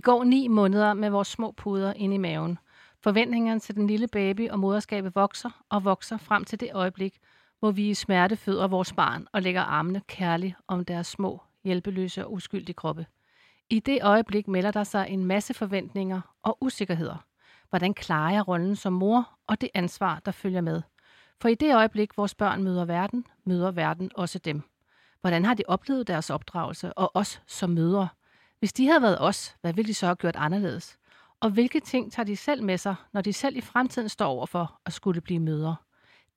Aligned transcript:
Vi 0.00 0.02
går 0.02 0.24
ni 0.24 0.48
måneder 0.48 0.94
med 0.94 1.10
vores 1.10 1.28
små 1.28 1.52
puder 1.52 1.92
ind 1.92 2.14
i 2.14 2.16
maven. 2.16 2.58
Forventningerne 3.00 3.60
til 3.60 3.74
den 3.74 3.86
lille 3.86 4.08
baby 4.08 4.50
og 4.50 4.58
moderskabet 4.58 5.14
vokser 5.14 5.50
og 5.68 5.84
vokser 5.84 6.16
frem 6.16 6.44
til 6.44 6.60
det 6.60 6.70
øjeblik, 6.72 7.18
hvor 7.58 7.70
vi 7.70 7.90
i 7.90 7.94
smerte 7.94 8.36
føder 8.36 8.68
vores 8.68 8.92
barn 8.92 9.26
og 9.32 9.42
lægger 9.42 9.60
armene 9.60 10.02
kærligt 10.06 10.54
om 10.68 10.84
deres 10.84 11.06
små, 11.06 11.42
hjælpeløse 11.64 12.24
og 12.24 12.32
uskyldige 12.32 12.74
kroppe. 12.74 13.06
I 13.70 13.80
det 13.80 13.98
øjeblik 14.02 14.48
melder 14.48 14.70
der 14.70 14.84
sig 14.84 15.06
en 15.08 15.24
masse 15.24 15.54
forventninger 15.54 16.20
og 16.42 16.58
usikkerheder. 16.60 17.24
Hvordan 17.68 17.94
klarer 17.94 18.32
jeg 18.32 18.48
rollen 18.48 18.76
som 18.76 18.92
mor 18.92 19.28
og 19.46 19.60
det 19.60 19.68
ansvar, 19.74 20.20
der 20.24 20.32
følger 20.32 20.60
med? 20.60 20.82
For 21.40 21.48
i 21.48 21.54
det 21.54 21.74
øjeblik, 21.74 22.16
vores 22.16 22.34
børn 22.34 22.62
møder 22.62 22.84
verden, 22.84 23.26
møder 23.44 23.70
verden 23.70 24.10
også 24.14 24.38
dem. 24.38 24.62
Hvordan 25.20 25.44
har 25.44 25.54
de 25.54 25.62
oplevet 25.68 26.06
deres 26.06 26.30
opdragelse 26.30 26.92
og 26.92 27.10
os 27.14 27.42
som 27.46 27.70
mødre? 27.70 28.08
Hvis 28.60 28.72
de 28.72 28.86
havde 28.86 29.02
været 29.02 29.20
os, 29.20 29.56
hvad 29.60 29.72
ville 29.72 29.88
de 29.88 29.94
så 29.94 30.06
have 30.06 30.16
gjort 30.16 30.36
anderledes? 30.36 30.98
Og 31.40 31.50
hvilke 31.50 31.80
ting 31.80 32.12
tager 32.12 32.24
de 32.24 32.36
selv 32.36 32.62
med 32.62 32.78
sig, 32.78 32.94
når 33.12 33.20
de 33.20 33.32
selv 33.32 33.56
i 33.56 33.60
fremtiden 33.60 34.08
står 34.08 34.26
over 34.26 34.46
for 34.46 34.80
at 34.86 34.92
skulle 34.92 35.20
blive 35.20 35.40
mødre? 35.40 35.76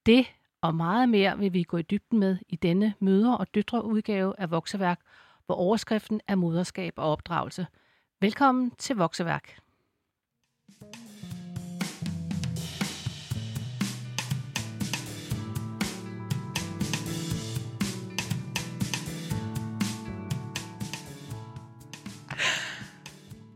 Det 0.05 0.25
og 0.61 0.75
meget 0.75 1.09
mere 1.09 1.37
vil 1.37 1.53
vi 1.53 1.63
gå 1.63 1.77
i 1.77 1.81
dybden 1.81 2.19
med 2.19 2.37
i 2.49 2.55
denne 2.55 2.93
mødre- 2.99 3.37
og 3.37 3.55
døtre 3.55 3.85
udgave 3.85 4.39
af 4.39 4.51
Vokseværk, 4.51 4.99
hvor 5.45 5.55
overskriften 5.55 6.21
er 6.27 6.35
moderskab 6.35 6.93
og 6.97 7.11
opdragelse. 7.11 7.67
Velkommen 8.21 8.71
til 8.71 8.95
Vokseværk. 8.95 9.62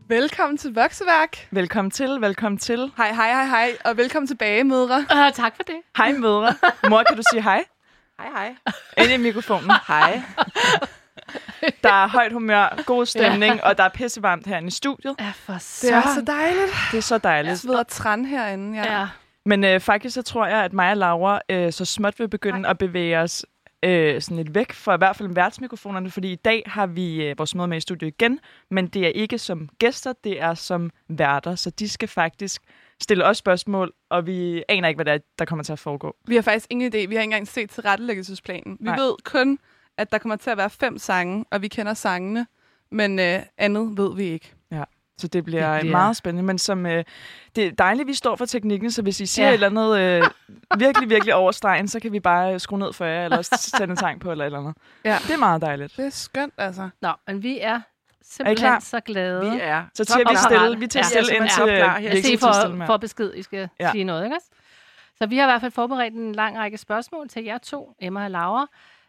Velkommen 0.08 0.56
til 0.58 0.74
Vokseværk. 0.74 1.48
Velkommen 1.50 1.90
til, 1.90 2.20
velkommen 2.20 2.58
til. 2.58 2.92
Hej, 2.96 3.12
hej, 3.12 3.32
hej, 3.32 3.46
hej, 3.46 3.76
og 3.84 3.96
velkommen 3.96 4.26
tilbage, 4.26 4.64
mødre. 4.64 4.98
Uh, 4.98 5.32
tak 5.34 5.56
for 5.56 5.62
det. 5.62 5.74
Hej 5.96 6.12
mødre. 6.12 6.54
Mor, 6.90 7.02
kan 7.02 7.16
du 7.16 7.22
sige 7.32 7.42
hej? 7.42 7.64
Hej, 8.20 8.28
hej. 8.30 8.54
Ind 9.04 9.12
i 9.12 9.16
mikrofonen. 9.16 9.70
Hej. 9.88 10.22
Der 11.82 11.92
er 11.92 12.08
højt 12.08 12.32
humør, 12.32 12.82
god 12.86 13.06
stemning, 13.06 13.54
ja. 13.54 13.68
og 13.68 13.78
der 13.78 13.84
er 13.84 13.88
pissevarmt 13.88 14.46
herinde 14.46 14.68
i 14.68 14.70
studiet. 14.70 15.14
Ja, 15.20 15.32
for 15.34 15.52
Det 15.52 15.92
er 15.92 16.02
så 16.14 16.22
dejligt. 16.26 16.72
Det 16.92 16.98
er 16.98 17.02
så 17.02 17.18
dejligt. 17.18 17.50
Jeg 17.50 17.58
sveder 17.58 17.82
træn 17.82 18.24
herinde. 18.24 18.78
Ja. 18.78 18.98
Ja. 18.98 19.08
Men 19.46 19.64
øh, 19.64 19.80
faktisk 19.80 20.14
så 20.14 20.22
tror 20.22 20.46
jeg, 20.46 20.64
at 20.64 20.72
mig 20.72 20.90
og 20.90 20.96
Laura 20.96 21.40
øh, 21.48 21.72
så 21.72 21.84
småt 21.84 22.18
vil 22.18 22.28
begynde 22.28 22.68
at 22.68 22.78
bevæge 22.78 23.18
os 23.18 23.46
øh, 23.82 24.22
sådan 24.22 24.36
lidt 24.36 24.54
væk 24.54 24.72
fra 24.72 24.94
i 24.94 24.98
hvert 24.98 25.16
fald 25.16 25.34
værtsmikrofonerne, 25.34 26.10
fordi 26.10 26.32
i 26.32 26.36
dag 26.36 26.62
har 26.66 26.86
vi 26.86 27.24
øh, 27.24 27.38
vores 27.38 27.54
møde 27.54 27.68
med 27.68 27.76
i 27.76 27.80
studiet 27.80 28.08
igen, 28.08 28.40
men 28.70 28.86
det 28.86 29.06
er 29.06 29.08
ikke 29.08 29.38
som 29.38 29.68
gæster, 29.78 30.12
det 30.24 30.40
er 30.40 30.54
som 30.54 30.90
værter, 31.08 31.54
så 31.54 31.70
de 31.70 31.88
skal 31.88 32.08
faktisk 32.08 32.62
stille 33.00 33.24
os 33.24 33.36
spørgsmål, 33.36 33.92
og 34.10 34.26
vi 34.26 34.62
aner 34.68 34.88
ikke, 34.88 34.98
hvad 34.98 35.04
der, 35.04 35.12
er, 35.12 35.18
der 35.38 35.44
kommer 35.44 35.62
til 35.62 35.72
at 35.72 35.78
foregå. 35.78 36.16
Vi 36.26 36.34
har 36.34 36.42
faktisk 36.42 36.66
ingen 36.70 36.94
idé. 36.94 36.96
Vi 36.96 37.02
har 37.02 37.08
ikke 37.08 37.22
engang 37.22 37.48
set 37.48 37.70
tilrettelæggelsesplanen. 37.70 38.76
Vi 38.80 38.84
Nej. 38.84 38.96
ved 38.96 39.14
kun, 39.24 39.58
at 39.98 40.12
der 40.12 40.18
kommer 40.18 40.36
til 40.36 40.50
at 40.50 40.56
være 40.56 40.70
fem 40.70 40.98
sange, 40.98 41.44
og 41.50 41.62
vi 41.62 41.68
kender 41.68 41.94
sangene, 41.94 42.46
men 42.90 43.18
øh, 43.18 43.40
andet 43.58 43.98
ved 43.98 44.16
vi 44.16 44.24
ikke. 44.24 44.54
Så 45.18 45.28
det 45.28 45.44
bliver, 45.44 45.66
Det 45.66 45.74
det 45.74 45.80
bliver- 45.80 45.96
meget 45.96 46.16
spændende. 46.16 46.46
Men 46.46 46.58
som, 46.58 46.86
øh, 46.86 47.04
det 47.56 47.66
er 47.66 47.70
dejligt, 47.72 48.00
at 48.00 48.08
vi 48.08 48.14
står 48.14 48.36
for 48.36 48.44
teknikken, 48.46 48.90
så 48.90 49.02
hvis 49.02 49.20
I 49.20 49.26
siger 49.26 49.46
Ja. 49.46 49.50
ja. 49.50 49.54
et 49.58 49.64
eller 49.64 49.84
andet 49.84 49.98
øh, 50.24 50.30
virkelig, 50.80 51.10
virkelig 51.10 51.34
over 51.34 51.52
stregen, 51.52 51.88
så 51.88 52.00
kan 52.00 52.12
vi 52.12 52.20
bare 52.20 52.58
skrue 52.58 52.78
ned 52.78 52.92
for 52.92 53.04
jer, 53.04 53.24
eller 53.24 53.36
også 53.38 53.56
sætte 53.78 53.90
en 53.90 53.96
sang 53.96 54.20
på, 54.20 54.30
eller 54.30 54.44
et 54.44 54.46
eller 54.46 54.58
andet. 54.58 54.74
Ja. 55.04 55.18
Det 55.26 55.30
er 55.34 55.38
meget 55.38 55.62
dejligt. 55.62 55.96
Det 55.96 56.06
er 56.06 56.10
skønt, 56.10 56.54
altså. 56.58 56.88
Nå, 57.02 57.12
men 57.26 57.42
vi 57.42 57.58
er 57.60 57.80
simpelthen 58.22 58.56
klar? 58.68 58.78
så 58.80 59.00
glade. 59.00 59.50
Vi 59.50 59.58
er. 59.62 59.84
Så 59.94 60.04
til 60.04 60.20
vi 60.30 60.36
stille, 60.36 60.78
vi 60.78 60.86
til 60.86 60.98
Ja, 60.98 61.02
stille 61.02 61.26
simpelthen 61.26 61.42
ind 61.42 61.50
så 61.50 61.66
til 61.66 61.76
klar 61.76 61.92
her. 61.92 61.98
vi 61.98 62.04
Jeg 62.06 62.12
ser 62.16 62.22
stille 62.22 62.38
for, 62.78 62.86
for 62.86 62.96
besked, 62.96 63.34
I 63.34 63.42
skal 63.42 63.58
ja. 63.80 63.84
Ja. 63.86 63.90
sige 63.92 64.04
noget, 64.04 64.24
ikke 64.24 64.36
også? 64.36 64.48
Så 65.18 65.26
vi 65.26 65.36
har 65.36 65.44
i 65.44 65.50
hvert 65.50 65.60
fald 65.60 65.72
forberedt 65.72 66.14
en 66.14 66.32
lang 66.34 66.58
række 66.58 66.78
spørgsmål 66.78 67.28
til 67.28 67.44
jer 67.44 67.58
to, 67.58 67.94
Emma 68.00 68.24
og 68.24 68.30
Laura, 68.30 68.66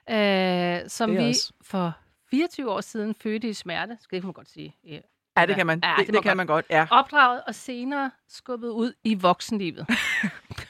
øh, 0.10 0.90
som 0.90 1.16
er 1.18 1.22
vi 1.24 1.30
os. 1.30 1.52
for 1.62 1.94
24 2.32 2.72
år 2.72 2.82
siden 2.82 3.16
fødte 3.24 3.48
i 3.50 3.54
smerte, 3.54 3.98
skal 4.02 4.16
det 4.16 4.22
kan 4.22 4.28
man 4.28 4.34
godt 4.34 4.50
sige, 4.50 4.76
ja. 4.88 4.98
Ja, 5.40 5.46
det 5.46 5.56
kan 5.56 5.68
man. 5.68 5.80
Ja, 5.84 5.90
Ja, 5.90 5.96
det 5.98 6.08
det, 6.08 6.14
det 6.14 6.24
kan 6.24 6.30
godt. 6.30 6.38
man 6.38 6.48
godt, 6.48 6.66
ja. 6.70 6.88
opdraget 6.92 7.42
og 7.48 7.56
senere 7.56 8.12
skubbet 8.30 8.70
ud 8.70 8.94
i 9.04 9.16
voksenlivet. 9.16 9.86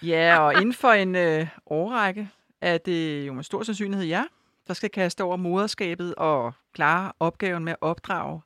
Ja, 0.03 0.40
og 0.40 0.53
inden 0.53 0.74
for 0.74 0.91
en 0.91 1.16
øh, 1.16 1.47
årrække 1.66 2.30
er 2.62 2.78
det 2.78 3.28
jo 3.28 3.34
med 3.34 3.44
stor 3.44 3.63
sandsynlighed 3.63 4.06
jer, 4.08 4.24
der 4.68 4.74
skal 4.74 4.90
kaste 4.90 5.24
over 5.24 5.35
moderskabet 5.38 6.16
og 6.16 6.53
klare 6.74 7.12
opgaven 7.19 7.63
med 7.63 7.72
at 7.74 7.78
opdrage 7.81 8.41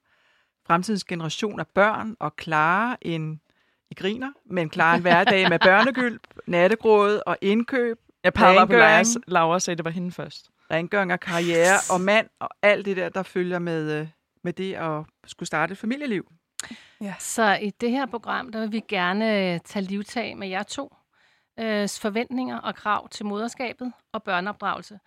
fremtidens 0.67 1.03
generation 1.03 1.59
af 1.59 1.67
børn 1.67 2.15
og 2.19 2.35
klare 2.35 2.97
en, 3.01 3.41
I 3.91 3.93
griner, 3.93 4.31
men 4.45 4.69
klare 4.69 4.95
en 4.95 5.01
hverdag 5.01 5.49
med 5.49 5.59
børnegylp, 5.69 6.21
nattegråd 6.47 7.21
og 7.25 7.37
indkøb, 7.41 7.99
Jeg 8.23 8.33
pegede 8.33 8.57
bare 8.57 8.67
på. 8.67 8.73
Laura, 8.73 9.03
Laura 9.27 9.59
sagde, 9.59 9.77
det 9.77 9.85
var 9.85 9.91
hende 9.91 10.11
først. 10.11 10.49
rengøring 10.71 11.13
og 11.13 11.19
karriere 11.19 11.77
og 11.93 12.01
mand 12.01 12.27
og 12.39 12.49
alt 12.61 12.85
det 12.85 12.97
der, 12.97 13.09
der 13.09 13.23
følger 13.23 13.59
med, 13.59 13.91
øh, 14.01 14.07
med 14.43 14.53
det 14.53 14.73
at 14.73 15.03
skulle 15.25 15.47
starte 15.47 15.71
et 15.71 15.77
familieliv. 15.77 16.31
Så 17.19 17.57
i 17.61 17.69
det 17.69 17.91
her 17.91 18.05
program, 18.05 18.51
der 18.51 18.59
vil 18.59 18.71
vi 18.71 18.81
gerne 18.87 19.53
øh, 19.53 19.59
tage 19.65 19.85
livtag 19.85 20.37
med 20.37 20.47
jer 20.47 20.63
to. 20.63 20.95
Øh, 21.59 21.89
forventninger 22.01 22.57
og 22.57 22.75
krav 22.75 23.09
til 23.09 23.25
moderskabet 23.25 23.93
og 24.13 24.23
børneopdragelse. 24.23 24.99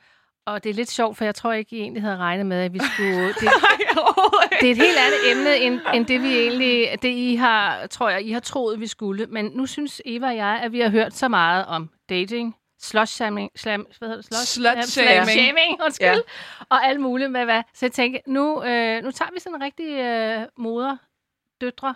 Og 0.47 0.65
det 0.65 0.71
er 0.71 0.75
lidt 0.75 0.91
sjovt, 0.91 1.17
for 1.17 1.25
jeg 1.25 1.35
tror 1.35 1.53
ikke, 1.53 1.77
I 1.77 1.81
egentlig 1.81 2.03
havde 2.03 2.17
regnet 2.17 2.47
med, 2.47 2.57
at 2.57 2.73
vi 2.73 2.81
skulle... 2.95 3.29
Det, 3.37 4.61
det 4.61 4.69
er 4.69 4.73
et 4.73 4.77
helt 4.77 4.99
andet 4.99 5.31
emne, 5.31 5.57
end, 5.57 5.81
end 5.95 6.07
det 6.07 6.23
vi 6.23 6.37
egentlig... 6.37 7.03
Det 7.03 7.09
I 7.09 7.35
har, 7.35 7.87
tror 7.87 8.09
jeg, 8.09 8.27
I 8.27 8.33
har 8.33 8.41
troet, 8.41 8.81
vi 8.81 8.87
skulle. 8.87 9.27
Men 9.27 9.45
nu 9.45 9.67
synes 9.67 10.03
Eva 10.05 10.27
og 10.27 10.37
jeg, 10.37 10.61
at 10.63 10.73
vi 10.73 10.81
har 10.81 10.91
hørt 10.91 11.15
så 11.15 11.29
meget 11.29 11.67
om 11.67 11.91
dating, 12.09 12.57
slush 12.81 13.13
shaming, 13.15 13.51
slam, 13.57 13.87
hvad 13.99 14.09
hedder 14.09 14.23
det? 14.23 14.35
Slush, 14.35 14.53
Slut 14.53 14.85
shaming, 14.85 15.83
undskyld, 15.85 16.09
ja. 16.09 16.19
og 16.69 16.85
alt 16.87 17.01
muligt 17.01 17.31
med 17.31 17.45
hvad. 17.45 17.63
Så 17.75 17.87
jeg 17.87 17.93
tænker, 17.93 18.21
nu, 18.27 18.63
øh, 18.65 19.05
nu 19.05 19.11
tager 19.11 19.31
vi 19.35 19.41
sådan 19.41 19.55
en 19.57 19.63
rigtig 19.63 19.89
øh, 19.99 20.47
moder, 20.57 20.97
døtre, 21.61 21.95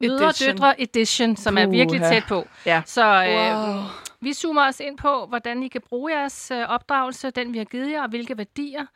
mødre, 0.00 0.26
Edition. 0.28 0.50
døtre 0.56 0.80
edition, 0.82 1.36
som 1.36 1.58
er 1.58 1.66
virkelig 1.66 2.00
tæt 2.00 2.24
på. 2.28 2.48
Ja. 2.66 2.82
Så 2.86 3.04
øh, 3.04 3.68
Wow. 3.68 3.82
vi 4.20 4.32
zoomer 4.32 4.68
os 4.68 4.80
ind 4.80 4.98
på, 4.98 5.26
hvordan 5.26 5.62
I 5.62 5.68
kan 5.68 5.80
bruge 5.88 6.12
jeres 6.18 6.50
øh, 6.50 6.68
opdragelse, 6.68 7.30
den 7.30 7.52
vi 7.52 7.58
har 7.58 7.64
givet 7.64 7.90
jer, 7.92 8.02
og 8.02 8.08
hvilke 8.08 8.38
værdier, 8.38 8.86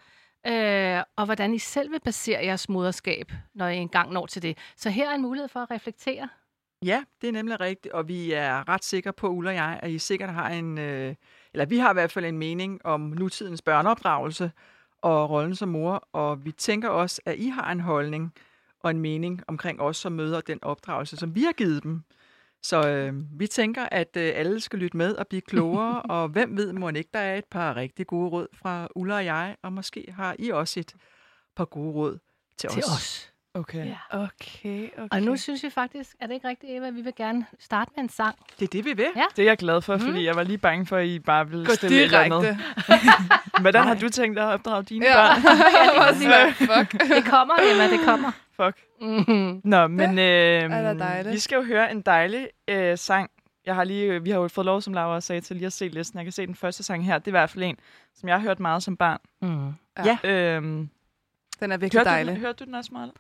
øh, 0.46 1.02
og 1.16 1.24
hvordan 1.24 1.54
I 1.54 1.58
selv 1.58 1.92
vil 1.92 2.00
basere 2.00 2.44
jeres 2.44 2.68
moderskab, 2.68 3.32
når 3.54 3.68
I 3.68 3.76
engang 3.76 4.12
når 4.12 4.26
til 4.26 4.42
det. 4.42 4.58
Så 4.76 4.90
her 4.90 5.10
er 5.10 5.14
en 5.14 5.22
mulighed 5.22 5.48
for 5.48 5.60
at 5.60 5.70
reflektere. 5.70 6.28
Ja, 6.84 7.04
det 7.20 7.28
er 7.28 7.32
nemlig 7.32 7.60
rigtigt, 7.60 7.94
og 7.94 8.08
vi 8.08 8.32
er 8.32 8.68
ret 8.68 8.84
sikre 8.84 9.12
på, 9.12 9.28
Ulla 9.28 9.50
og 9.50 9.56
jeg, 9.56 9.80
at 9.82 9.90
I 9.90 9.98
sikkert 9.98 10.30
har 10.30 10.48
en, 10.48 10.78
øh, 10.78 11.14
eller 11.52 11.66
vi 11.66 11.78
har 11.78 11.90
i 11.90 11.92
hvert 11.92 12.12
fald 12.12 12.24
en 12.24 12.38
mening 12.38 12.86
om 12.86 13.00
nutidens 13.00 13.62
børneopdragelse 13.62 14.52
og 15.02 15.30
rollen 15.30 15.54
som 15.54 15.68
mor, 15.68 16.08
og 16.12 16.44
vi 16.44 16.52
tænker 16.52 16.88
også, 16.88 17.20
at 17.24 17.38
I 17.38 17.48
har 17.48 17.72
en 17.72 17.80
holdning 17.80 18.34
og 18.80 18.90
en 18.90 19.00
mening 19.00 19.42
omkring 19.48 19.80
os 19.80 19.96
som 19.96 20.12
møder 20.12 20.40
den 20.40 20.58
opdragelse, 20.62 21.16
som 21.16 21.34
vi 21.34 21.42
har 21.42 21.52
givet 21.52 21.82
dem. 21.82 22.02
Så 22.62 22.88
øh, 22.88 23.40
vi 23.40 23.46
tænker, 23.46 23.88
at 23.92 24.16
øh, 24.16 24.32
alle 24.34 24.60
skal 24.60 24.78
lytte 24.78 24.96
med 24.96 25.14
og 25.14 25.28
blive 25.28 25.42
klogere, 25.42 26.02
og 26.16 26.28
hvem 26.28 26.56
ved, 26.56 26.72
må 26.72 26.88
ikke 26.88 27.10
der 27.14 27.20
er 27.20 27.38
et 27.38 27.44
par 27.44 27.76
rigtig 27.76 28.06
gode 28.06 28.28
råd 28.28 28.46
fra 28.54 28.88
Ulla 28.94 29.14
og 29.14 29.24
jeg, 29.24 29.56
og 29.62 29.72
måske 29.72 30.12
har 30.16 30.36
I 30.38 30.50
også 30.50 30.80
et 30.80 30.94
par 31.56 31.64
gode 31.64 31.92
råd 31.92 32.18
til, 32.56 32.70
Til 32.70 32.78
os. 32.78 32.90
os. 32.90 33.32
Okay. 33.58 33.86
Ja. 33.86 33.96
Okay, 34.10 34.88
okay. 34.98 35.08
Og 35.10 35.22
nu 35.22 35.36
synes 35.36 35.62
vi 35.62 35.70
faktisk, 35.70 36.16
er 36.20 36.26
det 36.26 36.34
ikke 36.34 36.48
rigtigt, 36.48 36.72
Eva, 36.72 36.90
vi 36.90 37.00
vil 37.00 37.12
gerne 37.16 37.46
starte 37.58 37.90
med 37.96 38.02
en 38.04 38.08
sang. 38.10 38.36
Det 38.60 38.64
er 38.64 38.70
det, 38.70 38.84
vi 38.84 38.92
vil. 38.92 39.06
Ja. 39.16 39.24
Det 39.36 39.42
er 39.42 39.46
jeg 39.46 39.56
glad 39.58 39.82
for, 39.82 39.98
fordi 39.98 40.24
jeg 40.24 40.36
var 40.36 40.42
lige 40.42 40.58
bange 40.58 40.86
for, 40.86 40.96
at 40.96 41.06
I 41.06 41.18
bare 41.18 41.48
ville 41.48 41.66
Gå 41.66 41.74
stille 41.74 41.96
et 41.96 42.04
eller 42.04 42.18
andet. 42.20 42.42
direkte. 42.42 43.60
Hvordan 43.60 43.84
har 43.84 43.94
du 43.94 44.08
tænkt 44.08 44.36
dig 44.36 44.44
at 44.48 44.52
opdrage 44.54 44.82
dine 44.82 45.06
Ja. 45.06 45.14
børn? 45.14 45.42
Var 45.98 46.12
sådan, 46.12 46.52
fuck. 46.54 47.02
Det 47.16 47.24
kommer, 47.24 47.54
Emma, 47.72 47.90
det 47.90 48.00
kommer. 48.04 48.30
Fuck. 48.52 48.76
Mm-hmm. 49.00 49.60
Nå, 49.64 49.86
men 49.86 50.18
øh, 50.18 51.32
vi 51.32 51.38
skal 51.38 51.56
jo 51.56 51.62
høre 51.62 51.90
en 51.90 52.00
dejlig 52.00 52.48
øh, 52.68 52.98
sang. 52.98 53.30
Jeg 53.66 53.74
har 53.74 53.84
lige, 53.84 54.22
vi 54.22 54.30
har 54.30 54.38
jo 54.40 54.48
fået 54.48 54.64
lov, 54.64 54.80
som 54.80 54.92
Laura 54.94 55.20
sagde, 55.20 55.40
til 55.40 55.56
lige 55.56 55.66
at 55.66 55.72
se 55.72 55.88
listen. 55.88 56.16
Jeg 56.18 56.24
kan 56.24 56.32
se 56.32 56.46
den 56.46 56.54
første 56.54 56.82
sang 56.82 57.04
her. 57.06 57.18
Det 57.18 57.26
er 57.26 57.30
i 57.30 57.38
hvert 57.38 57.50
fald 57.50 57.64
en, 57.64 57.76
som 58.14 58.28
jeg 58.28 58.36
har 58.36 58.42
hørt 58.42 58.60
meget 58.60 58.82
som 58.82 58.96
barn. 58.96 59.18
Mm. 59.42 59.74
Øhm, 60.30 60.88
Den 61.60 61.72
er 61.72 61.76
virkelig 61.76 61.98
hørte, 62.00 62.10
du, 62.10 62.14
dejlig. 62.14 62.32
den- 62.34 62.40
hørte 62.40 62.58
du 62.58 62.64
den 62.64 62.74
også 62.74 62.90
meget? 62.92 63.10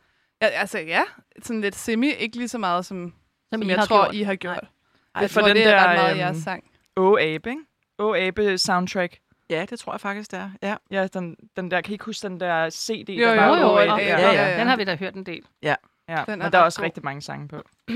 Ja, 0.42 0.46
altså 0.46 0.78
ja, 0.78 1.02
sådan 1.42 1.60
lidt 1.60 1.74
semi, 1.74 2.10
ikke 2.12 2.36
lige 2.36 2.48
så 2.48 2.58
meget 2.58 2.86
som, 2.86 3.14
Som, 3.52 3.60
som 3.60 3.62
I 3.62 3.66
jeg 3.72 3.78
har 3.78 3.86
tror, 3.86 4.04
gjort. 4.04 4.14
I 4.14 4.22
har 4.22 4.34
gjort. 4.34 4.56
Nej. 4.62 4.70
Ej, 5.14 5.20
jeg 5.22 5.30
for 5.30 5.40
tror, 5.40 5.48
den 5.48 5.56
det 5.56 5.66
er 5.66 5.70
der, 5.70 5.86
ret 5.88 5.96
meget 5.96 6.10
øhm, 6.10 6.18
jeres 6.20 6.36
sang. 6.36 6.70
Åh, 6.96 7.20
Abe, 7.20 7.50
ikke? 7.50 7.62
Åh, 7.98 8.16
Abe 8.18 8.58
soundtrack. 8.58 9.18
Ja, 9.50 9.66
det 9.70 9.78
tror 9.78 9.92
jeg 9.92 10.00
faktisk, 10.00 10.30
det 10.30 10.38
er. 10.38 10.50
Ja. 10.62 10.76
Ja, 10.90 11.06
den, 11.06 11.36
den 11.56 11.70
der, 11.70 11.80
kan 11.80 11.90
I 11.90 11.94
ikke 11.94 12.04
huske 12.04 12.28
den 12.28 12.40
der 12.40 12.70
CD, 12.70 13.08
Jo, 13.10 13.26
der 13.26 13.34
jo, 13.34 13.40
var 13.40 13.58
Jo, 13.60 13.62
jo, 13.62 13.78
ja, 13.78 13.96
ja, 13.96 14.20
ja, 14.32 14.50
ja. 14.50 14.58
Den 14.58 14.66
har 14.66 14.76
vi 14.76 14.84
da 14.84 14.96
hørt 14.96 15.14
en 15.14 15.26
del. 15.26 15.42
Ja, 15.62 15.74
Den 16.08 16.16
er 16.16 16.36
men 16.36 16.52
der 16.52 16.58
er 16.58 16.62
også 16.62 16.78
god. 16.78 16.84
rigtig 16.84 17.04
mange 17.04 17.20
sange 17.22 17.48
på. 17.48 17.62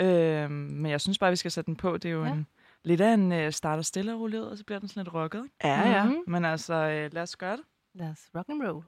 øhm, 0.00 0.50
men 0.52 0.90
jeg 0.90 1.00
synes 1.00 1.18
bare, 1.18 1.30
vi 1.30 1.36
skal 1.36 1.50
sætte 1.50 1.66
den 1.66 1.76
på. 1.76 1.96
Det 1.96 2.04
er 2.08 2.12
jo 2.12 2.22
Ja. 2.22 2.28
ja. 2.28 2.34
en, 2.34 2.46
lidt 2.84 3.00
af 3.00 3.14
en 3.14 3.32
uh, 3.46 3.50
starter 3.52 3.82
stille 3.82 4.14
og 4.14 4.20
roligt 4.20 4.42
og 4.42 4.58
så 4.58 4.64
bliver 4.64 4.78
den 4.78 4.88
sådan 4.88 5.04
lidt 5.04 5.14
rocket. 5.14 5.44
Ja, 5.64 5.88
ja. 5.88 6.04
Mhm. 6.04 6.16
Men 6.26 6.44
altså, 6.44 6.74
øh, 6.74 7.14
lad 7.14 7.22
os 7.22 7.36
gøre 7.36 7.56
det. 7.56 7.64
Lad 7.94 8.08
os 8.10 8.18
rock 8.36 8.48
and 8.48 8.62
roll. 8.62 8.84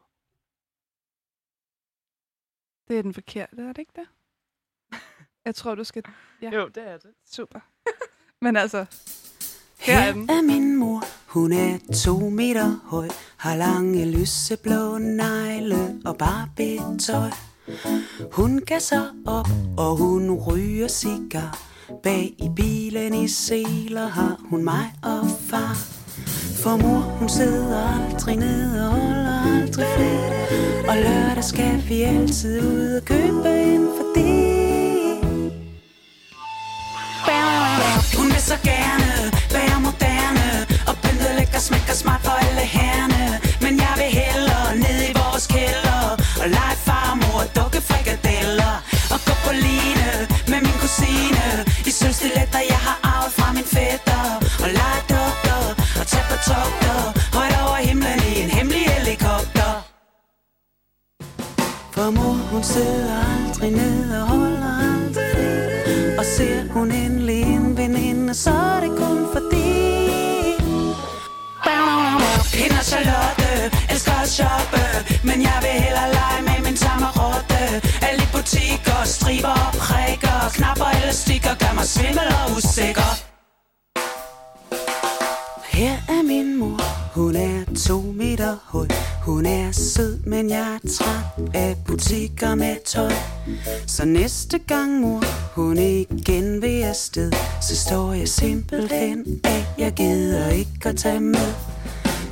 Det 2.90 2.98
er 2.98 3.02
den 3.02 3.14
forkerte, 3.14 3.62
er 3.62 3.72
det 3.72 3.78
ikke 3.78 3.92
det? 3.96 4.06
Jeg 5.46 5.54
tror, 5.54 5.74
du 5.74 5.84
skal... 5.84 6.02
Ja. 6.42 6.50
Jo, 6.50 6.68
det 6.68 6.82
er 6.88 6.96
det. 6.96 7.10
Super. 7.30 7.60
Men 8.44 8.56
altså, 8.56 8.86
her 9.78 9.98
er 9.98 10.12
den. 10.12 10.30
er 10.30 10.42
min 10.42 10.76
mor. 10.76 11.04
Hun 11.26 11.52
er 11.52 11.78
to 12.04 12.28
meter 12.28 12.80
høj, 12.84 13.08
har 13.36 13.56
lange 13.56 14.10
lyseblå 14.10 14.98
negle 14.98 16.00
og 16.04 16.18
barbie-tøj. 16.18 17.30
Hun 18.32 18.60
gasser 18.60 19.14
op, 19.26 19.48
og 19.78 19.96
hun 19.96 20.30
ryger 20.34 20.88
cigar. 20.88 21.58
Bag 22.02 22.34
i 22.38 22.50
bilen 22.56 23.14
i 23.14 23.28
seler 23.28 24.06
har 24.06 24.36
hun 24.40 24.64
mig 24.64 24.92
og 25.02 25.26
far. 25.40 25.74
For 26.62 26.76
mor, 26.76 27.00
hun 27.00 27.28
sidder 27.28 27.78
aldrig 27.94 28.36
ned 28.36 28.80
og 28.80 28.90
holder 28.90 29.19
aldrig 29.44 29.86
fri. 29.96 30.12
Og 30.88 30.96
lørdag 30.96 31.44
skal 31.44 31.82
vi 31.88 32.02
altid 32.02 32.62
ud 32.62 32.94
og 32.94 33.04
købe 33.04 33.48
ind, 33.72 33.88
fordi 33.98 34.60
hun 38.18 38.26
vil 38.34 38.42
så 38.52 38.56
gerne 38.70 39.10
være 39.56 39.80
moderne 39.86 40.48
Og 40.88 40.94
pynte 41.02 41.28
lækker 41.38 41.58
smækker 41.58 41.94
smart 42.02 42.20
for 42.26 42.36
alle 42.46 42.64
herrene. 42.76 43.24
Men 43.64 43.72
jeg 43.84 43.94
vil 44.00 44.10
hellere 44.20 44.70
ned 44.84 44.98
i 45.10 45.12
vores 45.20 45.46
kælder 45.54 46.02
Og 46.42 46.48
lege 46.56 46.76
farmor 46.88 47.36
og 47.42 47.48
dukke 47.58 47.80
frikadeller. 47.88 48.74
Og 49.14 49.18
gå 49.26 49.34
på 49.46 49.52
line 49.66 50.10
med 50.50 50.60
min 50.66 50.76
kusine. 50.82 51.46
I 51.88 51.90
sølvstiletter 51.98 52.62
jeg 52.72 52.80
har 52.88 52.98
arvet 53.12 53.32
fra 53.38 53.48
min 53.56 53.68
fætter. 53.74 54.24
Og 54.64 54.68
lege 54.78 55.02
dukker 55.12 55.62
og 56.00 56.04
tage 56.10 56.26
på 56.30 56.36
togter 56.48 56.79
hun 62.50 62.62
sidder 62.62 63.14
aldrig 63.34 63.70
ned 63.70 64.20
og 64.20 64.28
holder 64.28 64.72
aldrig 64.94 65.24
fri 65.32 66.18
Og 66.18 66.24
ser 66.24 66.72
hun 66.72 66.92
endelig 66.92 67.42
en 67.42 67.76
veninde, 67.76 68.34
så 68.34 68.50
er 68.50 68.80
det 68.80 68.90
kun 68.90 69.18
fordi 69.32 69.70
Hende 72.60 72.76
og 72.82 72.84
Charlotte 72.84 73.50
elsker 73.90 74.12
at 74.22 74.28
shoppe 74.28 74.82
Men 75.24 75.42
jeg 75.42 75.58
vil 75.64 75.76
hellere 75.84 76.10
lege 76.18 76.40
med 76.48 76.58
min 76.64 76.76
tammerotte 76.76 77.62
Alle 78.08 78.24
butikker, 78.34 78.98
striber 79.04 79.56
og 79.66 79.72
prikker 79.82 80.38
Knapper 80.56 80.84
og 80.84 80.92
elastikker 81.02 81.54
gør 81.62 81.72
mig 81.74 81.84
svimmel 81.84 82.28
og 82.40 82.46
usikker. 82.56 83.10
Her 85.76 85.96
er 86.08 86.22
min 86.22 86.58
mor, 86.58 86.80
hun 87.14 87.36
er 87.36 87.59
to 87.86 88.00
meter 88.00 88.56
høj 88.64 88.86
Hun 89.22 89.46
er 89.46 89.72
sød, 89.72 90.18
men 90.26 90.50
jeg 90.50 90.78
er 90.84 90.88
træt 90.88 91.48
af 91.54 91.76
butikker 91.86 92.54
med 92.54 92.76
tøj. 92.86 93.12
Så 93.86 94.04
næste 94.04 94.58
gang 94.58 95.00
mor, 95.00 95.24
hun 95.54 95.78
igen 95.78 96.62
vil 96.62 96.82
afsted 96.82 97.32
Så 97.60 97.76
står 97.76 98.12
jeg 98.12 98.28
simpelthen 98.28 99.40
af, 99.44 99.66
jeg 99.78 99.92
gider 99.92 100.48
ikke 100.48 100.88
at 100.88 100.96
tage 100.96 101.20
med. 101.20 101.52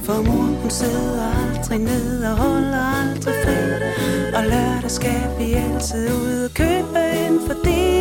For 0.03 0.23
mor, 0.23 0.61
hun 0.61 0.71
sidder 0.71 1.33
aldrig 1.35 1.79
ned 1.79 2.25
og 2.25 2.37
holder 2.37 2.85
aldrig 3.01 3.35
fri 3.45 3.59
Og 4.35 4.45
lørdag 4.45 4.91
skal 4.91 5.23
vi 5.39 5.53
altid 5.53 6.13
ud 6.13 6.45
og 6.45 6.51
købe 6.55 6.99
ind, 7.27 7.41
fordi 7.47 7.99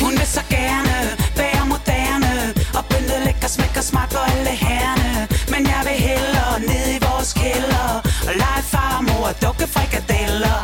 hun 0.00 0.12
vil 0.12 0.26
så 0.26 0.40
gerne 0.50 0.95
lækker 3.46 3.62
smækker 3.62 3.80
smart 3.80 4.12
for 4.12 4.24
alle 4.32 4.50
herrene 4.66 5.28
Men 5.52 5.62
jeg 5.72 5.82
vil 5.88 5.98
hellere 6.08 6.54
ned 6.70 6.86
i 6.96 6.98
vores 7.06 7.32
kælder. 7.42 7.88
Og 8.28 8.34
lege 8.42 8.62
farmor 8.74 9.22
og 9.30 9.34
dukke 9.44 9.66
frikadeller 9.74 10.58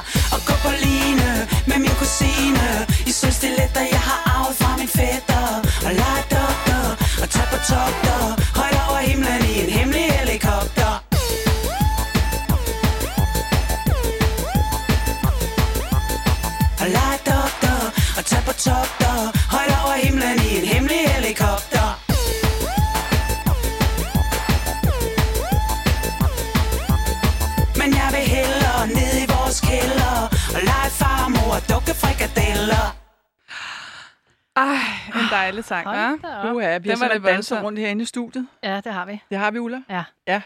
Ej, 35.70 35.80
en 35.80 35.86
dejlig 35.86 36.20
sang, 36.22 36.32
Hold 36.42 36.50
hva'? 36.50 36.54
Uha, 36.54 36.78
vi 36.78 36.88
har 36.88 36.96
simpelthen 36.96 37.22
da 37.22 37.32
danset 37.32 37.62
rundt 37.62 37.78
herinde 37.78 38.02
i 38.02 38.04
studiet. 38.04 38.48
Ja, 38.62 38.80
det 38.84 38.92
har 38.92 39.04
vi. 39.06 39.22
Det 39.30 39.38
har 39.38 39.50
vi, 39.50 39.58
Ulla. 39.58 39.82
Ja. 39.88 40.04
Ja. 40.26 40.42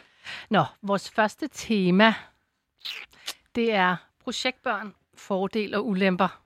Nå, 0.50 0.64
vores 0.82 1.10
første 1.10 1.48
tema, 1.52 2.14
det 3.54 3.74
er 3.74 3.96
projektbørn, 4.24 4.94
fordele 5.16 5.76
og 5.76 5.86
ulemper. 5.86 6.40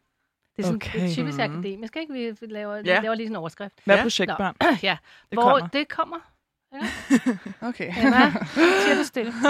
Det 0.57 0.63
er 0.63 0.67
sådan 0.67 0.77
Okay. 0.77 1.01
det 1.01 1.11
er 1.11 1.13
typisk 1.15 1.39
Mhm. 1.39 1.53
akademisk, 1.53 1.97
ikke? 1.97 2.13
Vi 2.13 2.31
vi 2.41 2.47
laver, 2.47 2.77
Ja. 2.77 2.83
ja. 2.85 3.01
laver 3.01 3.15
lige 3.15 3.27
sådan 3.27 3.33
en 3.33 3.37
overskrift. 3.37 3.75
Hvad 3.85 3.95
er 3.95 3.99
Ja. 3.99 4.05
projektbørn? 4.05 4.57
ja, 4.83 4.97
Det 5.31 5.37
hvor 5.37 5.43
kommer. 5.43 5.69
det 5.69 5.89
kommer. 5.89 6.17
Okay. 7.69 7.93
Emma, 8.05 8.33
siger 8.55 8.95
du 8.99 9.05
stille. 9.05 9.33
Nå. 9.43 9.49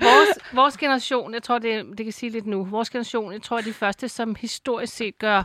Vores, 0.00 0.38
vores 0.54 0.76
generation, 0.76 1.34
jeg 1.34 1.42
tror, 1.42 1.58
det, 1.58 1.98
det 1.98 2.06
kan 2.06 2.12
sige 2.12 2.30
lidt 2.30 2.46
nu, 2.46 2.64
vores 2.64 2.90
generation, 2.90 3.32
jeg 3.32 3.42
tror, 3.42 3.58
er 3.58 3.62
de 3.62 3.72
første, 3.72 4.08
som 4.08 4.34
historisk 4.40 4.92
set 4.96 5.18
gør 5.18 5.42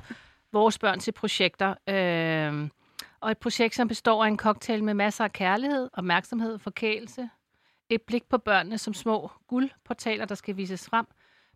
vores 0.54 0.80
børn 0.80 1.00
til 1.00 1.12
projekter. 1.12 1.70
Øh, 1.90 2.70
og 3.22 3.32
et 3.32 3.38
projekt, 3.38 3.76
som 3.76 3.88
består 3.88 4.24
af 4.24 4.28
en 4.28 4.38
cocktail 4.38 4.84
med 4.84 4.94
masser 4.94 5.24
af 5.24 5.34
kærlighed, 5.34 5.90
opmærksomhed, 5.94 6.60
forkælelse, 6.60 7.30
et 7.90 8.02
blik 8.02 8.24
på 8.30 8.38
børnene 8.38 8.78
som 8.78 8.94
små 8.94 9.32
guldportaler, 9.48 10.26
der 10.26 10.36
skal 10.36 10.58
vises 10.58 10.86
frem, 10.90 11.06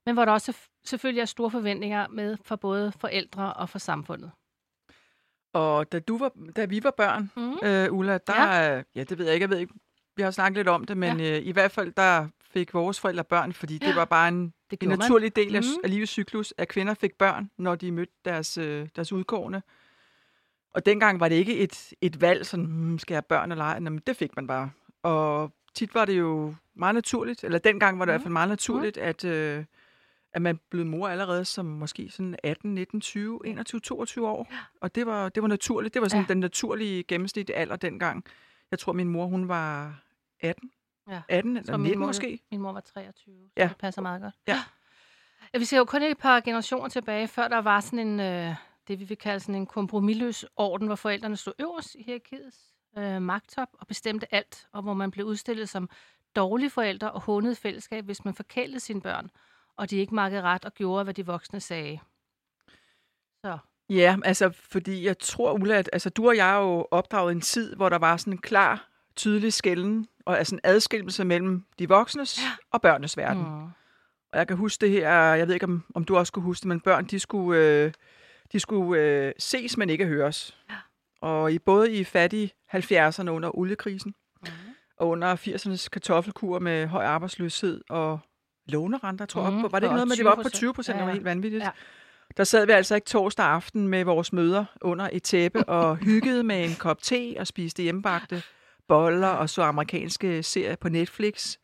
men 0.06 0.14
hvor 0.16 0.26
der 0.26 0.32
også 0.32 0.54
selvfølgelig 0.86 1.22
er 1.22 1.26
store 1.26 1.52
forventninger 1.52 2.08
med 2.08 2.38
for 2.46 2.56
både 2.56 2.92
forældre 3.00 3.54
og 3.54 3.70
for 3.70 3.80
samfundet. 3.80 4.32
Og 5.54 5.92
da, 5.92 6.00
du 6.00 6.18
var, 6.18 6.32
da 6.56 6.66
vi 6.66 6.84
var 6.84 6.92
børn, 6.98 7.32
Mm. 7.36 7.68
øh, 7.68 7.94
Ulla, 7.94 8.18
der, 8.28 8.54
ja. 8.54 8.82
ja, 8.96 9.04
det 9.04 9.18
ved 9.18 9.26
jeg 9.26 9.34
ikke, 9.34 9.44
jeg 9.44 9.50
ved 9.50 9.58
ikke, 9.58 9.74
vi 10.16 10.22
har 10.24 10.32
snakket 10.32 10.58
lidt 10.58 10.68
om 10.68 10.84
det, 10.86 10.98
men 10.98 11.20
ja. 11.20 11.38
øh, 11.38 11.46
i 11.48 11.52
hvert 11.52 11.72
fald, 11.72 11.92
der 11.98 12.28
fik 12.42 12.74
vores 12.74 13.00
forældre 13.00 13.24
børn, 13.24 13.54
fordi 13.54 13.78
det 13.78 13.96
var 13.96 14.06
bare 14.06 14.28
en, 14.28 14.44
Det 14.46 14.54
en 14.72 14.78
gjorde 14.78 14.88
man. 14.90 15.00
naturlig 15.00 15.36
del 15.36 15.56
af, 15.56 15.62
Mhm. 15.62 15.82
af 15.84 15.90
livets 15.90 16.12
cyklus, 16.12 16.54
at 16.58 16.68
kvinder 16.68 16.94
fik 16.94 17.16
børn, 17.18 17.52
når 17.58 17.76
de 17.76 17.92
mødte 17.92 18.14
deres, 18.26 18.58
øh, 18.58 18.88
deres 18.96 19.12
udkårne. 19.12 19.62
Og 20.74 20.86
dengang 20.86 21.20
var 21.20 21.28
det 21.30 21.36
ikke 21.36 21.58
et, 21.58 21.94
et 22.02 22.22
valg, 22.22 22.46
sådan, 22.46 22.66
hmm, 22.66 23.00
skal 23.00 23.14
jeg 23.14 23.18
have 23.18 23.22
børn 23.30 23.52
eller 23.52 23.66
ej? 23.66 23.80
Men 23.80 23.98
det 23.98 24.18
fik 24.18 24.36
man 24.36 24.48
bare. 24.48 24.72
Og 25.04 25.52
tit 25.74 25.96
var 25.96 26.06
det 26.06 26.20
jo 26.20 26.56
meget 26.76 26.96
naturligt, 26.96 27.44
eller 27.44 27.60
dengang 27.60 28.00
var 28.00 28.06
det 28.06 28.12
i 28.12 28.14
hvert 28.14 28.22
fald 28.22 28.34
meget 28.34 28.50
naturligt, 28.50 28.98
at, 28.98 29.26
øh, 29.26 29.66
at 30.34 30.42
man 30.42 30.60
blev 30.70 30.86
mor 30.86 31.08
allerede 31.08 31.46
som 31.46 31.66
måske 31.66 32.10
sådan 32.12 32.36
18, 32.44 32.74
19, 32.76 33.02
20, 33.02 33.40
21, 33.48 33.80
22 33.82 34.28
år. 34.28 34.48
Og 34.82 34.96
det 34.96 35.06
var, 35.06 35.30
det 35.30 35.44
var 35.44 35.50
naturligt. 35.50 35.94
Det 35.94 36.02
var 36.02 36.08
sådan 36.08 36.24
Ja. 36.24 36.28
den 36.34 36.40
naturlige 36.40 37.04
gennemsnitlige 37.04 37.58
alder 37.58 37.76
dengang. 37.76 38.24
Jeg 38.72 38.80
tror, 38.80 38.94
min 38.94 39.08
mor, 39.08 39.26
hun 39.26 39.48
var 39.48 39.96
18. 40.40 40.72
Ja. 41.10 41.22
18 41.30 41.56
Så 41.56 41.62
eller 41.62 41.78
min 41.78 41.84
19 41.84 42.00
mor- 42.00 42.08
måske. 42.08 42.40
Min 42.52 42.62
mor 42.62 42.72
var 42.74 42.80
23, 42.80 43.14
så 43.48 43.54
Ja. 43.58 43.68
det 43.68 43.78
passer 43.78 44.02
meget 44.02 44.22
godt. 44.22 44.34
Ja. 44.48 44.64
ja. 45.54 45.60
Vi 45.60 45.66
ser 45.66 45.78
jo 45.78 45.86
kun 45.86 46.02
et 46.02 46.18
par 46.18 46.40
generationer 46.40 46.88
tilbage, 46.90 47.28
før 47.28 47.48
der 47.48 47.62
var 47.62 47.80
sådan 47.80 48.08
en, 48.08 48.20
øh, 48.20 48.56
det 48.92 49.00
vi 49.00 49.06
vil 49.06 49.18
kalde 49.18 49.40
sådan 49.40 49.56
en 49.56 49.66
kompromilløs 49.66 50.46
orden, 50.56 50.88
hvor 50.88 50.96
forældrene 50.96 51.38
stod 51.38 51.54
øverst 51.60 51.96
i 51.96 52.04
hierarkiets 52.04 52.58
øh, 52.98 53.22
magttop 53.22 53.68
og 53.74 53.88
bestemte 53.88 54.34
alt, 54.36 54.68
og 54.72 54.82
hvor 54.82 54.94
man 54.94 55.12
blev 55.12 55.26
udstillet 55.26 55.70
som 55.70 55.90
dårlige 56.36 56.70
forældre 56.70 57.12
og 57.12 57.22
hånede 57.22 57.56
fællesskab, 57.56 58.06
hvis 58.06 58.26
man 58.26 58.34
forkælede 58.34 58.80
sine 58.80 59.02
børn, 59.02 59.30
og 59.78 59.90
de 59.90 59.98
ikke 59.98 60.16
makkede 60.16 60.42
ret 60.42 60.66
og 60.66 60.74
gjorde, 60.74 61.04
hvad 61.04 61.14
de 61.14 61.26
voksne 61.26 61.60
sagde. 61.60 62.00
Så. 63.42 63.58
Ja, 63.90 64.18
altså, 64.26 64.50
fordi 64.50 65.06
jeg 65.06 65.20
tror, 65.20 65.54
Ulla, 65.54 65.76
at 65.76 65.90
altså, 65.94 66.10
du 66.10 66.28
og 66.28 66.38
jeg 66.38 66.56
er 66.56 66.60
jo 66.60 66.88
opdraget 66.92 67.32
en 67.32 67.42
tid, 67.42 67.76
hvor 67.76 67.90
der 67.90 67.98
var 67.98 68.18
sådan 68.18 68.34
en 68.34 68.38
klar, 68.38 68.90
tydelig 69.16 69.54
skælden, 69.54 70.08
og 70.26 70.38
altså 70.38 70.56
en 70.56 70.62
adskillelse 70.64 71.24
mellem 71.24 71.66
de 71.80 71.90
voksnes 71.90 72.40
ja. 72.40 72.50
og 72.72 72.82
børnenes 72.82 73.18
verden. 73.18 73.44
Mm. 73.44 73.64
Og 74.32 74.38
jeg 74.40 74.48
kan 74.48 74.58
huske 74.58 74.82
det 74.82 74.90
her, 74.90 75.12
jeg 75.12 75.48
ved 75.48 75.54
ikke, 75.54 75.66
om, 75.66 75.84
om 75.96 76.04
du 76.04 76.18
også 76.18 76.34
kunne 76.34 76.44
huske 76.44 76.62
det, 76.64 76.68
men 76.68 76.80
børn, 76.80 77.06
de 77.06 77.20
skulle, 77.20 77.60
øh, 77.60 77.92
de 78.54 78.60
skulle 78.60 79.02
øh, 79.02 79.34
ses, 79.40 79.78
men 79.78 79.90
ikke 79.90 80.06
høres. 80.06 80.58
Ja. 80.70 80.76
Og 81.22 81.52
i 81.54 81.60
både 81.60 81.92
i 81.94 82.04
fattige 82.04 82.52
70'erne 82.76 83.30
under 83.30 83.58
oliekrisen, 83.58 84.16
Mm. 84.42 84.48
og 84.98 85.10
under 85.10 85.36
80'ernes 85.36 85.88
kartoffelkur 85.90 86.60
med 86.60 86.88
høj 86.88 87.06
arbejdsløshed 87.06 87.82
og 87.90 88.20
lånerenter, 88.68 89.26
tror 89.26 89.44
jeg. 89.44 89.54
Mhm, 89.54 89.66
op. 89.66 89.72
Var 89.72 89.80
det 89.80 89.86
ikke 89.86 89.92
og 89.92 89.96
noget 89.96 90.08
med, 90.08 90.14
at 90.14 90.20
de 90.20 90.24
var 90.26 90.32
oppe 90.32 90.44
på 90.44 90.50
20%? 90.50 90.54
20 90.54 90.74
procent? 90.74 90.96
Ja, 90.96 91.00
Det 91.00 91.06
var 91.06 91.10
ja. 91.12 91.14
helt 91.14 91.26
vanvittigt. 91.26 91.64
Ja. 91.64 91.70
Der 92.38 92.44
sad 92.44 92.66
vi 92.66 92.72
altså 92.72 92.96
ikke 92.96 93.06
torsdag 93.06 93.46
aften 93.46 93.88
med 93.88 94.04
vores 94.04 94.34
møder 94.34 94.66
under 94.82 95.10
et 95.12 95.24
tæppe 95.24 95.70
og 95.70 95.98
hyggede 95.98 96.44
med 96.44 96.64
en 96.66 96.76
kop 96.76 97.02
te 97.02 97.36
og 97.40 97.48
spiste 97.48 97.84
hjemmebagte 97.84 98.44
boller 98.88 99.28
og 99.28 99.50
så 99.50 99.62
amerikanske 99.62 100.44
serier 100.44 100.76
på 100.76 100.90
Netflix. 100.90 101.58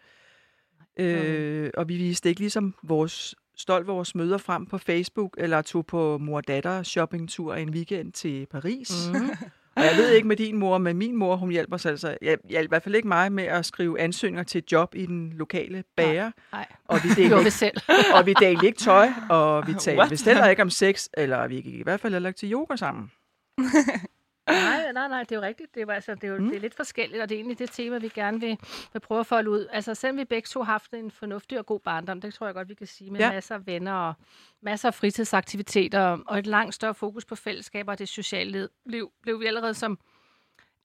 Øh, 1.00 1.70
og 1.78 1.90
vi 1.90 1.98
viste 1.98 2.30
ikke 2.30 2.42
ligesom 2.42 2.76
vores 2.84 3.36
stolt 3.58 3.88
vores 3.88 4.16
møder 4.16 4.38
frem 4.38 4.66
på 4.66 4.78
Facebook, 4.78 5.36
eller 5.38 5.62
tog 5.62 5.86
på 5.86 6.18
mor-datter 6.18 6.84
shoppingtur 6.84 7.56
en 7.56 7.70
weekend 7.70 8.14
til 8.14 8.48
Paris. 8.52 9.10
Mm. 9.14 9.30
Og 9.78 9.84
jeg 9.84 9.94
ved 9.98 10.12
ikke 10.12 10.28
med 10.28 10.36
din 10.36 10.58
mor, 10.58 10.78
men 10.78 10.98
min 10.98 11.16
mor, 11.16 11.36
hun 11.36 11.52
hjælper 11.52 11.76
os 11.76 11.86
altså, 11.86 12.18
jeg 12.22 12.38
hjælper 12.50 12.64
i 12.64 12.68
hvert 12.68 12.84
fald 12.84 12.96
ikke 12.96 13.08
mig 13.08 13.32
med 13.32 13.44
at 13.44 13.66
skrive 13.66 14.00
ansøgninger 14.00 14.44
til 14.44 14.64
job 14.72 14.96
i 14.96 15.06
den 15.06 15.34
lokale 15.34 15.84
bager. 15.96 16.32
Nej, 16.52 16.66
Og 16.86 17.00
vi 17.04 17.10
det 17.10 17.18
delte 17.18 17.38
ikke, 17.38 17.52
selv. 17.52 17.78
og 18.16 18.26
vi 18.26 18.34
delte 18.40 18.66
ikke 18.66 18.78
tøj, 18.78 19.10
og 19.30 19.68
vi 19.68 19.74
talte 19.74 20.00
What? 20.00 20.12
vist 20.12 20.26
heller 20.26 20.48
ikke 20.48 20.62
om 20.62 20.70
sex, 20.70 21.08
eller 21.18 21.48
vi 21.48 21.56
gik 21.56 21.76
i 21.76 21.84
hvert 21.84 22.00
fald 22.00 22.14
heller 22.14 22.30
ikke 22.30 22.38
til 22.38 22.54
yoga 22.54 22.76
sammen. 22.76 23.12
Nej, 24.48 24.92
nej, 24.94 25.08
nej, 25.08 25.20
det 25.24 25.32
er 25.32 25.36
jo 25.36 25.42
rigtigt. 25.42 25.76
Det 25.76 25.82
er, 25.82 25.86
jo, 25.86 25.92
altså, 25.92 26.16
det 26.16 26.24
er, 26.24 26.28
jo, 26.28 26.38
mm. 26.38 26.48
det 26.50 26.56
er 26.56 26.60
lidt 26.60 26.76
forskelligt, 26.76 27.22
og 27.22 27.30
det 27.30 27.36
er 27.36 27.40
egentlig 27.40 27.60
det 27.60 27.72
tema, 27.72 27.98
vi 27.98 28.08
gerne 28.10 28.40
vil, 28.40 28.58
vil 28.94 29.00
prøve 29.00 29.20
at 29.20 29.26
folde 29.26 29.50
ud. 29.50 29.68
Altså, 29.72 29.96
selvom 29.96 30.18
vi 30.18 30.26
begge 30.26 30.46
to 30.48 30.64
har 30.64 30.72
haft 30.72 30.94
en 30.94 31.12
fornuftig 31.12 31.60
og 31.60 31.66
god 31.66 31.80
barndom, 31.80 32.22
det 32.22 32.34
tror 32.34 32.46
jeg 32.48 32.54
godt, 32.56 32.70
vi 32.70 32.74
kan 32.74 32.88
sige, 32.88 33.12
med 33.12 33.20
Ja. 33.20 33.32
masser 33.32 33.56
af 33.56 33.68
venner 33.68 33.94
og 33.94 34.14
masser 34.62 34.88
af 34.90 34.94
fritidsaktiviteter, 34.94 36.18
og 36.28 36.40
et 36.40 36.48
langt 36.48 36.76
større 36.76 36.94
fokus 36.94 37.26
på 37.26 37.36
fællesskaber 37.36 37.92
og 37.92 38.00
det 38.00 38.10
sociale 38.10 38.68
liv, 38.86 39.12
blev 39.22 39.40
vi 39.40 39.46
allerede 39.46 39.74
som 39.74 40.00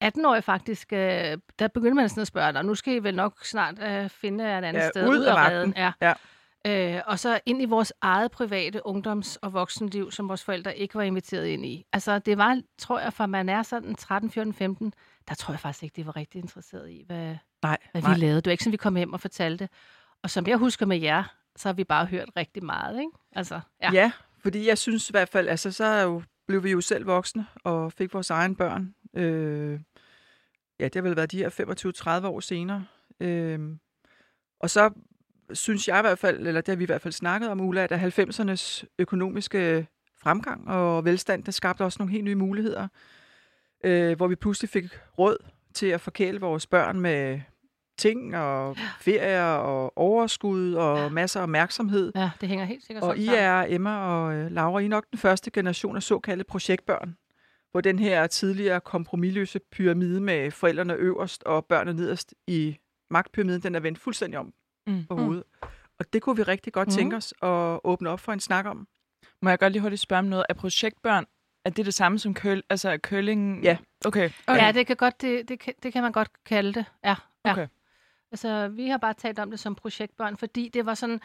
18-årig 0.05 0.45
faktisk, 0.45 0.93
øh, 0.93 0.99
der 1.59 1.69
begyndte 1.75 1.95
man 1.95 2.09
sådan 2.09 2.21
at 2.21 2.27
spørge 2.27 2.53
dig, 2.53 2.65
nu 2.65 2.75
skal 2.75 2.95
I 2.95 2.99
vel 2.99 3.15
nok 3.15 3.45
snart 3.45 3.75
øh, 3.83 4.11
finde 4.11 4.45
et 4.45 4.49
andet 4.65 4.81
Ja, 4.81 4.89
sted 4.89 5.09
ud 5.09 5.21
af 5.21 5.35
redden. 5.49 5.75
Ja. 5.77 5.93
Ja. 6.03 6.13
Øh, 6.67 7.01
og 7.07 7.19
så 7.19 7.41
ind 7.47 7.63
i 7.63 7.65
vores 7.65 7.93
eget 8.01 8.31
private 8.31 8.87
ungdoms- 8.87 9.37
og 9.43 9.53
voksenliv, 9.53 10.11
som 10.11 10.29
vores 10.29 10.45
forældre 10.45 10.77
ikke 10.79 10.95
var 10.95 11.03
inviteret 11.03 11.47
ind 11.47 11.67
i. 11.67 11.87
Altså, 11.93 12.19
det 12.19 12.39
var, 12.39 12.61
tror 12.79 13.01
jeg, 13.01 13.13
fra 13.13 13.27
man 13.27 13.49
er 13.49 13.63
sådan 13.63 13.95
13, 13.95 14.31
14, 14.31 14.53
15, 14.55 14.95
der 15.29 15.35
tror 15.35 15.53
jeg 15.53 15.61
faktisk 15.61 15.83
ikke, 15.83 15.97
de 15.97 16.07
var 16.07 16.17
rigtig 16.17 16.39
interesseret 16.39 16.91
i, 16.91 17.03
hvad, 17.07 17.37
Nej, 17.63 17.79
hvad 17.93 18.03
nej. 18.03 18.15
vi 18.15 18.21
lavede. 18.21 18.37
Det 18.37 18.47
var 18.47 18.51
ikke 18.53 18.65
sådan, 18.65 18.73
vi 18.73 18.77
kom 18.77 18.97
hjem 18.97 19.13
og 19.13 19.21
fortalte. 19.21 19.69
Og 20.23 20.31
som 20.31 20.47
jeg 20.47 20.57
husker 20.57 20.87
med 20.87 21.01
jer, 21.01 21.25
så 21.57 21.69
har 21.69 21.73
vi 21.73 21.85
bare 21.85 22.07
hørt 22.07 22.29
rigtig 22.37 22.65
meget, 22.65 23.01
ikke? 23.01 23.13
Altså, 23.33 23.55
ja. 23.83 23.91
Ja. 23.93 24.01
ja, 24.01 24.13
fordi 24.39 24.69
jeg 24.69 24.79
synes 24.79 25.11
i 25.11 25.13
hvert 25.13 25.29
fald, 25.29 25.49
altså 25.49 25.73
så 25.73 25.85
er 25.85 26.03
jo, 26.03 26.23
blev 26.47 26.65
vi 26.65 26.71
jo 26.71 26.81
selv 26.81 27.07
voksne 27.07 27.47
og 27.65 27.93
fik 27.93 28.15
vores 28.15 28.31
egen 28.31 28.57
børn. 28.57 28.95
Øh, 29.15 29.81
ja, 30.81 30.85
det 30.85 30.95
har 30.95 31.03
vel 31.03 31.17
været 31.17 31.33
de 31.33 31.39
her 31.39 32.21
25-30 32.23 32.27
år 32.27 32.41
senere. 32.41 32.85
Øh, 33.21 33.61
og 34.61 34.71
så 34.71 34.91
synes 35.53 35.89
jeg 35.89 35.99
i 35.99 36.01
hvert 36.01 36.19
fald, 36.19 36.47
eller 36.47 36.61
det 36.61 36.69
har 36.69 36.77
vi 36.77 36.85
i 36.85 36.87
hvert 36.87 37.03
fald 37.03 37.13
snakket 37.13 37.51
om, 37.51 37.61
Ulla, 37.61 37.87
at 37.91 38.19
90'ernes 38.19 38.85
økonomiske 38.99 39.87
fremgang 40.23 40.69
og 40.69 41.05
velstand, 41.05 41.45
der 41.45 41.53
skabte 41.53 41.83
også 41.83 41.97
nogle 42.01 42.13
helt 42.13 42.25
nye 42.25 42.35
muligheder, 42.35 42.89
øh, 43.85 44.17
hvor 44.17 44.27
vi 44.27 44.35
pludselig 44.35 44.71
fik 44.71 44.85
råd 45.19 45.37
til 45.75 45.87
at 45.87 46.01
forkæle 46.01 46.41
vores 46.41 46.67
børn 46.67 47.01
med 47.01 47.41
ting 47.99 48.37
og 48.37 48.77
ferier 49.01 49.53
og 49.53 49.99
overskud 49.99 50.75
og 50.75 51.13
masser 51.13 51.41
af 51.41 51.43
opmærksomhed. 51.43 52.13
ja, 52.15 52.31
det 52.41 52.49
hænger 52.49 52.65
helt 52.65 52.87
sikkert 52.87 53.05
Og 53.05 53.19
I 53.19 53.27
er, 53.27 53.67
Emma 53.69 53.99
og 53.99 54.35
øh, 54.35 54.51
Laura, 54.51 54.81
I 54.81 54.85
er 54.85 54.89
nok 54.89 55.05
den 55.11 55.19
første 55.19 55.51
generation 55.51 55.97
af 55.97 56.03
såkaldte 56.03 56.45
projektbørn, 56.45 57.17
hvor 57.71 57.81
den 57.81 57.99
her 57.99 58.27
tidligere 58.27 58.81
kompromilløse 58.81 59.61
pyramide 59.73 60.21
med 60.21 60.51
forældrene 60.51 60.95
øverst 60.95 61.43
og 61.43 61.65
børnene 61.65 62.01
nederst 62.01 62.35
i 62.47 62.77
magtpyramiden, 63.11 63.63
den 63.63 63.75
er 63.75 63.81
vendt 63.81 63.99
fuldstændig 63.99 64.39
om 64.39 64.53
Mm. 64.87 65.07
på 65.07 65.17
hovedet. 65.17 65.45
Og 65.99 66.13
det 66.13 66.23
kunne 66.23 66.37
vi 66.37 66.43
rigtig 66.43 66.73
godt 66.73 66.89
Mm. 66.89 66.93
tænke 66.95 67.17
os 67.17 67.35
at 67.43 67.81
åbne 67.85 68.11
op 68.11 68.21
for 68.21 68.33
en 68.33 68.41
snak 68.41 68.67
om. 68.67 68.89
Må 69.43 69.49
jeg 69.51 69.59
godt 69.59 69.73
lige 69.73 69.83
hurtigt 69.83 70.01
spørge 70.01 70.19
om 70.19 70.25
noget? 70.25 70.47
Er 70.49 70.55
projektbørn, 70.55 71.27
er 71.65 71.71
det 71.71 71.87
det 71.87 71.95
samme 71.95 72.19
som 72.19 72.35
køl, 72.35 72.63
altså 72.71 72.99
curling? 73.03 73.63
Ja. 73.63 73.77
Okay. 74.05 74.31
Ja, 74.49 74.73
det 74.75 74.87
kan, 74.87 74.97
godt, 74.97 75.21
det, 75.23 75.49
det, 75.49 75.59
kan, 75.61 75.75
det 75.83 75.93
kan 75.93 76.03
man 76.03 76.13
godt 76.13 76.29
kalde 76.45 76.73
det. 76.73 76.85
Ja, 77.05 77.15
ja. 77.45 77.51
Okay. 77.53 77.67
Altså, 78.33 78.69
vi 78.69 78.89
har 78.89 78.99
bare 78.99 79.15
talt 79.15 79.39
om 79.39 79.51
det 79.51 79.61
som 79.61 79.75
projektbørn, 79.75 80.37
fordi 80.37 80.69
det 80.69 80.87
var 80.87 80.95
sådan, 80.95 81.21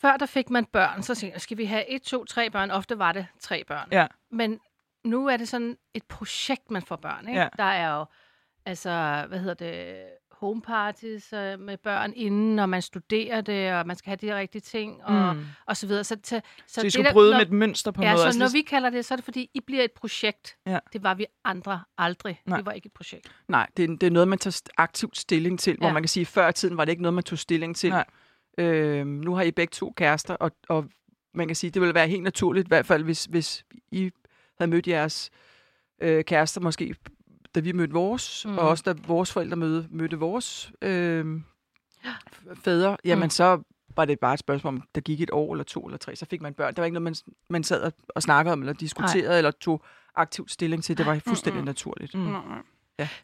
før 0.00 0.16
der 0.16 0.26
fik 0.26 0.50
man 0.50 0.64
børn, 0.64 1.02
så 1.02 1.26
jeg, 1.32 1.40
skal 1.40 1.56
vi 1.58 1.64
have 1.64 1.88
et, 1.90 2.02
to, 2.02 2.24
tre 2.24 2.50
børn? 2.50 2.70
Ofte 2.70 2.98
var 2.98 3.12
det 3.12 3.26
tre 3.40 3.64
børn. 3.64 3.88
Ja. 3.92 4.06
Men 4.30 4.60
nu 5.04 5.26
er 5.26 5.36
det 5.36 5.48
sådan 5.48 5.76
et 5.94 6.02
projekt, 6.04 6.70
man 6.70 6.82
får 6.82 6.96
børn. 6.96 7.28
Ikke? 7.28 7.40
Ja. 7.40 7.48
Der 7.56 7.64
er 7.64 7.96
jo, 7.98 8.04
altså, 8.66 9.24
hvad 9.28 9.38
hedder 9.38 9.54
det, 9.54 10.04
home 10.40 10.62
parties 10.62 11.32
øh, 11.32 11.60
med 11.60 11.76
børn 11.76 12.12
inden, 12.16 12.58
og 12.58 12.68
man 12.68 12.82
studerer 12.82 13.40
det, 13.40 13.72
og 13.72 13.86
man 13.86 13.96
skal 13.96 14.10
have 14.10 14.16
de 14.34 14.38
rigtige 14.38 14.60
ting, 14.62 15.04
og, 15.04 15.36
Mm. 15.36 15.42
og 15.66 15.76
så 15.76 15.86
videre. 15.86 16.04
Så, 16.04 16.16
så, 16.24 16.40
Så 16.66 16.80
I 16.80 16.84
det 16.84 16.92
skulle 16.92 17.06
der- 17.06 17.12
bryde 17.12 17.30
når- 17.30 17.38
med 17.38 17.46
et 17.46 17.52
mønster 17.52 17.90
på 17.90 18.02
Ja, 18.02 18.10
måde? 18.10 18.18
så 18.20 18.24
altså, 18.26 18.38
når 18.38 18.48
vi 18.52 18.62
kalder 18.62 18.90
det, 18.90 19.04
så 19.04 19.14
er 19.14 19.16
det 19.16 19.24
fordi, 19.24 19.50
I 19.54 19.60
bliver 19.60 19.82
et 19.84 19.92
projekt. 19.92 20.56
Ja. 20.66 20.78
Det 20.92 21.02
var 21.02 21.14
vi 21.14 21.26
andre 21.44 21.80
aldrig. 21.98 22.40
Nej. 22.46 22.58
Vi 22.60 22.66
var 22.66 22.72
ikke 22.72 22.86
et 22.86 22.92
projekt. 22.92 23.28
Nej, 23.48 23.66
det 23.76 23.82
er, 23.82 23.88
det 23.96 24.02
er 24.06 24.10
noget, 24.10 24.28
man 24.28 24.38
tager 24.38 24.60
aktivt 24.76 25.16
stilling 25.18 25.60
til, 25.60 25.70
ja. 25.70 25.76
hvor 25.78 25.86
Ja. 25.86 25.92
man 25.92 26.02
kan 26.02 26.08
sige, 26.08 26.22
at 26.22 26.26
før 26.28 26.48
i 26.48 26.52
tiden 26.52 26.76
var 26.76 26.84
det 26.84 26.92
ikke 26.92 27.02
noget, 27.02 27.14
man 27.14 27.24
tog 27.24 27.38
stilling 27.38 27.76
til. 27.76 27.90
Nej. 27.90 28.04
Øh, 28.58 29.06
nu 29.06 29.34
har 29.34 29.42
I 29.42 29.50
begge 29.50 29.70
to 29.72 29.92
kærester, 29.96 30.34
og, 30.34 30.50
og 30.68 30.84
man 31.34 31.46
kan 31.46 31.56
sige, 31.56 31.70
det 31.70 31.82
ville 31.82 31.94
være 31.94 32.08
helt 32.08 32.22
naturligt, 32.22 32.66
i 32.66 32.68
hvert 32.68 32.86
fald 32.86 33.04
hvis, 33.04 33.24
hvis 33.24 33.64
I 33.90 34.10
havde 34.58 34.70
mødt 34.70 34.86
jeres 34.88 35.30
øh, 36.02 36.24
kærester, 36.24 36.60
måske 36.60 36.94
da 37.56 37.60
vi 37.60 37.72
mødte 37.72 37.92
vores, 37.92 38.46
mm. 38.46 38.52
Mm. 38.52 38.58
og 38.58 38.68
også 38.68 38.82
da 38.86 38.94
vores 39.06 39.32
forældre 39.32 39.56
mødte, 39.56 39.88
mødte 39.90 40.16
vores 40.18 40.72
øh, 40.82 41.40
fædre, 42.64 42.96
jamen 43.04 43.22
Mm. 43.26 43.30
så 43.30 43.62
var 43.96 44.04
det 44.04 44.18
bare 44.20 44.32
et 44.34 44.40
spørgsmål 44.40 44.74
om, 44.74 44.82
der 44.94 45.00
gik 45.00 45.20
et 45.20 45.30
år 45.32 45.52
eller 45.52 45.64
to 45.64 45.80
eller 45.86 45.98
tre, 45.98 46.16
så 46.16 46.26
fik 46.26 46.40
man 46.42 46.54
børn. 46.54 46.68
Det 46.74 46.78
var 46.78 46.84
ikke 46.84 46.94
noget, 47.00 47.02
man, 47.02 47.14
man 47.50 47.64
sad 47.64 47.82
og, 47.82 47.92
og 48.08 48.22
snakkede 48.22 48.52
om, 48.52 48.60
eller 48.60 48.72
diskuterede, 48.72 49.28
Nej. 49.28 49.36
eller 49.38 49.50
tog 49.50 49.84
aktivt 50.14 50.50
stilling 50.50 50.84
til. 50.84 50.98
Det 50.98 51.06
var 51.06 51.18
fuldstændig 51.26 51.58
Mm-mm. 51.60 51.66
naturligt. 51.66 52.14
Mm. 52.14 52.34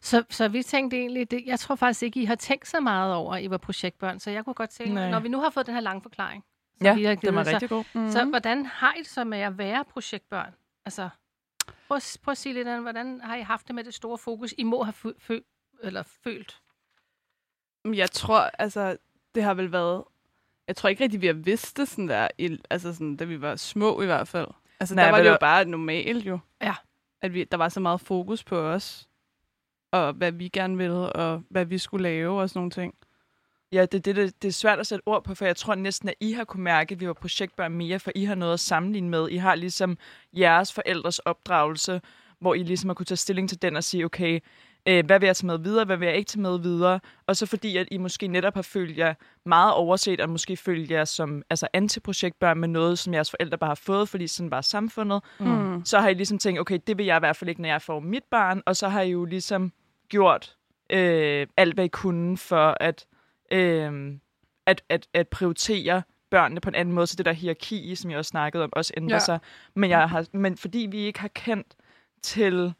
Så, 0.01 0.23
så 0.29 0.47
vi 0.47 0.63
tænkte 0.63 0.97
egentlig, 0.97 1.31
det, 1.31 1.43
jeg 1.45 1.59
tror 1.59 1.75
faktisk 1.75 2.03
ikke, 2.03 2.21
I 2.21 2.25
har 2.25 2.35
tænkt 2.35 2.67
så 2.67 2.79
meget 2.79 3.13
over, 3.15 3.33
at 3.35 3.43
I 3.43 3.49
var 3.49 3.57
projektbørn. 3.57 4.19
Så 4.19 4.31
jeg 4.31 4.45
kunne 4.45 4.53
godt 4.53 4.69
tænke, 4.69 4.93
Nej. 4.93 5.09
når 5.09 5.19
vi 5.19 5.27
nu 5.29 5.39
har 5.39 5.49
fået 5.49 5.65
den 5.65 5.73
her 5.73 5.81
lange 5.81 6.01
forklaring, 6.01 6.43
Ja, 6.83 6.95
vi 6.95 7.03
har 7.03 7.15
det 7.15 7.35
var 7.35 7.43
givet, 7.43 7.45
så, 7.47 7.51
rigtig 7.53 7.69
god. 7.69 7.83
Mm. 7.93 8.11
så 8.11 8.25
hvordan 8.25 8.65
har 8.65 8.93
I 8.93 8.99
det 8.99 9.07
så 9.07 9.23
med 9.23 9.37
at 9.39 9.57
være 9.57 9.83
projektbørn? 9.93 10.51
Altså, 10.85 11.09
prøv, 11.87 11.95
at- 11.95 12.17
prøv 12.23 12.31
at 12.31 12.37
sige 12.37 12.53
lidt, 12.53 12.67
om, 12.67 12.81
hvordan 12.81 13.21
har 13.21 13.35
I 13.35 13.41
haft 13.41 13.67
det 13.67 13.75
med 13.75 13.83
det 13.83 13.93
store 13.93 14.17
fokus, 14.17 14.53
I 14.57 14.63
må 14.63 14.83
have 14.83 14.93
fø- 15.05 15.31
fø- 15.31 15.77
eller 15.83 16.03
følt? 16.03 16.61
Jeg 17.85 18.11
tror, 18.11 18.39
altså, 18.39 18.97
det 19.35 19.43
har 19.43 19.53
vel 19.53 19.71
været... 19.71 20.03
Jeg 20.67 20.75
tror 20.75 20.89
ikke 20.89 21.03
rigtig, 21.03 21.21
vi 21.21 21.25
har 21.27 21.33
vidst 21.33 21.77
det 21.77 21.87
sådan 21.87 22.07
der, 22.07 22.27
i, 22.37 22.57
altså 22.69 22.93
sådan, 22.93 23.15
da 23.15 23.23
vi 23.25 23.41
var 23.41 23.55
små 23.55 24.01
i 24.01 24.05
hvert 24.05 24.27
fald. 24.27 24.47
Altså, 24.79 24.95
Nej, 24.95 25.03
der 25.05 25.11
var 25.11 25.17
det 25.23 25.29
jo 25.29 25.37
bare 25.39 25.65
normalt 25.65 26.25
jo. 26.25 26.39
Ja. 26.61 26.75
At 27.21 27.33
vi, 27.33 27.43
der 27.43 27.57
var 27.57 27.69
så 27.69 27.79
meget 27.79 28.01
fokus 28.01 28.43
på 28.43 28.57
os, 28.59 29.09
og 29.91 30.13
hvad 30.13 30.31
vi 30.31 30.47
gerne 30.47 30.77
ville, 30.77 31.13
og 31.13 31.43
hvad 31.49 31.65
vi 31.65 31.77
skulle 31.77 32.03
lave 32.03 32.41
og 32.41 32.49
sådan 32.49 32.59
nogle 32.59 32.71
ting. 32.71 32.95
Ja, 33.73 33.85
det, 33.85 34.05
det, 34.05 34.15
det, 34.15 34.41
det 34.41 34.47
er 34.47 34.51
svært 34.51 34.79
at 34.79 34.87
sætte 34.87 35.03
ord 35.07 35.23
på, 35.23 35.35
for 35.35 35.45
jeg 35.45 35.55
tror 35.55 35.75
næsten, 35.75 36.09
at 36.09 36.15
I 36.19 36.31
har 36.31 36.43
kunne 36.43 36.63
mærke, 36.63 36.93
at 36.93 36.99
vi 36.99 37.07
var 37.07 37.13
projektbørn 37.13 37.71
mere, 37.71 37.99
for 37.99 38.11
I 38.15 38.23
har 38.25 38.35
noget 38.35 38.53
at 38.53 38.59
sammenligne 38.59 39.09
med. 39.09 39.29
I 39.29 39.37
har 39.37 39.55
ligesom 39.55 39.97
jeres 40.37 40.73
forældres 40.73 41.19
opdragelse, 41.19 42.01
hvor 42.39 42.53
I 42.53 42.63
ligesom 42.63 42.89
har 42.89 42.93
kunne 42.93 43.05
tage 43.05 43.17
stilling 43.17 43.49
til 43.49 43.61
den 43.61 43.75
og 43.75 43.83
sige, 43.83 44.05
okay, 44.05 44.39
øh, 44.85 45.05
hvad 45.05 45.19
vil 45.19 45.25
jeg 45.27 45.35
tage 45.35 45.47
med 45.47 45.57
videre, 45.59 45.85
hvad 45.85 45.97
vil 45.97 46.05
jeg 46.07 46.17
ikke 46.17 46.29
tage 46.29 46.41
med 46.41 46.59
videre? 46.59 46.99
Og 47.27 47.37
så 47.37 47.45
fordi, 47.45 47.77
at 47.77 47.87
I 47.91 47.97
måske 47.97 48.27
netop 48.27 48.53
har 48.55 48.61
følt 48.61 48.97
jer 48.97 49.13
meget 49.45 49.73
overset, 49.73 50.21
og 50.21 50.29
måske 50.29 50.57
følt 50.57 50.91
jer 50.91 51.05
som 51.05 51.43
altså 51.49 51.67
antiprojektbørn 51.73 52.57
med 52.59 52.67
noget, 52.67 52.99
som 52.99 53.13
jeres 53.13 53.29
forældre 53.29 53.57
bare 53.57 53.67
har 53.69 53.75
fået, 53.75 54.09
fordi 54.09 54.27
sådan 54.27 54.51
var 54.51 54.61
samfundet, 54.61 55.21
Mm. 55.39 55.85
så 55.85 55.99
har 55.99 56.09
I 56.09 56.13
ligesom 56.13 56.37
tænkt, 56.37 56.59
okay, 56.59 56.79
det 56.87 56.97
vil 56.97 57.05
jeg 57.05 57.15
i 57.17 57.19
hvert 57.19 57.35
fald 57.35 57.49
ikke, 57.49 57.61
når 57.61 57.69
jeg 57.69 57.81
får 57.81 57.99
mit 57.99 58.23
barn, 58.31 58.61
og 58.65 58.75
så 58.75 58.87
har 58.87 59.01
I 59.01 59.09
jo 59.11 59.25
ligesom 59.25 59.71
gjort 60.09 60.55
øh, 60.89 61.47
alt, 61.57 61.73
hvad 61.73 61.85
I 61.85 61.87
kunne 61.87 62.37
for 62.37 62.77
at, 62.79 63.05
øh, 63.53 64.13
at, 64.65 64.83
at, 64.89 65.07
at 65.13 65.27
prioritere 65.27 66.03
børnene 66.29 66.61
på 66.61 66.69
en 66.69 66.75
anden 66.75 66.95
måde, 66.95 67.07
så 67.07 67.15
det 67.15 67.25
der 67.25 67.31
hierarki, 67.33 67.95
som 67.95 68.11
jeg 68.11 68.17
også 68.19 68.29
snakkede 68.29 68.63
om, 68.63 68.69
også 68.73 68.93
ændrer 68.97 69.15
Ja. 69.15 69.19
sig. 69.19 69.39
Men, 69.75 69.89
jeg 69.89 70.09
har, 70.09 70.25
men 70.31 70.57
fordi 70.57 70.87
vi 70.91 70.97
ikke 70.97 71.19
har 71.19 71.27
kendt 71.27 71.75
til 72.21 72.73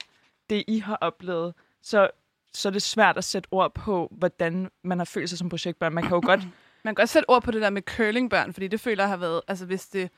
det, 0.49 0.63
I 0.67 0.79
har 0.79 0.95
oplevet, 1.01 1.53
så, 1.81 2.09
så 2.53 2.69
er 2.69 2.71
det 2.73 2.81
svært 2.81 3.17
at 3.17 3.23
sætte 3.23 3.47
ord 3.51 3.73
på, 3.73 4.07
hvordan 4.11 4.69
man 4.83 4.97
har 4.97 5.05
følt 5.05 5.29
sig 5.29 5.37
som 5.37 5.49
projektbørn. 5.49 5.93
Man 5.93 6.03
kan 6.03 6.11
jo 6.15 6.21
godt... 6.25 6.41
Man 6.85 6.95
kan 6.95 7.01
også 7.01 7.13
sætte 7.13 7.29
ord 7.29 7.43
på 7.43 7.51
det 7.51 7.61
der 7.61 7.69
med 7.69 7.81
curlingbørn, 7.81 8.53
fordi 8.53 8.67
det 8.67 8.79
føler 8.79 9.03
jeg 9.03 9.09
har 9.09 9.17
været, 9.17 9.41
altså 9.47 9.65
hvis 9.65 9.87
det, 9.87 10.09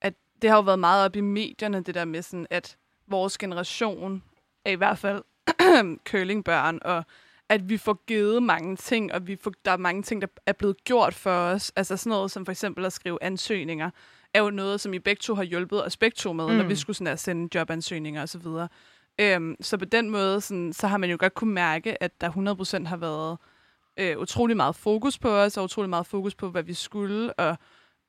at 0.00 0.14
det 0.42 0.50
har 0.50 0.56
jo 0.56 0.62
været 0.62 0.78
meget 0.78 1.04
op 1.04 1.16
i 1.16 1.20
medierne, 1.20 1.82
det 1.82 1.94
der 1.94 2.04
med 2.04 2.22
sådan, 2.22 2.46
at 2.50 2.76
vores 3.06 3.38
generation 3.38 4.22
er 4.64 4.70
i 4.70 4.74
hvert 4.74 4.98
fald 4.98 5.22
curlingbørn, 6.10 6.78
og 6.82 7.04
at 7.52 7.68
vi 7.68 7.76
får 7.76 8.04
givet 8.06 8.42
mange 8.42 8.76
ting, 8.76 9.12
og 9.12 9.26
vi 9.26 9.36
får, 9.36 9.52
der 9.64 9.70
er 9.70 9.76
mange 9.76 10.02
ting, 10.02 10.22
der 10.22 10.28
er 10.46 10.52
blevet 10.52 10.84
gjort 10.84 11.14
for 11.14 11.30
os. 11.30 11.72
Altså 11.76 11.96
sådan 11.96 12.10
noget 12.10 12.30
som 12.30 12.44
for 12.44 12.52
eksempel 12.52 12.84
at 12.84 12.92
skrive 12.92 13.18
ansøgninger, 13.22 13.90
er 14.34 14.40
jo 14.42 14.50
noget, 14.50 14.80
som 14.80 14.94
I 14.94 14.98
begge 14.98 15.20
to 15.20 15.34
har 15.34 15.42
hjulpet 15.42 15.86
os 15.86 15.96
begge 15.96 16.14
to 16.14 16.32
med, 16.32 16.46
mm. 16.48 16.52
når 16.54 16.62
Mm. 16.62 16.68
vi 16.68 16.76
skulle 16.76 16.96
sådan 16.96 17.06
der, 17.06 17.16
sende 17.16 17.58
jobansøgninger 17.58 18.22
osv. 18.22 18.46
Øhm, 19.20 19.56
så 19.60 19.76
på 19.76 19.84
den 19.84 20.10
måde, 20.10 20.40
sådan, 20.40 20.72
så 20.72 20.86
har 20.86 20.96
man 20.96 21.10
jo 21.10 21.16
godt 21.20 21.34
kunne 21.34 21.54
mærke, 21.54 22.02
at 22.02 22.20
der 22.20 22.30
100% 22.84 22.86
har 22.88 22.96
været 22.96 23.38
øh, 23.96 24.18
utrolig 24.18 24.56
meget 24.56 24.76
fokus 24.76 25.18
på 25.18 25.28
os, 25.36 25.56
og 25.56 25.64
utrolig 25.64 25.90
meget 25.90 26.06
fokus 26.06 26.34
på, 26.34 26.50
hvad 26.50 26.62
vi 26.62 26.74
skulle, 26.74 27.32
og, 27.32 27.56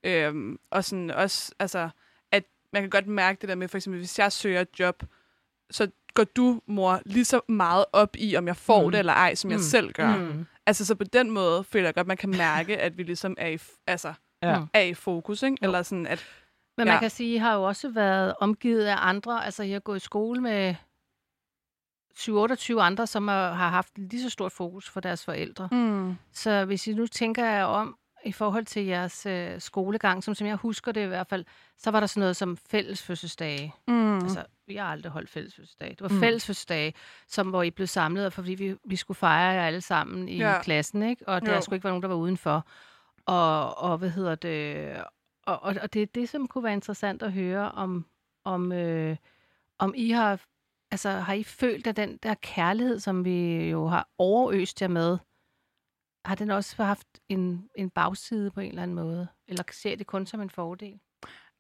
øhm, 0.03 0.59
og 0.71 0.83
sådan 0.83 1.11
også, 1.11 1.53
altså, 1.59 1.89
at 2.31 2.43
man 2.73 2.81
kan 2.81 2.89
godt 2.89 3.07
mærke 3.07 3.41
det 3.41 3.49
der 3.49 3.55
med, 3.55 3.67
for 3.67 3.77
eksempel, 3.77 3.99
hvis 3.99 4.19
jeg 4.19 4.31
søger 4.31 4.61
et 4.61 4.79
job, 4.79 5.03
så 5.71 5.87
går 6.13 6.23
du, 6.23 6.61
mor, 6.67 7.01
lige 7.05 7.25
så 7.25 7.41
meget 7.49 7.85
op 7.93 8.09
i, 8.17 8.35
om 8.35 8.47
jeg 8.47 8.57
får 8.57 8.85
Mm. 8.85 8.91
det 8.91 8.99
eller 8.99 9.13
ej, 9.13 9.35
som 9.35 9.47
mm. 9.47 9.51
jeg 9.51 9.59
selv 9.59 9.91
gør. 9.91 10.17
Mm. 10.17 10.45
Altså, 10.65 10.85
så 10.85 10.95
på 10.95 11.03
den 11.03 11.29
måde 11.31 11.63
føler 11.63 11.87
jeg 11.87 11.93
godt, 11.95 12.07
man 12.07 12.17
kan 12.17 12.29
mærke, 12.29 12.77
at 12.77 12.97
vi 12.97 13.03
ligesom 13.03 13.35
er 13.37 13.47
i, 13.47 13.57
altså, 13.87 14.13
Ja. 14.43 14.59
Mm. 14.59 14.65
er 14.73 14.81
i 14.81 14.93
fokus, 14.93 15.43
ikke? 15.43 15.57
Eller 15.61 15.81
sådan, 15.83 16.07
at... 16.07 16.25
Men 16.77 16.85
man 16.85 16.93
Ja. 16.93 16.99
kan 16.99 17.09
sige, 17.09 17.29
at 17.29 17.35
I 17.35 17.37
har 17.37 17.55
jo 17.55 17.63
også 17.63 17.89
været 17.89 18.33
omgivet 18.39 18.85
af 18.85 18.95
andre. 18.99 19.45
Altså, 19.45 19.63
I 19.63 19.71
har 19.71 19.79
gået 19.79 19.97
i 19.97 19.99
skole 19.99 20.41
med 20.41 20.75
27 22.15 22.81
andre, 22.81 23.07
som 23.07 23.27
har 23.27 23.53
haft 23.69 23.97
lige 23.97 24.21
så 24.23 24.29
stort 24.29 24.51
fokus 24.51 24.89
for 24.89 24.99
deres 24.99 25.25
forældre. 25.25 25.69
Mm. 25.71 26.15
Så 26.33 26.65
hvis 26.65 26.87
I 26.87 26.93
nu 26.93 27.07
tænker 27.07 27.45
jer 27.45 27.63
om 27.63 27.97
i 28.25 28.31
forhold 28.31 28.65
til 28.65 28.85
jeres 28.85 29.25
øh, 29.25 29.61
skolegang, 29.61 30.23
som, 30.23 30.35
som 30.35 30.47
jeg 30.47 30.55
husker 30.55 30.91
det 30.91 31.01
i 31.03 31.07
hvert 31.07 31.27
fald, 31.27 31.45
så 31.77 31.91
var 31.91 31.99
der 31.99 32.07
sådan 32.07 32.19
noget 32.21 32.35
som 32.35 32.57
fælles 32.57 33.01
fødselsdage. 33.03 33.73
Mm. 33.87 34.15
Altså, 34.19 34.43
vi 34.67 34.75
har 34.75 34.85
aldrig 34.85 35.11
holdt 35.11 35.29
fælles 35.29 35.55
fødselsdage. 35.55 35.89
Det 35.91 36.01
var 36.01 36.09
Mm. 36.09 36.19
fælles 36.19 36.45
fødselsdage, 36.45 36.93
som, 37.27 37.49
hvor 37.49 37.63
I 37.63 37.71
blev 37.71 37.87
samlet, 37.87 38.33
fordi 38.33 38.53
vi, 38.55 38.75
vi 38.85 38.95
skulle 38.95 39.15
fejre 39.15 39.51
jer 39.51 39.67
alle 39.67 39.81
sammen 39.81 40.29
i 40.29 40.37
ja. 40.37 40.61
klassen, 40.61 41.03
ikke? 41.03 41.27
Og 41.27 41.41
der 41.41 41.55
Jo. 41.55 41.61
skulle 41.61 41.75
ikke 41.77 41.83
være 41.83 41.91
nogen, 41.91 42.01
der 42.03 42.07
var 42.09 42.15
udenfor. 42.15 42.67
Og, 43.25 43.77
og 43.77 43.97
hvad 43.97 44.09
hedder 44.09 44.35
det? 44.35 44.93
Og, 45.45 45.59
og, 45.63 45.75
og 45.81 45.93
det 45.93 46.01
er 46.01 46.05
det, 46.05 46.29
som 46.29 46.47
kunne 46.47 46.63
være 46.63 46.73
interessant 46.73 47.23
at 47.23 47.31
høre, 47.33 47.71
om, 47.71 48.05
om, 48.45 48.71
øh, 48.71 49.17
om 49.79 49.93
I 49.97 50.09
har, 50.09 50.41
altså, 50.91 51.09
har 51.09 51.33
I 51.33 51.43
følt, 51.43 51.87
at 51.87 51.95
den 51.97 52.17
der 52.17 52.33
kærlighed, 52.33 52.99
som 52.99 53.25
vi 53.25 53.69
jo 53.69 53.87
har 53.87 54.09
overøst 54.17 54.81
jer 54.81 54.87
med, 54.87 55.17
har 56.25 56.35
den 56.35 56.49
også 56.51 56.83
haft 56.83 57.07
en, 57.29 57.69
en 57.75 57.89
bagside 57.89 58.51
på 58.51 58.59
en 58.59 58.69
eller 58.69 58.83
anden 58.83 58.95
måde? 58.95 59.27
Eller 59.47 59.63
ser 59.71 59.91
I 59.91 59.95
det 59.95 60.07
kun 60.07 60.25
som 60.25 60.41
en 60.41 60.49
fordel? 60.49 60.99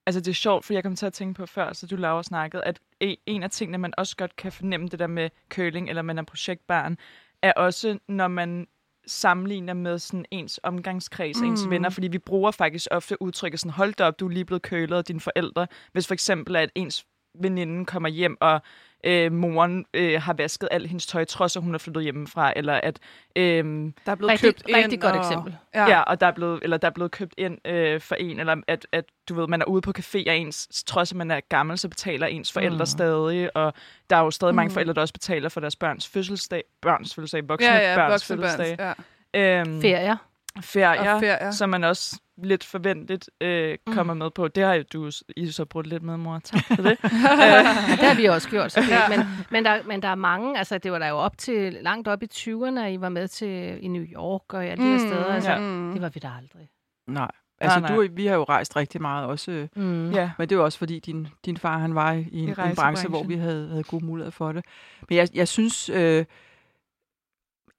Altså, 0.05 0.19
det 0.21 0.27
er 0.27 0.33
sjovt, 0.33 0.65
for 0.65 0.73
jeg 0.73 0.83
kom 0.83 0.95
til 0.95 1.05
at 1.05 1.13
tænke 1.13 1.33
på 1.37 1.45
før, 1.45 1.73
så 1.73 1.87
du 1.87 1.95
Laura 1.95 2.23
snakkede, 2.23 2.63
at 2.63 2.79
e- 3.03 3.23
en 3.25 3.43
af 3.43 3.49
tingene, 3.51 3.77
man 3.77 3.93
også 3.97 4.17
godt 4.17 4.35
kan 4.35 4.51
fornemme 4.51 4.87
det 4.87 4.99
der 4.99 5.07
med 5.07 5.29
curling, 5.49 5.89
eller 5.89 6.01
man 6.01 6.17
er 6.17 6.23
projektbarn, 6.23 6.97
er 7.41 7.53
også, 7.53 7.99
når 8.07 8.27
man 8.27 8.67
sammenligner 9.07 9.73
med 9.73 9.99
sådan 9.99 10.25
ens 10.31 10.59
omgangskreds 10.63 11.41
og 11.41 11.47
ens 11.47 11.65
Mm. 11.65 11.71
venner, 11.71 11.89
fordi 11.89 12.07
vi 12.07 12.17
bruger 12.17 12.51
faktisk 12.51 12.87
ofte 12.91 13.21
udtrykket 13.21 13.59
sådan, 13.59 13.71
hold 13.71 13.93
da 13.93 14.03
op, 14.03 14.19
du 14.19 14.27
er 14.27 14.31
lige 14.31 14.45
blevet 14.45 14.61
kølet 14.61 14.97
af 14.97 15.03
dine 15.05 15.19
forældre. 15.19 15.67
Hvis 15.91 16.07
for 16.07 16.13
eksempel, 16.13 16.55
at 16.55 16.69
ens 16.75 17.05
veninde 17.41 17.85
kommer 17.85 18.09
hjem, 18.09 18.37
og 18.41 18.61
øh, 19.03 19.31
moren 19.31 19.85
øh, 19.93 20.21
har 20.21 20.33
vasket 20.33 20.69
al 20.71 20.87
hendes 20.87 21.07
tøj, 21.07 21.25
trods 21.25 21.55
at 21.57 21.63
hun 21.63 21.73
er 21.75 21.77
flyttet 21.79 22.03
hjemmefra, 22.03 22.53
eller 22.55 22.73
at 22.73 22.99
øh, 23.35 23.43
Der 23.45 24.11
er 24.11 24.15
blevet 24.15 24.31
Rigtig, 24.31 24.47
købt 24.55 24.63
ind. 24.67 24.77
rigtig 24.77 25.01
godt 25.01 25.15
og... 25.15 25.19
eksempel. 25.19 25.55
Ja. 25.75 25.87
Ja, 25.89 26.01
og 26.01 26.21
der 26.21 26.27
er 26.27 26.31
blevet, 26.31 26.59
eller 26.63 26.77
der 26.77 26.87
er 26.87 26.91
blevet 26.91 27.11
købt 27.11 27.33
ind 27.37 27.57
øh, 27.67 28.01
for 28.01 28.15
en, 28.15 28.39
eller 28.39 28.55
at, 28.67 28.87
at 28.91 29.05
du 29.29 29.33
ved, 29.35 29.47
man 29.47 29.61
er 29.61 29.65
ude 29.65 29.81
på 29.81 29.93
café, 29.99 30.23
og 30.29 30.37
ens, 30.37 30.83
trods 30.87 31.11
at 31.11 31.17
man 31.17 31.31
er 31.31 31.39
gammel, 31.49 31.77
så 31.77 31.89
betaler 31.89 32.27
ens 32.27 32.51
forældre 32.51 32.77
Mm. 32.79 32.85
stadig, 32.85 33.57
og 33.57 33.73
der 34.09 34.15
er 34.15 34.21
jo 34.21 34.31
stadig 34.31 34.51
mm. 34.51 34.55
mange 34.55 34.71
forældre, 34.71 34.93
der 34.93 35.01
også 35.01 35.13
betaler 35.13 35.49
for 35.49 35.59
deres 35.59 35.75
børns 35.75 36.07
fødselsdag, 36.07 36.63
børns 36.81 37.15
fødselsdag, 37.15 37.49
voksne 37.49 37.67
ja, 37.71 37.89
ja, 37.89 37.95
børns 37.95 38.11
voksne 38.11 38.35
fødselsdag. 38.37 38.77
børns. 38.77 38.97
Ja. 39.33 39.59
Øhm, 39.59 39.81
Ferier. 39.81 40.15
ferier, 40.61 41.13
Og 41.13 41.19
ferier. 41.21 41.51
som 41.51 41.69
man 41.69 41.83
også 41.83 42.19
lidt 42.43 42.63
forventet 42.63 43.29
øh, 43.41 43.77
Mm. 43.87 43.93
kommer 43.93 44.13
med 44.13 44.31
på. 44.31 44.47
Det 44.47 44.63
har 44.63 44.73
jo 44.73 44.83
du 44.93 45.11
I 45.37 45.51
så 45.51 45.65
brugt 45.65 45.87
lidt 45.87 46.03
med, 46.03 46.17
mor. 46.17 46.39
Tak 46.43 46.63
for 46.67 46.75
det. 46.87 46.97
Ja, 47.03 47.57
det 47.91 48.07
har 48.07 48.15
vi 48.15 48.25
også 48.25 48.49
gjort. 48.49 48.71
Så 48.71 48.81
det, 48.81 48.89
Ja. 48.89 49.09
men, 49.09 49.19
men, 49.51 49.65
der, 49.65 49.77
men 49.85 50.01
der 50.01 50.07
er 50.07 50.15
mange, 50.15 50.57
altså 50.57 50.77
det 50.77 50.91
var 50.91 50.99
der 50.99 51.07
jo 51.07 51.15
op 51.17 51.37
til, 51.37 51.73
langt 51.81 52.07
op 52.07 52.23
i 52.23 52.27
20'erne, 52.33 52.79
I 52.85 53.01
var 53.01 53.09
med 53.09 53.27
til 53.27 53.77
i 53.83 53.87
New 53.87 54.03
York 54.03 54.53
og 54.53 54.65
alle 54.65 54.83
de 54.83 54.89
her 54.91 54.97
steder. 54.99 55.25
Altså, 55.25 55.51
ja. 55.51 55.57
Det 55.93 56.01
var 56.01 56.09
vi 56.09 56.19
da 56.19 56.29
aldrig. 56.37 56.67
Nej. 57.07 57.31
Altså, 57.61 57.79
nej. 57.79 57.95
Du, 57.95 58.07
vi 58.13 58.25
har 58.25 58.35
jo 58.35 58.43
rejst 58.43 58.75
rigtig 58.75 59.01
meget 59.01 59.25
også, 59.27 59.51
øh, 59.51 59.67
Mm. 59.75 60.11
ja. 60.11 60.31
men 60.37 60.49
det 60.49 60.55
er 60.55 60.59
også 60.59 60.77
fordi, 60.77 60.99
din, 60.99 61.27
din 61.45 61.57
far 61.57 61.77
han 61.77 61.95
var 61.95 62.11
i 62.11 62.17
en, 62.17 62.27
I 62.33 62.41
en 62.49 62.75
branche, 62.75 63.09
hvor 63.09 63.23
vi 63.23 63.35
havde, 63.35 63.69
havde 63.69 63.83
gode 63.83 64.05
muligheder 64.05 64.31
for 64.31 64.51
det. 64.51 64.65
Men 65.09 65.17
jeg, 65.17 65.27
jeg 65.33 65.47
synes... 65.47 65.89
Øh, 65.89 66.25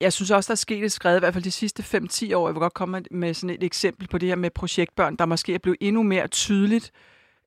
jeg 0.04 0.12
synes 0.12 0.30
også, 0.30 0.48
der 0.48 0.54
er 0.54 0.56
sket 0.56 0.84
et 0.84 0.92
skred, 0.92 1.16
i 1.16 1.18
hvert 1.18 1.32
fald 1.34 1.44
de 1.44 1.50
sidste 1.50 1.82
5-10 1.82 2.34
år. 2.34 2.48
Jeg 2.48 2.54
vil 2.54 2.60
godt 2.60 2.74
komme 2.74 3.02
med- 3.10 3.34
sådan 3.34 3.50
et 3.54 3.62
eksempel 3.64 4.08
på 4.08 4.18
det 4.18 4.28
her 4.28 4.36
med 4.36 4.50
projektbørn, 4.50 5.16
der 5.16 5.26
måske 5.26 5.54
er 5.54 5.58
blevet 5.58 5.78
endnu 5.80 6.02
mere 6.02 6.26
tydeligt, 6.28 6.90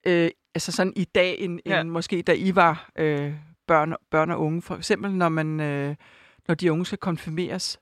øh, 0.08 0.30
altså 0.56 0.72
sådan 0.72 0.94
i 0.96 1.04
dag, 1.04 1.40
end, 1.40 1.60
Ja. 1.66 1.82
end 1.82 1.90
måske 1.90 2.22
da 2.22 2.34
I 2.34 2.56
var 2.56 2.90
øh, 3.00 3.34
børn, 3.68 3.94
børn 4.12 4.32
og 4.32 4.40
unge. 4.42 4.62
For 4.62 4.76
eksempel, 4.76 5.12
når, 5.12 5.30
man, 5.30 5.60
øh, 5.60 5.96
når 6.48 6.56
de 6.56 6.72
unge 6.72 6.86
skal 6.86 6.98
konfirmeres. 6.98 7.80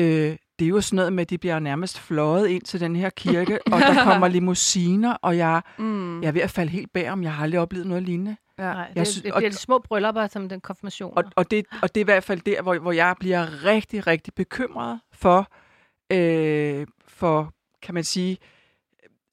Øh, 0.00 0.36
det 0.58 0.64
er 0.64 0.68
jo 0.68 0.80
sådan 0.80 0.96
noget 0.96 1.12
med, 1.12 1.22
at 1.22 1.30
de 1.30 1.38
bliver 1.38 1.58
nærmest 1.58 1.98
fløjet 2.00 2.48
ind 2.48 2.62
til 2.62 2.80
den 2.80 2.96
her 2.96 3.10
kirke, 3.10 3.58
og 3.72 3.80
der 3.80 4.04
kommer 4.04 4.28
limousiner, 4.28 5.12
og 5.22 5.36
jeg, 5.36 5.62
Mm. 5.78 6.22
jeg 6.22 6.28
er 6.28 6.32
ved 6.32 6.40
at 6.42 6.50
falde 6.50 6.70
helt 6.72 6.92
bag 6.92 7.10
om. 7.10 7.22
Jeg 7.22 7.32
har 7.34 7.42
aldrig 7.44 7.60
oplevet 7.60 7.86
noget 7.86 8.02
lignende. 8.02 8.36
Ja. 8.60 8.72
Nej, 8.74 8.88
det, 8.88 8.96
Jeg 8.96 9.06
synes, 9.06 9.22
det 9.22 9.32
og- 9.32 9.38
bliver 9.38 9.50
de 9.50 9.56
små 9.56 9.78
bryllupper 9.78 10.26
som 10.26 10.48
den 10.48 10.60
konfirmation. 10.60 11.12
Og, 11.16 11.24
og, 11.36 11.50
det, 11.50 11.66
og 11.82 11.94
det 11.94 12.00
er 12.00 12.04
i 12.04 12.10
hvert 12.12 12.24
fald 12.24 12.40
der, 12.40 12.62
hvor, 12.62 12.78
hvor 12.78 12.92
jeg 12.92 13.16
bliver 13.20 13.64
rigtig, 13.64 14.06
rigtig 14.06 14.34
bekymret 14.34 15.00
for, 15.12 15.48
øh, 16.12 16.86
for 17.08 17.52
kan 17.82 17.94
man 17.94 18.04
sige, 18.04 18.38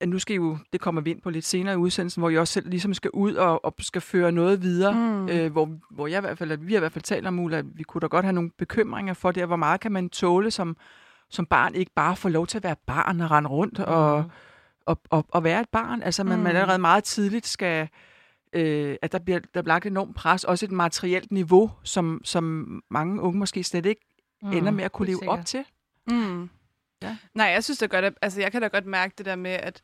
at 0.01 0.09
nu 0.09 0.19
skal 0.19 0.33
I 0.33 0.35
jo, 0.35 0.57
det 0.73 0.81
kommer 0.81 1.01
vi 1.01 1.11
ind 1.11 1.21
på 1.21 1.29
lidt 1.29 1.45
senere 1.45 1.73
i 1.73 1.77
udsendelsen, 1.77 2.21
hvor 2.21 2.29
jeg 2.29 2.39
også 2.39 2.53
selv 2.53 2.69
ligesom 2.69 2.93
skal 2.93 3.11
ud 3.13 3.33
og, 3.35 3.65
og 3.65 3.75
skal 3.79 4.01
føre 4.01 4.31
noget 4.31 4.61
videre, 4.61 4.93
Mm. 4.93 5.29
øh, 5.29 5.51
hvor, 5.51 5.69
hvor 5.91 6.07
jeg 6.07 6.17
i 6.17 6.21
hvert 6.21 6.37
fald, 6.37 6.51
at 6.51 6.67
vi 6.67 6.73
har 6.73 6.79
i 6.79 6.81
hvert 6.81 6.91
fald 6.91 7.03
talt 7.03 7.27
om, 7.27 7.53
at 7.53 7.65
vi 7.77 7.83
kunne 7.83 8.01
da 8.01 8.07
godt 8.07 8.25
have 8.25 8.33
nogle 8.33 8.51
bekymringer 8.57 9.13
for 9.13 9.31
det, 9.31 9.47
hvor 9.47 9.55
meget 9.55 9.79
kan 9.79 9.91
man 9.91 10.09
tåle 10.09 10.51
som, 10.51 10.77
som 11.29 11.45
barn, 11.45 11.75
ikke 11.75 11.91
bare 11.95 12.15
få 12.15 12.29
lov 12.29 12.47
til 12.47 12.57
at 12.57 12.63
være 12.63 12.75
barn 12.87 13.21
og 13.21 13.31
rende 13.31 13.49
rundt 13.49 13.79
og, 13.79 14.21
Mm. 14.23 14.29
og, 14.85 14.99
og, 15.09 15.25
og 15.29 15.43
være 15.43 15.61
et 15.61 15.69
barn. 15.69 16.03
Altså, 16.03 16.23
man, 16.23 16.37
mm. 16.37 16.43
man 16.43 16.55
allerede 16.55 16.79
meget 16.79 17.03
tidligt 17.03 17.47
skal, 17.47 17.81
øh, 17.81 17.87
at 19.01 19.11
der 19.11 19.19
bliver, 19.19 19.39
der 19.39 19.61
bliver 19.61 19.75
lagt 19.75 19.85
enormt 19.85 20.15
pres, 20.15 20.43
også 20.43 20.65
et 20.65 20.71
materielt 20.71 21.31
niveau, 21.31 21.71
som, 21.83 22.21
som 22.23 22.83
mange 22.89 23.21
unge 23.21 23.39
måske 23.39 23.63
slet 23.63 23.85
ikke 23.85 24.01
mm, 24.41 24.51
ender 24.51 24.71
med 24.71 24.83
at 24.83 24.91
kunne 24.91 25.07
leve 25.07 25.29
op 25.29 25.39
sikkert. 25.45 25.65
til. 26.07 26.15
Mm. 26.15 26.49
Ja. 27.03 27.17
Nej, 27.33 27.47
jeg 27.47 27.63
synes 27.63 27.79
da 27.79 27.85
godt, 27.85 28.05
at, 28.05 28.13
altså 28.21 28.41
jeg 28.41 28.51
kan 28.51 28.61
da 28.61 28.67
godt 28.67 28.85
mærke 28.85 29.13
det 29.17 29.25
der 29.25 29.35
med, 29.35 29.51
at, 29.51 29.81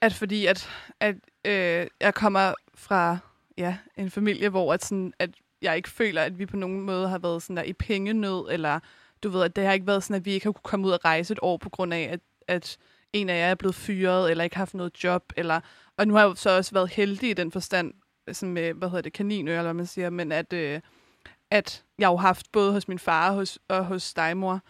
at 0.00 0.14
fordi 0.14 0.46
at, 0.46 0.70
at 1.00 1.14
øh, 1.44 1.86
jeg 2.00 2.14
kommer 2.14 2.54
fra 2.74 3.18
ja, 3.58 3.76
en 3.96 4.10
familie, 4.10 4.48
hvor 4.48 4.74
at 4.74 4.84
sådan, 4.84 5.12
at 5.18 5.30
jeg 5.62 5.76
ikke 5.76 5.90
føler, 5.90 6.22
at 6.22 6.38
vi 6.38 6.46
på 6.46 6.56
nogen 6.56 6.80
måde 6.80 7.08
har 7.08 7.18
været 7.18 7.42
sådan 7.42 7.56
der 7.56 7.62
i 7.62 7.72
pengenød, 7.72 8.48
eller 8.50 8.80
du 9.22 9.28
ved, 9.28 9.42
at 9.42 9.56
det 9.56 9.64
har 9.64 9.72
ikke 9.72 9.86
været 9.86 10.02
sådan, 10.02 10.16
at 10.16 10.24
vi 10.24 10.32
ikke 10.32 10.46
har 10.46 10.52
kunne 10.52 10.62
komme 10.62 10.86
ud 10.86 10.92
og 10.92 11.04
rejse 11.04 11.32
et 11.32 11.38
år 11.42 11.56
på 11.56 11.68
grund 11.68 11.94
af, 11.94 12.08
at, 12.12 12.20
at 12.48 12.78
en 13.12 13.28
af 13.28 13.38
jer 13.38 13.46
er 13.46 13.54
blevet 13.54 13.74
fyret, 13.74 14.30
eller 14.30 14.44
ikke 14.44 14.56
har 14.56 14.60
haft 14.60 14.74
noget 14.74 15.04
job, 15.04 15.32
eller, 15.36 15.60
og 15.98 16.08
nu 16.08 16.14
har 16.14 16.20
jeg 16.20 16.28
jo 16.28 16.34
så 16.34 16.56
også 16.56 16.72
været 16.72 16.90
heldig 16.90 17.30
i 17.30 17.34
den 17.34 17.52
forstand, 17.52 17.94
sådan 18.32 18.52
med, 18.52 18.74
hvad 18.74 18.88
hedder 18.88 19.02
det, 19.02 19.12
kaninører, 19.12 19.58
eller 19.58 19.72
hvad 19.72 19.74
man 19.74 19.86
siger, 19.86 20.10
men 20.10 20.32
at, 20.32 20.52
øh, 20.52 20.80
at 21.50 21.84
jeg 21.98 22.06
jo 22.06 22.16
har 22.16 22.26
haft 22.26 22.52
både 22.52 22.72
hos 22.72 22.88
min 22.88 22.98
far 22.98 23.30
og 23.30 23.34
hos, 23.34 23.58
og 23.68 23.84
hos 23.84 24.14
dig, 24.14 24.36
mor, 24.36 24.60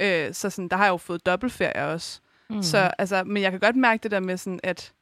Øh, 0.00 0.34
så 0.34 0.50
sådan, 0.50 0.68
der 0.68 0.76
har 0.76 0.84
jeg 0.84 0.90
jo 0.90 0.96
fået 0.96 1.26
dobbeltferie 1.26 1.86
også. 1.86 2.20
Mm. 2.50 2.62
Så, 2.62 2.90
altså, 2.98 3.24
men 3.24 3.42
jeg 3.42 3.50
kan 3.50 3.60
godt 3.60 3.76
mærke 3.76 4.02
det 4.02 4.10
der 4.10 4.20
med 4.20 4.36
sådan, 4.36 4.60
at 4.62 4.92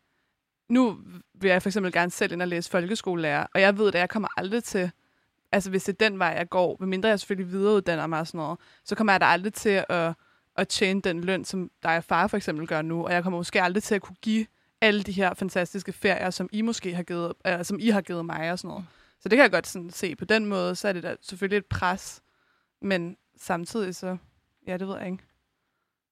nu 0.69 0.99
vil 1.35 1.51
jeg 1.51 1.63
for 1.63 1.69
eksempel 1.69 1.93
gerne 1.93 2.11
selv 2.11 2.33
ind 2.33 2.43
og 2.43 2.49
læse 2.49 2.71
folkeskolelærer, 2.71 3.47
og 3.55 3.61
jeg 3.61 3.79
ved, 3.79 3.89
at 3.89 3.95
jeg 3.95 4.09
kommer 4.09 4.29
aldrig 4.37 4.65
til, 4.65 4.91
altså 5.53 5.71
hvis 5.71 5.85
det 5.85 5.93
er 5.93 6.09
den 6.09 6.19
vej, 6.19 6.29
jeg 6.29 6.49
går, 6.49 6.77
medmindre 6.81 7.09
jeg 7.09 7.21
selvfølgelig 7.21 7.53
videreuddanner 7.53 8.07
mig 8.07 8.21
og 8.21 8.27
sådan 8.27 8.39
noget, 8.39 8.59
så 8.85 8.95
kommer 8.95 9.13
jeg 9.13 9.21
da 9.21 9.27
aldrig 9.27 9.55
til 9.55 9.85
at, 9.89 10.13
at 10.57 10.69
tjene 10.69 11.01
den 11.01 11.21
løn, 11.21 11.45
som 11.45 11.71
dig 11.83 11.97
og 11.97 12.05
far 12.05 12.27
for 12.27 12.37
eksempel 12.37 12.67
gør 12.67 12.83
nu, 12.83 13.05
og 13.05 13.13
jeg 13.13 13.23
kommer 13.23 13.39
måske 13.39 13.63
aldrig 13.63 13.83
til 13.83 13.95
at 13.95 14.03
kunne 14.03 14.17
give 14.23 14.47
alle 14.85 15.03
de 15.03 15.13
her 15.13 15.35
fantastiske 15.35 15.93
ferier, 15.93 16.31
som 16.31 16.49
I 16.53 16.63
måske 16.63 16.95
har 16.95 17.03
givet, 17.03 17.33
øh, 17.47 17.65
som 17.65 17.79
I 17.81 17.89
har 17.89 18.01
givet 18.01 18.27
mig 18.27 18.53
og 18.53 18.59
sådan 18.59 18.69
noget. 18.69 18.87
Så 19.21 19.29
det 19.29 19.37
kan 19.37 19.43
jeg 19.43 19.51
godt 19.51 19.67
sådan 19.67 19.91
se 19.91 20.17
på 20.17 20.25
den 20.25 20.47
måde, 20.47 20.75
så 20.75 20.89
er 20.89 20.93
det 20.93 21.03
da 21.03 21.17
selvfølgelig 21.21 21.57
et 21.57 21.67
pres, 21.67 22.23
men 22.83 23.17
samtidig 23.37 23.95
så, 23.95 24.17
ja, 24.67 24.77
det 24.77 24.89
ved 24.89 24.97
jeg 24.97 25.07
ikke. 25.07 25.25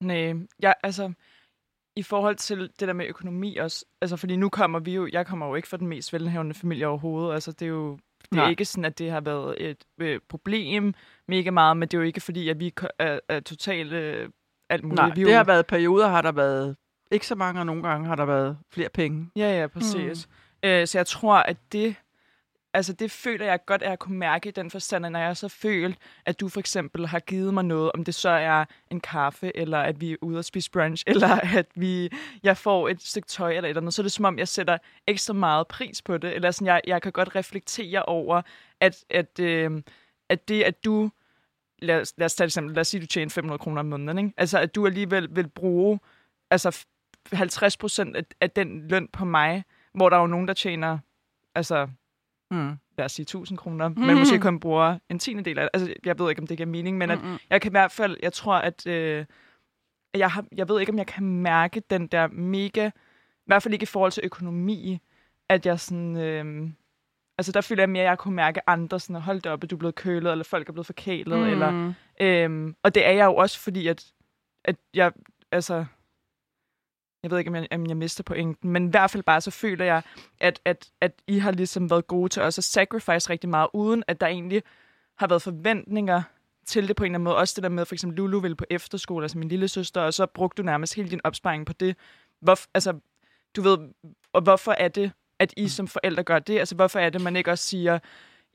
Nej, 0.00 0.34
jeg, 0.60 0.74
altså, 0.82 1.12
i 1.96 2.02
forhold 2.02 2.36
til 2.36 2.60
det 2.60 2.88
der 2.88 2.92
med 2.92 3.06
økonomi 3.06 3.56
også, 3.56 3.84
altså, 4.00 4.16
fordi 4.16 4.36
nu 4.36 4.48
kommer 4.48 4.78
vi 4.78 4.94
jo, 4.94 5.08
jeg 5.12 5.26
kommer 5.26 5.46
jo 5.46 5.54
ikke 5.54 5.68
fra 5.68 5.76
den 5.76 5.86
mest 5.86 6.12
velhavende 6.12 6.54
familie 6.54 6.86
overhovedet, 6.86 7.34
altså, 7.34 7.52
det 7.52 7.62
er 7.62 7.70
jo, 7.70 7.98
det 8.22 8.32
er 8.32 8.36
Nej. 8.36 8.50
ikke 8.50 8.64
sådan, 8.64 8.84
at 8.84 8.98
det 8.98 9.10
har 9.10 9.20
været 9.20 9.68
et 9.68 9.84
øh, 9.98 10.20
problem 10.28 10.94
mega 11.28 11.50
meget, 11.50 11.76
men 11.76 11.88
det 11.88 11.94
er 11.94 11.98
jo 11.98 12.06
ikke 12.06 12.20
fordi, 12.20 12.48
at 12.48 12.60
vi 12.60 12.74
er, 12.98 13.20
er 13.28 13.40
totalt 13.40 13.92
øh, 13.92 14.30
alt 14.68 14.84
muligt. 14.84 14.96
Nej, 14.96 15.14
vi 15.14 15.24
det 15.24 15.30
jo, 15.30 15.36
har 15.36 15.44
været 15.44 15.66
perioder, 15.66 16.08
har 16.08 16.22
der 16.22 16.32
været 16.32 16.76
ikke 17.12 17.26
så 17.26 17.34
mange, 17.34 17.60
og 17.60 17.66
nogle 17.66 17.82
gange 17.82 18.06
har 18.08 18.14
der 18.16 18.24
været 18.24 18.58
flere 18.70 18.88
penge. 18.88 19.30
Ja, 19.36 19.60
ja, 19.60 19.66
præcis. 19.66 20.28
Mm. 20.62 20.68
Øh, 20.68 20.86
så 20.86 20.98
jeg 20.98 21.06
tror, 21.06 21.34
at 21.36 21.56
det, 21.72 21.94
altså 22.74 22.92
det 22.92 23.10
føler 23.10 23.46
jeg 23.46 23.64
godt, 23.66 23.82
at 23.82 23.90
jeg 23.90 23.98
kunne 23.98 24.18
mærke 24.18 24.48
i 24.48 24.52
den 24.52 24.70
forstand, 24.70 25.06
at 25.06 25.12
når 25.12 25.18
jeg 25.20 25.36
så 25.36 25.48
følt, 25.48 25.96
at 26.26 26.40
du 26.40 26.48
for 26.48 26.60
eksempel 26.60 27.06
har 27.06 27.20
givet 27.20 27.54
mig 27.54 27.64
noget, 27.64 27.90
om 27.94 28.04
det 28.04 28.14
så 28.14 28.28
er 28.28 28.64
en 28.90 29.00
kaffe, 29.00 29.56
eller 29.56 29.78
at 29.78 30.00
vi 30.00 30.12
er 30.12 30.16
ude 30.22 30.38
og 30.38 30.44
spise 30.44 30.70
brunch, 30.70 31.04
eller 31.12 31.28
at 31.56 31.66
vi, 31.74 32.10
jeg 32.42 32.56
får 32.56 32.88
et 32.88 33.02
stykke 33.02 33.28
tøj 33.28 33.50
eller 33.52 33.62
et 33.62 33.68
eller 33.68 33.80
andet, 33.80 33.94
så 33.94 34.02
er 34.02 34.04
det 34.04 34.12
som 34.12 34.24
om, 34.24 34.38
jeg 34.38 34.48
sætter 34.48 34.78
ekstra 35.06 35.32
meget 35.34 35.68
pris 35.68 36.02
på 36.02 36.18
det, 36.18 36.34
eller 36.34 36.50
sådan, 36.50 36.66
jeg, 36.66 36.80
jeg 36.86 37.02
kan 37.02 37.12
godt 37.12 37.36
reflektere 37.36 38.02
over, 38.02 38.42
at, 38.80 39.04
at, 39.10 39.38
øh, 39.40 39.82
at 40.28 40.48
det, 40.48 40.62
at 40.62 40.84
du, 40.84 41.10
lad, 41.82 42.00
os- 42.00 42.14
lad 42.16 42.24
os 42.24 42.34
tage 42.34 42.44
et 42.44 42.48
eksempel, 42.48 42.74
lad 42.74 42.80
os 42.80 42.88
sige, 42.88 42.98
at 42.98 43.02
du 43.02 43.06
tjener 43.06 43.30
500 43.30 43.58
kroner 43.58 43.80
om 43.80 43.86
måneden, 43.86 44.18
ikke? 44.18 44.32
altså 44.36 44.58
at 44.58 44.74
du 44.74 44.86
alligevel 44.86 45.28
vil 45.36 45.48
bruge 45.48 46.00
altså 46.50 46.84
50 47.32 47.76
procent 47.76 48.16
af, 48.16 48.22
af 48.40 48.50
den 48.50 48.88
løn 48.88 49.08
på 49.08 49.24
mig, 49.24 49.64
hvor 49.94 50.08
der 50.08 50.16
er 50.16 50.20
jo 50.20 50.26
nogen, 50.26 50.48
der 50.48 50.54
tjener, 50.54 50.98
altså 51.54 51.88
Mm. 52.52 52.76
lad 52.98 53.04
os 53.04 53.12
sige 53.12 53.22
1000 53.22 53.58
kroner, 53.58 53.88
mm. 53.88 53.98
men 53.98 54.18
måske 54.18 54.38
kun 54.38 54.60
bruger 54.60 54.98
en 55.08 55.18
tiende 55.18 55.42
del 55.42 55.58
af 55.58 55.62
det. 55.64 55.70
Altså, 55.74 55.94
jeg 56.04 56.18
ved 56.18 56.30
ikke, 56.30 56.40
om 56.42 56.46
det 56.46 56.56
giver 56.56 56.66
mening, 56.66 56.98
men 56.98 57.10
at 57.10 57.18
jeg 57.50 57.60
kan 57.60 57.70
i 57.70 57.74
hvert 57.74 57.92
fald, 57.92 58.16
jeg 58.22 58.32
tror, 58.32 58.54
at, 58.54 58.86
øh, 58.86 59.24
jeg, 60.14 60.30
har, 60.30 60.44
jeg 60.56 60.68
ved 60.68 60.80
ikke, 60.80 60.92
om 60.92 60.98
jeg 60.98 61.06
kan 61.06 61.24
mærke 61.24 61.82
den 61.90 62.06
der 62.06 62.28
mega, 62.28 62.86
i 62.86 63.46
hvert 63.46 63.62
fald 63.62 63.74
ikke 63.74 63.82
i 63.82 63.86
forhold 63.86 64.12
til 64.12 64.22
økonomi, 64.24 64.98
at 65.48 65.66
jeg 65.66 65.80
sådan, 65.80 66.16
øh, 66.16 66.70
altså 67.38 67.52
der 67.52 67.60
føler 67.60 67.82
jeg 67.82 67.90
mere, 67.90 68.02
at 68.02 68.08
jeg 68.08 68.18
kunne 68.18 68.34
mærke 68.36 68.68
andre 68.68 69.00
sådan, 69.00 69.22
hold 69.22 69.40
da 69.40 69.50
op, 69.50 69.64
at 69.64 69.70
du 69.70 69.76
er 69.76 69.78
blevet 69.78 69.94
kølet, 69.94 70.32
eller 70.32 70.44
folk 70.44 70.68
er 70.68 70.72
blevet 70.72 70.86
forkælet, 70.86 71.38
mm. 71.38 71.44
eller, 71.44 71.92
øh, 72.20 72.74
og 72.82 72.94
det 72.94 73.06
er 73.06 73.12
jeg 73.12 73.24
jo 73.24 73.34
også, 73.34 73.60
fordi 73.60 73.86
at, 73.86 74.12
at 74.64 74.76
jeg, 74.94 75.12
altså, 75.52 75.84
jeg 77.22 77.30
ved 77.30 77.38
ikke, 77.38 77.48
om 77.48 77.54
jeg, 77.54 77.68
om 77.72 77.86
jeg 77.86 77.96
mister 77.96 78.22
pointen, 78.24 78.70
men 78.70 78.86
i 78.86 78.90
hvert 78.90 79.10
fald 79.10 79.22
bare 79.22 79.40
så 79.40 79.50
føler 79.50 79.84
jeg, 79.84 80.02
at, 80.40 80.60
at, 80.64 80.90
at 81.00 81.12
I 81.26 81.38
har 81.38 81.50
ligesom 81.50 81.90
været 81.90 82.06
gode 82.06 82.28
til 82.28 82.42
også 82.42 82.60
at 82.60 82.64
sacrifice 82.64 83.30
rigtig 83.30 83.50
meget, 83.50 83.68
uden 83.72 84.04
at 84.08 84.20
der 84.20 84.26
egentlig 84.26 84.62
har 85.18 85.26
været 85.26 85.42
forventninger 85.42 86.22
til 86.66 86.88
det 86.88 86.96
på 86.96 87.04
en 87.04 87.06
eller 87.06 87.14
anden 87.14 87.24
måde. 87.24 87.36
Også 87.36 87.54
det 87.56 87.62
der 87.62 87.68
med, 87.68 87.84
for 87.84 87.94
eksempel 87.94 88.16
Lulu 88.16 88.40
ville 88.40 88.56
på 88.56 88.64
efterskole, 88.70 89.24
altså 89.24 89.38
min 89.38 89.48
lille 89.48 89.68
søster, 89.68 90.00
og 90.00 90.14
så 90.14 90.26
brugte 90.26 90.62
du 90.62 90.66
nærmest 90.66 90.94
hele 90.94 91.10
din 91.10 91.20
opsparing 91.24 91.66
på 91.66 91.72
det. 91.72 91.96
Hvor, 92.40 92.58
altså, 92.74 92.98
du 93.56 93.62
ved, 93.62 93.78
og 94.32 94.42
hvorfor 94.42 94.72
er 94.72 94.88
det, 94.88 95.12
at 95.38 95.54
I 95.56 95.68
som 95.68 95.88
forældre 95.88 96.22
gør 96.22 96.38
det? 96.38 96.58
Altså, 96.58 96.74
hvorfor 96.74 96.98
er 96.98 97.10
det, 97.10 97.20
man 97.20 97.36
ikke 97.36 97.50
også 97.50 97.66
siger, 97.66 97.98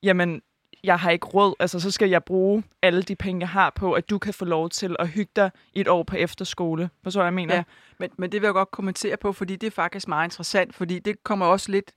jamen, 0.03 0.41
jeg 0.88 1.00
har 1.00 1.12
ikke 1.12 1.28
råd, 1.28 1.56
altså 1.60 1.80
så 1.80 1.91
skal 1.91 2.10
jeg 2.10 2.23
bruge 2.23 2.63
alle 2.82 3.02
de 3.02 3.15
penge, 3.15 3.39
jeg 3.39 3.50
har 3.50 3.69
på, 3.76 3.93
at 3.93 4.10
du 4.10 4.17
kan 4.17 4.34
få 4.34 4.45
lov 4.45 4.69
til 4.69 4.95
at 5.00 5.08
hygge 5.08 5.32
dig 5.36 5.52
et 5.73 5.88
år 5.88 6.04
på 6.04 6.15
efterskole. 6.15 6.89
Forstår 7.04 7.23
jeg 7.23 7.34
mener? 7.34 7.56
Ja, 7.56 7.63
men, 8.00 8.10
men 8.17 8.32
det 8.32 8.41
vil 8.41 8.47
jeg 8.47 8.54
godt 8.54 8.71
kommentere 8.71 9.17
på, 9.17 9.34
fordi 9.34 9.56
det 9.56 9.67
er 9.67 9.71
faktisk 9.71 10.08
meget 10.08 10.26
interessant, 10.26 10.76
fordi 10.76 11.00
det 11.00 11.23
kommer 11.23 11.45
også 11.45 11.71
lidt, 11.71 11.91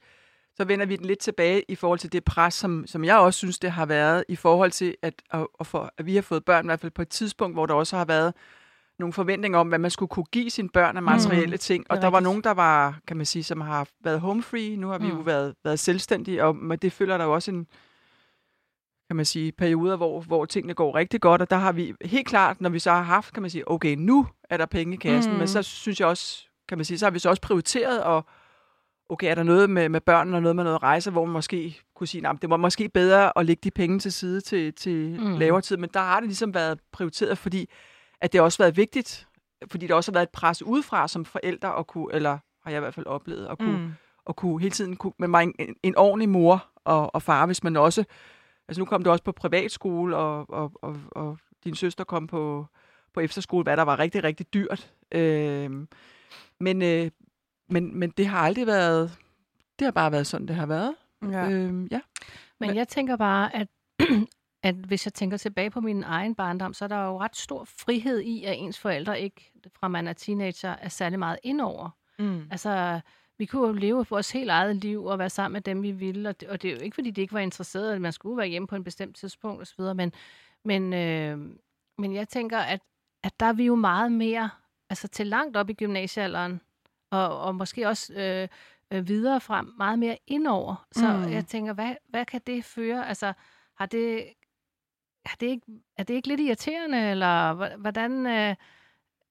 så 0.57 0.65
vender 0.65 0.87
vi 0.87 0.97
den 0.97 1.07
lidt 1.07 1.19
tilbage 1.19 1.63
i 1.69 1.75
forhold 1.75 1.99
til 1.99 2.13
det 2.13 2.25
pres, 2.25 2.55
som, 2.55 2.87
som 2.87 3.05
jeg 3.05 3.19
også 3.19 3.39
synes, 3.39 3.59
det 3.59 3.71
har 3.71 3.87
været 3.87 4.25
i 4.29 4.37
forhold 4.37 4.71
til, 4.71 4.97
at, 5.03 5.15
at, 5.31 5.47
at, 5.61 5.67
for, 5.67 5.93
at 5.99 6.07
vi 6.07 6.15
har 6.15 6.23
fået 6.23 6.45
børn, 6.45 6.65
i 6.65 6.69
hvert 6.69 6.81
fald 6.81 6.93
på 6.93 7.03
et 7.03 7.09
tidspunkt, 7.09 7.57
hvor 7.57 7.67
der 7.67 7.75
også 7.75 7.97
har 7.97 8.05
været 8.05 8.35
nogle 8.99 9.13
forventninger 9.13 9.59
om, 9.59 9.69
hvad 9.69 9.79
man 9.79 9.91
skulle 9.91 10.09
kunne 10.09 10.25
give 10.25 10.51
sine 10.51 10.69
børn 10.69 10.97
af 10.97 11.03
materielle 11.03 11.55
mm. 11.55 11.59
ting. 11.59 11.87
Og 11.89 12.03
der 12.03 12.09
var 12.09 12.21
nogen, 12.21 12.45
der 12.45 12.51
var, 12.51 12.99
kan 13.07 13.17
man 13.17 13.27
sige, 13.27 13.45
som 13.45 13.61
har 13.61 13.89
været 14.05 14.21
home 14.21 14.43
free. 14.43 14.77
Nu 14.77 14.89
har 14.89 14.99
vi 14.99 15.07
mm. 15.07 15.17
jo 15.17 15.23
været, 15.23 15.55
været 15.65 15.79
selvstændige, 15.79 16.45
og 16.45 16.57
med 16.57 16.79
det 16.79 16.93
følger 16.93 17.19
der 17.19 17.25
jo 17.25 17.35
også 17.35 17.51
en, 17.51 17.67
kan 19.11 19.17
man 19.17 19.25
sige, 19.25 19.53
perioder, 19.53 19.97
hvor, 19.97 20.21
hvor 20.21 20.45
tingene 20.45 20.75
går 20.75 20.95
rigtig 20.95 21.21
godt, 21.21 21.43
og 21.43 21.51
der 21.51 21.57
har 21.57 21.73
vi 21.73 21.95
helt 22.05 22.27
klart, 22.27 22.61
når 22.61 22.71
vi 22.71 22.79
så 22.79 22.91
har 22.91 23.03
haft, 23.03 23.35
kan 23.35 23.43
man 23.43 23.51
sige, 23.51 23.71
okay, 23.71 23.95
nu 23.99 24.27
er 24.51 24.57
der 24.57 24.67
penge 24.67 24.95
i 24.95 24.97
kassen, 24.97 25.33
mm. 25.33 25.39
men 25.39 25.49
så 25.49 25.63
synes 25.63 26.01
jeg 26.01 26.09
også, 26.09 26.45
kan 26.69 26.79
man 26.79 26.85
sige, 26.85 26.99
så 26.99 27.07
har 27.07 27.11
vi 27.11 27.19
så 27.19 27.29
også 27.29 27.43
prioriteret, 27.43 28.03
og 28.03 28.25
okay, 29.09 29.31
er 29.31 29.35
der 29.35 29.43
noget 29.43 29.71
med, 29.71 29.89
med 29.89 30.01
børnene 30.01 30.37
og 30.37 30.43
noget 30.43 30.57
med 30.57 30.65
noget 30.65 30.83
rejse, 30.83 31.11
hvor 31.11 31.25
man 31.25 31.33
måske 31.33 31.81
kunne 31.97 32.07
sige, 32.07 32.21
nah, 32.21 32.37
det 32.43 32.51
var 32.51 32.57
måske 32.57 32.89
bedre 32.89 33.39
at 33.39 33.47
lægge 33.47 33.61
de 33.65 33.71
penge 33.71 33.99
til 33.99 34.13
side 34.13 34.41
til, 34.41 34.73
til 34.75 35.21
mm. 35.21 35.39
lavere 35.39 35.61
tid, 35.61 35.77
men 35.77 35.91
der 35.95 36.01
har 36.01 36.21
det 36.21 36.29
ligesom 36.29 36.55
været 36.55 36.81
prioriteret, 36.93 37.39
fordi 37.39 37.71
at 38.21 38.33
det 38.33 38.39
har 38.39 38.45
også 38.45 38.59
været 38.59 38.77
vigtigt, 38.77 39.29
fordi 39.71 39.87
der 39.87 39.95
også 39.95 40.13
har 40.13 40.15
været 40.15 40.27
et 40.27 40.33
pres 40.33 40.63
udefra 40.63 41.09
som 41.09 41.25
forældre, 41.25 41.79
at 41.79 41.87
kunne, 41.87 42.09
eller 42.13 42.39
har 42.65 42.71
jeg 42.71 42.79
i 42.79 42.81
hvert 42.81 42.95
fald 42.95 43.07
oplevet, 43.07 43.47
at 43.47 43.59
kunne, 43.59 43.79
mm. 43.79 43.93
at 44.29 44.37
kunne 44.37 44.61
hele 44.61 44.73
tiden 44.73 44.97
kunne, 44.97 45.13
med 45.19 45.29
mig 45.29 45.43
en, 45.59 45.75
en 45.83 45.97
ordentlig 45.97 46.29
mor 46.29 46.67
og, 46.85 47.15
og 47.15 47.23
far, 47.23 47.47
hvis 47.47 47.65
man 47.65 47.77
også 47.77 48.05
Altså 48.71 48.81
nu 48.81 48.85
kom 48.85 49.03
du 49.03 49.11
også 49.11 49.25
på 49.25 49.33
privatskole, 49.33 50.17
og, 50.17 50.51
og, 50.51 50.73
og, 50.83 50.97
og 51.11 51.39
din 51.65 51.75
søster 51.75 52.05
kom 52.05 52.27
på, 52.27 52.67
på 53.15 53.21
efterskole, 53.21 53.63
hvad 53.63 53.77
der 53.77 53.83
var 53.83 53.99
rigtig, 53.99 54.25
rigtig 54.25 54.55
dyrt. 54.55 54.93
Øh, 55.13 55.71
men, 56.61 56.83
øh, 56.83 57.11
men, 57.69 57.99
men 57.99 58.11
det 58.11 58.27
har 58.27 58.39
aldrig 58.39 58.67
været... 58.67 59.19
Det 59.79 59.85
har 59.85 59.93
bare 59.93 60.13
været 60.13 60.27
sådan, 60.27 60.49
det 60.49 60.57
har 60.57 60.67
været. 60.67 60.95
Ja. 61.23 61.51
Øh, 61.51 61.93
ja. 61.93 62.01
Men 62.61 62.75
jeg 62.75 62.89
tænker 62.89 63.17
bare, 63.17 63.57
at, 63.57 63.69
at 64.63 64.75
hvis 64.75 65.07
jeg 65.07 65.15
tænker 65.15 65.37
tilbage 65.37 65.71
på 65.71 65.81
min 65.81 66.05
egen 66.05 66.35
barndom, 66.35 66.75
så 66.75 66.85
er 66.85 66.89
der 66.89 67.05
jo 67.05 67.21
ret 67.21 67.37
stor 67.37 67.65
frihed 67.65 68.21
i, 68.21 68.45
at 68.45 68.55
ens 68.59 68.79
forældre 68.79 69.21
ikke, 69.21 69.53
fra 69.81 69.89
man 69.89 70.09
er 70.09 70.13
teenager, 70.13 70.71
er 70.71 70.89
særlig 70.89 71.19
meget 71.19 71.39
indover. 71.43 71.91
Mm. 72.19 72.49
Altså, 72.51 73.01
vi 73.41 73.47
kunne 73.47 73.67
jo 73.67 73.73
leve 73.73 74.07
vores 74.11 74.31
helt 74.31 74.51
eget 74.51 74.77
liv 74.77 75.05
og 75.05 75.19
være 75.19 75.31
sammen 75.31 75.53
med 75.53 75.61
dem, 75.61 75.83
vi 75.83 75.91
ville. 75.91 76.29
Og 76.29 76.41
det, 76.41 76.49
og 76.49 76.63
det 76.63 76.71
er 76.71 76.75
jo 76.75 76.81
ikke, 76.81 76.95
fordi 76.95 77.11
de 77.11 77.21
ikke 77.21 77.35
var 77.35 77.41
interesserede, 77.41 77.95
at 77.95 78.01
man 78.01 78.13
skulle 78.13 78.37
være 78.37 78.47
hjemme 78.47 78.69
på 78.69 78.77
en 78.77 78.85
bestemt 78.85 79.17
tidspunkt 79.17 79.63
osv., 79.63 79.95
men, 79.95 80.13
men, 80.65 80.93
øh, 80.93 81.39
men 81.99 82.15
jeg 82.15 82.29
tænker, 82.29 82.59
at, 82.59 82.81
at 83.23 83.41
der 83.41 83.47
er 83.47 83.53
vi 83.53 83.65
jo 83.65 83.75
meget 83.75 84.13
mere, 84.13 84.51
altså 84.91 85.09
til 85.09 85.27
langt 85.27 85.57
op 85.57 85.71
i 85.71 85.73
gymnasiealderen, 85.73 86.61
og, 87.11 87.41
og 87.41 87.55
måske 87.55 87.89
også 87.89 88.15
øh, 88.15 88.49
øh, 88.91 89.09
videre 89.09 89.41
frem, 89.41 89.73
meget 89.77 89.99
mere 89.99 90.19
indover. 90.27 90.87
Så 90.93 91.17
mm. 91.17 91.33
jeg 91.33 91.47
tænker, 91.47 91.73
hvad, 91.73 91.95
hvad 92.09 92.27
kan 92.27 92.41
det 92.47 92.65
føre? 92.65 93.09
Altså, 93.09 93.33
har 93.77 93.87
det, 93.87 94.25
har 95.27 95.37
det 95.41 95.47
ikke, 95.47 95.67
er 95.97 96.03
det 96.03 96.15
ikke 96.15 96.29
lidt 96.29 96.41
irriterende, 96.41 97.11
eller 97.11 97.77
hvordan... 97.77 98.27
Øh, 98.27 98.57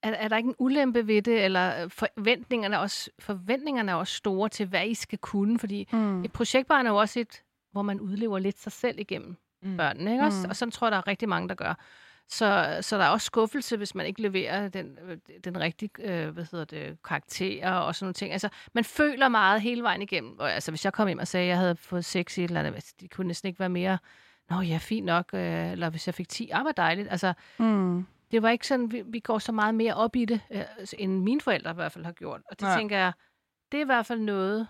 er, 0.02 0.10
er 0.10 0.28
der 0.28 0.36
ikke 0.36 0.48
en 0.48 0.54
ulempe 0.58 1.06
ved 1.06 1.22
det, 1.22 1.44
eller 1.44 1.84
øh, 1.84 1.90
forventningerne 1.90 2.76
er 2.76 2.80
også, 2.80 3.10
forventningerne 3.18 3.90
er 3.90 3.94
også 3.94 4.14
store 4.14 4.48
til, 4.48 4.66
hvad 4.66 4.86
I 4.86 4.94
skal 4.94 5.18
kunne? 5.18 5.58
Fordi 5.58 5.88
mm. 5.92 6.24
et 6.24 6.32
projektbarn 6.32 6.86
er 6.86 6.90
jo 6.90 6.96
også 6.96 7.20
et, 7.20 7.42
hvor 7.72 7.82
man 7.82 8.00
udlever 8.00 8.38
lidt 8.38 8.58
sig 8.58 8.72
selv 8.72 8.98
igennem 8.98 9.36
mm. 9.62 9.76
børnene, 9.76 10.12
ikke 10.12 10.24
også? 10.24 10.38
Mm. 10.44 10.50
Og 10.50 10.56
sådan 10.56 10.72
tror 10.72 10.86
jeg, 10.86 10.92
der 10.92 10.98
er 10.98 11.06
rigtig 11.06 11.28
mange, 11.28 11.48
der 11.48 11.54
gør. 11.54 11.74
Så, 12.28 12.78
så 12.80 12.98
der 12.98 13.04
er 13.04 13.08
også 13.08 13.24
skuffelse, 13.24 13.76
hvis 13.76 13.94
man 13.94 14.06
ikke 14.06 14.22
leverer 14.22 14.68
den, 14.68 14.98
øh, 15.08 15.16
den 15.44 15.60
rigtige 15.60 15.90
øh, 15.98 16.28
hvad 16.28 16.46
hedder 16.50 16.64
det, 16.64 17.02
karakter 17.02 17.70
og 17.70 17.94
sådan 17.94 18.04
nogle 18.04 18.14
ting. 18.14 18.32
Altså, 18.32 18.48
man 18.72 18.84
føler 18.84 19.28
meget 19.28 19.60
hele 19.60 19.82
vejen 19.82 20.02
igennem. 20.02 20.38
Og, 20.38 20.52
altså, 20.52 20.70
hvis 20.70 20.84
jeg 20.84 20.92
kom 20.92 21.06
hjem 21.06 21.18
og 21.18 21.28
sagde, 21.28 21.44
at 21.44 21.48
jeg 21.48 21.58
havde 21.58 21.76
fået 21.76 22.04
sex 22.04 22.38
i 22.38 22.44
et 22.44 22.48
eller 22.48 22.60
andet, 22.60 22.92
det 23.00 23.10
kunne 23.10 23.26
næsten 23.26 23.46
ikke 23.46 23.60
være 23.60 23.68
mere, 23.68 23.98
nå 24.50 24.60
ja, 24.60 24.78
fint 24.80 25.06
nok, 25.06 25.30
øh, 25.34 25.72
eller 25.72 25.90
hvis 25.90 26.06
jeg 26.06 26.14
fik 26.14 26.28
10, 26.28 26.50
ah, 26.52 26.64
var 26.64 26.72
dejligt. 26.72 27.08
Altså, 27.10 27.32
mm 27.58 28.06
det 28.30 28.42
var 28.42 28.50
ikke 28.50 28.66
sådan, 28.66 28.92
vi, 28.92 29.02
vi 29.06 29.20
går 29.20 29.38
så 29.38 29.52
meget 29.52 29.74
mere 29.74 29.94
op 29.94 30.16
i 30.16 30.24
det, 30.24 30.40
øh, 30.50 30.64
end 30.98 31.22
mine 31.22 31.40
forældre 31.40 31.70
i 31.70 31.74
hvert 31.74 31.92
fald 31.92 32.04
har 32.04 32.12
gjort. 32.12 32.40
Og 32.50 32.60
det 32.60 32.66
ja. 32.66 32.76
tænker 32.76 32.98
jeg, 32.98 33.12
det 33.72 33.78
er 33.78 33.82
i 33.82 33.86
hvert 33.86 34.06
fald 34.06 34.20
noget, 34.20 34.68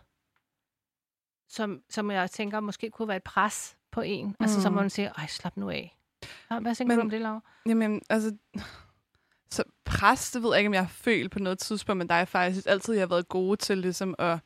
som, 1.48 1.82
som 1.90 2.10
jeg 2.10 2.30
tænker 2.30 2.60
måske 2.60 2.90
kunne 2.90 3.08
være 3.08 3.16
et 3.16 3.22
pres 3.22 3.76
på 3.90 4.00
en. 4.00 4.26
Mm. 4.26 4.34
Altså 4.40 4.62
som 4.62 4.72
man 4.72 4.90
siger, 4.90 5.12
ej, 5.12 5.26
slap 5.26 5.56
nu 5.56 5.70
af. 5.70 5.98
Hvad 6.60 6.74
tænker 6.74 6.86
Men, 6.86 6.96
du 6.96 7.02
om 7.02 7.10
det, 7.10 7.20
Laura? 7.20 7.40
Jamen, 7.66 8.02
altså... 8.10 8.36
Så 9.52 9.64
pres, 9.84 10.30
det 10.30 10.42
ved 10.42 10.50
jeg 10.50 10.58
ikke, 10.58 10.68
om 10.68 10.74
jeg 10.74 10.82
har 10.82 10.88
følt 10.88 11.30
på 11.30 11.38
noget 11.38 11.58
tidspunkt, 11.58 11.98
men 11.98 12.08
der 12.08 12.14
er 12.14 12.24
faktisk 12.24 12.66
altid, 12.66 12.94
jeg 12.94 13.02
har 13.02 13.08
været 13.08 13.28
gode 13.28 13.56
til 13.56 13.78
ligesom 13.78 14.14
at... 14.18 14.38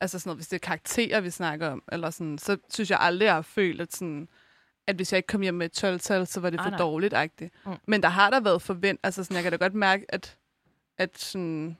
Altså 0.00 0.18
sådan 0.18 0.28
noget, 0.28 0.38
hvis 0.38 0.48
det 0.48 0.56
er 0.56 0.66
karakterer, 0.66 1.20
vi 1.20 1.30
snakker 1.30 1.68
om, 1.68 1.82
eller 1.92 2.10
sådan, 2.10 2.38
så 2.38 2.56
synes 2.70 2.90
jeg 2.90 2.98
aldrig, 3.00 3.26
jeg 3.26 3.34
har 3.34 3.42
følt, 3.42 3.80
at 3.80 3.92
sådan 3.92 4.28
at 4.86 4.96
hvis 4.96 5.12
jeg 5.12 5.16
ikke 5.16 5.26
kom 5.26 5.40
hjem 5.40 5.54
med 5.54 5.66
et 5.66 5.84
12-tal, 5.84 6.26
så 6.26 6.40
var 6.40 6.50
det 6.50 6.60
for 6.60 6.72
ah, 6.72 6.78
dårligt 6.78 7.14
agtigt. 7.14 7.54
Mm. 7.66 7.72
Men 7.86 8.02
der 8.02 8.08
har 8.08 8.30
der 8.30 8.40
været 8.40 8.62
forvent, 8.62 9.00
altså 9.02 9.24
sådan, 9.24 9.34
jeg 9.34 9.42
kan 9.42 9.52
da 9.52 9.58
godt 9.58 9.74
mærke, 9.74 10.06
at, 10.08 10.38
at, 10.98 11.18
sådan, 11.18 11.76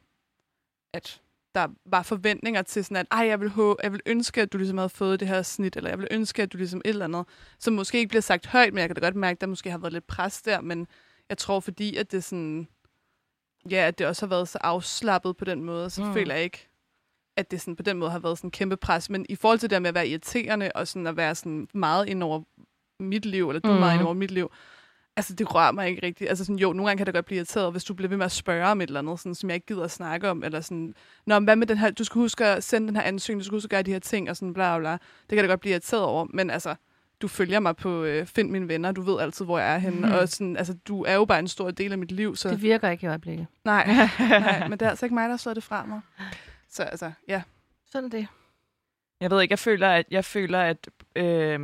at 0.93 1.21
der 1.55 1.69
var 1.85 2.03
forventninger 2.03 2.63
til 2.63 2.85
sådan, 2.85 2.97
at 2.97 3.07
Ej, 3.11 3.27
jeg 3.27 3.41
vil, 3.41 3.49
håbe, 3.49 3.83
jeg 3.83 3.93
vil 3.93 4.01
ønske, 4.07 4.43
at 4.43 4.53
du 4.53 4.59
ligesom 4.59 4.79
havde 4.79 4.89
fået 4.89 5.21
det 5.21 5.29
her 5.29 5.43
snit, 5.43 5.77
eller 5.77 5.91
jeg 5.91 5.99
vil 5.99 6.09
ønske, 6.11 6.43
at 6.43 6.53
du 6.53 6.59
ligesom 6.59 6.81
et 6.85 6.89
eller 6.89 7.05
andet, 7.05 7.25
som 7.59 7.75
måske 7.75 7.99
ikke 7.99 8.09
bliver 8.09 8.23
sagt 8.23 8.47
højt, 8.47 8.75
men 8.75 8.81
jeg 8.81 8.89
kan 8.89 8.97
da 8.97 9.01
godt 9.01 9.17
mærke, 9.17 9.37
at 9.37 9.41
der 9.41 9.47
måske 9.47 9.71
har 9.71 9.79
været 9.79 9.93
lidt 9.93 10.07
pres 10.07 10.43
der, 10.43 10.61
men 10.61 10.87
jeg 11.29 11.39
tror, 11.39 11.61
fordi 11.61 11.97
at 11.97 12.13
det 12.13 12.25
sådan, 12.25 12.69
ja, 13.71 13.87
at 13.87 13.99
det 13.99 14.07
også 14.07 14.27
har 14.27 14.29
været 14.29 14.49
så 14.49 14.59
afslappet 14.61 15.37
på 15.37 15.45
den 15.45 15.65
måde, 15.65 15.91
så 15.91 16.05
mm. 16.05 16.13
føler 16.13 16.35
jeg 16.35 16.45
ikke, 16.45 16.69
at 17.37 17.51
det 17.51 17.61
sådan, 17.61 17.77
på 17.77 17.83
den 17.83 17.97
måde 17.97 18.11
har 18.11 18.19
været 18.19 18.39
sådan 18.39 18.49
en 18.49 18.53
kæmpe 18.53 18.77
pres. 18.77 19.11
Men 19.11 19.27
i 19.29 19.37
forhold 19.37 19.59
til 19.59 19.71
det 19.71 19.83
med 19.83 19.89
at 19.89 19.95
være 19.95 20.09
irriterende, 20.09 20.71
og 20.75 20.89
sådan 20.89 21.07
at 21.07 21.17
være 21.17 21.35
sådan 21.35 21.69
meget 21.75 22.09
ind 22.09 22.23
over 22.23 22.43
mit 23.01 23.27
liv, 23.27 23.49
eller 23.49 23.61
du 23.61 23.69
mm. 23.69 23.75
er 23.75 23.79
meget 23.79 23.99
ind 23.99 24.03
over 24.03 24.15
mit 24.15 24.31
liv. 24.31 24.51
Altså, 25.17 25.35
det 25.35 25.55
rører 25.55 25.73
mig 25.73 25.89
ikke 25.89 26.07
rigtigt. 26.07 26.29
Altså, 26.29 26.45
sådan, 26.45 26.59
jo, 26.59 26.73
nogle 26.73 26.89
gange 26.89 26.99
kan 26.99 27.07
det 27.07 27.15
godt 27.15 27.27
blive 27.27 27.37
irriteret, 27.37 27.73
hvis 27.73 27.85
du 27.85 27.95
bliver 27.95 28.09
ved 28.09 28.17
med 28.17 28.27
at 28.27 28.33
spørge 28.33 28.67
om 28.67 28.81
et 28.81 28.87
eller 28.87 29.01
andet, 29.01 29.21
sådan, 29.21 29.35
som 29.35 29.51
jeg 29.51 29.55
ikke 29.55 29.67
gider 29.67 29.85
at 29.85 29.91
snakke 29.91 30.31
om, 30.31 30.45
eller 30.45 30.61
sådan, 30.61 30.95
Nå, 31.27 31.41
hvad 31.41 31.57
med 31.57 31.67
den 31.67 31.79
her, 31.79 31.91
du 31.91 32.05
skal 32.05 32.19
huske 32.19 32.47
at 32.47 32.65
sende 32.65 32.89
den 32.89 32.97
her 32.97 33.03
ansøgning, 33.03 33.41
du 33.41 33.45
skal 33.45 33.57
huske 33.57 33.67
at 33.67 33.71
gøre 33.71 33.83
de 33.83 33.93
her 33.93 33.99
ting, 33.99 34.31
og 34.31 34.37
sådan 34.37 34.55
bla 34.55 34.79
bla. 34.79 34.93
Det 34.93 35.01
kan 35.29 35.39
det 35.39 35.49
godt 35.49 35.61
blive 35.61 35.71
irriteret 35.71 36.05
over, 36.05 36.27
men 36.31 36.51
altså, 36.51 36.75
du 37.23 37.29
følger 37.29 37.61
mig 37.61 37.77
på 37.77 38.05
øh, 38.05 38.27
Find 38.27 38.51
mine 38.51 38.69
venner, 38.69 38.93
du 38.93 39.03
ved 39.03 39.21
altid, 39.21 39.45
hvor 39.45 39.59
jeg 39.59 39.75
er 39.75 39.79
henne, 39.79 40.07
mm. 40.07 40.13
og 40.13 40.29
sådan, 40.29 40.57
altså, 40.57 40.75
du 40.89 41.05
er 41.05 41.15
jo 41.15 41.25
bare 41.25 41.39
en 41.39 41.49
stor 41.49 41.71
del 41.71 41.93
af 41.93 41.99
mit 41.99 42.13
liv. 42.13 42.37
Så... 42.37 42.51
Det 42.51 42.63
virker 42.63 42.91
ikke 42.91 43.05
i 43.05 43.09
øjeblikket. 43.09 43.47
Nej, 43.65 43.87
nej, 44.19 44.69
men 44.69 44.79
det 44.79 44.87
er 44.87 44.91
altså 44.91 45.07
ikke 45.07 45.15
mig, 45.15 45.29
der 45.29 45.49
har 45.49 45.55
det 45.55 45.63
fra 45.63 45.87
mig. 45.87 46.01
Så 46.69 46.83
altså, 46.83 47.13
ja. 47.29 47.43
Sådan 47.91 48.11
det. 48.11 48.27
Jeg 49.21 49.31
ved 49.31 49.43
ikke, 49.43 49.53
jeg 49.53 49.59
føler, 49.59 49.89
at, 49.89 50.07
jeg 50.11 50.25
føler, 50.25 50.61
at 50.61 50.89
øh, 51.17 51.61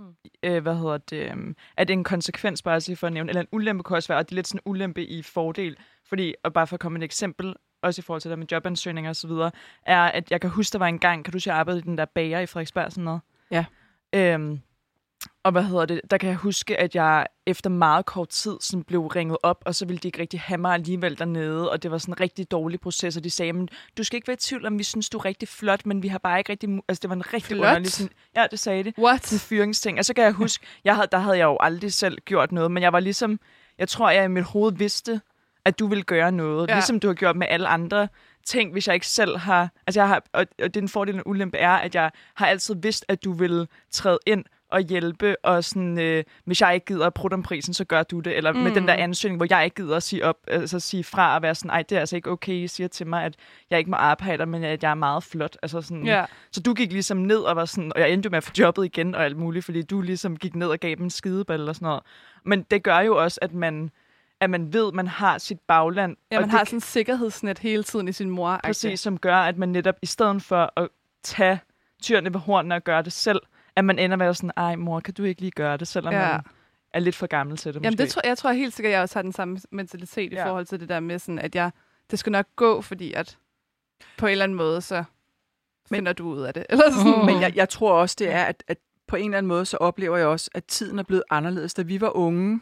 Mm. 0.00 0.14
Øh, 0.42 0.62
hvad 0.62 0.76
hedder 0.76 0.98
det, 0.98 1.32
um, 1.32 1.56
det 1.78 1.90
er 1.90 1.94
en 1.94 2.04
konsekvens, 2.04 2.62
bare 2.62 2.80
sige 2.80 2.96
for 2.96 3.06
at 3.06 3.12
nævne, 3.12 3.30
eller 3.30 3.40
en 3.40 3.48
ulempe 3.52 3.82
kan 3.82 3.96
også 3.96 4.08
være, 4.08 4.18
og 4.18 4.28
det 4.28 4.32
er 4.32 4.36
lidt 4.36 4.48
sådan 4.48 4.60
en 4.66 4.70
ulempe 4.70 5.04
i 5.04 5.22
fordel, 5.22 5.76
fordi, 6.08 6.34
og 6.44 6.52
bare 6.52 6.66
for 6.66 6.76
at 6.76 6.80
komme 6.80 6.98
et 6.98 7.04
eksempel, 7.04 7.54
også 7.82 8.00
i 8.00 8.02
forhold 8.02 8.20
til 8.20 8.30
det 8.30 8.38
med 8.38 8.46
jobansøgninger 8.52 9.08
og 9.08 9.16
så 9.16 9.28
videre, 9.28 9.50
er, 9.86 10.02
at 10.02 10.30
jeg 10.30 10.40
kan 10.40 10.50
huske, 10.50 10.72
der 10.72 10.78
var 10.78 10.86
en 10.86 10.98
gang, 10.98 11.24
kan 11.24 11.32
du 11.32 11.38
sige, 11.38 11.52
jeg 11.52 11.60
arbejdede 11.60 11.80
i 11.80 11.88
den 11.88 11.98
der 11.98 12.04
bager 12.04 12.40
i 12.40 12.46
Frederiksberg, 12.46 12.92
sådan 12.92 13.04
noget? 13.04 13.20
Ja. 13.50 13.64
Øhm, 14.14 14.60
og 15.44 15.52
hvad 15.52 15.62
hedder 15.62 15.86
det? 15.86 16.00
Der 16.10 16.18
kan 16.18 16.28
jeg 16.28 16.36
huske, 16.36 16.80
at 16.80 16.94
jeg 16.94 17.26
efter 17.46 17.70
meget 17.70 18.06
kort 18.06 18.28
tid 18.28 18.56
sådan 18.60 18.84
blev 18.84 19.06
ringet 19.06 19.36
op, 19.42 19.62
og 19.66 19.74
så 19.74 19.86
ville 19.86 19.98
de 19.98 20.08
ikke 20.08 20.20
rigtig 20.20 20.40
have 20.40 20.58
mig 20.58 20.74
alligevel 20.74 21.18
dernede, 21.18 21.70
og 21.70 21.82
det 21.82 21.90
var 21.90 21.98
sådan 21.98 22.14
en 22.14 22.20
rigtig 22.20 22.50
dårlig 22.50 22.80
proces, 22.80 23.16
og 23.16 23.24
de 23.24 23.30
sagde, 23.30 23.52
men 23.52 23.68
du 23.98 24.04
skal 24.04 24.16
ikke 24.16 24.28
være 24.28 24.34
i 24.34 24.40
tvivl 24.40 24.66
om, 24.66 24.78
vi 24.78 24.82
synes, 24.82 25.10
du 25.10 25.18
er 25.18 25.24
rigtig 25.24 25.48
flot, 25.48 25.86
men 25.86 26.02
vi 26.02 26.08
har 26.08 26.18
bare 26.18 26.38
ikke 26.38 26.52
rigtig... 26.52 26.80
Altså, 26.88 27.00
det 27.02 27.10
var 27.10 27.16
en 27.16 27.32
rigtig 27.32 27.56
flot? 27.56 27.68
underlig... 27.68 27.92
Sådan, 27.92 28.12
ja, 28.36 28.46
det 28.50 28.58
sagde 28.58 28.84
det. 28.84 28.94
What? 28.98 29.32
En 29.32 29.38
fyringsting. 29.38 29.98
Og 29.98 30.04
så 30.04 30.14
kan 30.14 30.24
jeg 30.24 30.32
huske, 30.32 30.66
jeg 30.84 30.94
havde, 30.94 31.08
der 31.12 31.18
havde 31.18 31.38
jeg 31.38 31.44
jo 31.44 31.56
aldrig 31.60 31.92
selv 31.92 32.18
gjort 32.24 32.52
noget, 32.52 32.70
men 32.70 32.82
jeg 32.82 32.92
var 32.92 33.00
ligesom... 33.00 33.40
Jeg 33.78 33.88
tror, 33.88 34.10
jeg 34.10 34.24
i 34.24 34.28
mit 34.28 34.44
hoved 34.44 34.72
vidste, 34.72 35.20
at 35.64 35.78
du 35.78 35.86
vil 35.86 36.04
gøre 36.04 36.32
noget. 36.32 36.68
Ja. 36.68 36.74
Ligesom 36.74 37.00
du 37.00 37.06
har 37.06 37.14
gjort 37.14 37.36
med 37.36 37.46
alle 37.50 37.68
andre 37.68 38.08
ting, 38.46 38.72
hvis 38.72 38.86
jeg 38.86 38.94
ikke 38.94 39.06
selv 39.06 39.38
har... 39.38 39.70
Altså 39.86 40.00
jeg 40.00 40.08
har, 40.08 40.22
og, 40.32 40.46
og 40.62 40.74
den 40.74 40.88
fordel 40.88 41.18
og 41.18 41.26
ulempe 41.26 41.58
er, 41.58 41.70
at 41.70 41.94
jeg 41.94 42.10
har 42.34 42.46
altid 42.46 42.74
vidst, 42.82 43.04
at 43.08 43.24
du 43.24 43.32
vil 43.32 43.68
træde 43.90 44.18
ind 44.26 44.44
og 44.72 44.80
hjælpe, 44.80 45.44
og 45.44 45.64
sådan, 45.64 45.98
øh, 45.98 46.24
hvis 46.44 46.60
jeg 46.60 46.74
ikke 46.74 46.86
gider 46.86 47.06
at 47.06 47.14
prutte 47.14 47.34
om 47.34 47.42
prisen, 47.42 47.74
så 47.74 47.84
gør 47.84 48.02
du 48.02 48.20
det. 48.20 48.36
Eller 48.36 48.52
mm. 48.52 48.58
med 48.58 48.74
den 48.74 48.88
der 48.88 48.94
ansøgning, 48.94 49.36
hvor 49.36 49.46
jeg 49.50 49.64
ikke 49.64 49.74
gider 49.74 49.96
at 49.96 50.02
sige 50.02 50.24
op, 50.24 50.36
altså 50.46 50.80
sige 50.80 51.04
fra 51.04 51.34
og 51.34 51.42
være 51.42 51.54
sådan, 51.54 51.70
ej, 51.70 51.82
det 51.82 51.96
er 51.96 52.00
altså 52.00 52.16
ikke 52.16 52.30
okay, 52.30 52.52
I 52.52 52.68
siger 52.68 52.88
til 52.88 53.06
mig, 53.06 53.24
at 53.24 53.34
jeg 53.70 53.78
ikke 53.78 53.90
må 53.90 53.96
arbejde, 53.96 54.46
men 54.46 54.64
at 54.64 54.82
jeg 54.82 54.90
er 54.90 54.94
meget 54.94 55.24
flot. 55.24 55.56
Altså 55.62 55.80
sådan, 55.80 56.06
Ja. 56.06 56.24
Så 56.52 56.60
du 56.60 56.74
gik 56.74 56.92
ligesom 56.92 57.16
ned 57.16 57.38
og 57.38 57.56
var 57.56 57.64
sådan, 57.64 57.92
og 57.94 58.00
jeg 58.00 58.10
endte 58.10 58.28
med 58.30 58.36
at 58.36 58.44
få 58.44 58.52
jobbet 58.58 58.84
igen 58.84 59.14
og 59.14 59.24
alt 59.24 59.36
muligt, 59.36 59.64
fordi 59.64 59.82
du 59.82 60.00
ligesom 60.00 60.36
gik 60.36 60.56
ned 60.56 60.68
og 60.68 60.78
gav 60.78 60.94
dem 60.94 61.04
en 61.04 61.10
skideball 61.10 61.68
og 61.68 61.74
sådan 61.74 61.86
noget. 61.86 62.02
Men 62.44 62.62
det 62.62 62.82
gør 62.82 62.98
jo 62.98 63.16
også, 63.22 63.38
at 63.42 63.54
man, 63.54 63.90
at 64.40 64.50
man 64.50 64.72
ved, 64.72 64.88
at 64.88 64.94
man 64.94 65.06
har 65.06 65.38
sit 65.38 65.60
bagland. 65.60 66.16
Ja, 66.30 66.36
og 66.36 66.40
man 66.40 66.48
det 66.48 66.58
har 66.58 66.64
sådan 66.64 66.76
en 66.76 66.80
sikkerhedsnet 66.80 67.58
hele 67.58 67.82
tiden 67.82 68.08
i 68.08 68.12
sin 68.12 68.30
mor. 68.30 68.60
præcis, 68.64 69.00
som 69.00 69.18
gør, 69.18 69.36
at 69.36 69.58
man 69.58 69.68
netop 69.68 69.94
i 70.02 70.06
stedet 70.06 70.42
for 70.42 70.72
at 70.76 70.88
tage 71.22 71.60
tyrene 72.02 72.34
ved 72.34 72.40
hornene 72.40 72.74
og 72.74 72.84
gøre 72.84 73.02
det 73.02 73.12
selv, 73.12 73.40
at 73.80 73.84
man 73.84 73.98
ender 73.98 74.16
med 74.16 74.26
at 74.26 74.36
sådan, 74.36 74.50
ej 74.56 74.76
mor, 74.76 75.00
kan 75.00 75.14
du 75.14 75.22
ikke 75.24 75.40
lige 75.40 75.50
gøre 75.50 75.76
det, 75.76 75.88
selvom 75.88 76.12
Ja. 76.14 76.32
man 76.32 76.40
er 76.94 77.00
lidt 77.00 77.16
for 77.16 77.26
gammel 77.26 77.56
til 77.56 77.74
det 77.74 77.80
Jamen, 77.80 77.94
måske. 77.94 78.02
det 78.02 78.10
tror, 78.10 78.22
jeg 78.24 78.38
tror 78.38 78.52
helt 78.52 78.74
sikkert, 78.74 78.90
at 78.90 78.94
jeg 78.94 79.02
også 79.02 79.14
har 79.18 79.22
den 79.22 79.32
samme 79.32 79.58
mentalitet 79.70 80.32
ja. 80.32 80.42
i 80.42 80.46
forhold 80.48 80.66
til 80.66 80.80
det 80.80 80.88
der 80.88 81.00
med, 81.00 81.18
sådan, 81.18 81.38
at 81.38 81.54
jeg, 81.54 81.70
det 82.10 82.18
skal 82.18 82.32
nok 82.32 82.46
gå, 82.56 82.80
fordi 82.80 83.12
at 83.12 83.38
på 84.18 84.26
en 84.26 84.32
eller 84.32 84.44
anden 84.44 84.56
måde, 84.58 84.80
så 84.80 85.04
finder 85.88 86.12
du 86.12 86.28
ud 86.28 86.40
af 86.42 86.54
det. 86.54 86.66
Eller 86.70 86.90
sådan. 86.90 87.26
Men 87.26 87.40
jeg, 87.42 87.56
jeg 87.56 87.68
tror 87.68 87.92
også, 87.92 88.16
det 88.18 88.30
er, 88.32 88.44
at, 88.44 88.64
at 88.68 88.78
på 89.08 89.16
en 89.16 89.24
eller 89.24 89.38
anden 89.38 89.48
måde, 89.48 89.64
så 89.66 89.76
oplever 89.76 90.16
jeg 90.16 90.26
også, 90.26 90.50
at 90.54 90.64
tiden 90.64 90.98
er 90.98 91.02
blevet 91.02 91.22
anderledes. 91.30 91.74
Da 91.74 91.82
vi 91.82 92.00
var 92.00 92.16
unge, 92.16 92.60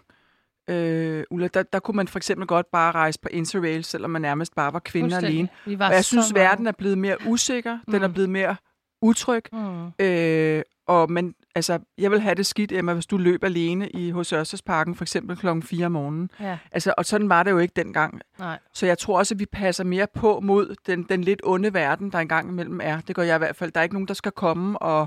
øh, 0.71 1.25
Ulla, 1.31 1.49
der, 1.55 1.63
der 1.63 1.79
kunne 1.79 1.97
man 1.97 2.09
for 2.09 2.19
eksempel 2.19 2.47
godt 2.47 2.67
bare 2.73 2.93
rejse 2.93 3.21
på 3.21 3.29
interrail, 3.33 3.85
selvom 3.85 4.11
man 4.11 4.23
nærmest 4.23 4.55
bare 4.55 4.73
var 4.73 4.79
kvinde 4.79 5.05
Fuldstændig. 5.15 5.51
alene. 5.67 5.85
Og 5.87 5.93
jeg 5.95 6.05
synes, 6.05 6.35
verden 6.35 6.67
er 6.67 6.73
blevet 6.73 6.99
mere 6.99 7.17
usikker. 7.27 7.79
Den 7.91 8.03
er 8.03 8.07
Mm. 8.09 8.13
blevet 8.13 8.31
mere 8.31 8.57
utryg. 9.03 9.43
Mm. 9.53 9.87
Øh, 9.99 10.63
og 10.87 11.11
men, 11.11 11.35
altså, 11.55 11.79
jeg 11.99 12.11
vil 12.11 12.21
have 12.21 12.35
det 12.35 12.47
skidt, 12.47 12.73
Emma, 12.73 12.95
hvis 12.95 13.07
du 13.07 13.17
løb 13.17 13.45
alene 13.45 13.89
i 13.89 14.11
hos 14.11 14.33
Ørstedsparken, 14.33 14.95
for 14.95 15.05
eksempel 15.05 15.37
klokken 15.37 15.63
4 15.63 15.87
om 15.87 15.93
morgenen. 15.93 16.31
Ja, 16.41 16.59
Altså, 16.73 16.95
og 16.99 17.05
sådan 17.05 17.29
var 17.29 17.43
det 17.43 17.51
jo 17.51 17.59
ikke 17.59 17.73
dengang. 17.77 18.21
nej. 18.39 18.59
Så 18.75 18.87
jeg 18.87 18.99
tror 18.99 19.19
også, 19.19 19.35
at 19.35 19.39
vi 19.39 19.47
passer 19.47 19.85
mere 19.85 20.07
på 20.15 20.41
mod 20.41 20.75
den, 20.87 21.03
den 21.03 21.25
lidt 21.25 21.41
onde 21.45 21.75
verden, 21.75 22.13
der 22.13 22.19
engang 22.19 22.49
imellem 22.49 22.81
er. 22.83 23.01
Det 23.01 23.17
gør 23.17 23.23
jeg 23.23 23.35
i 23.35 23.39
hvert 23.39 23.57
fald. 23.57 23.73
Der 23.73 23.81
er 23.81 23.83
ikke 23.83 23.95
nogen, 23.95 24.09
der 24.09 24.15
skal 24.15 24.33
komme 24.33 24.79
og, 24.79 25.07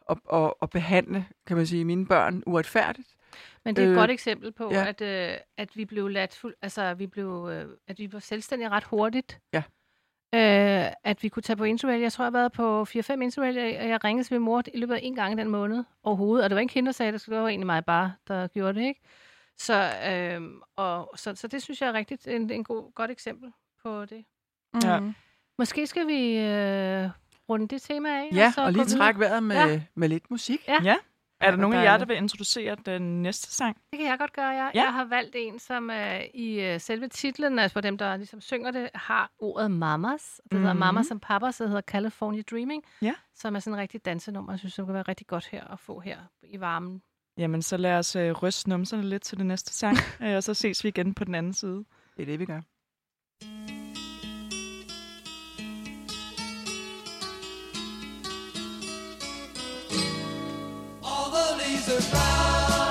og, 0.00 0.18
og, 0.24 0.62
og 0.62 0.70
behandle, 0.70 1.24
kan 1.46 1.56
man 1.56 1.66
sige, 1.66 1.84
mine 1.84 2.06
børn 2.06 2.42
uretfærdigt. 2.46 3.08
Men 3.64 3.76
det 3.76 3.82
er 3.84 3.86
et 3.86 3.90
Øh, 3.90 3.96
godt 3.96 4.10
eksempel 4.10 4.52
på, 4.52 4.70
ja. 4.72 4.86
at, 4.88 5.00
øh, 5.00 5.36
at 5.58 5.68
vi 5.74 5.84
blev 5.84 6.08
ladt 6.08 6.34
fuld, 6.34 6.54
altså 6.62 6.94
vi 6.94 7.06
blev, 7.06 7.48
øh, 7.52 7.64
at 7.88 7.98
vi 7.98 8.12
var 8.12 8.18
selvstændige 8.18 8.68
ret 8.68 8.84
hurtigt. 8.84 9.38
Ja. 9.52 9.62
Øh, 10.34 10.84
at 11.04 11.22
vi 11.22 11.28
kunne 11.28 11.42
tage 11.42 11.56
på 11.56 11.64
interrail. 11.64 12.00
Jeg 12.00 12.12
tror, 12.12 12.24
jeg 12.24 12.26
har 12.32 12.38
været 12.38 12.52
på 12.52 12.82
4-5 12.82 13.12
interrail, 13.22 13.58
og 13.58 13.88
jeg 13.88 14.04
ringede 14.04 14.28
til 14.28 14.34
min 14.34 14.42
mor 14.42 14.62
i 14.74 14.78
løbet 14.78 14.94
af 14.94 15.00
en 15.02 15.14
gang 15.14 15.38
den 15.38 15.48
måned 15.48 15.84
overhovedet. 16.02 16.44
Og 16.44 16.50
det 16.50 16.54
var 16.54 16.60
ikke 16.60 16.74
hende, 16.74 16.86
der 16.86 16.92
sagde 16.92 17.12
det, 17.12 17.20
så 17.20 17.30
det 17.30 17.40
var 17.40 17.48
egentlig 17.48 17.66
mig 17.66 17.84
bare, 17.84 18.12
der 18.28 18.46
gjorde 18.46 18.74
det, 18.80 18.86
ikke? 18.86 19.00
Så, 19.58 19.90
øh, 20.10 20.40
og, 20.76 21.10
så, 21.16 21.34
så 21.34 21.48
det 21.48 21.62
synes 21.62 21.80
jeg 21.80 21.88
er 21.88 21.92
rigtigt 21.92 22.26
en, 22.26 22.50
en 22.50 22.64
god, 22.64 22.94
godt 22.94 23.10
eksempel 23.10 23.52
på 23.82 24.04
det. 24.04 24.24
Ja. 24.84 25.00
Mm. 25.00 25.14
Måske 25.58 25.86
skal 25.86 26.06
vi 26.06 26.36
øh, 26.38 27.08
runde 27.48 27.68
det 27.68 27.82
tema 27.82 28.08
af. 28.08 28.28
Ja, 28.32 28.52
så 28.54 28.64
og 28.64 28.72
lige 28.72 28.84
trække 28.84 29.20
vejret 29.20 29.42
med, 29.42 29.56
Ja. 29.56 29.66
ja. 29.66 29.82
med 29.94 30.08
lidt 30.08 30.30
musik. 30.30 30.68
Ja. 30.68 30.78
Ja. 30.82 30.96
Er 31.40 31.50
der 31.50 31.58
nogen 31.58 31.76
af 31.76 31.84
jer, 31.84 31.96
der 31.96 32.04
vil 32.04 32.16
introducere 32.16 32.76
den 32.86 33.22
næste 33.22 33.50
sang? 33.52 33.76
Det 33.92 33.98
kan 33.98 34.08
jeg 34.08 34.18
godt 34.18 34.32
gøre, 34.32 34.48
ja. 34.50 34.64
Ja. 34.64 34.70
Jeg 34.82 34.92
har 34.92 35.04
valgt 35.04 35.34
en, 35.38 35.58
som 35.58 35.90
øh, 35.90 36.20
i 36.34 36.60
øh, 36.60 36.80
selve 36.80 37.08
titlen, 37.08 37.58
altså 37.58 37.72
for 37.72 37.80
dem, 37.80 37.98
der 37.98 38.16
ligesom 38.16 38.40
synger 38.40 38.70
det, 38.70 38.90
har 38.94 39.30
ordet 39.38 39.70
mamas. 39.70 40.40
Det 40.50 40.58
hedder 40.58 40.72
Mhm. 40.72 40.80
Mamas 40.80 41.06
som 41.06 41.20
Papas, 41.20 41.54
så 41.54 41.64
det 41.64 41.70
hedder 41.70 41.82
California 41.82 42.42
Dreaming. 42.50 42.82
Ja. 43.02 43.14
Som 43.34 43.56
er 43.56 43.60
sådan 43.60 43.74
en 43.74 43.80
rigtig 43.80 44.04
dansenummer. 44.04 44.52
Jeg 44.52 44.58
synes, 44.58 44.74
det 44.74 44.84
kunne 44.84 44.94
være 44.94 45.02
rigtig 45.02 45.26
godt 45.26 45.46
her 45.46 45.64
at 45.72 45.78
få 45.80 46.00
her 46.00 46.18
i 46.42 46.60
varmen. 46.60 47.02
Jamen, 47.38 47.62
så 47.62 47.76
lad 47.76 47.98
os 47.98 48.16
øh, 48.16 48.32
ryste 48.32 48.68
numserne 48.68 49.02
lidt 49.02 49.22
til 49.22 49.38
den 49.38 49.46
næste 49.46 49.72
sang, 49.74 49.96
øh, 50.22 50.36
og 50.36 50.42
så 50.42 50.54
ses 50.54 50.84
vi 50.84 50.88
igen 50.88 51.14
på 51.14 51.24
den 51.24 51.34
anden 51.34 51.52
side. 51.52 51.84
Det 52.16 52.22
er 52.22 52.26
det, 52.26 52.38
vi 52.38 52.44
gør. 52.44 52.60
survive. 61.88 62.87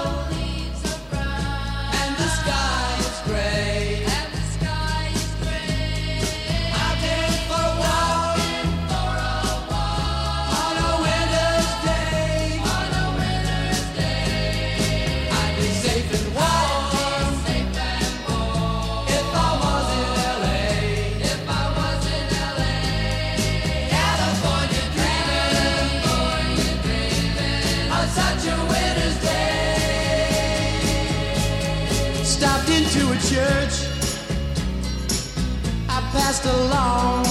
just 36.37 36.45
along 36.45 37.26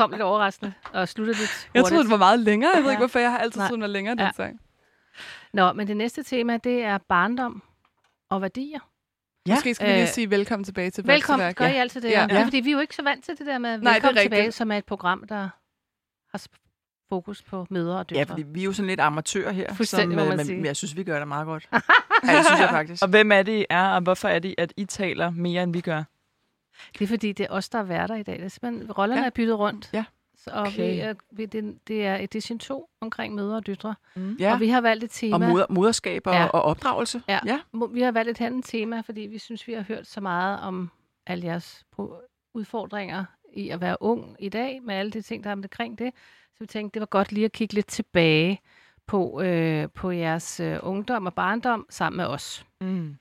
kom 0.00 0.10
lidt 0.10 0.22
overraskende 0.22 0.72
og 0.92 1.08
sluttede 1.08 1.38
lidt 1.38 1.50
hurtigt. 1.50 1.70
Jeg 1.74 1.84
troede, 1.84 2.02
det 2.04 2.10
var 2.10 2.16
meget 2.16 2.38
længere. 2.40 2.70
Jeg 2.74 2.82
ved 2.82 2.90
ikke, 2.90 3.00
hvorfor 3.00 3.18
jeg 3.18 3.30
har 3.30 3.38
altid 3.38 3.60
Nej. 3.60 3.68
troet, 3.68 3.76
den 3.76 3.80
var 3.82 3.86
længere, 3.86 4.14
den 4.14 4.24
Ja. 4.24 4.30
sang. 4.36 4.60
Nå, 5.52 5.72
men 5.72 5.86
det 5.86 5.96
næste 5.96 6.22
tema, 6.22 6.56
det 6.56 6.82
er 6.84 6.98
barndom 6.98 7.62
og 8.30 8.42
værdier. 8.42 8.78
Ja. 9.46 9.54
Måske 9.54 9.74
skal 9.74 9.86
vi 9.86 9.92
lige 9.92 10.02
Øh, 10.02 10.08
sige 10.08 10.30
velkommen 10.30 10.64
tilbage 10.64 10.90
til 10.90 11.06
Velkommen, 11.06 11.46
Vokseværk. 11.46 11.56
gør 11.56 11.66
I 11.66 11.80
altid 11.80 12.00
det? 12.00 12.10
Ja. 12.10 12.26
Ja. 12.30 12.40
Er 12.40 12.44
fordi, 12.44 12.60
vi 12.60 12.70
er 12.70 12.74
jo 12.74 12.80
ikke 12.80 12.94
så 12.94 13.02
vant 13.02 13.24
til 13.24 13.38
det 13.38 13.46
der 13.46 13.58
med 13.58 13.70
velkommen 13.78 14.00
tilbage, 14.22 14.40
rigtigt. 14.40 14.54
som 14.54 14.72
er 14.72 14.76
et 14.76 14.84
program, 14.84 15.24
der 15.28 15.48
har 16.30 16.46
fokus 17.08 17.42
på 17.42 17.66
mødre 17.70 17.98
og 17.98 18.10
døtre. 18.10 18.18
Ja, 18.18 18.24
fordi 18.24 18.42
vi 18.46 18.60
er 18.60 18.64
jo 18.64 18.72
sådan 18.72 18.86
lidt 18.86 19.00
amatører 19.00 19.52
her. 19.52 19.74
Fuldstændig, 19.74 20.16
må 20.18 20.22
øh, 20.22 20.28
man 20.28 20.36
men, 20.36 20.46
sige. 20.46 20.56
men 20.56 20.64
jeg 20.66 20.76
synes, 20.76 20.96
vi 20.96 21.04
gør 21.04 21.18
det 21.18 21.28
meget 21.28 21.46
godt. 21.46 21.68
ja, 21.72 21.78
det 22.36 22.46
synes 22.46 22.60
jeg 22.60 22.68
faktisk. 22.68 23.02
Og 23.02 23.08
hvem 23.08 23.32
er 23.32 23.42
det, 23.42 23.52
I 23.60 23.64
er, 23.70 23.88
og 23.88 24.00
hvorfor 24.00 24.28
er 24.28 24.38
det, 24.38 24.54
at 24.58 24.72
I 24.76 24.84
taler 24.84 25.30
mere, 25.30 25.62
end 25.62 25.72
vi 25.72 25.80
gør? 25.80 26.02
Det 26.98 27.04
er 27.04 27.08
fordi, 27.08 27.32
det 27.32 27.44
er 27.44 27.50
os, 27.50 27.68
der 27.68 27.78
er 27.78 27.82
værter 27.82 28.14
i 28.14 28.22
dag. 28.22 28.36
Det 28.36 28.44
er 28.44 28.48
simpelthen, 28.48 28.92
rollerne 28.92 29.20
Ja. 29.20 29.26
er 29.26 29.30
byttet 29.30 29.58
rundt. 29.58 29.90
Ja. 29.92 30.04
Så, 30.38 30.50
og 30.50 30.60
Okay. 30.60 30.76
vi 30.94 30.98
er, 31.00 31.14
vi, 31.30 31.46
det, 31.46 31.78
det 31.88 32.06
er 32.06 32.16
edition 32.20 32.58
2 32.58 32.88
omkring 33.00 33.34
mødre 33.34 33.56
og 33.56 33.66
døtre. 33.66 33.94
Mm. 34.16 34.36
Ja, 34.40 34.52
Og 34.52 34.60
vi 34.60 34.68
har 34.68 34.80
valgt 34.80 35.04
et 35.04 35.10
tema. 35.10 35.34
og 35.34 35.40
moder, 35.40 35.66
moderskab 35.70 36.26
og, 36.26 36.32
Ja. 36.32 36.46
og 36.46 36.62
opdragelse. 36.62 37.22
Ja. 37.28 37.38
ja. 37.46 37.60
Vi 37.90 38.00
har 38.00 38.12
valgt 38.12 38.30
et 38.30 38.46
andet 38.46 38.64
tema, 38.64 39.00
fordi 39.00 39.20
vi 39.20 39.38
synes, 39.38 39.68
vi 39.68 39.72
har 39.72 39.82
hørt 39.82 40.06
så 40.06 40.20
meget 40.20 40.60
om 40.60 40.90
alle 41.26 41.46
jeres 41.46 41.84
udfordringer 42.54 43.24
i 43.52 43.68
at 43.70 43.80
være 43.80 43.96
ung 44.00 44.36
i 44.38 44.48
dag, 44.48 44.80
med 44.82 44.94
alle 44.94 45.10
de 45.12 45.22
ting, 45.22 45.44
der 45.44 45.50
er 45.50 45.54
omkring 45.54 45.98
det. 45.98 46.12
Så 46.54 46.56
vi 46.60 46.66
tænkte, 46.66 46.94
det 46.94 47.00
var 47.00 47.06
godt 47.06 47.32
lige 47.32 47.44
at 47.44 47.52
kigge 47.52 47.74
lidt 47.74 47.86
tilbage 47.86 48.60
på, 49.06 49.40
øh, 49.42 49.88
på 49.94 50.10
jeres 50.10 50.60
øh, 50.60 50.78
ungdom 50.82 51.26
og 51.26 51.34
barndom 51.34 51.86
sammen 51.90 52.16
med 52.16 52.24
os. 52.26 52.66
Mm. 52.80 53.16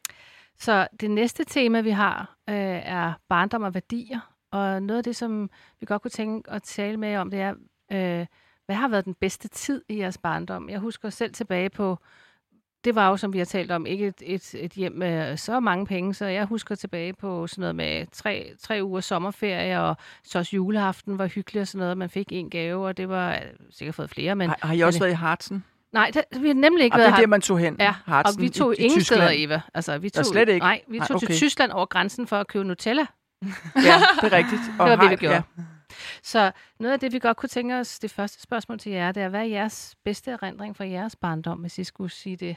Så 0.59 0.87
det 1.01 1.11
næste 1.11 1.43
tema, 1.43 1.81
vi 1.81 1.89
har, 1.89 2.35
øh, 2.49 2.55
er 2.85 3.13
barndom 3.29 3.63
og 3.63 3.73
værdier. 3.73 4.19
Og 4.51 4.83
noget 4.83 4.97
af 4.97 5.03
det, 5.03 5.15
som 5.15 5.49
vi 5.79 5.85
godt 5.85 6.01
kunne 6.01 6.11
tænke 6.11 6.51
at 6.51 6.63
tale 6.63 6.97
med 6.97 7.15
om, 7.15 7.31
det 7.31 7.39
er, 7.41 7.53
øh, 7.91 8.25
hvad 8.65 8.75
har 8.75 8.87
været 8.87 9.05
den 9.05 9.13
bedste 9.13 9.47
tid 9.47 9.81
i 9.89 9.99
jeres 9.99 10.17
barndom? 10.17 10.69
Jeg 10.69 10.79
husker 10.79 11.09
selv 11.09 11.33
tilbage 11.33 11.69
på, 11.69 11.97
det 12.83 12.95
var 12.95 13.09
jo, 13.09 13.17
som 13.17 13.33
vi 13.33 13.37
har 13.37 13.45
talt 13.45 13.71
om, 13.71 13.85
ikke 13.85 14.07
et, 14.07 14.21
et, 14.25 14.55
et 14.55 14.71
hjem 14.71 14.91
med 14.91 15.37
så 15.37 15.59
mange 15.59 15.85
penge, 15.85 16.13
så 16.13 16.25
jeg 16.25 16.45
husker 16.45 16.75
tilbage 16.75 17.13
på 17.13 17.47
sådan 17.47 17.61
noget 17.61 17.75
med 17.75 18.05
tre, 18.11 18.53
tre 18.59 18.79
uger 18.83 18.99
sommerferie, 19.01 19.81
og 19.81 19.97
så 20.23 20.39
også 20.39 20.55
juleaften 20.55 21.17
var 21.17 21.27
hyggelig 21.27 21.61
og 21.61 21.67
sådan 21.67 21.79
noget. 21.79 21.97
Man 21.97 22.09
fik 22.09 22.27
en 22.31 22.49
gave, 22.49 22.87
og 22.87 22.97
det 22.97 23.09
var 23.09 23.31
øh, 23.33 23.41
sikkert 23.69 23.95
fået 23.95 24.09
flere, 24.09 24.35
men 24.35 24.49
Har, 24.49 24.57
har 24.67 24.73
I 24.73 24.79
også 24.81 24.97
men- 24.97 25.01
været 25.01 25.11
i 25.11 25.15
Hartsen? 25.15 25.63
Nej, 25.93 26.11
det, 26.13 26.41
vi 26.41 26.47
har 26.47 26.53
nemlig 26.55 26.83
ikke 26.83 26.93
Og 26.93 26.97
det 26.97 27.03
været 27.03 27.11
er 27.11 27.15
her. 27.15 27.21
der, 27.21 27.27
man 27.27 27.41
tog 27.41 27.59
hen. 27.59 27.75
Ja, 27.79 27.93
Hartsen 28.05 28.39
og 28.39 28.43
vi 28.43 28.49
tog 28.49 28.73
i, 28.73 28.77
i 28.77 28.83
ingen 28.83 28.99
Tyskland. 28.99 29.21
steder, 29.21 29.31
Eva. 29.35 29.61
Altså, 29.73 29.97
vi 29.97 30.09
tog, 30.09 30.25
slet 30.25 30.49
ikke? 30.49 30.59
Nej, 30.59 30.81
vi 30.87 30.97
Nej, 30.97 31.07
tog 31.07 31.15
okay. 31.15 31.27
til 31.27 31.35
Tyskland 31.35 31.71
over 31.71 31.85
grænsen 31.85 32.27
for 32.27 32.37
at 32.37 32.47
købe 32.47 32.65
Nutella. 32.67 33.05
Ja, 33.75 33.95
det 34.21 34.33
er 34.33 34.37
rigtigt. 34.37 34.61
Og 34.79 34.89
Det 34.89 34.89
var 34.89 34.95
det, 34.95 34.99
har- 34.99 35.09
vi 35.09 35.15
gjorde. 35.15 35.35
Ja. 35.35 35.41
Så 36.23 36.51
noget 36.79 36.93
af 36.93 36.99
det, 36.99 37.13
vi 37.13 37.19
godt 37.19 37.37
kunne 37.37 37.49
tænke 37.49 37.75
os, 37.75 37.99
det 37.99 38.11
første 38.11 38.41
spørgsmål 38.41 38.79
til 38.79 38.91
jer, 38.91 39.11
det 39.11 39.23
er, 39.23 39.29
hvad 39.29 39.39
er 39.39 39.43
jeres 39.43 39.95
bedste 40.05 40.31
erindring 40.31 40.77
fra 40.77 40.85
jeres 40.87 41.15
barndom, 41.15 41.57
hvis 41.59 41.77
I 41.77 41.83
skulle 41.83 42.11
sige 42.11 42.35
det? 42.35 42.55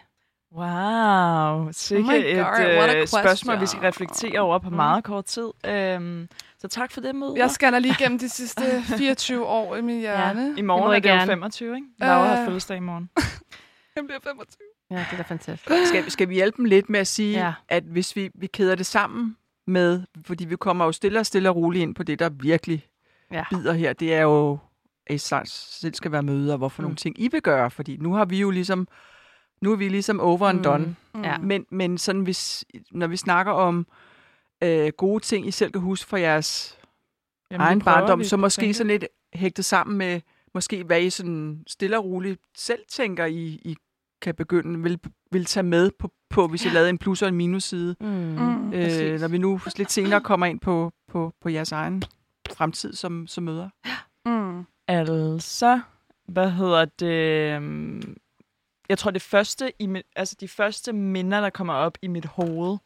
Wow, 0.55 1.69
sikke 1.73 2.09
Oh 2.09 2.15
et 2.15 2.37
God, 2.37 2.77
what 2.79 2.91
a 2.91 3.01
øh, 3.01 3.07
spørgsmål, 3.07 3.61
vi 3.61 3.67
skal 3.67 3.81
reflektere 3.81 4.41
over 4.41 4.59
på 4.59 4.71
Mm. 4.71 4.77
meget 4.77 5.05
kort 5.05 5.25
tid. 5.25 5.51
Øhm, 5.67 6.29
så 6.63 6.69
tak 6.69 6.93
for 6.93 7.01
det, 7.01 7.15
møde. 7.15 7.35
Jeg 7.37 7.51
scanner 7.51 7.79
lige 7.79 7.95
gennem 7.99 8.19
de 8.19 8.29
sidste 8.29 8.63
24 8.99 9.47
år 9.47 9.77
i 9.77 9.83
min 9.83 10.01
hjerne. 10.01 10.51
I 10.51 10.55
Det 10.57 10.65
morgen 10.65 10.85
må 10.85 10.91
er 10.93 10.97
I 10.97 11.01
det 11.01 11.09
jo 11.09 11.15
gerne. 11.15 11.27
25, 11.27 11.75
ikke? 11.75 11.87
Laura 11.99 12.25
har 12.25 12.41
Øh. 12.41 12.47
fødselsdag 12.47 12.77
i 12.77 12.81
morgen. 12.81 13.11
Jeg 13.97 14.05
bliver 14.07 14.21
25. 14.25 14.59
Ja, 14.91 14.97
det 14.97 15.07
er 15.13 15.17
da 15.17 15.23
fantastisk. 15.23 15.87
Skal, 15.89 16.11
skal 16.11 16.29
vi 16.29 16.35
hjælpe 16.35 16.57
dem 16.57 16.65
lidt 16.65 16.91
med 16.91 17.01
at 17.01 17.07
sige, 17.07 17.33
Ja. 17.39 17.45
ja. 17.47 17.53
at 17.69 17.83
hvis 17.85 18.17
vi, 18.17 18.31
vi 18.35 18.47
kæder 18.47 18.75
det 18.75 18.87
sammen 18.87 19.37
med, 19.67 20.03
fordi 20.27 20.45
vi 20.45 20.57
kommer 20.57 20.85
jo 20.85 20.93
stille 20.93 21.19
og 21.21 21.27
stille 21.27 21.49
og 21.51 21.57
roligt 21.57 21.83
ind 21.83 21.95
på 21.95 22.03
det, 22.03 22.19
der 22.19 22.29
virkelig 22.29 22.87
Ja. 23.33 23.45
bider 23.51 23.73
her, 23.73 23.93
det 23.93 24.15
er 24.15 24.23
jo, 24.23 24.59
at 25.07 25.15
I 25.15 25.19
selv 25.19 25.95
skal 25.95 26.13
være 26.13 26.23
møde, 26.23 26.53
og 26.53 26.59
hvorfor 26.59 26.83
mm. 26.83 26.85
nogle 26.85 26.97
ting 26.97 27.21
I 27.21 27.29
vil 27.29 27.43
gøre, 27.43 27.71
fordi 27.71 27.97
nu 27.97 28.13
har 28.15 28.25
vi 28.25 28.41
jo 28.41 28.51
ligesom, 28.51 28.89
nu 29.63 29.73
er 29.73 29.77
vi 29.77 29.89
ligesom 29.89 30.21
over 30.21 30.49
and 30.49 30.65
done. 30.65 30.97
Mm. 31.15 31.23
Ja. 31.25 31.39
Men, 31.39 31.67
men 31.71 31.99
sådan, 31.99 32.21
hvis, 32.23 32.65
når 32.91 33.07
vi 33.07 33.17
snakker 33.17 33.53
om 33.53 33.79
øh, 33.79 33.85
gode 34.97 35.23
ting, 35.25 35.47
I 35.47 35.51
selv 35.51 35.73
kan 35.73 35.81
huske 35.81 36.09
fra 36.09 36.21
jeres 36.21 36.79
Jamen, 37.51 37.67
egen 37.67 37.81
barndom, 37.83 38.25
så 38.25 38.37
måske 38.37 38.61
tænke. 38.61 38.75
sådan 38.75 38.89
lidt 38.89 39.05
hægtet 39.35 39.65
sammen 39.65 39.99
med, 39.99 40.21
måske 40.55 40.85
hvad 40.85 41.03
I 41.03 41.11
sådan 41.11 41.65
stille 41.67 41.99
og 41.99 42.05
roligt 42.05 42.41
selv 42.57 42.81
tænker, 42.89 43.25
I, 43.27 43.61
I 43.65 43.77
kan 44.23 44.35
begynde, 44.35 44.83
vil, 44.83 45.01
vil 45.31 45.45
tage 45.45 45.65
med 45.65 45.91
på, 45.99 46.13
på 46.31 46.47
hvis 46.49 46.65
I 46.65 46.69
lavede 46.69 46.91
en 46.91 46.99
plus- 46.99 47.23
og 47.23 47.29
en 47.29 47.35
minusside. 47.35 47.97
Mm. 48.01 48.07
Mm. 48.07 48.73
Øh, 48.73 48.85
Præcis. 48.85 49.21
når 49.21 49.29
vi 49.29 49.39
nu 49.39 49.61
lidt 49.77 49.93
senere 49.93 50.21
kommer 50.21 50.47
ind 50.47 50.61
på, 50.61 50.93
på, 51.09 51.33
på 51.41 51.49
jeres 51.49 51.73
egen 51.73 52.03
fremtid 52.53 52.93
som, 52.93 53.27
som 53.27 53.45
møder. 53.45 53.69
Mm. 54.27 54.65
Altså, 54.89 55.81
hvad 56.29 56.51
hedder 56.51 56.85
det? 56.85 57.55
øhm, 57.57 58.17
Jeg 58.89 58.99
tror, 58.99 59.11
det 59.11 59.23
første, 59.23 59.73
i 59.79 59.87
mit, 59.87 60.07
altså 60.17 60.37
de 60.41 60.49
første 60.49 60.93
minder, 60.93 61.41
der 61.41 61.51
kommer 61.51 61.75
op 61.75 61.99
i 62.03 62.07
mit 62.07 62.25
hoved, 62.27 62.79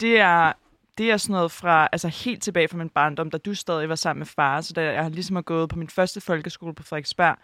det 0.00 0.20
er, 0.20 0.52
det 1.00 1.10
er 1.10 1.16
sådan 1.16 1.32
noget 1.34 1.52
fra, 1.52 1.88
altså 1.92 2.08
helt 2.08 2.42
tilbage 2.42 2.68
fra 2.68 2.76
min 2.76 2.88
barndom, 2.88 3.30
da 3.30 3.38
du 3.38 3.54
stadig 3.54 3.88
var 3.88 3.94
sammen 3.94 4.18
med 4.20 4.26
far, 4.26 4.60
så 4.60 4.72
da 4.72 4.92
jeg 4.92 5.02
har 5.02 5.10
ligesom 5.10 5.36
har 5.36 5.42
gået 5.42 5.68
på 5.68 5.78
min 5.78 5.88
første 5.88 6.20
folkeskole 6.20 6.74
på 6.74 6.82
Frederiksberg. 6.82 7.36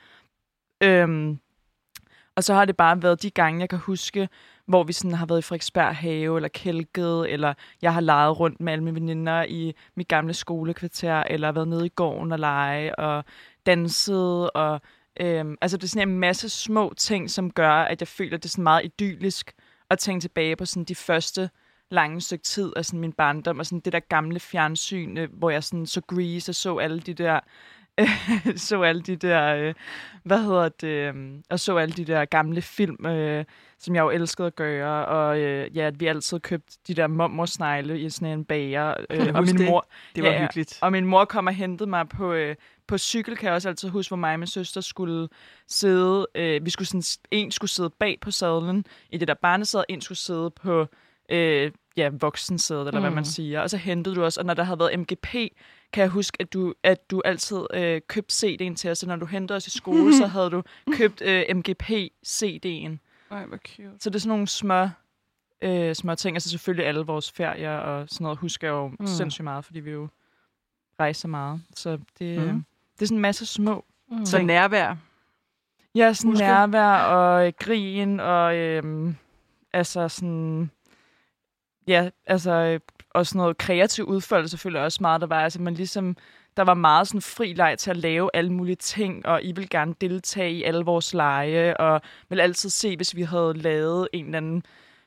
Øhm, 0.83 1.39
og 2.37 2.45
så 2.45 2.55
har 2.55 2.65
det 2.65 2.77
bare 2.77 3.03
været 3.03 3.23
de 3.23 3.31
gange, 3.31 3.61
jeg 3.61 3.69
kan 3.69 3.79
huske, 3.79 4.29
hvor 4.67 4.85
vi 4.85 4.93
sådan 4.93 5.15
har 5.15 5.27
været 5.27 5.39
i 5.39 5.43
Frederiksberg 5.43 5.97
have, 5.97 6.37
eller 6.37 6.49
kælket, 6.49 7.33
eller 7.33 7.55
jeg 7.83 7.95
har 7.95 8.01
leget 8.01 8.41
rundt 8.41 8.61
med 8.61 8.73
alle 8.73 8.85
mine 8.85 8.95
veninder 8.95 9.43
i 9.43 9.75
mit 9.95 10.09
gamle 10.09 10.35
skolekvarter, 10.35 11.23
eller 11.23 11.53
været 11.53 11.69
nede 11.69 11.87
i 11.87 11.93
gården 11.97 12.33
og 12.33 12.39
lege, 12.39 12.99
og 12.99 13.25
danset, 13.67 14.51
og 14.51 14.81
øhm, 15.21 15.57
altså 15.61 15.77
det 15.77 15.85
er 15.85 15.89
sådan 15.89 16.09
en 16.09 16.19
masse 16.19 16.49
små 16.49 16.95
ting, 16.97 17.31
som 17.31 17.51
gør, 17.51 17.73
at 17.73 18.01
jeg 18.01 18.09
føler, 18.09 18.37
at 18.37 18.43
det 18.43 18.49
er 18.49 18.53
sådan 18.53 18.63
meget 18.63 18.85
idyllisk 18.85 19.53
at 19.91 19.99
tænke 19.99 20.21
tilbage 20.21 20.57
på 20.57 20.65
sådan 20.65 20.85
de 20.85 20.95
første 20.95 21.51
lange 21.91 22.21
stykke 22.21 22.43
tid 22.45 22.73
af 22.77 22.85
sådan 22.85 23.01
min 23.01 23.13
barndom, 23.13 23.59
og 23.59 23.67
sådan 23.67 23.81
det 23.81 23.93
der 23.93 24.01
gamle 24.01 24.41
fjernsyn, 24.41 25.17
øh, 25.17 25.29
hvor 25.33 25.51
jeg 25.51 25.65
sådan 25.65 25.87
så 25.87 26.01
Grease 26.01 26.51
og 26.51 26.55
så 26.55 26.77
alle 26.79 27.01
de 27.01 27.15
der 27.15 27.41
så 28.57 28.83
alle 28.83 29.03
de 29.03 29.17
der, 29.17 29.55
øh, 29.57 29.75
hvad 30.23 30.43
hedder 30.43 30.69
det, 30.69 30.89
øh, 30.89 31.15
og 31.51 31.61
så 31.61 31.77
alle 31.77 31.95
de 31.95 32.05
der 32.05 32.25
gamle 32.25 32.63
film, 32.63 33.07
øh, 33.07 33.45
som 33.79 33.95
jeg 33.95 34.03
jo 34.03 34.11
elskede 34.11 34.47
at 34.47 34.57
gøre, 34.57 35.07
og 35.07 35.39
øh, 35.39 35.77
ja, 35.77 35.87
at 35.87 36.01
vi 36.01 36.07
altid 36.07 36.41
købte 36.41 36.79
de 36.89 36.95
der 36.95 37.07
mormorsnegle 37.07 38.01
i 38.01 38.11
sådan 38.11 38.39
en 38.39 38.45
bager, 38.45 38.95
øh, 39.11 39.27
og 39.35 39.43
min 39.45 39.59
det? 39.59 39.67
mor, 39.67 39.87
Det 40.15 40.23
var 40.23 40.29
Ja, 40.29 40.35
ja. 40.35 40.41
hyggeligt. 40.41 40.79
og 40.83 40.93
min 40.93 41.05
mor 41.05 41.25
kom 41.25 41.47
og 41.47 41.53
hentede 41.55 41.91
mig 41.91 42.09
på, 42.09 42.33
øh, 42.33 42.57
på 42.87 42.99
cykel, 42.99 43.37
kan 43.37 43.47
jeg 43.47 43.55
også 43.55 43.69
altid 43.69 43.89
huske, 43.89 44.11
hvor 44.11 44.17
mig 44.17 44.33
og 44.33 44.39
min 44.39 44.47
søster 44.47 44.81
skulle 44.81 45.29
sidde. 45.69 46.27
Øh, 46.35 46.65
vi 46.65 46.71
skulle 46.71 46.89
sådan, 46.89 47.03
en 47.31 47.51
skulle 47.51 47.71
sidde 47.71 47.91
bag 47.91 48.19
på 48.21 48.31
sadlen 48.31 48.85
i 49.11 49.19
det 49.19 49.29
der 49.29 49.35
barnesæde, 49.35 49.85
en 49.89 50.01
skulle 50.01 50.19
sidde 50.19 50.51
på 50.51 50.87
øh, 51.29 51.73
ja, 51.97 52.11
voksensædet, 52.21 52.87
eller 52.87 53.01
mm. 53.01 53.03
hvad 53.05 53.11
man 53.11 53.21
Mm. 53.21 53.25
siger. 53.25 53.61
Og 53.61 53.71
så 53.71 53.77
hentede 53.77 54.15
du 54.15 54.25
os, 54.25 54.37
og 54.37 54.45
når 54.45 54.55
der 54.55 54.63
havde 54.63 54.79
været 54.79 54.99
MGP, 55.01 55.27
kan 55.93 56.03
jeg 56.03 56.09
huske, 56.09 56.37
at 56.41 56.53
du, 56.53 56.75
at 56.83 57.11
du 57.11 57.23
altid 57.25 57.61
øh, 57.75 58.01
købte 58.09 58.33
CD'en 58.47 58.75
til 58.75 58.91
os, 58.91 58.99
så 58.99 59.07
når 59.07 59.17
du 59.17 59.27
hentede 59.27 59.57
os 59.57 59.67
i 59.67 59.71
skole, 59.71 60.17
så 60.17 60.27
havde 60.37 60.51
du 60.51 60.63
købt 60.93 61.23
øh, 61.23 61.43
MGP-CD'en. 61.51 62.99
Ej, 63.31 63.47
hvor 63.47 63.57
cute. 63.57 63.91
Så 64.01 64.11
det 64.11 64.15
er 64.17 64.21
sådan 64.21 64.29
nogle 64.29 64.49
små, 64.49 64.89
øh, 65.63 65.95
små 65.95 66.15
ting. 66.15 66.37
Altså 66.37 66.51
selvfølgelig 66.51 66.87
alle 66.87 67.01
vores 67.01 67.33
ferier 67.33 67.77
og 67.77 68.09
sådan 68.11 68.25
noget 68.25 68.39
husker 68.39 68.67
jeg 68.67 68.73
jo 68.73 68.89
mm. 69.01 69.07
Sindssygt 69.07 69.45
meget, 69.45 69.65
fordi 69.65 69.81
vi 69.81 69.91
jo 69.91 70.09
rejser 71.01 71.29
meget. 71.29 71.61
Så 71.75 71.99
det, 72.19 72.39
Mhm. 72.39 72.49
mm. 72.55 72.65
det 72.95 73.03
er 73.03 73.07
sådan 73.07 73.19
en 73.19 73.23
masse 73.23 73.47
små. 73.47 73.85
Mm. 74.11 74.25
Så 74.27 74.43
nærvær. 74.43 74.97
Ja, 75.95 76.13
sådan 76.13 76.31
Husker. 76.31 76.47
nærvær 76.47 76.95
og 76.99 77.47
øh, 77.47 77.53
grin 77.61 78.21
og 78.21 78.57
øhm, 78.57 79.17
altså 79.73 80.09
sådan... 80.09 80.71
Ja, 81.87 82.11
altså 82.27 82.79
og 83.17 83.27
sådan 83.27 83.39
noget 83.39 83.59
kreativ 83.59 84.05
udfoldelse 84.05 84.51
selvfølgelig 84.51 84.83
også 84.83 84.99
meget, 85.01 85.21
der 85.21 85.27
var. 85.27 85.41
Altså 85.41 85.63
man 85.63 85.75
ligesom, 85.75 86.17
der 86.57 86.63
var 86.63 86.75
meget 86.75 87.09
sådan 87.09 87.21
fri 87.21 87.53
leg 87.53 87.79
til 87.79 87.91
at 87.91 87.97
lave 87.97 88.31
alle 88.35 88.53
mulige 88.53 88.77
ting, 88.77 89.27
og 89.27 89.43
I 89.43 89.53
vil 89.53 89.69
gerne 89.71 89.95
deltage 90.01 90.53
i 90.53 90.63
alle 90.63 90.85
vores 90.85 91.15
lege, 91.15 91.77
og 91.77 92.01
vil 92.29 92.41
altid 92.41 92.71
se, 92.71 92.97
hvis 92.97 93.17
vi 93.17 93.23
havde 93.23 93.55
lavet 93.55 94.09
en 94.13 94.25
eller 94.25 94.37
anden 94.37 94.63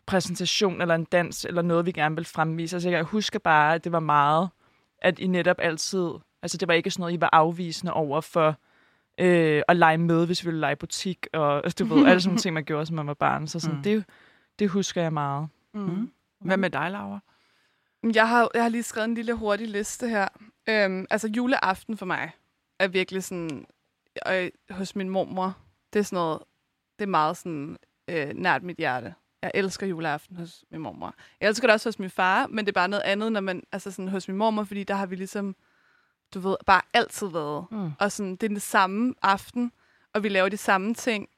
præsentation 0.05 0.82
eller 0.82 0.95
en 0.95 1.03
dans, 1.03 1.45
eller 1.45 1.61
noget, 1.61 1.86
vi 1.86 1.91
gerne 1.91 2.15
ville 2.15 2.25
fremvise. 2.25 2.75
Altså 2.75 2.89
jeg 2.89 3.03
husker 3.03 3.39
bare, 3.39 3.75
at 3.75 3.84
det 3.84 3.91
var 3.91 3.99
meget, 3.99 4.49
at 5.01 5.19
I 5.19 5.27
netop 5.27 5.57
altid, 5.59 6.09
altså 6.41 6.57
det 6.57 6.67
var 6.67 6.73
ikke 6.73 6.91
sådan 6.91 7.01
noget, 7.01 7.13
I 7.13 7.21
var 7.21 7.30
afvisende 7.34 7.93
over 7.93 8.21
for, 8.21 8.55
øh, 9.19 9.61
at 9.67 9.77
lege 9.77 9.97
med, 9.97 10.25
hvis 10.25 10.43
vi 10.43 10.47
ville 10.47 10.59
lege 10.59 10.75
butik, 10.75 11.27
og 11.34 11.55
altså, 11.55 11.75
du 11.80 11.95
ved, 11.95 12.07
alle 12.07 12.21
sådan 12.21 12.30
nogle 12.30 12.41
ting, 12.43 12.53
man 12.53 12.65
gjorde, 12.65 12.86
som 12.86 12.95
man 12.95 13.07
var 13.07 13.13
barn. 13.13 13.47
Så 13.47 13.59
sådan, 13.59 13.77
mm. 13.77 13.84
det, 13.84 14.05
det 14.59 14.69
husker 14.69 15.01
jeg 15.01 15.13
meget. 15.13 15.47
Mm. 15.73 16.11
Hvad 16.39 16.57
med 16.57 16.69
dig, 16.69 16.91
Laura? 16.91 17.19
Jeg 18.13 18.29
har, 18.29 18.49
jeg 18.53 18.61
har 18.61 18.69
lige 18.69 18.83
skrevet 18.83 19.07
en 19.07 19.15
lille 19.15 19.33
hurtig 19.33 19.67
liste 19.67 20.09
her. 20.09 20.27
Øhm, 20.69 21.05
altså 21.09 21.27
juleaften 21.27 21.97
for 21.97 22.05
mig 22.05 22.31
er 22.79 22.87
virkelig 22.87 23.23
sådan, 23.23 23.65
øh, 24.27 24.51
hos 24.69 24.95
min 24.95 25.09
mormor, 25.09 25.57
det 25.93 25.99
er 25.99 26.03
sådan 26.03 26.17
noget, 26.17 26.39
det 26.99 27.05
er 27.05 27.09
meget 27.09 27.37
sådan 27.37 27.77
øh, 28.07 28.29
nært 28.35 28.63
mit 28.63 28.77
hjerte. 28.77 29.13
Jeg 29.41 29.51
elsker 29.53 29.87
juleaften 29.87 30.37
hos 30.37 30.65
min 30.71 30.81
mormor. 30.81 31.15
Jeg 31.41 31.49
elsker 31.49 31.67
det 31.67 31.73
også 31.73 31.89
hos 31.89 31.99
min 31.99 32.09
far, 32.09 32.47
men 32.47 32.65
det 32.65 32.71
er 32.71 32.79
bare 32.79 32.87
noget 32.87 33.03
andet, 33.03 33.31
når 33.31 33.41
man, 33.41 33.63
altså 33.71 33.91
sådan 33.91 34.07
hos 34.07 34.27
min 34.27 34.37
mormor, 34.37 34.63
fordi 34.63 34.83
der 34.83 34.93
har 34.93 35.05
vi 35.05 35.15
ligesom, 35.15 35.55
du 36.33 36.39
ved, 36.39 36.55
bare 36.65 36.81
altid 36.93 37.27
været. 37.27 37.65
Mm. 37.71 37.91
Og 37.99 38.11
sådan, 38.11 38.31
det 38.31 38.43
er 38.43 38.47
den 38.47 38.59
samme 38.59 39.13
aften, 39.21 39.71
og 40.13 40.23
vi 40.23 40.29
laver 40.29 40.49
de 40.49 40.57
samme 40.57 40.93
ting. 40.93 41.29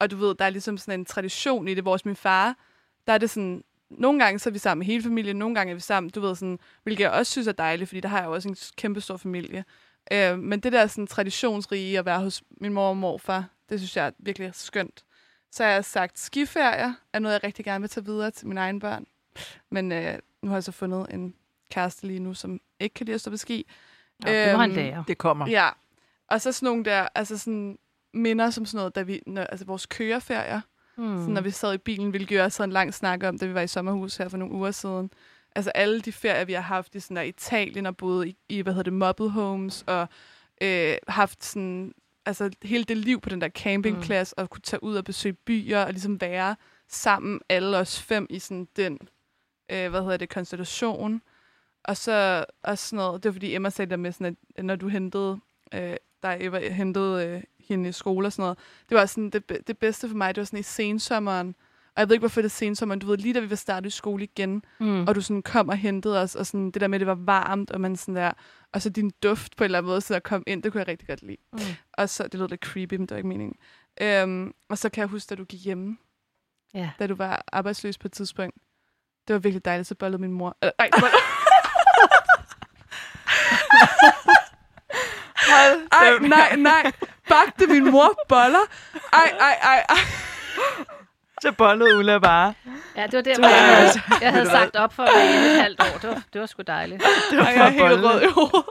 Og 0.00 0.10
du 0.10 0.16
ved, 0.16 0.34
der 0.34 0.44
er 0.44 0.50
ligesom 0.50 0.78
sådan 0.78 1.00
en 1.00 1.04
tradition 1.04 1.68
i 1.68 1.74
det. 1.74 1.84
Hvor 1.84 1.92
hos 1.92 2.04
min 2.04 2.16
far, 2.16 2.56
der 3.06 3.12
er 3.12 3.18
det 3.18 3.30
sådan, 3.30 3.64
nogle 3.90 4.24
gange 4.24 4.38
så 4.38 4.48
er 4.48 4.52
vi 4.52 4.58
sammen 4.58 4.78
med 4.78 4.86
hele 4.86 5.02
familien, 5.02 5.36
nogle 5.36 5.54
gange 5.54 5.70
er 5.70 5.74
vi 5.74 5.80
sammen, 5.80 6.10
du 6.10 6.20
ved 6.20 6.34
sådan, 6.34 6.58
hvilket 6.82 7.04
jeg 7.04 7.10
også 7.10 7.32
synes 7.32 7.48
er 7.48 7.52
dejligt, 7.52 7.88
fordi 7.88 8.00
der 8.00 8.08
har 8.08 8.18
jeg 8.20 8.28
også 8.28 8.48
en 8.48 8.56
kæmpe 8.76 9.00
stor 9.00 9.16
familie. 9.16 9.64
Øh, 10.12 10.38
men 10.38 10.60
det 10.60 10.72
der 10.72 10.86
sådan 10.86 11.06
traditionsrige 11.06 11.98
at 11.98 12.04
være 12.06 12.20
hos 12.20 12.42
min 12.60 12.72
mor 12.72 12.88
og 12.88 12.96
morfar, 12.96 13.44
det 13.68 13.80
synes 13.80 13.96
jeg 13.96 14.06
er 14.06 14.10
virkelig 14.18 14.50
skønt. 14.54 15.04
Så 15.52 15.64
har 15.64 15.70
jeg 15.70 15.84
sagt, 15.84 16.18
skiferier 16.18 16.92
er 17.12 17.18
noget, 17.18 17.34
jeg 17.34 17.44
rigtig 17.44 17.64
gerne 17.64 17.80
vil 17.80 17.90
tage 17.90 18.04
videre 18.04 18.30
til 18.30 18.46
mine 18.48 18.60
egne 18.60 18.80
børn. 18.80 19.06
Men 19.70 19.92
øh, 19.92 20.18
nu 20.42 20.48
har 20.48 20.56
jeg 20.56 20.64
så 20.64 20.72
fundet 20.72 21.06
en 21.10 21.34
kæreste 21.70 22.06
lige 22.06 22.20
nu, 22.20 22.34
som 22.34 22.60
ikke 22.80 22.94
kan 22.94 23.06
lide 23.06 23.14
at 23.14 23.20
stå 23.20 23.30
på 23.30 23.36
ski. 23.36 23.66
Nå, 24.24 24.30
det 24.30 24.52
må 24.52 24.58
han 24.58 24.70
Øhm, 24.70 24.76
lære. 24.76 25.04
Det 25.08 25.18
kommer. 25.18 25.48
Ja, 25.48 25.68
og 26.28 26.40
så 26.40 26.52
sådan 26.52 26.66
nogle 26.66 26.84
der, 26.84 27.08
altså 27.14 27.38
sådan 27.38 27.78
minder 28.14 28.50
som 28.50 28.66
sådan 28.66 28.78
noget, 28.78 28.94
da 28.94 29.02
vi, 29.02 29.22
når, 29.26 29.42
altså 29.44 29.66
vores 29.66 29.86
køreferier, 29.86 30.60
Mm. 30.98 31.18
sådan, 31.18 31.34
når 31.34 31.40
vi 31.40 31.50
sad 31.50 31.74
i 31.74 31.78
bilen, 31.78 32.10
hvilket 32.10 32.36
jeg 32.36 32.44
også 32.44 32.62
havde 32.62 32.68
en 32.68 32.72
lang 32.72 32.94
snak 32.94 33.24
om, 33.24 33.38
da 33.38 33.46
vi 33.46 33.54
var 33.54 33.60
i 33.60 33.66
sommerhus 33.66 34.16
her 34.16 34.28
for 34.28 34.36
nogle 34.36 34.54
uger 34.54 34.70
siden. 34.70 35.10
Altså 35.54 35.70
alle 35.70 36.00
de 36.00 36.12
ferier, 36.12 36.44
vi 36.44 36.52
har 36.52 36.60
haft 36.60 36.94
i 36.94 37.00
sådan 37.00 37.16
der 37.16 37.22
Italien 37.22 37.86
og 37.86 37.96
boet 37.96 38.26
i, 38.26 38.36
i 38.48 38.60
hvad 38.60 38.72
hedder 38.72 38.82
det, 38.82 38.92
mobile 38.92 39.30
homes, 39.30 39.84
og 39.86 40.08
øh, 40.62 40.96
haft 41.08 41.44
sådan, 41.44 41.94
altså 42.26 42.50
hele 42.62 42.84
det 42.84 42.96
liv 42.96 43.20
på 43.20 43.28
den 43.28 43.40
der 43.40 43.48
campingplads, 43.48 44.34
mm. 44.36 44.42
og 44.42 44.50
kunne 44.50 44.62
tage 44.62 44.82
ud 44.82 44.96
og 44.96 45.04
besøge 45.04 45.32
byer, 45.32 45.84
og 45.84 45.90
ligesom 45.90 46.20
være 46.20 46.56
sammen, 46.88 47.40
alle 47.48 47.76
os 47.76 48.02
fem 48.02 48.26
i 48.30 48.38
sådan 48.38 48.68
den, 48.76 48.98
øh, 49.72 49.90
hvad 49.90 50.02
hedder 50.02 50.16
det, 50.16 50.28
konstellation. 50.28 51.22
Og 51.84 51.96
så 51.96 52.44
også 52.62 52.88
sådan 52.88 52.96
noget, 52.96 53.22
det 53.22 53.28
var 53.28 53.32
fordi 53.32 53.54
Emma 53.54 53.70
sagde 53.70 53.90
der 53.90 53.96
med 53.96 54.12
sådan, 54.12 54.36
at 54.56 54.64
når 54.64 54.76
du 54.76 54.88
hentede, 54.88 55.38
øh, 55.74 55.96
der 56.22 56.36
Eva 56.40 56.72
hentede 56.72 57.26
øh, 57.26 57.42
hende 57.68 57.88
i 57.88 57.92
skole 57.92 58.26
og 58.28 58.32
sådan 58.32 58.42
noget, 58.42 58.58
det 58.88 58.96
var 58.96 59.06
sådan, 59.06 59.30
det, 59.30 59.66
det 59.66 59.78
bedste 59.78 60.08
for 60.08 60.16
mig, 60.16 60.34
det 60.34 60.40
var 60.40 60.44
sådan 60.44 60.58
i 60.58 60.62
sensommeren, 60.62 61.54
og 61.96 62.00
jeg 62.00 62.08
ved 62.08 62.14
ikke, 62.14 62.22
hvorfor 62.22 62.40
det 62.40 62.48
er 62.48 62.50
sensommeren, 62.50 62.98
du 63.00 63.06
ved, 63.06 63.16
lige 63.18 63.34
da 63.34 63.40
vi 63.40 63.50
var 63.50 63.56
startet 63.56 63.86
i 63.92 63.96
skole 63.96 64.24
igen, 64.24 64.62
Mm. 64.80 65.04
og 65.08 65.14
du 65.14 65.20
sådan 65.20 65.42
kom 65.42 65.68
og 65.68 65.76
hentede 65.76 66.22
os, 66.22 66.34
og 66.34 66.46
sådan 66.46 66.70
det 66.70 66.80
der 66.80 66.86
med, 66.88 66.96
at 66.96 67.00
det 67.00 67.06
var 67.06 67.14
varmt, 67.24 67.70
og 67.70 67.80
man 67.80 67.96
sådan 67.96 68.16
der, 68.16 68.32
og 68.72 68.82
så 68.82 68.90
din 68.90 69.10
duft 69.22 69.56
på 69.56 69.64
en 69.64 69.66
eller 69.66 69.78
anden 69.78 69.90
måde, 69.90 70.00
så 70.00 70.14
der 70.14 70.20
kom 70.20 70.42
ind, 70.46 70.62
det 70.62 70.72
kunne 70.72 70.78
jeg 70.80 70.88
rigtig 70.88 71.08
godt 71.08 71.22
lide. 71.22 71.36
Mm. 71.52 71.58
Og 71.92 72.08
så, 72.08 72.22
det 72.22 72.34
lød 72.34 72.48
lidt 72.48 72.64
creepy, 72.64 72.94
men 72.94 73.00
det 73.00 73.10
var 73.10 73.16
ikke 73.16 73.28
meningen. 73.28 73.56
Øhm, 74.00 74.52
og 74.68 74.78
så 74.78 74.88
kan 74.88 75.00
jeg 75.00 75.08
huske, 75.08 75.30
da 75.30 75.34
du 75.34 75.44
gik 75.44 75.64
hjemme, 75.64 75.96
Ja. 76.74 76.90
da 76.98 77.06
du 77.06 77.14
var 77.14 77.44
arbejdsløs 77.52 77.98
på 77.98 78.08
et 78.08 78.12
tidspunkt. 78.12 78.56
Det 79.28 79.34
var 79.34 79.40
virkelig 79.40 79.64
dejligt, 79.64 79.88
så 79.88 79.94
bollede 79.94 80.20
min 80.22 80.32
mor. 80.32 80.56
Øh, 80.64 80.70
ej, 80.78 80.88
det 80.94 81.02
var... 81.02 81.10
ej, 85.92 86.18
nej, 86.28 86.56
nej. 86.56 86.92
Bagte 87.28 87.66
min 87.66 87.90
mor 87.90 88.18
boller? 88.28 88.64
Ej, 89.12 89.32
ej, 89.40 89.56
ej, 89.62 89.84
ej. 89.88 89.96
Så 91.42 91.52
bollede 91.52 91.96
Ulla 91.98 92.18
bare. 92.18 92.54
Ja, 92.96 93.02
det 93.06 93.12
var 93.12 93.20
der, 93.22 93.34
Det 93.34 93.42
var- 93.42 93.48
jeg, 93.48 93.78
altså, 93.82 93.98
havde- 93.98 94.24
jeg 94.24 94.32
havde 94.32 94.46
sagt 94.50 94.76
op 94.76 94.92
for 94.94 95.02
et 95.02 95.62
halvt 95.62 95.80
år. 95.80 95.98
Det 96.02 96.08
var, 96.10 96.22
det 96.32 96.40
var 96.40 96.46
sgu 96.46 96.62
dejligt. 96.66 97.02
ej 97.32 97.38
jeg 97.38 97.66
er 97.66 97.68
helt 97.68 98.04
rød 98.04 98.22
i 98.22 98.26
hovedet. 98.26 98.64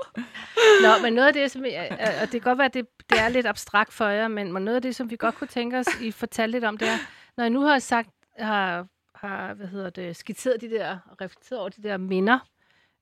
Nå, 0.81 0.89
men 1.03 1.13
noget 1.13 1.27
af 1.27 1.33
det, 1.33 1.51
som 1.51 1.65
jeg, 1.65 1.97
og 2.21 2.31
det 2.31 2.31
kan 2.31 2.41
godt 2.41 2.57
være, 2.57 2.65
at 2.65 2.73
det, 2.73 2.85
det 3.09 3.19
er 3.19 3.29
lidt 3.29 3.45
abstrakt 3.45 3.93
for 3.93 4.05
jer, 4.07 4.27
men 4.27 4.47
noget 4.47 4.75
af 4.75 4.81
det, 4.81 4.95
som 4.95 5.09
vi 5.09 5.15
godt 5.15 5.35
kunne 5.35 5.47
tænke 5.47 5.77
os, 5.77 5.85
I 6.01 6.11
fortalte 6.11 6.51
lidt 6.51 6.63
om, 6.63 6.77
det 6.77 6.87
er, 6.87 6.97
når 7.37 7.43
jeg 7.43 7.49
nu 7.51 7.61
har 7.61 7.79
sagt, 7.79 8.09
har, 8.39 8.85
har 9.15 9.53
hvad 9.53 9.67
hedder 9.67 9.89
det, 9.89 10.15
skitseret 10.15 10.61
de 10.61 10.69
der, 10.69 10.97
og 11.11 11.17
reflekteret 11.21 11.59
over 11.59 11.69
de 11.69 11.83
der 11.83 11.97
minder, 11.97 12.39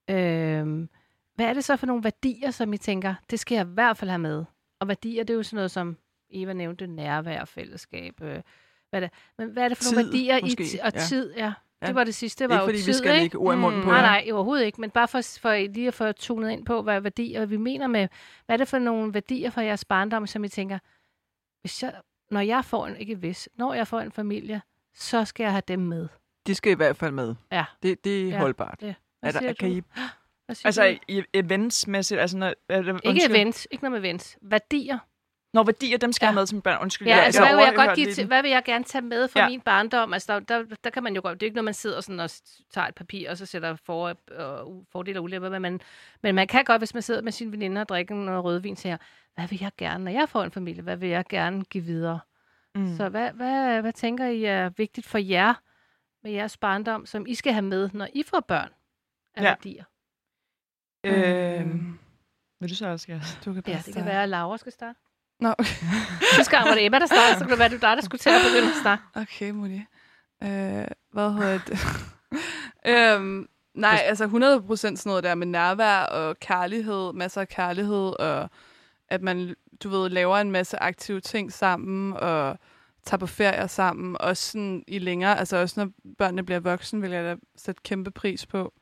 øhm, 0.09 0.89
hvad 1.35 1.45
er 1.45 1.53
det 1.53 1.63
så 1.63 1.75
for 1.77 1.85
nogle 1.85 2.03
værdier, 2.03 2.51
som 2.51 2.73
I 2.73 2.77
tænker, 2.77 3.13
det 3.29 3.39
skal 3.39 3.55
jeg 3.55 3.65
i 3.65 3.69
hvert 3.73 3.97
fald 3.97 4.09
have 4.09 4.19
med? 4.19 4.45
Og 4.79 4.87
værdier, 4.87 5.23
det 5.23 5.33
er 5.33 5.37
jo 5.37 5.43
sådan 5.43 5.55
noget 5.55 5.71
som, 5.71 5.97
Eva 6.29 6.53
nævnte, 6.53 6.87
nærvær, 6.87 7.45
fællesskab, 7.45 8.21
øh, 8.21 8.41
hvad, 8.89 9.01
det, 9.01 9.09
men 9.37 9.49
hvad 9.49 9.63
er 9.63 9.67
det 9.67 9.77
for 9.77 9.83
nogle 9.93 10.03
Tid, 10.07 10.11
værdier 10.11 10.41
måske. 10.41 10.63
i 10.63 10.79
og 10.83 10.91
Ja. 10.95 10.99
tid? 10.99 11.33
Ja. 11.37 11.53
Ja. 11.81 11.87
Det 11.87 11.95
var 11.95 12.03
det 12.03 12.15
sidste, 12.15 12.43
det 12.43 12.45
Ikke 12.45 12.53
var 12.55 12.61
jo 12.61 12.65
fordi 12.67 12.77
vi 12.77 12.83
tid, 12.83 12.93
skal 12.93 13.11
ikke? 13.11 13.23
lægge 13.23 13.37
ord 13.37 13.55
i 13.55 13.57
munden 13.57 13.81
på 13.83 13.89
Nej, 13.89 14.01
nej, 14.01 14.29
overhovedet 14.33 14.65
ikke. 14.65 14.81
Men 14.81 14.89
bare 14.91 15.07
for, 15.07 15.21
for 15.39 15.67
lige 15.67 15.87
at 15.87 15.93
få 15.93 16.11
tunet 16.11 16.51
ind 16.51 16.65
på, 16.65 16.81
hvad 16.81 17.01
værdier 17.01 17.45
vi 17.45 17.57
mener 17.57 17.87
med, 17.87 18.07
hvad 18.45 18.55
er 18.55 18.57
det 18.57 18.67
for 18.67 18.79
nogle 18.79 19.13
værdier 19.13 19.49
fra 19.49 19.61
jeres 19.61 19.85
barndom, 19.85 20.27
som 20.27 20.43
I 20.43 20.47
tænker, 20.49 20.79
hvis 21.61 21.83
jeg, 21.83 21.93
når 22.31 22.39
jeg 22.41 22.65
får 22.65 22.87
en, 22.87 22.95
ikke 22.97 23.15
hvis, 23.15 23.49
når 23.55 23.73
jeg 23.73 23.87
får 23.87 23.99
en 23.99 24.11
familie, 24.11 24.61
så 24.93 25.25
skal 25.25 25.43
jeg 25.43 25.51
have 25.51 25.63
dem 25.67 25.79
med. 25.79 26.07
De 26.47 26.55
skal 26.55 26.71
i 26.71 26.75
hvert 26.75 26.97
fald 26.97 27.11
med. 27.11 27.35
Ja. 27.51 27.65
Det, 27.83 28.03
det 28.03 28.21
er 28.21 28.27
Ja. 28.27 28.39
holdbart. 28.39 28.77
Det. 28.81 28.95
Er 29.21 29.31
der, 29.31 29.53
kan? 29.53 29.71
I, 29.71 29.81
Altså 30.49 30.83
du? 30.91 30.97
i 31.07 31.23
eventsmæssigt, 31.33 32.19
altså 32.21 32.37
når, 32.37 32.53
det, 32.69 33.01
Ikke 33.03 33.25
events, 33.29 33.67
ikke 33.71 33.83
noget 33.83 34.01
med 34.01 34.09
events. 34.09 34.37
Værdier. 34.41 34.97
Når 35.53 35.63
værdier, 35.63 35.97
dem 35.97 36.11
skal 36.11 36.25
Ja. 36.25 36.31
med 36.31 36.45
som 36.45 36.61
børn. 36.61 36.81
Undskyld, 36.81 37.07
Ja, 37.07 37.15
jeg, 37.15 37.25
altså, 37.25 37.41
jeg 37.43 37.49
hvad 37.55 37.65
vil 37.65 37.65
jeg 37.75 37.87
godt 37.87 37.95
give 37.95 38.13
til, 38.13 38.25
hvad 38.27 38.41
vil 38.41 38.51
jeg 38.51 38.63
gerne 38.63 38.83
tage 38.83 39.01
med 39.01 39.27
fra 39.27 39.39
Ja. 39.39 39.49
min 39.49 39.61
barndom? 39.61 40.13
Altså, 40.13 40.33
der, 40.33 40.39
der, 40.39 40.75
der, 40.83 40.89
kan 40.89 41.03
man 41.03 41.15
jo 41.15 41.21
godt, 41.21 41.39
det 41.39 41.45
er 41.45 41.47
ikke 41.47 41.55
noget, 41.55 41.65
man 41.65 41.73
sidder 41.73 42.01
sådan 42.01 42.19
og 42.19 42.29
tager 42.73 42.87
et 42.87 42.95
papir, 42.95 43.29
og 43.29 43.37
så 43.37 43.45
sætter 43.45 43.75
for, 43.75 44.15
og 44.37 44.85
fordele 44.91 45.19
og 45.19 45.23
ulemper, 45.23 45.49
men 45.49 45.61
man, 45.61 45.81
men 46.23 46.35
man 46.35 46.47
kan 46.47 46.65
godt, 46.65 46.79
hvis 46.81 46.93
man 46.93 47.03
sidder 47.03 47.21
med 47.21 47.31
sine 47.31 47.51
veninder 47.51 47.81
og 47.81 47.89
drikker 47.89 48.15
noget 48.15 48.43
rødvin, 48.43 48.75
siger, 48.75 48.97
hvad 49.35 49.47
vil 49.47 49.59
jeg 49.61 49.71
gerne, 49.77 50.03
når 50.03 50.11
jeg 50.11 50.29
får 50.29 50.43
en 50.43 50.51
familie, 50.51 50.81
hvad 50.83 50.97
vil 50.97 51.09
jeg 51.09 51.25
gerne 51.29 51.63
give 51.63 51.83
videre? 51.83 52.19
Mm. 52.75 52.95
Så 52.97 53.09
hvad, 53.09 53.31
hvad, 53.31 53.81
hvad 53.81 53.93
tænker 53.93 54.25
I 54.25 54.43
er 54.43 54.69
vigtigt 54.69 55.07
for 55.07 55.17
jer 55.17 55.53
med 56.23 56.31
jeres 56.31 56.57
barndom, 56.57 57.05
som 57.05 57.25
I 57.27 57.35
skal 57.35 57.53
have 57.53 57.65
med, 57.65 57.89
når 57.93 58.07
I 58.13 58.23
får 58.23 58.39
børn 58.39 58.69
af 59.35 59.41
Ja. 59.43 59.47
værdier? 59.47 59.83
Øhm, 61.05 61.99
vil 62.59 62.69
du 62.69 62.75
så 62.75 62.87
også 62.87 63.07
gerne? 63.07 63.23
Du 63.45 63.53
kan 63.53 63.63
Ja, 63.67 63.81
det 63.85 63.93
kan 63.93 64.05
være, 64.05 64.23
at 64.23 64.29
Laura 64.29 64.57
skal 64.57 64.71
starte. 64.71 64.99
Nå, 65.39 65.49
okay. 65.59 65.65
Sidste 66.35 66.57
gang 66.57 66.67
var 66.67 66.73
det 66.75 66.85
Emma, 66.85 66.99
der 66.99 67.05
startede, 67.05 67.39
så 67.39 67.43
kunne 67.43 67.51
det 67.51 67.59
være, 67.59 67.69
det 67.69 67.81
var 67.81 67.87
dig, 67.89 67.97
der 67.97 68.03
skulle 68.03 68.19
til 68.19 68.29
at 68.29 68.41
begynde 68.51 68.71
at 68.71 68.81
snakke. 68.81 69.03
Okay, 69.15 69.51
Moni. 69.51 69.81
Øh, 70.43 70.87
hvad 71.11 71.33
hedder 71.33 71.59
det? 71.67 71.79
øhm, 72.91 73.47
nej, 73.73 74.01
altså 74.03 74.25
100% 74.25 74.75
sådan 74.75 74.97
noget 75.05 75.23
der 75.23 75.35
med 75.35 75.47
nærvær 75.47 75.99
og 75.99 76.39
kærlighed, 76.39 77.13
masser 77.13 77.41
af 77.41 77.47
kærlighed, 77.47 78.19
og 78.19 78.49
at 79.07 79.21
man, 79.21 79.55
du 79.83 79.89
ved, 79.89 80.09
laver 80.09 80.37
en 80.37 80.51
masse 80.51 80.83
aktive 80.83 81.21
ting 81.21 81.53
sammen, 81.53 82.13
og 82.13 82.59
tager 83.05 83.19
på 83.19 83.27
ferier 83.27 83.67
sammen, 83.67 84.17
også 84.19 84.51
sådan 84.51 84.83
i 84.87 84.99
længere, 84.99 85.39
altså 85.39 85.57
også 85.57 85.79
når 85.79 85.91
børnene 86.17 86.43
bliver 86.45 86.59
voksne, 86.59 87.01
vil 87.01 87.11
jeg 87.11 87.23
da 87.23 87.35
sætte 87.57 87.81
kæmpe 87.83 88.11
pris 88.11 88.45
på. 88.45 88.73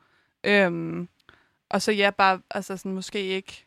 Øhm, 0.44 1.08
og 1.74 1.82
så 1.82 1.92
ja, 1.92 2.10
bare, 2.10 2.40
altså 2.50 2.76
sådan 2.76 2.92
måske 2.92 3.22
ikke, 3.22 3.66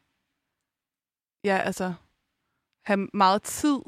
ja, 1.43 1.58
altså, 1.58 1.93
have 2.86 3.10
meget 3.14 3.43
tid 3.43 3.80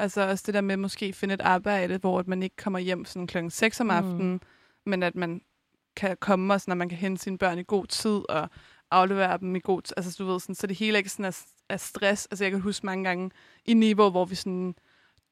Altså 0.00 0.28
også 0.28 0.44
det 0.46 0.54
der 0.54 0.60
med 0.60 0.76
måske 0.76 1.12
finde 1.12 1.34
et 1.34 1.40
arbejde, 1.40 1.98
hvor 1.98 2.18
at 2.18 2.28
man 2.28 2.42
ikke 2.42 2.56
kommer 2.56 2.78
hjem 2.78 3.04
sådan 3.04 3.26
klokken 3.26 3.50
6 3.50 3.80
om 3.80 3.86
Mm. 3.86 3.90
aftenen, 3.90 4.32
mm. 4.32 4.40
men 4.86 5.02
at 5.02 5.14
man 5.14 5.42
kan 5.96 6.16
komme 6.20 6.54
og 6.54 6.60
sådan, 6.60 6.72
at 6.72 6.78
man 6.78 6.88
kan 6.88 6.98
hente 6.98 7.22
sine 7.22 7.38
børn 7.38 7.58
i 7.58 7.62
god 7.66 7.86
tid 7.86 8.20
og 8.28 8.48
aflevere 8.90 9.38
dem 9.38 9.56
i 9.56 9.60
god 9.60 9.82
tid. 9.82 9.94
Altså 9.96 10.16
du 10.18 10.26
ved, 10.30 10.40
sådan, 10.40 10.54
så 10.54 10.66
det 10.66 10.76
hele 10.76 10.98
ikke 10.98 11.10
sådan 11.10 11.24
er, 11.24 11.44
er 11.68 11.76
stress. 11.76 12.26
Altså 12.30 12.44
jeg 12.44 12.50
kan 12.50 12.60
huske 12.60 12.86
mange 12.86 13.04
gange 13.04 13.30
i 13.64 13.74
niveau, 13.74 14.10
hvor 14.10 14.24
vi 14.24 14.34
sådan, 14.34 14.74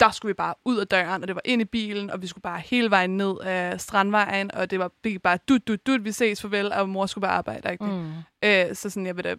der 0.01 0.11
skulle 0.11 0.31
vi 0.31 0.35
bare 0.35 0.55
ud 0.65 0.79
af 0.79 0.87
døren, 0.87 1.23
og 1.23 1.29
det 1.29 1.35
var 1.35 1.43
ind 1.45 1.63
i 1.63 1.65
bilen, 1.65 2.11
og 2.11 2.23
vi 2.23 2.27
skulle 2.27 2.43
bare 2.43 2.61
hele 2.61 2.91
vejen 2.91 3.17
ned 3.17 3.41
af 3.41 3.81
Strandvejen, 3.81 4.55
og 4.55 4.71
det 4.71 4.79
var 4.79 4.91
bare 5.23 5.39
dut, 5.49 5.69
dut, 5.69 5.87
dut, 5.87 6.05
vi 6.05 6.13
ses, 6.13 6.41
farvel, 6.41 6.73
og 6.73 6.89
mor 6.89 7.07
skulle 7.07 7.23
bare 7.23 7.37
arbejde. 7.37 7.73
Ikke? 7.73 7.85
Mm. 7.85 8.13
Øh, 8.45 8.75
så 8.75 8.91
sådan, 8.91 9.07
jeg 9.07 9.17
vil 9.17 9.25
da 9.25 9.37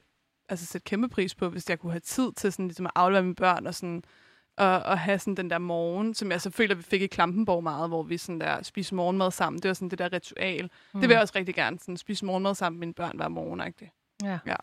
altså, 0.50 0.66
sætte 0.66 0.86
kæmpe 0.86 1.10
pris 1.10 1.36
på, 1.36 1.50
hvis 1.50 1.70
jeg 1.70 1.80
kunne 1.80 1.92
have 1.92 2.00
tid 2.00 2.32
til 2.32 2.52
sådan, 2.52 2.68
ligesom 2.68 2.86
at 2.86 2.92
aflevere 2.96 3.24
mine 3.24 3.36
børn 3.36 3.68
og 3.68 3.76
sådan, 3.76 4.04
og, 4.58 4.80
og 4.80 5.00
have 5.00 5.20
sådan 5.20 5.36
den 5.36 5.50
der 5.50 5.58
morgen, 5.58 6.14
som 6.14 6.32
jeg 6.32 6.42
så 6.42 6.52
føler, 6.52 6.76
vi 6.76 6.84
fik 6.84 7.02
i 7.02 7.08
Klampenborg 7.08 7.64
meget, 7.64 7.90
hvor 7.90 8.04
vi 8.04 8.18
sådan 8.18 8.42
der 8.42 8.64
spiste 8.64 8.96
morgenmad 8.96 9.32
sammen. 9.32 9.62
Det 9.62 9.68
var 9.70 9.74
sådan 9.74 9.90
det 9.90 10.00
der 10.00 10.14
ritual. 10.14 10.70
Mm. 10.94 11.00
Det 11.00 11.10
vil 11.10 11.14
jeg 11.14 11.22
også 11.22 11.34
rigtig 11.36 11.56
gerne, 11.56 11.80
sådan 11.80 11.98
spise 11.98 12.26
morgenmad 12.26 12.56
sammen 12.56 12.80
med 12.80 12.88
mine 12.88 12.94
børn 12.94 13.18
hver 13.18 13.28
morgen. 13.28 13.68
Ikke? 13.68 13.92
Ja. 14.24 14.40
Ja. 14.46 14.56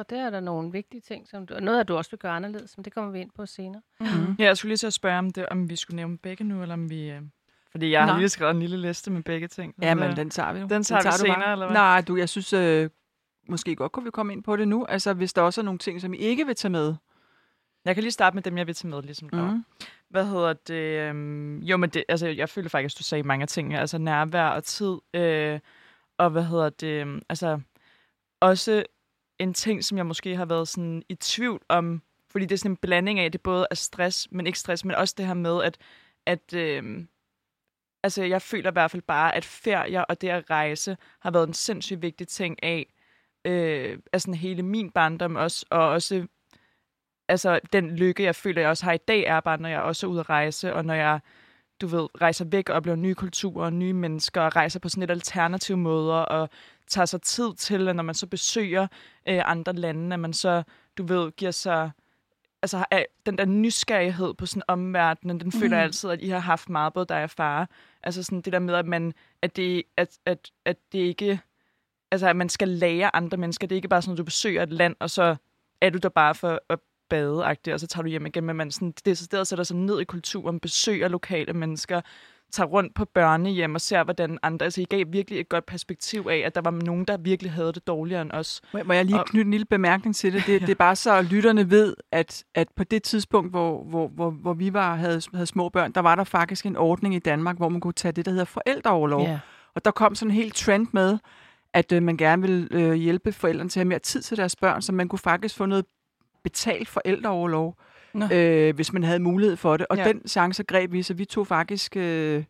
Så 0.00 0.04
der 0.10 0.26
er 0.26 0.30
der 0.30 0.40
nogle 0.40 0.72
vigtige 0.72 1.00
ting, 1.00 1.28
som 1.28 1.46
du, 1.46 1.54
og 1.54 1.62
noget 1.62 1.78
af 1.78 1.86
du 1.86 1.96
også 1.96 2.10
vil 2.10 2.18
gøre 2.18 2.32
anderledes, 2.32 2.76
men 2.76 2.84
det 2.84 2.92
kommer 2.94 3.10
vi 3.10 3.20
ind 3.20 3.30
på 3.36 3.46
senere. 3.46 3.82
Mm. 4.00 4.06
Ja, 4.38 4.44
jeg 4.44 4.56
skulle 4.56 4.70
lige 4.70 4.76
til 4.76 4.86
at 4.86 4.92
spørge, 4.92 5.18
om, 5.18 5.30
det, 5.30 5.46
om 5.46 5.70
vi 5.70 5.76
skulle 5.76 5.96
nævne 5.96 6.18
begge 6.18 6.44
nu, 6.44 6.62
eller 6.62 6.72
om 6.74 6.90
vi... 6.90 7.10
Øh, 7.10 7.22
fordi 7.70 7.90
jeg 7.90 8.04
har 8.04 8.12
Nå. 8.12 8.18
lige 8.18 8.28
skrevet 8.28 8.50
en 8.50 8.60
lille 8.60 8.76
liste 8.80 9.10
med 9.10 9.22
begge 9.22 9.48
ting. 9.48 9.74
Ja, 9.82 9.90
Så- 9.92 9.94
men 9.94 10.16
den 10.16 10.30
tager 10.30 10.52
vi 10.52 10.60
jo. 10.60 10.66
Den 10.66 10.82
tager 10.82 11.02
vi 11.02 11.08
du 11.10 11.16
senere, 11.16 11.52
eller 11.52 11.66
hvad? 11.66 11.74
Nej, 11.74 12.00
du, 12.00 12.16
jeg 12.16 12.28
synes, 12.28 12.52
øh, 12.52 12.90
måske 13.48 13.76
godt 13.76 13.92
kunne 13.92 14.04
vi 14.04 14.10
komme 14.10 14.32
ind 14.32 14.42
på 14.42 14.56
det 14.56 14.68
nu. 14.68 14.84
Altså, 14.84 15.12
hvis 15.12 15.32
der 15.32 15.42
også 15.42 15.60
er 15.60 15.64
nogle 15.64 15.78
ting, 15.78 16.00
som 16.00 16.14
I 16.14 16.16
ikke 16.16 16.46
vil 16.46 16.54
tage 16.54 16.72
med. 16.72 16.94
Jeg 17.84 17.94
kan 17.94 18.02
lige 18.02 18.12
starte 18.12 18.34
med 18.34 18.42
dem, 18.42 18.58
jeg 18.58 18.66
vil 18.66 18.74
tage 18.74 18.88
med, 18.90 19.02
ligesom 19.02 19.28
mm. 19.32 19.38
Mm. 19.38 19.64
Hvad 20.10 20.26
hedder 20.26 20.52
det? 20.52 20.74
Øhm, 21.08 21.58
jo, 21.58 21.76
men 21.76 21.90
det, 21.90 22.04
altså, 22.08 22.26
jeg 22.26 22.48
føler 22.48 22.68
faktisk, 22.68 22.94
at 22.94 22.98
du 22.98 23.04
sagde 23.04 23.22
mange 23.22 23.46
ting. 23.46 23.74
Altså 23.74 23.98
nærvær 23.98 24.46
og 24.48 24.64
tid. 24.64 24.96
Øh, 25.14 25.60
og 26.18 26.30
hvad 26.30 26.44
hedder 26.44 26.70
det? 26.70 26.86
øhm, 27.00 27.22
Altså, 27.28 27.60
også 28.40 28.84
en 29.40 29.54
ting, 29.54 29.84
som 29.84 29.98
jeg 29.98 30.06
måske 30.06 30.36
har 30.36 30.44
været 30.44 30.68
sådan 30.68 31.02
i 31.08 31.14
tvivl 31.14 31.60
om, 31.68 32.02
fordi 32.30 32.44
det 32.44 32.52
er 32.52 32.58
sådan 32.58 32.70
en 32.70 32.76
blanding 32.76 33.18
af, 33.18 33.24
at 33.24 33.32
det 33.32 33.40
både 33.40 33.66
er 33.70 33.74
stress, 33.74 34.28
men 34.30 34.46
ikke 34.46 34.58
stress, 34.58 34.84
men 34.84 34.94
også 34.96 35.14
det 35.18 35.26
her 35.26 35.34
med, 35.34 35.62
at, 35.62 35.78
at 36.26 36.54
øh, 36.54 37.04
altså, 38.02 38.22
jeg 38.22 38.42
føler 38.42 38.70
i 38.70 38.72
hvert 38.72 38.90
fald 38.90 39.02
bare, 39.02 39.34
at 39.34 39.44
ferier 39.44 40.02
og 40.02 40.20
det 40.20 40.28
at 40.28 40.50
rejse 40.50 40.96
har 41.20 41.30
været 41.30 41.48
en 41.48 41.54
sindssygt 41.54 42.02
vigtig 42.02 42.28
ting 42.28 42.62
af, 42.62 42.86
øh, 43.44 43.98
af 44.12 44.20
sådan 44.20 44.34
hele 44.34 44.62
min 44.62 44.90
barndom 44.90 45.36
også, 45.36 45.66
og 45.70 45.88
også 45.88 46.26
altså, 47.28 47.60
den 47.72 47.96
lykke, 47.96 48.22
jeg 48.22 48.34
føler, 48.34 48.60
jeg 48.60 48.70
også 48.70 48.84
har 48.84 48.92
i 48.92 48.98
dag, 49.08 49.24
er 49.24 49.40
bare, 49.40 49.58
når 49.58 49.68
jeg 49.68 49.80
også 49.80 50.06
er 50.06 50.10
ude 50.10 50.20
at 50.20 50.30
rejse, 50.30 50.74
og 50.74 50.84
når 50.84 50.94
jeg 50.94 51.20
du 51.80 51.86
ved, 51.86 52.08
rejser 52.20 52.44
væk 52.44 52.68
og 52.68 52.76
oplever 52.76 52.96
nye 52.96 53.14
kulturer, 53.14 53.70
nye 53.70 53.92
mennesker, 53.92 54.40
og 54.40 54.56
rejser 54.56 54.80
på 54.80 54.88
sådan 54.88 55.00
lidt 55.00 55.10
alternative 55.10 55.78
måder, 55.78 56.14
og 56.14 56.48
tager 56.88 57.06
sig 57.06 57.22
tid 57.22 57.54
til, 57.54 57.88
at 57.88 57.96
når 57.96 58.02
man 58.02 58.14
så 58.14 58.26
besøger 58.26 58.86
øh, 59.28 59.42
andre 59.44 59.72
lande, 59.72 60.14
at 60.14 60.20
man 60.20 60.32
så, 60.32 60.62
du 60.98 61.06
ved, 61.06 61.32
giver 61.32 61.50
sig 61.50 61.90
altså 62.62 62.84
den 63.26 63.38
der 63.38 63.44
nysgerrighed 63.44 64.34
på 64.34 64.46
sådan 64.46 64.62
omverdenen, 64.68 65.40
den 65.40 65.52
føler 65.52 65.76
jeg 65.76 65.84
altid, 65.84 66.10
at 66.10 66.20
I 66.20 66.28
har 66.28 66.38
haft 66.38 66.68
meget, 66.68 66.92
både 66.92 67.06
dig 67.06 67.22
og 67.22 67.30
far. 67.30 67.68
Altså 68.02 68.22
sådan 68.22 68.40
det 68.40 68.52
der 68.52 68.58
med, 68.58 68.74
at 68.74 68.86
man, 68.86 69.12
at 69.42 69.56
det, 69.56 69.82
at, 69.96 70.18
at, 70.26 70.50
at 70.64 70.76
det 70.92 70.98
ikke, 70.98 71.40
altså 72.10 72.28
at 72.28 72.36
man 72.36 72.48
skal 72.48 72.68
lære 72.68 73.16
andre 73.16 73.36
mennesker. 73.36 73.66
Det 73.66 73.74
er 73.74 73.76
ikke 73.78 73.88
bare 73.88 74.02
sådan, 74.02 74.12
at 74.12 74.18
du 74.18 74.24
besøger 74.24 74.62
et 74.62 74.72
land, 74.72 74.96
og 75.00 75.10
så 75.10 75.36
er 75.80 75.90
du 75.90 75.98
der 75.98 76.08
bare 76.08 76.34
for 76.34 76.60
at 76.68 76.78
bade 77.10 77.44
og 77.44 77.56
så 77.80 77.86
tager 77.86 78.02
du 78.02 78.08
hjem 78.08 78.26
igen. 78.26 78.44
Men 78.44 78.56
man 78.56 78.70
sådan, 78.70 78.92
det 79.04 79.10
er 79.10 79.14
stedet 79.14 79.46
sætter 79.46 79.64
sig 79.64 79.76
ned 79.76 80.00
i 80.00 80.04
kulturen, 80.04 80.60
besøger 80.60 81.08
lokale 81.08 81.52
mennesker, 81.52 82.00
tager 82.52 82.66
rundt 82.66 82.94
på 82.94 83.04
børnehjem 83.04 83.74
og 83.74 83.80
ser, 83.80 84.04
hvordan 84.04 84.38
andre... 84.42 84.64
Altså, 84.64 84.80
I 84.80 84.84
gav 84.84 85.04
virkelig 85.08 85.40
et 85.40 85.48
godt 85.48 85.66
perspektiv 85.66 86.26
af, 86.30 86.36
at 86.46 86.54
der 86.54 86.60
var 86.60 86.70
nogen, 86.70 87.04
der 87.04 87.16
virkelig 87.16 87.52
havde 87.52 87.72
det 87.72 87.86
dårligere 87.86 88.22
end 88.22 88.30
os. 88.32 88.60
Må, 88.74 88.80
må 88.84 88.92
jeg 88.92 89.04
lige 89.04 89.18
Og- 89.20 89.26
knytte 89.26 89.44
en 89.46 89.50
lille 89.50 89.66
bemærkning 89.66 90.16
til 90.16 90.32
det? 90.32 90.42
Det, 90.46 90.52
Ja. 90.52 90.58
det 90.66 90.70
er 90.70 90.74
bare 90.74 90.96
så, 90.96 91.12
at 91.14 91.24
lytterne 91.24 91.70
ved, 91.70 91.94
at, 92.12 92.44
at 92.54 92.68
på 92.76 92.84
det 92.84 93.02
tidspunkt, 93.02 93.50
hvor, 93.50 93.84
hvor, 93.84 94.08
hvor, 94.08 94.30
hvor 94.30 94.52
vi 94.54 94.72
var, 94.72 94.94
havde, 94.94 95.22
havde 95.34 95.46
små 95.46 95.68
børn, 95.68 95.92
der 95.92 96.00
var 96.00 96.14
der 96.14 96.24
faktisk 96.24 96.66
en 96.66 96.76
ordning 96.76 97.14
i 97.14 97.18
Danmark, 97.18 97.56
hvor 97.56 97.68
man 97.68 97.80
kunne 97.80 97.92
tage 97.92 98.12
det, 98.12 98.24
der 98.24 98.30
hedder 98.30 98.44
forældreoverlov. 98.44 99.22
Ja. 99.22 99.38
Og 99.74 99.84
der 99.84 99.90
kom 99.90 100.14
sådan 100.14 100.30
en 100.30 100.34
helt 100.36 100.54
trend 100.54 100.86
med, 100.92 101.18
at 101.74 101.92
øh, 101.92 102.02
man 102.02 102.16
gerne 102.16 102.42
ville 102.42 102.68
øh, 102.70 102.92
hjælpe 102.92 103.32
forældrene 103.32 103.70
til 103.70 103.80
at 103.80 103.84
have 103.84 103.88
mere 103.88 103.98
tid 103.98 104.22
til 104.22 104.36
deres 104.36 104.56
børn, 104.56 104.82
så 104.82 104.92
man 104.92 105.08
kunne 105.08 105.18
faktisk 105.18 105.56
få 105.56 105.66
noget 105.66 105.84
betalt 106.44 106.88
forældreoverlov, 106.88 107.76
Nå. 108.14 108.28
øh, 108.32 108.74
hvis 108.74 108.92
man 108.92 109.02
havde 109.02 109.18
mulighed 109.18 109.56
for 109.56 109.76
det. 109.76 109.86
Og 109.90 109.96
Ja. 109.96 110.04
den 110.04 110.28
chance 110.28 110.62
greb 110.62 110.92
vi, 110.92 111.02
så 111.02 111.14
vi 111.14 111.24
tog 111.24 111.46
faktisk 111.46 111.96
øh, 111.96 112.44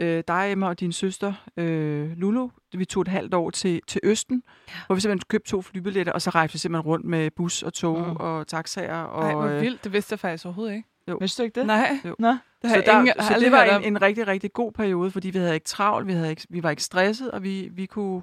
øh, 0.00 0.22
dig, 0.28 0.48
Emma, 0.52 0.66
og 0.68 0.80
din 0.80 0.92
søster, 0.92 1.32
øh, 1.56 2.10
Lulu, 2.16 2.48
vi 2.74 2.84
tog 2.84 3.00
et 3.00 3.08
halvt 3.08 3.34
år 3.34 3.50
til, 3.50 3.80
til 3.88 4.00
Østen, 4.04 4.42
ja. 4.68 4.72
hvor 4.86 4.94
vi 4.94 5.00
simpelthen 5.00 5.26
købte 5.28 5.50
to 5.50 5.62
flybilletter, 5.62 6.12
og 6.12 6.22
så 6.22 6.30
rejste 6.30 6.52
vi 6.52 6.58
simpelthen 6.58 6.86
rundt 6.86 7.04
med 7.06 7.30
bus 7.30 7.62
og 7.62 7.72
tog 7.72 7.98
Mm. 8.08 8.16
og 8.16 8.46
taxaer. 8.46 9.02
Og, 9.02 9.24
Ej, 9.24 9.32
hvor 9.34 9.42
øh, 9.44 9.60
vildt. 9.60 9.84
Det 9.84 9.92
vidste 9.92 10.12
jeg 10.12 10.18
faktisk 10.20 10.44
overhovedet 10.46 10.74
ikke. 10.74 10.88
Vidste 11.20 11.42
du 11.42 11.44
ikke 11.44 11.60
det? 11.60 11.66
Nej. 11.66 11.98
Jo. 12.04 12.14
Nå? 12.18 12.28
Det 12.28 12.70
har 12.70 12.82
så, 12.86 12.90
ingen, 12.92 13.06
der, 13.06 13.22
har 13.22 13.34
så 13.34 13.40
det 13.40 13.52
var 13.52 13.62
en, 13.64 13.84
en 13.84 14.02
rigtig, 14.02 14.26
rigtig 14.28 14.52
god 14.52 14.72
periode, 14.72 15.10
fordi 15.10 15.30
vi 15.30 15.38
havde 15.38 15.54
ikke 15.54 15.66
travlt, 15.66 16.06
vi, 16.06 16.12
havde 16.12 16.30
ikke, 16.30 16.46
vi 16.50 16.62
var 16.62 16.70
ikke 16.70 16.82
stresset, 16.82 17.30
og 17.30 17.42
vi, 17.42 17.68
vi 17.72 17.86
kunne 17.86 18.22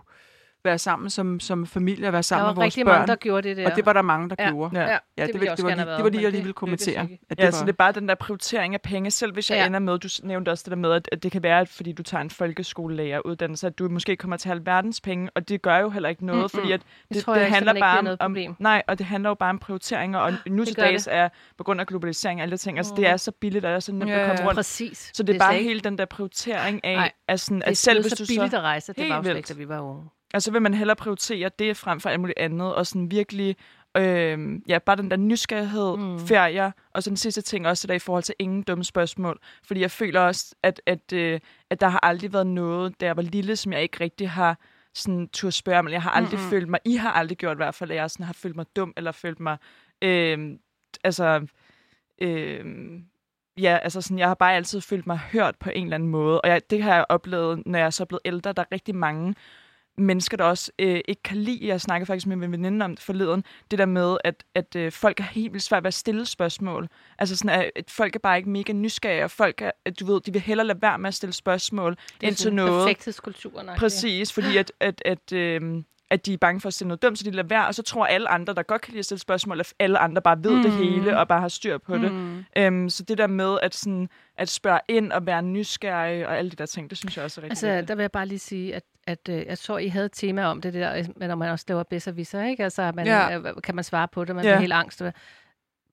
være 0.65 0.77
sammen 0.77 1.09
som, 1.09 1.39
som 1.39 1.65
familie 1.65 2.07
og 2.07 2.13
være 2.13 2.17
Der 2.17 2.21
sammen 2.21 2.43
var 2.45 2.51
med 2.51 2.55
vores 2.55 2.65
rigtig 2.65 2.85
børn. 2.85 2.93
mange, 2.95 3.07
der 3.07 3.15
gjorde 3.15 3.49
det 3.49 3.57
der. 3.57 3.69
Og 3.69 3.75
det 3.75 3.85
var 3.85 3.93
der 3.93 4.01
mange, 4.01 4.29
der 4.29 4.35
Ja. 4.39 4.49
gjorde. 4.49 4.79
Ja. 4.81 4.87
ja, 4.91 4.97
Ja, 5.17 5.25
det, 5.27 5.33
ville 5.33 5.39
det, 5.39 5.45
jeg 5.45 5.51
også 5.51 5.67
det, 5.67 5.77
var, 5.87 5.95
det 5.95 6.03
var 6.03 6.09
lige, 6.09 6.21
jeg 6.21 6.31
lige 6.31 6.37
det 6.37 6.43
ville 6.45 6.53
kommentere. 6.53 7.01
At 7.01 7.09
det 7.29 7.39
Ja, 7.39 7.43
var, 7.45 7.51
så 7.51 7.61
det 7.65 7.69
er 7.69 7.73
bare 7.73 7.91
den 7.91 8.07
der 8.09 8.15
prioritering 8.15 8.73
af 8.73 8.81
penge, 8.81 9.11
selv 9.11 9.33
hvis 9.33 9.49
jeg 9.49 9.57
Ja. 9.57 9.65
ender 9.65 9.79
med, 9.79 9.97
du 9.99 10.07
nævnte 10.23 10.49
også 10.49 10.63
det 10.65 10.71
der 10.71 10.77
med, 10.77 10.91
at, 11.11 11.23
det 11.23 11.31
kan 11.31 11.43
være, 11.43 11.59
at 11.59 11.69
fordi 11.69 11.91
du 11.91 12.03
tager 12.03 12.21
en 12.21 12.29
folkeskolelæreruddannelse, 12.29 13.67
at 13.67 13.79
du 13.79 13.89
måske 13.89 14.15
kommer 14.15 14.37
til 14.37 14.49
alverdens 14.49 15.01
penge, 15.01 15.29
og 15.35 15.49
det 15.49 15.61
gør 15.61 15.77
jo 15.77 15.89
heller 15.89 16.09
ikke 16.09 16.25
noget, 16.25 16.39
Mm-mm. 16.41 16.49
fordi 16.49 16.71
at 16.71 16.79
Det 16.79 17.15
det, 17.15 17.23
tror 17.23 17.33
det 17.33 17.41
ikke 17.41 17.53
handler 17.53 17.73
bare 17.79 17.99
om, 17.99 18.17
problem. 18.19 18.55
nej, 18.59 18.83
og 18.87 18.97
det 18.97 19.05
handler 19.05 19.29
jo 19.29 19.33
bare 19.33 19.49
om 19.49 19.59
prioriteringer, 19.59 20.19
og 20.19 20.33
nu 20.49 20.65
til 20.65 20.75
dags 20.77 21.07
er, 21.11 21.29
på 21.57 21.63
grund 21.63 21.81
af 21.81 21.87
globalisering 21.87 22.39
og 22.39 22.43
alle 22.43 22.51
de 22.51 22.57
ting, 22.57 22.77
altså 22.77 22.93
det 22.97 23.07
er 23.07 23.17
så 23.17 23.31
billigt, 23.31 23.65
og 23.65 23.69
det 23.69 23.75
er 23.75 23.79
så 23.79 23.91
nemt 23.91 24.11
Ja, 24.11 24.19
at 24.19 24.27
komme 24.27 24.43
rundt. 24.45 24.55
Præcis. 24.55 25.11
Så 25.13 25.23
det 25.23 25.35
er, 25.35 25.39
bare 25.39 25.53
hele 25.53 25.79
den 25.79 25.97
der 25.97 26.05
prioritering 26.05 26.85
af, 26.85 27.11
at, 27.27 27.45
Det 27.49 27.63
er 27.65 27.73
selv 27.73 28.01
hvis 28.01 28.11
så 28.11 28.23
du 28.23 28.27
billigt 28.27 28.51
så... 28.51 28.57
at 28.57 28.63
rejse, 28.63 28.93
det 28.93 29.09
var 29.09 29.15
jo 29.17 29.23
slet 29.23 29.37
ikke, 29.37 29.47
da 29.47 29.53
vi 29.53 29.67
var 29.69 29.79
unge. 29.79 30.03
Og 30.33 30.41
så 30.41 30.51
vil 30.51 30.61
man 30.61 30.73
hellere 30.73 30.95
prioritere 30.95 31.49
det 31.59 31.77
frem 31.77 31.99
for 31.99 32.09
alt 32.09 32.19
muligt 32.19 32.39
andet, 32.39 32.75
og 32.75 32.87
sådan 32.87 33.11
virkelig, 33.11 33.55
øh, 33.97 34.59
ja, 34.67 34.79
bare 34.79 34.95
den 34.95 35.11
der 35.11 35.17
nysgerrighed, 35.17 35.97
Mm. 35.97 36.19
ferier, 36.27 36.71
og 36.93 37.03
så 37.03 37.09
den 37.09 37.17
sidste 37.17 37.41
ting 37.41 37.67
også, 37.67 37.87
der 37.87 37.93
er 37.93 37.95
i 37.95 37.99
forhold 37.99 38.23
til 38.23 38.35
ingen 38.39 38.63
dumme 38.63 38.83
spørgsmål. 38.83 39.39
Fordi 39.63 39.79
jeg 39.81 39.91
føler 39.91 40.19
også, 40.21 40.55
at, 40.63 40.81
at, 40.85 41.13
øh, 41.13 41.39
at 41.69 41.81
der 41.81 41.87
har 41.87 41.99
aldrig 42.03 42.33
været 42.33 42.47
noget, 42.47 43.01
da 43.01 43.05
jeg 43.05 43.15
var 43.17 43.21
lille, 43.23 43.55
som 43.55 43.73
jeg 43.73 43.81
ikke 43.81 43.97
rigtig 43.99 44.29
har 44.29 44.57
sådan 44.93 45.27
turde 45.27 45.51
spørge 45.51 45.79
om. 45.79 45.89
Jeg 45.89 46.01
har 46.01 46.11
aldrig 46.11 46.39
Mm-mm. 46.39 46.49
følt 46.49 46.69
mig, 46.69 46.79
I 46.85 46.95
har 46.95 47.11
aldrig 47.11 47.37
gjort 47.37 47.55
i 47.55 47.63
hvert 47.63 47.75
fald, 47.75 47.91
at 47.91 47.97
jeg 47.97 48.11
sådan 48.11 48.25
har 48.25 48.33
følt 48.33 48.55
mig 48.55 48.65
dum, 48.75 48.93
eller 48.97 49.11
følt 49.11 49.39
mig, 49.39 49.57
øh, 50.01 50.57
altså, 51.03 51.47
øh, 52.21 52.65
ja, 53.57 53.77
altså 53.81 54.01
sådan, 54.01 54.19
jeg 54.19 54.27
har 54.27 54.35
bare 54.35 54.55
altid 54.55 54.81
følt 54.81 55.07
mig 55.07 55.17
hørt 55.17 55.55
på 55.59 55.69
en 55.69 55.83
eller 55.83 55.95
anden 55.95 56.09
måde. 56.09 56.41
Og 56.41 56.49
jeg, 56.49 56.61
det 56.69 56.83
har 56.83 56.95
jeg 56.95 57.05
oplevet, 57.09 57.63
når 57.65 57.79
jeg 57.79 57.85
er 57.85 57.89
så 57.89 58.05
blevet 58.05 58.21
ældre. 58.25 58.53
Der 58.53 58.61
er 58.61 58.71
rigtig 58.71 58.95
mange 58.95 59.35
mennesker, 59.97 60.37
der 60.37 60.43
også 60.43 60.71
øh, 60.79 60.99
ikke 61.07 61.23
kan 61.23 61.37
lide. 61.37 61.67
Jeg 61.67 61.81
snakker 61.81 62.05
faktisk 62.05 62.27
med 62.27 62.35
min 62.35 62.51
veninde 62.51 62.85
om 62.85 62.95
det 62.95 63.03
forleden. 63.05 63.43
Det 63.71 63.79
der 63.79 63.85
med, 63.85 64.17
at, 64.23 64.43
at 64.55 64.75
øh, 64.75 64.91
folk 64.91 65.19
er 65.19 65.23
helt 65.23 65.53
vildt 65.53 65.63
svært 65.65 65.83
ved 65.83 65.87
at 65.87 65.93
stille 65.93 66.25
spørgsmål. 66.25 66.87
Altså 67.19 67.35
sådan, 67.35 67.61
at, 67.61 67.71
at 67.75 67.89
folk 67.91 68.15
er 68.15 68.19
bare 68.19 68.37
ikke 68.37 68.49
mega 68.49 68.73
nysgerrige, 68.73 69.23
og 69.23 69.31
folk 69.31 69.61
er, 69.61 69.71
at, 69.85 69.99
du 69.99 70.05
ved, 70.05 70.21
de 70.21 70.33
vil 70.33 70.41
hellere 70.41 70.67
lade 70.67 70.81
være 70.81 70.97
med 70.97 71.07
at 71.07 71.13
stille 71.13 71.33
spørgsmål 71.33 71.91
Det 71.91 72.23
er 72.23 72.27
indtil 72.27 72.43
sådan 72.43 72.55
noget. 72.55 72.85
Perfekthedskulturen. 72.87 73.69
Præcis, 73.77 74.33
fordi 74.33 74.57
at, 74.57 74.71
at, 74.79 75.01
at, 75.05 75.33
øh, 75.33 75.83
at 76.09 76.25
de 76.25 76.33
er 76.33 76.37
bange 76.37 76.61
for 76.61 76.67
at 76.67 76.73
stille 76.73 76.87
noget 76.87 77.01
dumt, 77.01 77.17
så 77.17 77.23
de 77.23 77.31
lader 77.31 77.47
være, 77.47 77.67
og 77.67 77.75
så 77.75 77.83
tror 77.83 78.05
alle 78.05 78.29
andre, 78.29 78.53
der 78.53 78.63
godt 78.63 78.81
kan 78.81 78.91
lide 78.91 78.99
at 78.99 79.05
stille 79.05 79.19
spørgsmål, 79.19 79.59
at 79.59 79.73
alle 79.79 79.99
andre 79.99 80.21
bare 80.21 80.37
ved 80.43 80.55
mm. 80.55 80.61
det 80.63 80.71
hele, 80.71 81.17
og 81.17 81.27
bare 81.27 81.41
har 81.41 81.47
styr 81.47 81.77
på 81.77 81.97
det. 81.97 82.11
Mm. 82.11 82.43
Øhm, 82.57 82.89
så 82.89 83.03
det 83.03 83.17
der 83.17 83.27
med 83.27 83.57
at, 83.61 83.75
sådan, 83.75 84.09
at 84.37 84.49
spørge 84.49 84.79
ind 84.87 85.11
og 85.11 85.25
være 85.25 85.41
nysgerrig 85.41 86.27
og 86.27 86.37
alle 86.37 86.51
de 86.51 86.55
der 86.55 86.65
ting, 86.65 86.89
det 86.89 86.97
synes 86.97 87.17
jeg 87.17 87.25
også 87.25 87.41
er 87.41 87.43
rigtig 87.43 87.51
Altså, 87.51 87.67
vigtigt. 87.67 87.87
der 87.87 87.95
vil 87.95 88.03
jeg 88.03 88.11
bare 88.11 88.25
lige 88.25 88.39
sige, 88.39 88.75
at, 88.75 88.83
at 89.11 89.29
øh, 89.29 89.45
jeg 89.45 89.59
tror, 89.59 89.77
I 89.77 89.87
havde 89.87 90.05
et 90.05 90.11
tema 90.11 90.43
om 90.45 90.61
det 90.61 90.73
der, 90.73 90.95
øh, 90.97 91.05
men 91.15 91.27
når 91.29 91.35
man 91.35 91.49
også 91.49 91.65
laver 91.67 91.83
bedre 91.83 92.15
viser, 92.15 92.43
ikke? 92.43 92.63
Altså, 92.63 92.91
man, 92.95 93.05
Ja. 93.05 93.27
ja. 93.39 93.53
kan 93.63 93.75
man 93.75 93.83
svare 93.83 94.07
på 94.07 94.25
det, 94.25 94.35
man 94.35 94.45
Ja. 94.45 94.49
bliver 94.51 94.59
helt 94.59 94.73
angst. 94.73 95.01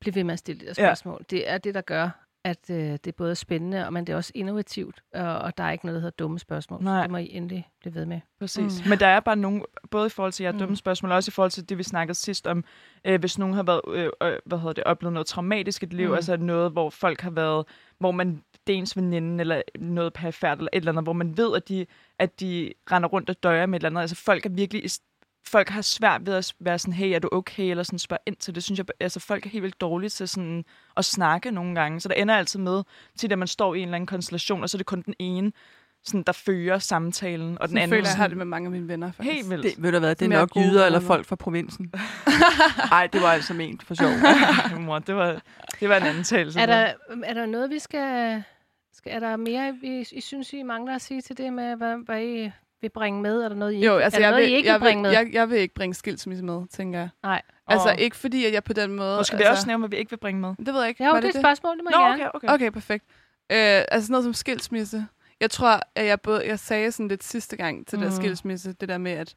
Bliv 0.00 0.14
ved 0.14 0.24
med 0.24 0.32
at 0.32 0.38
stille 0.38 0.60
de 0.60 0.64
der 0.66 0.70
Ja. 0.70 0.74
spørgsmål. 0.74 1.24
Det 1.30 1.50
er 1.50 1.58
det, 1.58 1.74
der 1.74 1.80
gør, 1.80 2.10
at 2.44 2.70
øh, 2.70 2.76
det 2.76 3.06
er 3.06 3.12
både 3.16 3.34
spændende, 3.34 3.86
og 3.86 3.92
men 3.92 4.06
det 4.06 4.12
er 4.12 4.16
også 4.16 4.32
innovativt, 4.34 5.02
og, 5.14 5.38
og 5.38 5.58
der 5.58 5.64
er 5.64 5.70
ikke 5.70 5.86
noget, 5.86 5.94
der 5.94 6.00
hedder 6.00 6.16
dumme 6.16 6.38
spørgsmål. 6.38 6.82
Nej. 6.82 7.00
Det 7.02 7.10
må 7.10 7.16
I 7.16 7.28
endelig 7.36 7.68
blive 7.80 7.94
ved 7.94 8.06
med. 8.06 8.20
Præcis. 8.38 8.84
Mm. 8.84 8.88
Men 8.88 8.98
der 9.00 9.06
er 9.06 9.20
bare 9.20 9.36
nogle, 9.36 9.62
både 9.90 10.06
i 10.06 10.10
forhold 10.10 10.32
til 10.32 10.44
jer 10.44 10.52
Mm. 10.52 10.58
dumme 10.58 10.76
spørgsmål, 10.76 11.10
og 11.10 11.16
også 11.16 11.30
i 11.30 11.32
forhold 11.32 11.50
til 11.50 11.68
det, 11.68 11.78
vi 11.78 11.82
snakkede 11.82 12.14
sidst 12.14 12.46
om, 12.46 12.64
øh, 13.04 13.20
hvis 13.20 13.38
nogen 13.38 13.54
har 13.54 13.62
været, 13.62 13.80
øh, 13.88 14.10
øh, 14.22 14.38
hvad 14.46 14.58
hedder 14.58 14.72
det, 14.72 14.84
oplevet 14.84 15.12
noget 15.12 15.26
traumatisk 15.26 15.82
i 15.82 15.86
et 15.86 15.92
liv, 15.92 16.08
Mm. 16.08 16.14
altså 16.14 16.36
noget, 16.36 16.72
hvor 16.72 16.90
folk 16.90 17.20
har 17.20 17.30
været, 17.30 17.66
hvor 17.98 18.10
man, 18.10 18.42
det 18.66 18.72
er 18.72 18.78
ens 18.78 18.96
veninde, 18.96 19.40
eller 19.40 19.62
noget 19.78 20.12
perifært, 20.12 20.58
eller 20.58 20.70
et 20.72 20.76
eller 20.78 20.92
andet, 20.92 21.04
hvor 21.04 21.12
man 21.12 21.36
ved, 21.36 21.56
at 21.56 21.68
de, 21.68 21.86
at 22.18 22.40
de 22.40 22.72
render 22.92 23.08
rundt 23.08 23.30
og 23.30 23.42
døjer 23.42 23.66
med 23.66 23.76
et 23.76 23.80
eller 23.80 23.90
andet. 23.90 24.00
Altså 24.00 24.16
folk 24.16 24.46
er 24.46 24.50
virkelig, 24.50 24.90
folk 25.46 25.68
har 25.68 25.82
svært 25.82 26.26
ved 26.26 26.34
at 26.34 26.54
være 26.60 26.78
sådan, 26.78 26.94
hey, 26.94 27.14
er 27.14 27.18
du 27.18 27.28
okay, 27.32 27.70
eller 27.70 27.82
sådan 27.82 27.98
spørge 27.98 28.20
ind 28.26 28.36
til 28.36 28.54
det, 28.54 28.64
synes 28.64 28.78
jeg, 28.78 28.86
altså 29.00 29.20
folk 29.20 29.46
er 29.46 29.50
helt 29.50 29.62
vildt 29.62 29.80
dårlige 29.80 30.10
til 30.10 30.28
sådan 30.28 30.64
at 30.96 31.04
snakke 31.04 31.50
nogle 31.50 31.74
gange, 31.74 32.00
så 32.00 32.08
der 32.08 32.14
ender 32.14 32.34
altid 32.36 32.58
med, 32.58 32.82
til 33.18 33.32
at 33.32 33.38
man 33.38 33.48
står 33.48 33.74
i 33.74 33.78
en 33.78 33.84
eller 33.84 33.94
anden 33.96 34.06
konstellation, 34.06 34.62
og 34.62 34.70
så 34.70 34.76
er 34.76 34.78
det 34.78 34.86
kun 34.86 35.02
den 35.02 35.14
ene, 35.18 35.52
sådan, 36.04 36.22
der 36.22 36.32
fører 36.32 36.78
samtalen, 36.78 37.58
og 37.60 37.68
den 37.68 37.76
Sådan 37.76 37.78
anden 37.78 37.88
føler 37.90 37.98
jeg, 38.00 38.04
jeg 38.04 38.10
har 38.16 38.16
sådan- 38.24 38.30
det 38.30 38.36
med 38.38 38.44
mange 38.46 38.66
af 38.66 38.70
mine 38.70 38.88
venner, 38.88 39.12
faktisk. 39.12 39.34
Helt 39.34 39.50
vildt. 39.50 39.64
det, 39.64 39.82
ved 39.82 39.92
du 39.92 39.98
hvad, 39.98 40.14
det 40.14 40.24
er 40.24 40.38
nok 40.38 40.50
gode 40.50 40.66
jyder 40.66 40.86
eller 40.86 41.00
folk 41.00 41.26
fra 41.26 41.36
provinsen. 41.36 41.92
Nej, 42.90 43.06
det 43.06 43.22
var 43.22 43.28
altså 43.32 43.54
ment 43.54 43.82
for 43.82 43.94
sjov. 43.94 44.08
Ej, 44.10 44.78
mor, 44.86 44.98
det 44.98 45.14
var, 45.14 45.42
det 45.80 45.88
var 45.88 45.96
en 45.96 46.02
anden 46.02 46.24
tale. 46.24 46.52
Er 46.60 46.66
der, 46.66 46.92
er 47.24 47.34
der 47.34 47.46
noget, 47.46 47.70
vi 47.70 47.78
skal, 47.78 48.42
skal... 48.92 49.12
Er 49.12 49.20
der 49.20 49.36
mere, 49.36 49.74
I, 49.82 50.04
I 50.12 50.20
synes, 50.20 50.52
I 50.52 50.62
mangler 50.62 50.94
at 50.94 51.02
sige 51.02 51.20
til 51.20 51.38
det 51.38 51.52
med, 51.52 51.76
hvad, 51.76 51.96
hvad 52.06 52.22
I 52.22 52.50
vil 52.80 52.88
bringe 52.90 53.22
med? 53.22 53.42
Er 53.42 53.48
der 53.48 53.56
noget, 53.56 53.72
I, 53.72 53.76
Jo, 53.76 53.94
ikke, 53.94 54.04
altså 54.04 54.16
er 54.18 54.20
der 54.20 54.26
jeg 54.26 54.30
noget, 54.30 54.44
vil, 54.46 54.52
I 54.52 54.56
ikke 54.56 54.68
jeg, 54.68 54.80
vil 54.80 54.84
bringe 54.86 55.02
med? 55.02 55.10
jeg, 55.10 55.28
jeg 55.32 55.50
vil 55.50 55.58
ikke 55.58 55.74
bringe 55.74 55.94
skilsmisse 55.94 56.44
med, 56.44 56.66
tænker 56.68 56.98
jeg. 56.98 57.08
Nej. 57.22 57.42
Altså 57.66 57.88
Og- 57.88 57.98
ikke 58.00 58.16
fordi, 58.16 58.44
at 58.44 58.52
jeg 58.52 58.64
på 58.64 58.72
den 58.72 58.92
måde... 58.92 59.16
Måske 59.16 59.32
vil 59.32 59.36
altså, 59.36 59.48
jeg 59.48 59.52
også 59.52 59.66
nævne, 59.66 59.80
hvad 59.80 59.88
vi 59.88 59.96
ikke 59.96 60.10
vil 60.10 60.16
bringe 60.16 60.40
med. 60.40 60.54
Det 60.66 60.74
ved 60.74 60.80
jeg 60.80 60.88
ikke. 60.88 61.04
Jo, 61.04 61.10
Var 61.10 61.20
det 61.20 61.24
er 61.24 61.28
et 61.28 61.40
spørgsmål, 61.42 61.76
det 61.76 61.84
må 61.84 61.90
Nå, 61.90 61.98
I 61.98 62.00
gerne. 62.02 62.14
okay, 62.34 62.48
okay. 62.48 62.54
Okay, 62.54 62.70
perfekt. 62.70 63.04
Øh, 63.52 63.82
altså 63.88 64.12
noget 64.12 64.24
som 64.24 64.34
skilsmisse. 64.34 65.06
Jeg 65.40 65.50
tror, 65.50 65.80
at 65.94 66.06
jeg 66.06 66.20
både... 66.20 66.46
Jeg 66.46 66.58
sagde 66.58 66.92
sådan 66.92 67.08
lidt 67.08 67.24
sidste 67.24 67.56
gang 67.56 67.86
til 67.86 67.98
mm. 67.98 68.02
det 68.02 68.10
der 68.10 68.16
skilsmisse, 68.16 68.72
det 68.72 68.88
der 68.88 68.98
med, 68.98 69.12
at, 69.12 69.34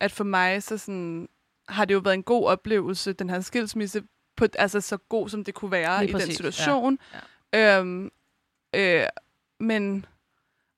at 0.00 0.12
for 0.12 0.24
mig, 0.24 0.62
så 0.62 0.78
sådan, 0.78 1.28
har 1.68 1.84
det 1.84 1.94
jo 1.94 1.98
været 1.98 2.14
en 2.14 2.22
god 2.22 2.46
oplevelse, 2.46 3.12
den 3.12 3.30
her 3.30 3.40
skilsmisse, 3.40 4.02
på, 4.36 4.46
altså 4.58 4.80
så 4.80 4.96
god 4.96 5.28
som 5.28 5.44
det 5.44 5.54
kunne 5.54 5.70
være 5.70 6.00
Lige 6.00 6.08
i 6.08 6.12
præcis, 6.12 6.26
den 6.28 6.36
situation. 6.52 6.98
ja. 7.54 7.78
Øhm, 7.80 8.10
øh, 8.74 9.02
men... 9.60 10.06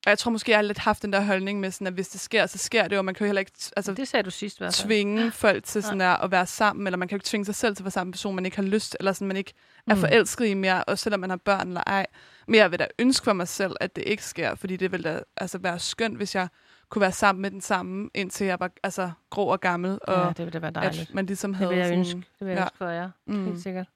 Og 0.07 0.09
jeg 0.09 0.19
tror 0.19 0.31
måske, 0.31 0.51
jeg 0.51 0.57
har 0.57 0.61
lidt 0.63 0.77
haft 0.77 1.01
den 1.01 1.13
der 1.13 1.21
holdning 1.21 1.59
med, 1.59 1.71
sådan, 1.71 1.87
at 1.87 1.93
hvis 1.93 2.07
det 2.09 2.21
sker, 2.21 2.45
så 2.45 2.57
sker 2.57 2.87
det 2.87 2.95
jo. 2.95 3.01
Man 3.01 3.15
kan 3.15 3.25
jo 3.25 3.27
heller 3.27 3.39
ikke 3.39 3.51
altså, 3.75 3.93
Det 3.93 4.07
sagde 4.07 4.23
du 4.23 4.29
sidst, 4.31 4.61
i 4.61 4.63
tvinge 4.71 5.31
folk 5.31 5.63
til 5.63 5.83
sådan 5.83 5.99
der, 5.99 6.09
at 6.09 6.31
være 6.31 6.45
sammen, 6.45 6.87
eller 6.87 6.97
man 6.97 7.07
kan 7.07 7.15
jo 7.15 7.17
ikke 7.17 7.25
tvinge 7.27 7.45
sig 7.45 7.55
selv 7.55 7.75
til 7.75 7.81
at 7.83 7.85
være 7.85 7.91
sammen 7.91 8.07
med 8.07 8.13
en 8.13 8.13
person, 8.13 8.35
man 8.35 8.45
ikke 8.45 8.57
har 8.57 8.63
lyst, 8.63 8.97
eller 8.99 9.13
sådan, 9.13 9.27
man 9.27 9.37
ikke 9.37 9.53
er 9.87 9.95
Mm. 9.95 9.99
forelsket 10.01 10.45
i 10.45 10.53
mere, 10.53 10.83
også 10.83 11.03
selvom 11.03 11.19
man 11.19 11.29
har 11.29 11.37
børn 11.37 11.67
eller 11.67 11.83
ej. 11.87 12.05
Men 12.47 12.55
jeg 12.55 12.71
vil 12.71 12.79
da 12.79 12.87
ønske 12.99 13.23
for 13.23 13.33
mig 13.33 13.47
selv, 13.47 13.75
at 13.81 13.95
det 13.95 14.03
ikke 14.07 14.23
sker, 14.23 14.55
fordi 14.55 14.75
det 14.77 14.91
ville 14.91 15.09
da 15.13 15.19
altså, 15.37 15.57
være 15.57 15.79
skønt, 15.79 16.17
hvis 16.17 16.35
jeg 16.35 16.47
kunne 16.89 17.01
være 17.01 17.11
sammen 17.11 17.41
med 17.41 17.51
den 17.51 17.61
samme, 17.61 18.09
indtil 18.15 18.47
jeg 18.47 18.59
var 18.59 18.71
altså, 18.83 19.11
grå 19.29 19.45
og 19.45 19.59
gammel, 19.61 19.99
og 20.01 20.13
Ja, 20.23 20.27
det 20.29 20.37
ville 20.39 20.51
da 20.51 20.59
være 20.59 20.71
dejligt. 20.71 21.01
at 21.09 21.13
man 21.15 21.25
ligesom 21.25 21.51
Det 21.51 21.57
havde 21.57 21.69
vil 21.69 21.77
jeg 21.77 21.85
sådan, 21.87 21.99
ønske. 21.99 22.17
Det 22.39 22.47
vil 22.47 22.47
jeg 22.47 22.57
ja. 22.57 22.63
ønske 22.63 22.77
for 22.77 22.89
jer. 22.89 23.09
Mm. 23.27 23.45
Helt 23.45 23.63
sikkert. 23.63 23.87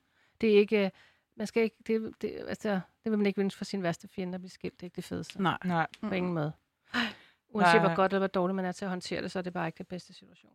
Det 0.42 0.54
er 0.56 0.60
ikke... 0.60 0.92
Man 1.42 1.48
skal 1.48 1.64
ikke... 1.64 1.76
Det, 1.88 2.12
det, 2.22 2.32
altså, 2.48 2.70
det 3.04 3.12
vil 3.12 3.18
man 3.18 3.26
ikke 3.28 3.42
ønske 3.42 3.58
for 3.58 3.66
sin 3.66 3.84
værste 3.84 4.08
fjende 4.08 4.36
at 4.36 4.42
blive 4.42 4.52
skilt. 4.52 4.74
Det 4.74 4.84
er 4.84 4.86
ikke 4.86 4.96
det 4.96 5.04
fedeste. 5.04 5.42
Nej. 5.44 5.58
Nej. 5.66 5.88
På 6.02 6.14
ingen 6.14 6.34
måde. 6.34 6.52
Uanset 7.50 7.80
hvor 7.82 7.96
godt 7.96 8.12
eller 8.12 8.20
hvor 8.20 8.28
dårligt 8.28 8.56
man 8.56 8.66
er 8.66 8.72
til 8.72 8.86
at 8.86 8.90
håndtere 8.90 9.22
det, 9.22 9.32
så 9.32 9.40
er 9.40 9.44
det 9.44 9.54
bare 9.54 9.68
ikke 9.68 9.78
det 9.78 9.88
bedste 9.88 10.14
situation. 10.14 10.52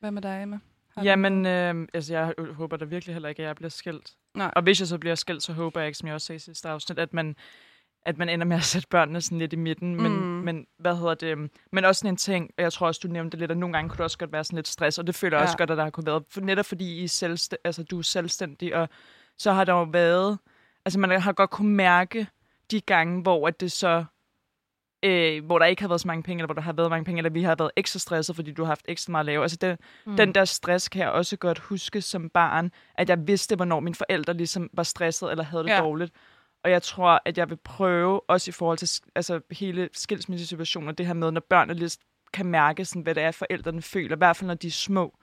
Hvad 0.00 0.10
med 0.10 0.22
dig, 0.22 0.42
Emma? 0.42 0.58
Har 0.88 1.02
Jamen, 1.04 1.46
øh, 1.46 1.88
altså, 1.94 2.14
jeg 2.14 2.34
håber 2.52 2.76
da 2.76 2.84
virkelig 2.84 3.14
heller 3.14 3.28
ikke, 3.28 3.42
at 3.42 3.46
jeg 3.46 3.56
bliver 3.56 3.70
skilt. 3.70 4.12
Nej. 4.34 4.52
Og 4.56 4.62
hvis 4.62 4.80
jeg 4.80 4.88
så 4.88 4.98
bliver 4.98 5.14
skilt, 5.14 5.42
så 5.42 5.52
håber 5.52 5.80
jeg 5.80 5.86
ikke, 5.86 5.98
som 5.98 6.06
jeg 6.06 6.14
også 6.14 6.26
sagde 6.26 6.36
i 6.36 6.40
sidste 6.40 6.68
afsnit, 6.68 6.98
at 6.98 7.12
man, 7.14 7.36
at 8.02 8.18
man 8.18 8.28
ender 8.28 8.46
med 8.46 8.56
at 8.56 8.64
sætte 8.64 8.88
børnene 8.88 9.20
sådan 9.20 9.38
lidt 9.38 9.52
i 9.52 9.56
midten. 9.56 9.96
Men, 9.96 10.12
Mm. 10.12 10.18
men 10.22 10.66
hvad 10.78 10.96
hedder 10.96 11.14
det? 11.14 11.50
Men 11.72 11.84
også 11.84 11.98
sådan 11.98 12.12
en 12.12 12.16
ting, 12.16 12.50
og 12.58 12.62
jeg 12.62 12.72
tror 12.72 12.86
også, 12.86 13.00
du 13.02 13.08
nævnte 13.08 13.30
det 13.30 13.38
lidt, 13.38 13.50
at 13.50 13.56
nogle 13.56 13.72
gange 13.72 13.88
kunne 13.88 13.96
det 13.96 14.04
også 14.04 14.18
godt 14.18 14.32
være 14.32 14.44
sådan 14.44 14.56
lidt 14.56 14.68
stress, 14.68 14.98
og 14.98 15.06
det 15.06 15.14
føler 15.14 15.36
jeg 15.36 15.42
Ja. 15.42 15.46
også 15.46 15.58
godt, 15.58 15.70
at 15.70 15.76
der 15.76 15.82
har 15.82 15.90
kunne 15.90 16.06
været. 16.06 16.24
For 16.30 16.40
netop 16.40 16.66
fordi 16.66 17.02
I 17.02 17.08
selvst- 17.08 17.56
altså, 17.64 17.82
du 17.82 17.98
er 17.98 18.02
selvstændig, 18.02 18.74
og 18.76 18.88
så 19.38 19.52
har 19.52 19.64
der 19.64 19.72
jo 19.72 19.82
været... 19.82 20.38
Altså, 20.84 20.98
man 20.98 21.20
har 21.20 21.32
godt 21.32 21.50
kunne 21.50 21.74
mærke 21.74 22.26
de 22.70 22.80
gange, 22.80 23.22
hvor 23.22 23.48
at 23.48 23.60
det 23.60 23.72
så 23.72 24.04
øh, 25.04 25.44
hvor 25.44 25.58
der 25.58 25.66
ikke 25.66 25.82
har 25.82 25.88
været 25.88 26.00
så 26.00 26.08
mange 26.08 26.22
penge, 26.22 26.40
eller 26.40 26.46
hvor 26.46 26.54
der 26.54 26.62
har 26.62 26.72
været 26.72 26.90
mange 26.90 27.04
penge, 27.04 27.18
eller 27.18 27.30
vi 27.30 27.42
har 27.42 27.54
været 27.58 27.70
ekstra 27.76 27.98
stresset, 27.98 28.36
fordi 28.36 28.52
du 28.52 28.62
har 28.62 28.68
haft 28.68 28.84
ekstra 28.88 29.10
meget 29.10 29.22
at 29.22 29.26
lave. 29.26 29.42
Altså 29.42 29.56
den, 29.56 29.76
mm. 30.06 30.16
den 30.16 30.34
der 30.34 30.44
stress 30.44 30.88
kan 30.88 31.00
jeg 31.00 31.10
også 31.10 31.36
godt 31.36 31.58
huske 31.58 32.00
som 32.00 32.30
barn, 32.30 32.70
at 32.94 33.08
jeg 33.08 33.26
vidste, 33.26 33.56
hvornår 33.56 33.80
mine 33.80 33.94
forældre 33.94 34.34
ligesom 34.34 34.70
var 34.72 34.82
stresset 34.82 35.30
eller 35.30 35.44
havde 35.44 35.64
det 35.64 35.70
Ja. 35.70 35.78
dårligt. 35.80 36.12
Og 36.64 36.70
jeg 36.70 36.82
tror, 36.82 37.20
at 37.24 37.38
jeg 37.38 37.50
vil 37.50 37.56
prøve, 37.64 38.20
også 38.30 38.50
i 38.50 38.52
forhold 38.52 38.78
til 38.78 39.02
altså, 39.14 39.40
hele 39.50 39.88
skilsmissesituationer, 39.92 40.92
det 40.92 41.06
her 41.06 41.14
med, 41.14 41.30
når 41.30 41.42
børnene 41.50 41.78
lidt 41.78 41.96
kan 42.32 42.46
mærke, 42.46 42.84
sådan, 42.84 43.02
hvad 43.02 43.14
det 43.14 43.22
er, 43.22 43.30
forældrene 43.30 43.82
føler, 43.82 44.16
i 44.16 44.18
hvert 44.18 44.36
fald 44.36 44.46
når 44.46 44.54
de 44.54 44.66
er 44.66 44.70
små, 44.70 45.18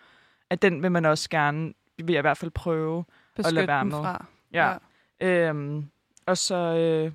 at 0.50 0.62
den 0.62 0.84
vil 0.84 0.92
man 0.92 1.06
også 1.06 1.30
gerne, 1.30 1.74
vil 1.98 2.14
jeg 2.14 2.20
i 2.20 2.22
hvert 2.22 2.38
fald 2.38 2.52
prøve. 2.52 3.06
Beskytte 3.44 3.56
lade 3.56 3.68
være 3.68 3.80
dem 3.80 3.88
med. 3.88 3.98
fra? 3.98 4.26
Ja. 4.54 4.74
ja. 5.22 5.48
Øhm, 5.50 5.86
og 6.26 6.38
så, 6.38 6.56
øh, 6.56 7.12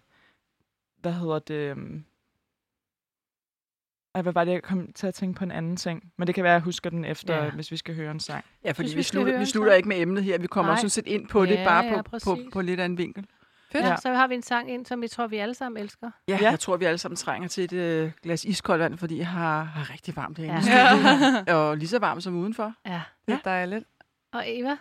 hvad 1.01 1.13
hedder 1.13 1.39
det? 1.39 1.55
øhm, 1.55 2.05
Ej, 4.15 4.23
hvad 4.23 4.33
var 4.33 4.45
det, 4.45 4.53
jeg 4.53 4.63
kom 4.63 4.93
til 4.93 5.07
at 5.07 5.15
tænke 5.15 5.39
på 5.39 5.45
en 5.45 5.51
anden 5.51 5.77
ting? 5.77 6.13
Men 6.19 6.27
det 6.27 6.35
kan 6.35 6.45
være, 6.45 6.53
at 6.53 6.55
jeg 6.59 6.63
husker 6.63 6.91
den 6.91 7.05
efter, 7.05 7.45
Ja. 7.45 7.51
hvis 7.51 7.71
vi 7.71 7.77
skal 7.77 7.95
høre 7.95 8.11
en 8.11 8.21
sang. 8.21 8.45
Ja, 8.65 8.71
fordi 8.73 8.89
Synes, 8.89 8.95
vi, 8.95 8.99
vi 8.99 9.03
slutter, 9.03 9.39
vi 9.39 9.45
slutter 9.45 9.73
ikke 9.73 9.89
med 9.89 10.01
emnet 10.01 10.25
her. 10.25 10.39
Vi 10.39 10.47
kommer 10.47 10.73
Nej. 10.73 10.77
sådan 10.77 10.91
set 10.91 11.07
ind 11.07 11.29
på 11.29 11.47
det, 11.47 11.51
Ja, 11.55 11.65
bare 11.65 11.85
ja, 11.85 11.97
på, 11.97 12.03
på, 12.03 12.11
præcis. 12.11 12.53
på 12.53 12.61
lidt 12.61 12.81
af 12.81 12.85
en 12.85 12.99
vinkel. 12.99 13.27
Fedt. 13.73 13.85
Ja. 13.85 13.97
Så 13.97 14.13
har 14.15 14.27
vi 14.27 14.35
en 14.35 14.43
sang 14.43 14.71
ind, 14.71 14.87
som 14.87 15.03
vi 15.03 15.09
tror, 15.09 15.27
vi 15.27 15.37
alle 15.37 15.55
sammen 15.55 15.83
elsker. 15.83 16.11
Ja, 16.29 16.39
Ja. 16.41 16.51
jeg 16.51 16.61
tror, 16.61 16.77
vi 16.77 16.85
alle 16.85 16.99
sammen 16.99 17.17
trænger 17.17 17.49
til 17.49 17.65
et 17.65 17.73
øh, 17.73 18.13
glas 18.23 18.45
iskoldt 18.45 18.81
vand, 18.81 18.99
fordi 18.99 19.19
jeg 19.19 19.29
har, 19.29 19.63
har 19.63 19.93
rigtig 19.93 20.17
varmt 20.17 20.39
herinde. 20.39 20.71
Ja. 20.71 21.43
Ja. 21.47 21.55
Og 21.57 21.77
lige 21.77 21.89
så 21.89 21.99
varmt 21.99 22.23
som 22.23 22.37
udenfor. 22.37 22.75
Ja. 22.87 23.03
Det 23.29 23.35
er 23.35 23.39
dejligt. 23.45 23.85
Og 24.33 24.43
Eva, 24.47 24.77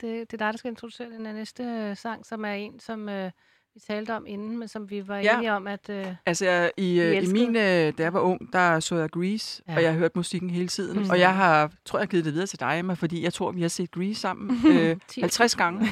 det, 0.00 0.30
det 0.30 0.40
er 0.40 0.46
dig, 0.46 0.52
der 0.52 0.56
skal 0.58 0.68
introducere 0.70 1.10
den 1.10 1.26
her 1.26 1.32
næste 1.32 1.62
øh, 1.62 1.96
sang, 1.96 2.26
som 2.26 2.44
er 2.44 2.52
en, 2.52 2.80
som 2.80 3.08
øh, 3.08 3.30
vi 3.74 3.80
talte 3.86 4.14
om 4.16 4.26
inden, 4.26 4.58
men 4.58 4.68
som 4.68 4.90
vi 4.90 5.08
var 5.08 5.16
Ja. 5.18 5.36
enige 5.36 5.52
om, 5.52 5.66
at... 5.66 5.88
Øh, 5.90 6.06
Altså, 6.26 6.44
jeg, 6.44 6.70
i, 6.76 7.00
øh, 7.00 7.22
i 7.22 7.26
min, 7.26 7.56
øh, 7.56 7.62
da 7.62 7.92
jeg 7.98 8.12
var 8.12 8.20
ung, 8.20 8.52
der 8.52 8.80
så 8.80 8.96
jeg 8.96 9.10
Grease, 9.10 9.62
Ja. 9.68 9.76
og 9.76 9.82
jeg 9.82 9.92
har 9.92 9.98
hørt 9.98 10.16
musikken 10.16 10.50
hele 10.50 10.68
tiden. 10.68 10.96
Mm. 10.98 11.04
Mm. 11.04 11.10
Og 11.10 11.18
jeg 11.18 11.34
har, 11.34 11.72
tror, 11.84 11.98
jeg 11.98 12.02
har 12.02 12.06
givet 12.10 12.24
det 12.24 12.32
videre 12.34 12.46
til 12.46 12.60
dig, 12.60 12.76
Emma, 12.78 12.94
fordi 12.94 13.22
jeg 13.24 13.32
tror, 13.32 13.52
vi 13.52 13.60
har 13.60 13.68
set 13.68 13.90
Grease 13.90 14.14
sammen 14.20 14.50
øh, 14.80 14.96
10. 15.08 15.20
50 15.20 15.54
gange, 15.56 15.86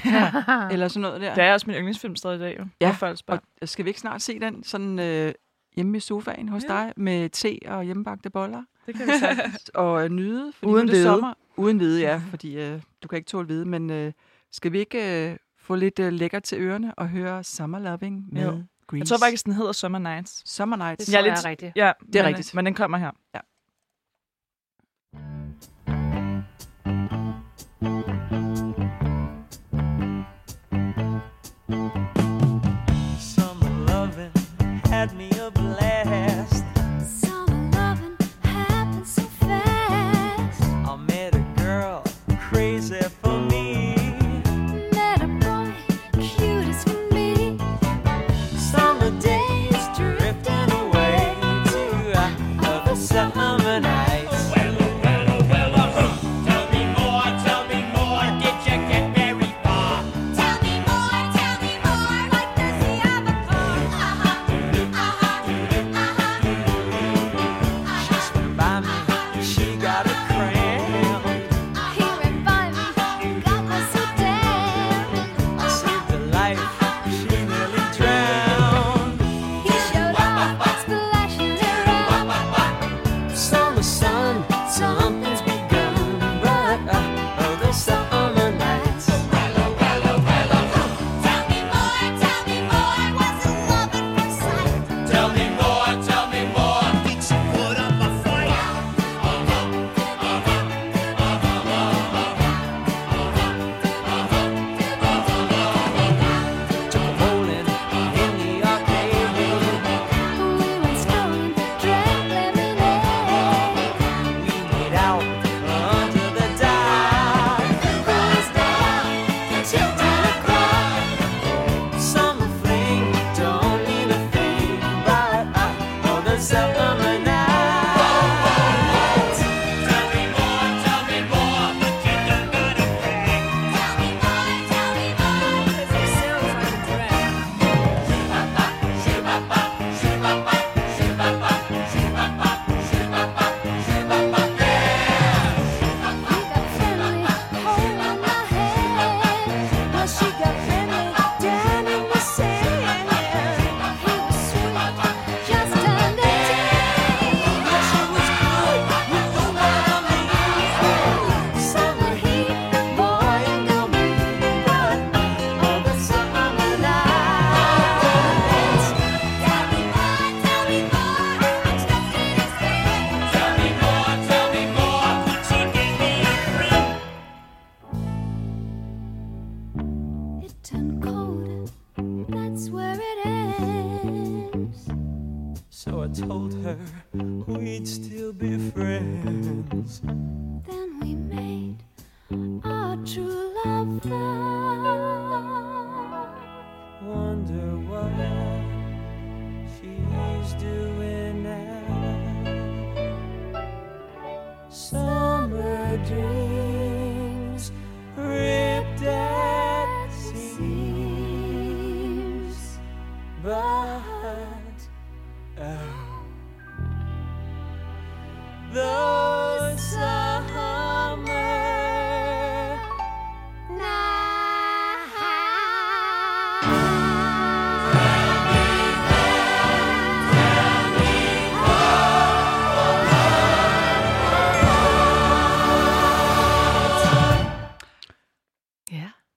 eller 0.73 0.89
sådan 0.89 1.03
noget 1.03 1.21
der. 1.21 1.35
Det 1.35 1.45
er 1.45 1.53
også 1.53 1.67
min 1.67 1.77
yndlingsfilm 1.77 2.17
stadig 2.17 2.37
i 2.37 2.41
dag, 2.41 2.57
jo. 2.59 2.65
Ja? 2.81 2.97
Og 3.29 3.69
skal 3.69 3.85
vi 3.85 3.91
ikke 3.91 4.01
snart 4.01 4.23
se 4.23 4.41
den 4.41 4.65
sådan 4.65 4.99
øh, 4.99 5.33
hjemme 5.77 5.97
i 5.97 6.01
sofaen 6.01 6.49
hos 6.49 6.63
Ja. 6.65 6.69
dig, 6.69 6.93
med 6.97 7.29
te 7.29 7.59
og 7.67 7.85
hjemmebagte 7.85 8.31
boller? 8.31 8.63
Det 8.87 8.95
kan 8.95 9.07
vi 9.07 9.13
sagtens. 9.21 9.71
Og 9.75 10.05
øh, 10.05 10.11
nyde, 10.11 10.53
fordi 10.53 10.73
Uden 10.73 10.79
er 10.79 10.83
det 10.83 10.91
hvede. 10.91 11.05
sommer. 11.05 11.35
Uden 11.57 11.77
hvide, 11.77 12.01
ja, 12.01 12.23
fordi 12.31 12.57
øh, 12.59 12.83
du 13.03 13.09
kan 13.09 13.17
ikke 13.17 13.29
tåle 13.29 13.47
hvide, 13.47 13.65
men 13.65 13.91
øh, 13.91 14.13
skal 14.53 14.73
vi 14.73 14.79
ikke 14.79 15.29
øh, 15.31 15.37
få 15.59 15.75
lidt 15.75 15.99
øh, 15.99 16.13
lækkert 16.13 16.43
til 16.43 16.59
ørerne 16.61 16.95
og 16.95 17.09
høre 17.09 17.45
Summer 17.45 17.79
Loving 17.79 18.25
med 18.35 18.43
Jo. 18.45 18.63
Grease? 18.87 19.01
Jeg 19.01 19.07
tror 19.07 19.19
faktisk, 19.27 19.45
den 19.45 19.53
hedder 19.53 19.73
Summer 19.73 19.99
Nights. 19.99 20.51
Summer 20.51 20.77
Nights. 20.77 21.07
det 21.07 21.13
Jeg 21.13 21.19
tror 21.19 21.23
er 21.23 21.25
jeg 21.27 21.37
lidt- 21.37 21.47
er 21.47 21.51
rigtigt. 21.51 21.73
Ja, 21.77 21.93
Det 22.07 22.17
er 22.17 22.23
men, 22.23 22.29
rigtigt. 22.29 22.55
Men 22.55 22.67
den 22.67 22.75
kommer 22.75 22.99
her. 22.99 23.11
Summer 23.35 23.41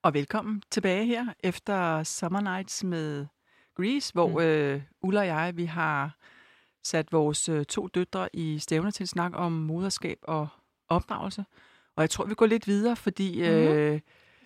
Og 0.04 0.14
velkommen 0.14 0.64
tilbage 0.72 1.06
her 1.06 1.26
efter 1.44 2.04
Summer 2.04 2.42
Nights 2.42 2.84
med 2.84 3.26
Grease, 3.78 4.14
hvor 4.14 4.28
Mm. 4.28 4.34
mm. 4.34 4.40
øh, 4.42 4.82
Ulla 5.02 5.20
og 5.20 5.28
jeg, 5.28 5.58
vi 5.58 5.66
har 5.66 6.16
sat 6.84 7.12
vores 7.12 7.50
øh, 7.50 7.66
to 7.66 7.88
døtre 7.88 8.30
i 8.34 8.60
stævner 8.60 8.92
til 8.92 9.04
en 9.04 9.08
snak 9.08 9.32
om 9.36 9.52
moderskab 9.52 10.18
og 10.24 10.48
opdragelse. 10.90 11.46
Og 11.96 12.02
jeg 12.02 12.10
tror, 12.10 12.26
vi 12.26 12.34
går 12.34 12.46
lidt 12.46 12.68
videre, 12.68 12.96
fordi 12.96 13.42
øh, 13.42 14.00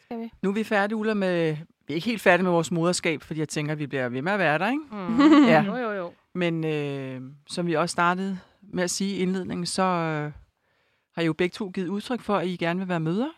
Skal 0.05 0.19
vi? 0.19 0.31
nu 0.41 0.49
er 0.49 0.53
vi 0.53 0.63
færdige, 0.63 0.95
Ulla, 0.95 1.13
med... 1.13 1.57
Vi 1.87 1.93
er 1.93 1.95
ikke 1.95 2.05
helt 2.09 2.21
færdige 2.21 2.43
med 2.43 2.51
vores 2.51 2.71
moderskab, 2.71 3.21
fordi 3.21 3.39
jeg 3.39 3.49
tænker, 3.49 3.71
at 3.71 3.79
vi 3.79 3.87
bliver 3.87 4.09
ved 4.09 4.21
med 4.21 4.31
at 4.31 4.39
være 4.39 4.59
der, 4.59 4.67
ikke? 4.69 4.83
Mm. 4.91 5.19
Ja. 5.53 5.63
Jo, 5.63 5.75
jo, 5.75 5.91
jo. 5.91 6.13
Men 6.33 6.63
øh, 6.65 7.21
som 7.47 7.67
vi 7.67 7.73
også 7.73 7.93
startede 7.93 8.39
med 8.61 8.83
at 8.83 8.91
sige 8.91 9.15
i 9.15 9.19
indledningen, 9.19 9.65
så 9.65 9.83
øh, 9.83 10.31
har 11.15 11.21
I 11.21 11.25
jo 11.25 11.33
begge 11.33 11.53
to 11.53 11.69
givet 11.69 11.87
udtryk 11.87 12.21
for, 12.21 12.37
at 12.37 12.47
I 12.47 12.55
gerne 12.55 12.79
vil 12.79 12.87
være 12.89 12.99
mødre. 12.99 13.31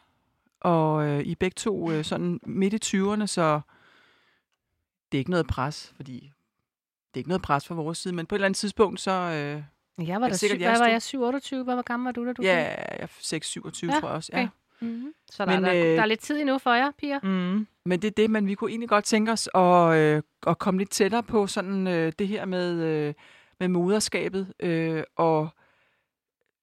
Og 0.66 1.06
øh, 1.08 1.20
I 1.20 1.32
er 1.32 1.36
begge 1.40 1.56
to 1.56 1.92
øh, 1.92 2.04
sådan 2.06 2.40
midt 2.44 2.94
i 2.94 2.98
20'erne, 2.98 3.26
så 3.26 3.62
det 5.12 5.18
er 5.18 5.20
ikke 5.20 5.32
noget 5.32 5.48
pres, 5.48 5.94
fordi 5.96 6.14
det 7.14 7.14
er 7.14 7.18
ikke 7.18 7.30
noget 7.30 7.42
pres 7.42 7.68
fra 7.68 7.76
vores 7.76 7.98
side, 7.98 8.16
men 8.16 8.26
på 8.26 8.36
et 8.36 8.38
eller 8.38 8.46
andet 8.46 8.58
tidspunkt, 8.58 9.00
så... 9.02 9.12
Øh, 9.12 10.08
Jeg 10.08 10.22
var 10.22 10.28
da 10.28 10.34
sikkert 10.34 10.60
syv, 10.60 10.66
hvad 10.68 10.78
var 10.80 10.88
jeg? 10.88 11.02
7, 11.02 11.22
28? 11.22 11.64
Hvad 11.64 11.76
var 11.76 11.82
gammel 11.82 12.06
var 12.06 12.12
du, 12.12 12.26
da 12.26 12.34
du 12.34 12.42
ja, 12.42 12.56
jeg 12.58 12.76
er 12.90 13.08
6-27, 13.08 13.26
Ja, 13.26 14.00
tror 14.00 14.08
jeg 14.08 14.16
også. 14.16 14.32
okay. 14.34 14.42
Ja. 14.42 14.48
Mm-hmm. 14.80 15.14
Så 15.32 15.46
der, 15.46 15.56
Men, 15.56 15.66
er, 15.66 15.74
der, 15.74 15.84
øh, 15.92 15.96
der 15.96 16.02
er 16.02 16.06
lidt 16.06 16.20
tid 16.20 16.40
endnu 16.40 16.58
for 16.58 16.74
jer, 16.74 16.92
piger. 16.98 17.20
Mm. 17.24 17.68
Men 17.86 18.02
det 18.02 18.08
er 18.08 18.12
det, 18.12 18.30
men 18.32 18.48
vi 18.48 18.56
kunne 18.56 18.70
egentlig 18.72 18.90
godt 18.90 19.06
tænke 19.06 19.32
os 19.32 19.50
at, 19.56 19.94
øh, 19.96 20.22
at 20.48 20.60
komme 20.60 20.78
lidt 20.78 20.90
tættere 20.90 21.24
på 21.24 21.48
sådan 21.48 21.88
øh, 21.88 22.14
det 22.20 22.28
her 22.28 22.46
med, 22.46 22.84
øh, 22.84 23.14
med 23.60 23.68
moderskabet, 23.68 24.54
øh, 24.60 25.04
og 25.16 25.50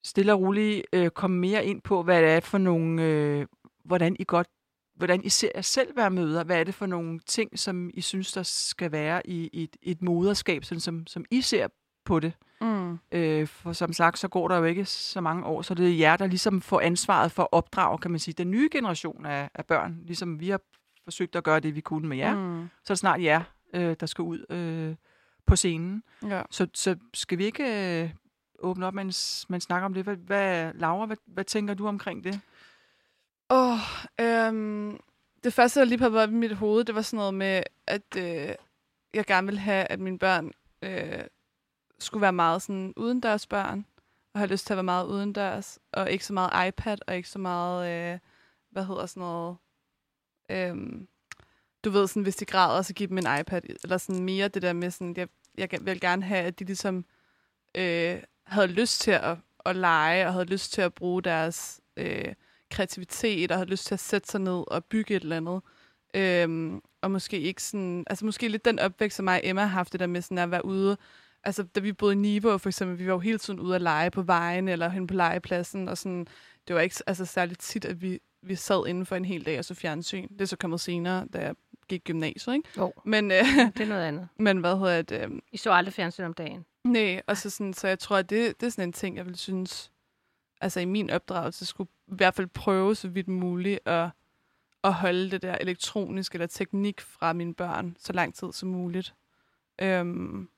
stille 0.05 0.33
og 0.33 0.41
roligt 0.41 0.87
øh, 0.93 1.11
komme 1.11 1.39
mere 1.39 1.65
ind 1.65 1.81
på, 1.83 2.03
hvad 2.03 2.23
det 2.23 2.31
er 2.31 2.41
for 2.41 2.59
nogle, 2.59 3.03
øh, 3.03 3.47
hvordan 3.85 4.17
I 4.19 4.25
godt, 4.25 4.47
hvordan 4.95 5.25
I 5.25 5.29
ser 5.29 5.49
jer 5.55 5.61
selv 5.61 5.97
være 5.97 6.11
møder, 6.11 6.45
hvad 6.45 6.61
er 6.61 6.65
det 6.65 6.75
for 6.75 6.87
nogle 6.87 7.19
ting, 7.19 7.59
som 7.59 7.91
I 7.95 8.01
synes, 8.01 8.33
der 8.33 8.43
skal 8.43 8.93
være 8.93 9.27
i, 9.27 9.51
i 9.53 9.63
et, 9.63 9.77
et 9.83 10.03
moderskab, 10.03 10.65
sådan 10.65 10.81
som, 10.81 11.07
som 11.07 11.25
I 11.31 11.41
ser 11.41 11.69
på 12.05 12.21
det. 12.21 12.33
Mm. 12.61 12.99
Øh, 13.13 13.47
for 13.47 13.73
som 13.73 13.93
sagt, 13.93 14.19
så 14.19 14.29
går 14.29 14.49
der 14.49 14.57
jo 14.57 14.65
ikke 14.65 14.85
så 14.85 15.21
mange 15.21 15.45
år, 15.45 15.63
så 15.63 15.75
det 15.75 15.89
er 15.89 15.97
jer, 15.97 16.17
der 16.17 16.27
ligesom 16.27 16.61
får 16.61 16.81
ansvaret 16.81 17.33
for 17.33 17.43
at 17.43 17.49
opdrage, 17.53 17.99
kan 17.99 18.11
man 18.11 18.21
sige, 18.21 18.35
den 18.35 18.51
nye 18.51 18.69
generation 18.73 19.27
af, 19.27 19.51
af 19.55 19.67
børn, 19.67 20.03
ligesom 20.05 20.41
vi 20.41 20.49
har 20.49 20.61
forsøgt 21.05 21.37
at 21.37 21.45
gøre 21.45 21.61
det, 21.61 21.75
vi 21.75 21.81
kunne 21.81 22.09
med 22.09 22.17
jer. 22.17 22.35
Mm. 22.35 22.41
Mm. 22.41 22.69
Så 22.85 22.93
er 22.93 22.95
det 22.95 22.99
snart 22.99 23.23
jer, 23.23 23.43
øh, 23.75 23.97
der 24.01 24.07
skal 24.07 24.23
ud 24.23 24.47
øh, 24.51 24.95
på 25.47 25.57
scenen. 25.57 26.03
Ja. 26.29 26.43
Så, 26.51 26.67
så 26.75 26.97
skal 27.15 27.39
vi 27.39 27.45
ikke 27.45 28.03
øh, 28.03 28.11
åbne 28.59 28.87
op, 28.87 28.95
mens 28.95 29.47
man 29.49 29.61
snakker 29.61 29.87
om 29.87 29.95
det? 29.95 30.05
Hvad, 30.05 30.17
hvad, 30.17 30.73
Laura, 30.75 31.07
hvad, 31.07 31.17
hvad 31.27 31.45
tænker 31.45 31.75
du 31.75 31.89
omkring 31.89 32.25
det? 32.25 32.41
Åh, 33.53 33.79
øhm, 34.21 35.01
det 35.45 35.53
første, 35.53 35.81
der 35.81 35.87
lige 35.87 35.99
poppede 35.99 36.23
op 36.23 36.31
i 36.31 36.35
mit 36.35 36.57
hoved, 36.57 36.85
det 36.85 36.95
var 36.95 37.03
sådan 37.03 37.17
noget 37.17 37.35
med, 37.35 37.63
at 37.87 38.17
øh, 38.17 38.55
jeg 39.15 39.27
gerne 39.27 39.47
ville 39.47 39.61
have, 39.61 39.85
at 39.85 40.01
mine 40.01 40.19
børn 40.19 40.53
øh, 40.83 41.25
skulle 41.99 42.23
være 42.23 42.33
meget 42.33 42.63
sådan 42.63 42.93
udendørs 42.97 43.47
børn, 43.47 43.87
og 44.35 44.41
have 44.41 44.51
lyst 44.51 44.67
til 44.67 44.73
at 44.73 44.77
være 44.77 44.85
meget 44.85 45.07
udendørs, 45.07 45.79
og 45.93 46.11
ikke 46.11 46.27
så 46.27 46.33
meget 46.33 46.69
iPad, 46.69 46.99
og 47.07 47.17
ikke 47.17 47.29
så 47.29 47.39
meget, 47.39 48.13
øh, 48.15 48.19
hvad 48.71 48.85
hedder 48.85 49.07
sådan 49.07 49.21
noget, 49.21 49.57
øhm, 50.51 51.09
du 51.85 51.91
ved, 51.91 52.07
sådan, 52.07 52.23
hvis 52.23 52.37
de 52.37 52.45
græder, 52.45 52.83
så 52.83 52.95
giv 52.95 53.09
dem 53.09 53.19
en 53.19 53.41
iPad, 53.41 53.63
eller 53.83 53.99
sådan 53.99 54.25
mere 54.25 54.49
det 54.49 54.63
der 54.63 54.73
med 54.73 54.91
sådan, 54.91 55.17
jeg, 55.17 55.29
jeg 55.59 55.69
vil 55.81 56.01
gerne 56.01 56.23
have, 56.23 56.45
at 56.45 56.59
de 56.59 56.65
ligesom 56.65 57.05
øh, 57.75 58.23
havde 58.45 58.67
lyst 58.67 59.01
til 59.01 59.11
at, 59.11 59.39
at 59.67 59.77
lege, 59.77 60.27
og 60.27 60.33
havde 60.33 60.45
lyst 60.45 60.73
til 60.73 60.83
at 60.83 60.95
bruge 60.95 61.23
deres 61.23 61.81
øh, 61.97 62.35
kreativitet, 62.73 63.51
og 63.51 63.57
havde 63.59 63.71
lyst 63.71 63.87
til 63.87 63.95
at 63.95 64.01
sætte 64.01 64.29
sig 64.29 64.41
ned 64.41 64.65
og 64.67 64.85
bygge 64.85 65.17
et 65.17 65.23
eller 65.23 65.37
andet. 65.37 65.61
Øhm, 66.15 66.81
og 67.03 67.11
måske 67.11 67.41
ikke 67.41 67.63
sådan, 67.63 68.05
altså 68.07 68.25
måske 68.25 68.49
lidt 68.49 68.65
den 68.65 68.79
opvækst, 68.79 69.17
som 69.17 69.25
mig 69.25 69.35
og 69.35 69.41
Emma 69.49 69.61
har 69.61 69.69
haft, 69.69 69.93
det 69.93 70.01
der 70.01 70.07
med 70.07 70.23
sådan 70.23 70.39
at 70.39 70.51
være 70.51 70.65
ude. 70.65 70.97
Altså, 71.45 71.63
da 71.63 71.81
vi 71.81 71.93
boede 71.93 72.13
i 72.15 72.17
Niveau, 72.17 72.59
for 72.59 72.69
eksempel, 72.69 72.99
vi 72.99 73.07
var 73.07 73.13
jo 73.13 73.19
hele 73.19 73.39
tiden 73.39 73.61
ude 73.61 73.75
at 73.75 73.83
lege 73.83 74.11
på 74.11 74.23
vejen, 74.23 74.69
eller 74.69 74.89
hen 74.89 75.07
på 75.07 75.15
legepladsen, 75.15 75.89
og 75.89 75.99
sådan, 75.99 76.27
det 76.69 76.77
var 76.77 76.83
ikke 76.83 76.97
altså, 77.07 77.25
særligt 77.25 77.61
tit, 77.61 77.85
at 77.85 78.03
vi, 78.03 78.19
vi 78.43 78.55
sad 78.55 78.87
inden 78.89 79.07
for 79.07 79.17
en 79.17 79.25
hel 79.25 79.47
dag 79.47 79.59
og 79.59 79.65
så 79.65 79.75
fjernsyn. 79.75 80.29
Det 80.29 80.41
er 80.41 80.45
så 80.45 80.57
kommet 80.57 80.81
senere, 80.81 81.27
da 81.33 81.39
jeg 81.39 81.55
gik 81.89 82.05
gymnasiet, 82.05 82.55
ikke? 82.55 82.69
Jo, 82.79 82.93
Men, 83.05 83.31
øh, 83.31 83.45
det 83.77 83.81
er 83.81 83.87
noget 83.87 84.03
andet. 84.03 84.29
men 84.37 84.59
hvad 84.59 84.79
hedder 84.79 85.03
det? 85.03 85.21
Øh, 85.21 85.31
I 85.53 85.57
så 85.57 85.71
aldrig 85.73 85.95
fjernsyn 85.95 86.25
om 86.25 86.35
dagen. 86.35 86.65
Nej, 86.85 87.23
og 87.27 87.37
så, 87.37 87.51
sådan, 87.51 87.75
så 87.75 87.89
jeg 87.89 87.99
tror, 87.99 88.17
at 88.17 88.31
det, 88.31 88.61
det 88.61 88.67
er 88.67 88.71
sådan 88.71 88.89
en 88.89 88.93
ting, 88.93 89.17
jeg 89.17 89.27
vil 89.27 89.37
synes, 89.37 89.91
altså 90.61 90.81
i 90.81 90.85
min 90.85 91.11
opdragelse, 91.11 91.67
skulle 91.67 91.91
i 92.13 92.17
hvert 92.17 92.35
fald 92.35 92.47
prøve 92.47 92.95
så 92.95 93.09
vidt 93.09 93.29
muligt 93.29 93.81
at, 93.85 94.09
at 94.85 94.95
holde 94.95 95.31
det 95.31 95.43
der 95.43 95.57
elektronisk 95.61 96.35
eller 96.35 96.47
teknik 96.47 97.01
fra 97.01 97.33
mine 97.33 97.55
børn 97.55 97.97
så 97.99 98.13
lang 98.13 98.35
tid 98.35 98.53
som 98.53 98.69
muligt. 98.69 99.15
Øhm, 99.81 100.09
Men 100.13 100.49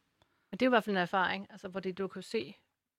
det 0.52 0.62
er 0.62 0.66
jo 0.66 0.70
i 0.70 0.74
hvert 0.74 0.84
fald 0.84 0.96
en 0.96 1.02
erfaring, 1.02 1.46
altså, 1.50 1.68
hvor 1.68 1.80
det, 1.80 1.98
du 1.98 2.08
kan 2.08 2.22
se, 2.22 2.54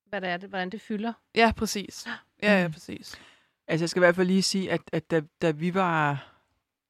hvad 0.05 0.21
det 0.21 0.29
er, 0.29 0.37
det, 0.37 0.49
hvordan 0.49 0.69
det 0.69 0.81
fylder. 0.81 1.13
ja, 1.35 1.51
præcis. 1.57 2.07
Ja, 2.43 2.61
ja, 2.61 2.67
Mm. 2.67 2.73
præcis. 2.73 3.19
Altså, 3.67 3.83
jeg 3.83 3.89
skal 3.89 3.99
i 3.99 4.03
hvert 4.05 4.15
fald 4.15 4.27
lige 4.27 4.41
sige, 4.43 4.71
at, 4.71 4.81
at 4.91 5.11
da, 5.11 5.21
da 5.41 5.51
vi 5.51 5.73
var, 5.73 6.27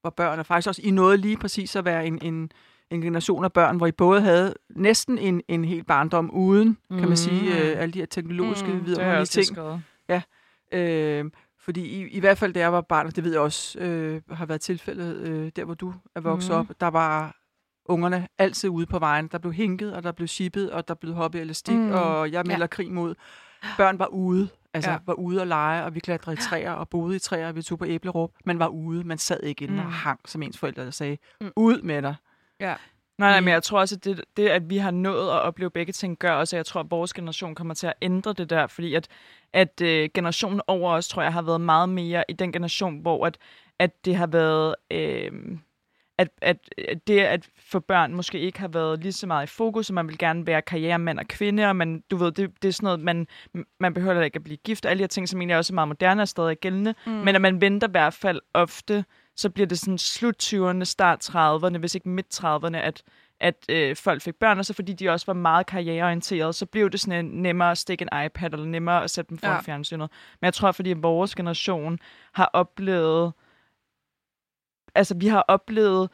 var 0.04 0.10
børn, 0.10 0.40
og 0.40 0.46
faktisk 0.46 0.68
også 0.68 0.82
I 0.84 0.92
nåede 0.92 1.18
lige 1.18 1.38
præcis 1.38 1.76
at 1.76 1.86
være 1.86 2.08
en, 2.08 2.20
en, 2.22 2.52
en 2.90 3.02
generation 3.02 3.44
af 3.44 3.54
børn, 3.54 3.78
hvor 3.78 3.88
I 3.88 3.92
både 3.92 4.22
havde 4.22 4.54
næsten 4.70 5.18
en, 5.18 5.42
en 5.48 5.66
hel 5.66 5.84
barndom 5.84 6.32
uden, 6.32 6.78
mm. 6.90 6.98
kan 7.00 7.08
man 7.08 7.18
sige, 7.18 7.42
Mm. 7.42 7.58
øh, 7.58 7.82
alle 7.82 7.94
de 7.94 8.00
her 8.00 8.06
teknologiske 8.06 8.68
Mm, 8.68 8.86
vidunderlige 8.86 9.26
ting. 9.26 9.46
skrevet. 9.46 9.82
Øh, 10.72 11.32
fordi 11.66 11.82
i, 11.86 12.08
i 12.08 12.20
hvert 12.20 12.38
fald, 12.38 12.54
da 12.54 12.60
jeg 12.60 12.74
var 12.74 12.82
barn, 12.82 13.06
og 13.08 13.16
det 13.16 13.24
ved 13.24 13.32
jeg 13.32 13.42
også, 13.42 13.80
øh, 13.80 14.22
har 14.32 14.46
været 14.46 14.62
tilfældet 14.62 15.16
øh, 15.16 15.52
der, 15.56 15.64
hvor 15.66 15.74
du 15.74 15.94
er 16.16 16.20
vokset 16.20 16.52
Mhm. 16.52 16.60
mm. 16.62 16.70
op, 16.70 16.76
der 16.82 16.88
var 16.88 17.36
ungerne 17.86 18.28
altid 18.38 18.70
ude 18.70 18.86
på 18.86 19.00
vejen. 19.00 19.28
Der 19.28 19.38
blev 19.38 19.54
hinket, 19.54 19.94
og 19.94 20.04
der 20.04 20.12
blev 20.12 20.28
shippet, 20.28 20.72
og 20.72 20.88
der 20.88 20.94
blev 20.94 21.14
hoppet 21.14 21.42
elastik, 21.42 21.76
Mm. 21.78 21.92
og 21.92 22.32
jeg 22.32 22.44
melder 22.46 22.64
ja. 22.64 22.68
krig 22.68 22.92
mod. 22.92 23.16
Børn 23.78 24.00
var 24.00 24.08
ude, 24.08 24.48
altså 24.74 24.92
Ja. 24.92 24.98
var 25.06 25.14
ude 25.14 25.42
og 25.42 25.48
lege, 25.48 25.84
og 25.84 25.96
vi 25.96 26.00
klatrede 26.00 26.34
i 26.34 26.38
træer 26.42 26.72
og 26.72 26.90
boede 26.90 27.16
i 27.16 27.20
træer, 27.20 27.48
og 27.48 27.56
vi 27.56 27.62
tog 27.62 27.80
på 27.80 27.86
æblerup. 27.86 28.32
Man 28.46 28.60
var 28.60 28.68
ude, 28.68 29.04
man 29.04 29.18
sad 29.18 29.40
ikke 29.44 29.64
inde 29.64 29.74
mm. 29.74 29.80
Og 29.80 29.92
hang, 29.94 30.20
som 30.26 30.44
ens 30.44 30.58
forældre 30.58 30.92
sagde, 30.92 31.18
mm. 31.42 31.52
ud 31.56 31.82
med 31.82 32.02
dig. 32.02 32.16
Ja. 32.60 32.76
Nej, 33.18 33.30
nej, 33.30 33.38
I- 33.38 33.42
men 33.42 33.54
jeg 33.54 33.64
tror 33.64 33.80
også, 33.80 33.96
at 33.96 34.06
det, 34.06 34.22
det, 34.38 34.48
at 34.50 34.70
vi 34.70 34.78
har 34.78 34.92
nået 34.92 35.28
at 35.30 35.42
opleve 35.42 35.70
begge 35.72 35.94
ting, 35.94 36.18
gør 36.20 36.32
også, 36.32 36.56
at 36.56 36.58
jeg 36.58 36.66
tror, 36.66 36.80
at 36.82 36.92
vores 36.92 37.14
generation 37.14 37.56
kommer 37.56 37.74
til 37.74 37.88
at 37.88 37.94
ændre 38.02 38.34
det 38.34 38.50
der, 38.50 38.68
fordi 38.68 38.94
at, 38.96 39.08
at 39.54 39.82
øh, 39.82 40.10
generationen 40.14 40.62
over 40.68 40.92
os, 40.94 41.08
tror 41.08 41.22
jeg, 41.22 41.34
har 41.34 41.42
været 41.42 41.62
meget 41.62 41.90
mere 41.90 42.24
i 42.30 42.34
den 42.34 42.52
generation, 42.52 43.00
hvor 43.00 43.26
at, 43.26 43.38
at 43.80 44.06
det 44.06 44.16
har 44.16 44.28
været... 44.28 44.76
Øh, 44.92 45.32
at, 46.18 46.28
at 46.42 46.58
at 46.90 47.08
det 47.08 47.20
at 47.20 47.50
for 47.60 47.80
børn 47.80 48.14
måske 48.14 48.40
ikke 48.40 48.60
har 48.60 48.68
været 48.68 49.00
lige 49.02 49.14
så 49.14 49.28
meget 49.28 49.44
i 49.44 49.50
fokus, 49.50 49.90
og 49.90 49.94
man 49.96 50.08
vil 50.08 50.18
gerne 50.18 50.48
være 50.48 50.62
karrieremand 50.62 51.20
og 51.20 51.26
kvinde, 51.28 51.66
og 51.70 51.76
man, 51.76 52.04
du 52.12 52.18
ved, 52.18 52.32
det, 52.32 52.52
det 52.62 52.68
er 52.68 52.72
sådan 52.72 52.86
noget, 52.88 53.00
man, 53.00 53.28
man 53.80 53.94
behøver 53.94 54.22
ikke 54.22 54.36
at 54.36 54.44
blive 54.44 54.58
gift, 54.58 54.86
og 54.86 54.92
alle 54.92 55.00
de 55.00 55.04
her 55.04 55.08
ting, 55.08 55.30
som 55.30 55.42
egentlig 55.42 55.58
også 55.58 55.74
er 55.74 55.76
meget 55.76 55.88
moderne 55.88 56.22
og 56.22 56.28
stadig 56.28 56.58
gældende, 56.60 56.96
Mm. 57.06 57.12
men 57.12 57.36
at 57.36 57.42
man 57.42 57.62
venter 57.62 57.88
i 57.88 57.92
hvert 57.92 58.14
fald 58.14 58.42
ofte, 58.54 59.06
så 59.36 59.50
bliver 59.50 59.68
det 59.68 59.80
sådan 59.80 59.98
slut 59.98 60.44
20'erne, 60.54 60.84
start 60.84 61.30
30'erne, 61.30 61.78
hvis 61.78 61.96
ikke 61.96 62.10
midt 62.10 62.40
30'erne, 62.44 62.78
at, 62.78 63.04
at 63.40 63.66
øh, 63.70 63.96
folk 63.96 64.22
fik 64.22 64.36
børn, 64.36 64.60
og 64.60 64.66
så 64.66 64.74
fordi 64.74 64.94
de 64.94 65.10
også 65.10 65.26
var 65.26 65.34
meget 65.34 65.66
karriereorienterede, 65.66 66.54
så 66.54 66.66
blev 66.66 66.90
det 66.90 67.00
sådan 67.00 67.26
en, 67.26 67.32
nemmere 67.42 67.72
at 67.72 67.78
stikke 67.78 68.08
en 68.12 68.26
iPad, 68.26 68.54
eller 68.54 68.66
nemmere 68.66 69.04
at 69.04 69.10
sætte 69.12 69.30
dem 69.30 69.38
foran 69.38 69.54
Ja. 69.56 69.62
fjernsynet. 69.62 70.10
Men 70.42 70.46
jeg 70.46 70.54
tror, 70.54 70.72
fordi 70.72 70.94
vores 70.94 71.36
generation 71.36 72.00
har 72.34 72.50
oplevet, 72.54 73.34
altså 74.96 75.16
vi 75.16 75.28
har 75.28 75.42
oplevet 75.48 76.10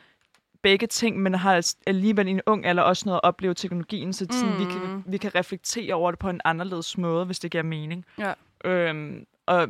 begge 0.64 0.88
ting, 0.88 1.20
men 1.20 1.34
har 1.36 1.56
altså 1.56 1.76
alligevel 1.88 2.28
i 2.28 2.32
en 2.32 2.42
ung 2.46 2.66
alder 2.66 2.84
også 2.84 3.04
noget 3.06 3.18
at 3.24 3.28
opleve 3.28 3.54
teknologien, 3.54 4.14
så 4.14 4.28
sådan, 4.32 4.54
mm. 4.54 4.60
vi, 4.60 4.64
Mm. 4.64 4.70
kan, 4.72 5.04
vi 5.08 5.18
kan 5.18 5.36
reflektere 5.36 5.94
over 5.94 6.12
det 6.12 6.20
på 6.20 6.30
en 6.30 6.42
anderledes 6.46 6.98
måde, 6.98 7.26
hvis 7.26 7.40
det 7.40 7.52
giver 7.52 7.64
mening. 7.64 8.06
Ja. 8.18 8.34
Øhm, 8.66 9.26
og 9.46 9.62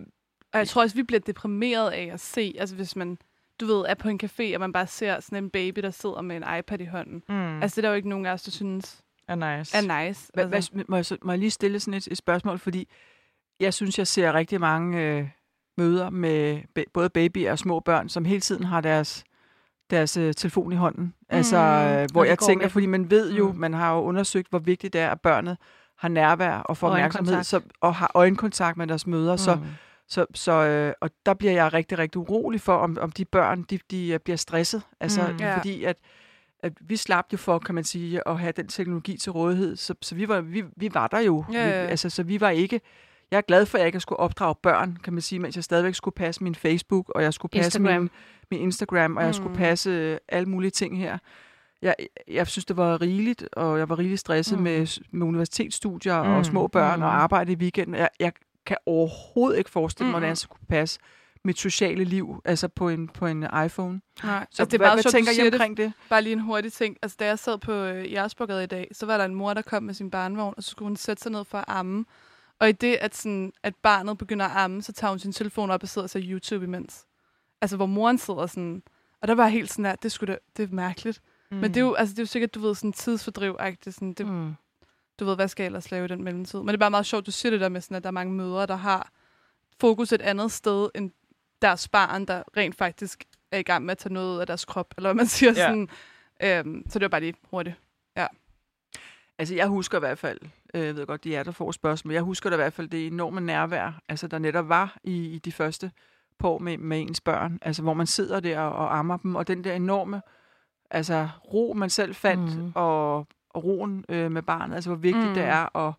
Og 0.53 0.59
jeg 0.59 0.67
tror 0.67 0.81
også, 0.81 0.95
vi 0.95 1.03
bliver 1.03 1.19
deprimeret 1.19 1.89
af 1.91 2.09
at 2.13 2.19
se, 2.19 2.55
altså 2.59 2.75
hvis 2.75 2.95
man, 2.95 3.17
du 3.61 3.65
ved, 3.65 3.85
er 3.87 3.93
på 3.93 4.09
en 4.09 4.19
café, 4.23 4.53
og 4.53 4.59
man 4.59 4.73
bare 4.73 4.87
ser 4.87 5.19
sådan 5.19 5.43
en 5.43 5.49
baby, 5.49 5.79
der 5.81 5.89
sidder 5.89 6.21
med 6.21 6.35
en 6.35 6.43
iPad 6.59 6.81
i 6.81 6.85
hånden. 6.85 7.23
Mm. 7.29 7.35
mm, 7.35 7.61
Altså 7.61 7.75
det 7.75 7.77
er 7.77 7.81
der 7.81 7.89
jo 7.89 7.95
ikke 7.95 8.09
nogen 8.09 8.25
af 8.25 8.31
os, 8.33 8.43
der 8.43 8.51
synes 8.51 9.01
er 9.27 9.35
nice. 9.57 9.77
er 9.77 9.81
nice. 10.05 10.31
Hva, 10.33 10.41
altså. 10.41 10.71
hvad, 10.73 10.83
må, 10.87 10.95
jeg, 10.95 11.05
må 11.23 11.31
jeg 11.31 11.39
lige 11.39 11.51
stille 11.51 11.79
sådan 11.79 11.93
et, 11.97 12.07
et 12.07 12.17
spørgsmål, 12.17 12.59
fordi 12.59 12.87
jeg 13.59 13.73
synes, 13.73 13.97
jeg 13.97 14.07
ser 14.07 14.33
rigtig 14.33 14.59
mange 14.59 15.01
øh, 15.01 15.27
møder 15.77 16.09
med 16.09 16.61
ba- 16.79 16.91
både 16.93 17.09
babyer 17.09 17.51
og 17.51 17.59
små 17.59 17.79
børn, 17.79 18.09
som 18.09 18.25
hele 18.25 18.41
tiden 18.41 18.63
har 18.63 18.81
deres 18.81 19.23
deres 19.89 20.17
øh, 20.17 20.33
telefon 20.33 20.71
i 20.71 20.75
hånden. 20.75 21.13
Altså, 21.29 21.57
øh, 21.57 22.07
hvor 22.11 22.23
jeg 22.23 22.39
tænker, 22.39 22.65
med 22.65 22.69
fordi 22.69 22.85
man 22.85 23.09
ved 23.11 23.33
jo, 23.33 23.51
Mm. 23.51 23.57
man 23.59 23.73
har 23.73 23.93
jo 23.95 24.01
undersøgt, 24.01 24.49
hvor 24.49 24.59
vigtigt 24.59 24.93
det 24.93 25.01
er, 25.01 25.09
at 25.09 25.21
børnet 25.21 25.57
har 25.97 26.07
nærvær 26.09 26.53
og 26.53 26.77
får 26.77 26.87
opmærksomhed 26.89 27.43
så, 27.43 27.61
og 27.81 27.95
har 27.95 28.11
øjenkontakt 28.15 28.77
med 28.77 28.87
deres 28.87 29.07
mødre. 29.07 29.33
Mm. 29.33 29.37
Så, 29.37 29.55
Mm. 29.55 29.61
Så, 30.11 30.25
så 30.33 30.51
øh, 30.51 30.93
og 31.01 31.09
der 31.25 31.33
bliver 31.33 31.53
jeg 31.53 31.73
rigtig, 31.73 31.97
rigtig 31.97 32.17
urolig 32.21 32.61
for, 32.61 32.73
om, 32.75 32.97
om 33.01 33.11
de 33.11 33.25
børn 33.25 33.63
de, 33.63 33.79
de 33.91 34.07
øh, 34.09 34.19
bliver 34.19 34.37
stresset. 34.37 34.81
Altså, 34.99 35.21
Mm. 35.27 35.33
mm. 35.33 35.39
Fordi 35.57 35.83
at, 35.83 35.97
at 36.63 36.73
vi 36.81 36.95
slap 36.95 37.25
jo 37.33 37.37
for, 37.37 37.59
kan 37.59 37.75
man 37.75 37.83
sige, 37.83 38.27
at 38.27 38.39
have 38.39 38.51
den 38.51 38.67
teknologi 38.67 39.17
til 39.17 39.31
rådighed. 39.31 39.75
Så, 39.75 39.93
så 40.01 40.15
vi, 40.15 40.27
var, 40.27 40.41
vi, 40.41 40.63
vi 40.77 40.89
var 40.93 41.07
der 41.07 41.19
jo. 41.19 41.45
Ja, 41.53 41.67
ja. 41.69 41.83
Vi, 41.83 41.89
altså, 41.89 42.09
så 42.09 42.23
vi 42.23 42.41
var 42.41 42.49
ikke... 42.49 42.81
Jeg 43.31 43.37
er 43.37 43.41
glad 43.41 43.65
for, 43.65 43.77
at 43.77 43.79
jeg 43.79 43.87
ikke 43.87 43.99
skulle 43.99 44.19
opdrage 44.19 44.55
børn, 44.63 44.97
kan 45.03 45.13
man 45.13 45.21
sige, 45.21 45.39
mens 45.39 45.55
jeg 45.55 45.63
stadigvæk 45.63 45.95
skulle 45.95 46.15
passe 46.15 46.43
min 46.43 46.55
Facebook, 46.55 47.09
og 47.09 47.23
jeg 47.23 47.33
skulle 47.33 47.49
passe 47.51 47.79
Instagram. 47.79 48.01
min, 48.01 48.09
min 48.51 48.59
Instagram, 48.61 49.17
og 49.17 49.23
jeg 49.23 49.35
skulle 49.35 49.49
Mm. 49.51 49.57
passe 49.57 49.89
øh, 49.89 50.17
alle 50.27 50.49
mulige 50.49 50.71
ting 50.71 50.97
her. 50.99 51.17
Jeg, 51.81 51.95
jeg 52.27 52.47
synes, 52.47 52.65
det 52.65 52.77
var 52.77 53.01
rigeligt, 53.01 53.49
og 53.53 53.79
jeg 53.79 53.89
var 53.89 53.99
rigeligt 53.99 54.19
stresset 54.19 54.57
Mm. 54.57 54.59
mm. 54.59 54.63
med, 54.63 54.99
med 55.11 55.27
universitetsstudier 55.27 56.23
mm. 56.23 56.29
Mm. 56.29 56.35
og 56.35 56.45
små 56.45 56.67
børn 56.67 56.93
Mm. 56.99 56.99
mm. 56.99 57.03
og 57.05 57.21
arbejde 57.21 57.51
i 57.51 57.55
weekenden. 57.55 57.95
Jeg, 57.95 58.09
jeg 58.19 58.31
kan 58.65 58.77
overhovedet 58.85 59.57
ikke 59.57 59.69
forestille 59.69 60.05
mig, 60.05 60.09
Mm. 60.09 60.13
hvordan 60.13 60.29
jeg 60.29 60.37
skulle 60.37 60.61
passe 60.69 60.99
mit 61.43 61.59
sociale 61.59 62.03
liv, 62.03 62.41
altså 62.45 62.67
på 62.67 62.89
en, 62.89 63.07
på 63.07 63.25
en 63.25 63.43
iPhone. 63.65 64.01
Nej. 64.23 64.45
Så 64.51 64.63
altså, 64.63 64.65
det 64.65 64.73
er 64.73 64.77
meget 64.79 64.95
hvad 64.95 65.03
sjovt, 65.03 65.13
tænker 65.13 65.43
det. 65.43 65.53
omkring 65.53 65.77
det? 65.77 65.93
Bare 66.09 66.21
lige 66.21 66.33
en 66.33 66.39
hurtig 66.39 66.73
ting. 66.73 66.97
Altså, 67.01 67.17
da 67.19 67.25
jeg 67.25 67.39
sad 67.39 67.57
på 67.57 67.73
øh, 67.73 68.11
Jægersborgade 68.11 68.63
i 68.63 68.67
dag, 68.67 68.87
så 68.91 69.05
var 69.05 69.17
der 69.17 69.25
en 69.25 69.35
mor, 69.35 69.53
der 69.53 69.61
kom 69.61 69.83
med 69.83 69.93
sin 69.93 70.11
barnevogn, 70.11 70.53
og 70.57 70.63
så 70.63 70.69
skulle 70.69 70.87
hun 70.87 70.95
sætte 70.95 71.23
sig 71.23 71.31
ned 71.31 71.45
for 71.45 71.57
at 71.57 71.65
amme. 71.67 72.05
Og 72.59 72.69
i 72.69 72.71
det, 72.71 72.95
at, 73.01 73.15
sådan, 73.15 73.51
at 73.63 73.75
barnet 73.75 74.17
begynder 74.17 74.45
at 74.45 74.51
amme, 74.63 74.81
så 74.81 74.91
tager 74.93 75.11
hun 75.11 75.19
sin 75.19 75.31
telefon 75.33 75.71
op 75.71 75.83
og 75.83 75.89
sidder 75.89 76.05
og 76.05 76.09
ser 76.09 76.21
YouTube 76.23 76.65
imens. 76.65 77.05
Altså, 77.61 77.75
hvor 77.75 77.85
moren 77.85 78.17
sidder 78.17 78.45
sådan... 78.45 78.83
Og 79.21 79.27
der 79.27 79.35
var 79.35 79.43
jeg 79.43 79.51
helt 79.51 79.69
sådan 79.71 79.85
der, 79.85 79.95
det, 79.95 80.11
skulle 80.11 80.33
da, 80.33 80.37
det 80.57 80.69
er 80.71 80.75
mærkeligt. 80.75 81.21
Mm. 81.51 81.57
Men 81.57 81.73
det 81.73 81.77
er, 81.77 81.81
jo, 81.85 81.93
altså, 81.93 82.13
det 82.13 82.19
er 82.19 82.23
jo 82.23 82.27
sikkert, 82.27 82.55
du 82.55 82.59
ved, 82.59 82.75
sådan 82.75 82.93
tidsfordriv 82.93 83.57
sådan, 83.89 84.13
det, 84.13 84.27
Mm. 84.27 84.53
Du 85.21 85.25
ved, 85.25 85.35
hvad 85.35 85.47
skal 85.47 85.63
jeg 85.63 85.67
ellers 85.67 85.91
lave 85.91 86.05
i 86.05 86.07
den 86.07 86.23
mellemtid? 86.23 86.59
Men 86.59 86.67
det 86.67 86.73
er 86.73 86.77
bare 86.77 86.91
meget 86.91 87.05
sjovt, 87.05 87.25
du 87.25 87.31
siger 87.31 87.49
det 87.49 87.61
der 87.61 87.69
med, 87.69 87.81
sådan, 87.81 87.97
at 87.97 88.03
der 88.03 88.09
er 88.09 88.11
mange 88.11 88.33
mødre, 88.33 88.65
der 88.65 88.75
har 88.75 89.11
fokus 89.79 90.11
et 90.11 90.21
andet 90.21 90.51
sted, 90.51 90.89
end 90.95 91.11
deres 91.61 91.87
barn, 91.87 92.25
der 92.25 92.43
rent 92.57 92.75
faktisk 92.75 93.23
er 93.51 93.57
i 93.57 93.63
gang 93.63 93.85
med 93.85 93.91
at 93.91 93.97
tage 93.97 94.13
noget 94.13 94.35
ud 94.35 94.39
af 94.39 94.47
deres 94.47 94.65
krop, 94.65 94.93
eller 94.97 95.09
hvad 95.09 95.15
man 95.15 95.27
siger. 95.37 95.51
Ja. 95.51 95.67
Sådan. 95.67 95.89
Øhm, 96.43 96.83
så 96.89 96.99
det 96.99 97.05
var 97.05 97.09
bare 97.09 97.21
lige 97.21 97.33
hurtigt. 97.49 97.75
Altså, 99.41 99.55
jeg 99.55 99.67
husker 99.67 99.97
i 99.97 99.99
hvert 99.99 100.19
fald, 100.19 100.39
øh, 100.73 100.85
jeg 100.85 100.95
ved 100.95 101.05
godt, 101.05 101.23
de 101.23 101.35
er 101.35 101.43
der 101.43 101.51
får 101.51 101.71
spørgsmål, 101.71 102.13
jeg 102.13 102.21
husker 102.21 102.49
da 102.49 102.55
i 102.55 102.57
hvert 102.57 102.73
fald 102.73 102.87
det 102.87 103.07
enorme 103.07 103.41
nærvær, 103.41 104.01
altså 104.09 104.27
der 104.27 104.39
netop 104.39 104.69
var 104.69 104.97
i, 105.03 105.25
i 105.25 105.39
de 105.39 105.51
første 105.51 105.91
på 106.39 106.57
med, 106.57 106.77
med 106.77 107.01
ens 107.01 107.21
børn, 107.21 107.59
altså 107.61 107.81
hvor 107.81 107.93
man 107.93 108.07
sidder 108.07 108.39
der 108.39 108.59
og, 108.59 108.71
og 108.71 108.97
ammer 108.97 109.17
dem, 109.17 109.35
og 109.35 109.47
den 109.47 109.63
der 109.63 109.73
enorme 109.73 110.21
altså, 110.91 111.29
ro, 111.53 111.73
man 111.73 111.89
selv 111.89 112.15
fandt, 112.15 112.57
mm. 112.57 112.71
og, 112.75 113.27
og 113.53 113.63
roen 113.63 114.05
øh, 114.09 114.31
med 114.31 114.41
barnet, 114.41 114.75
altså 114.75 114.89
hvor 114.89 114.97
vigtigt 114.97 115.27
Mm. 115.27 115.33
det 115.33 115.43
er 115.43 115.77
at, 115.77 115.93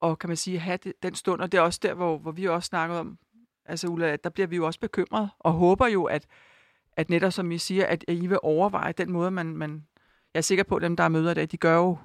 og 0.00 0.18
kan 0.18 0.28
man 0.28 0.36
sige, 0.36 0.58
have 0.58 0.76
det, 0.76 0.92
den 1.02 1.14
stund, 1.14 1.40
og 1.40 1.52
det 1.52 1.58
er 1.58 1.62
også 1.62 1.80
der, 1.82 1.94
hvor, 1.94 2.18
hvor 2.18 2.30
vi 2.32 2.48
også 2.48 2.66
snakkede 2.66 3.00
om, 3.00 3.18
altså 3.64 3.88
Ulla, 3.88 4.06
at 4.06 4.24
der 4.24 4.30
bliver 4.30 4.46
vi 4.46 4.56
jo 4.56 4.66
også 4.66 4.80
bekymret, 4.80 5.30
og 5.38 5.52
håber 5.52 5.86
jo, 5.86 6.04
at, 6.04 6.26
at 6.92 7.10
netop 7.10 7.32
som 7.32 7.50
I 7.52 7.58
siger, 7.58 7.86
at, 7.86 8.04
I 8.08 8.26
vil 8.26 8.38
overveje 8.42 8.92
den 8.92 9.12
måde, 9.12 9.30
man, 9.30 9.46
man 9.56 9.86
jeg 10.34 10.40
er 10.40 10.42
sikker 10.42 10.64
på, 10.64 10.76
at 10.76 10.82
dem, 10.82 10.96
der 10.96 11.04
er 11.04 11.08
møder 11.08 11.30
i 11.30 11.34
dag, 11.34 11.48
de 11.50 11.56
gør 11.56 11.76
jo 11.76 11.98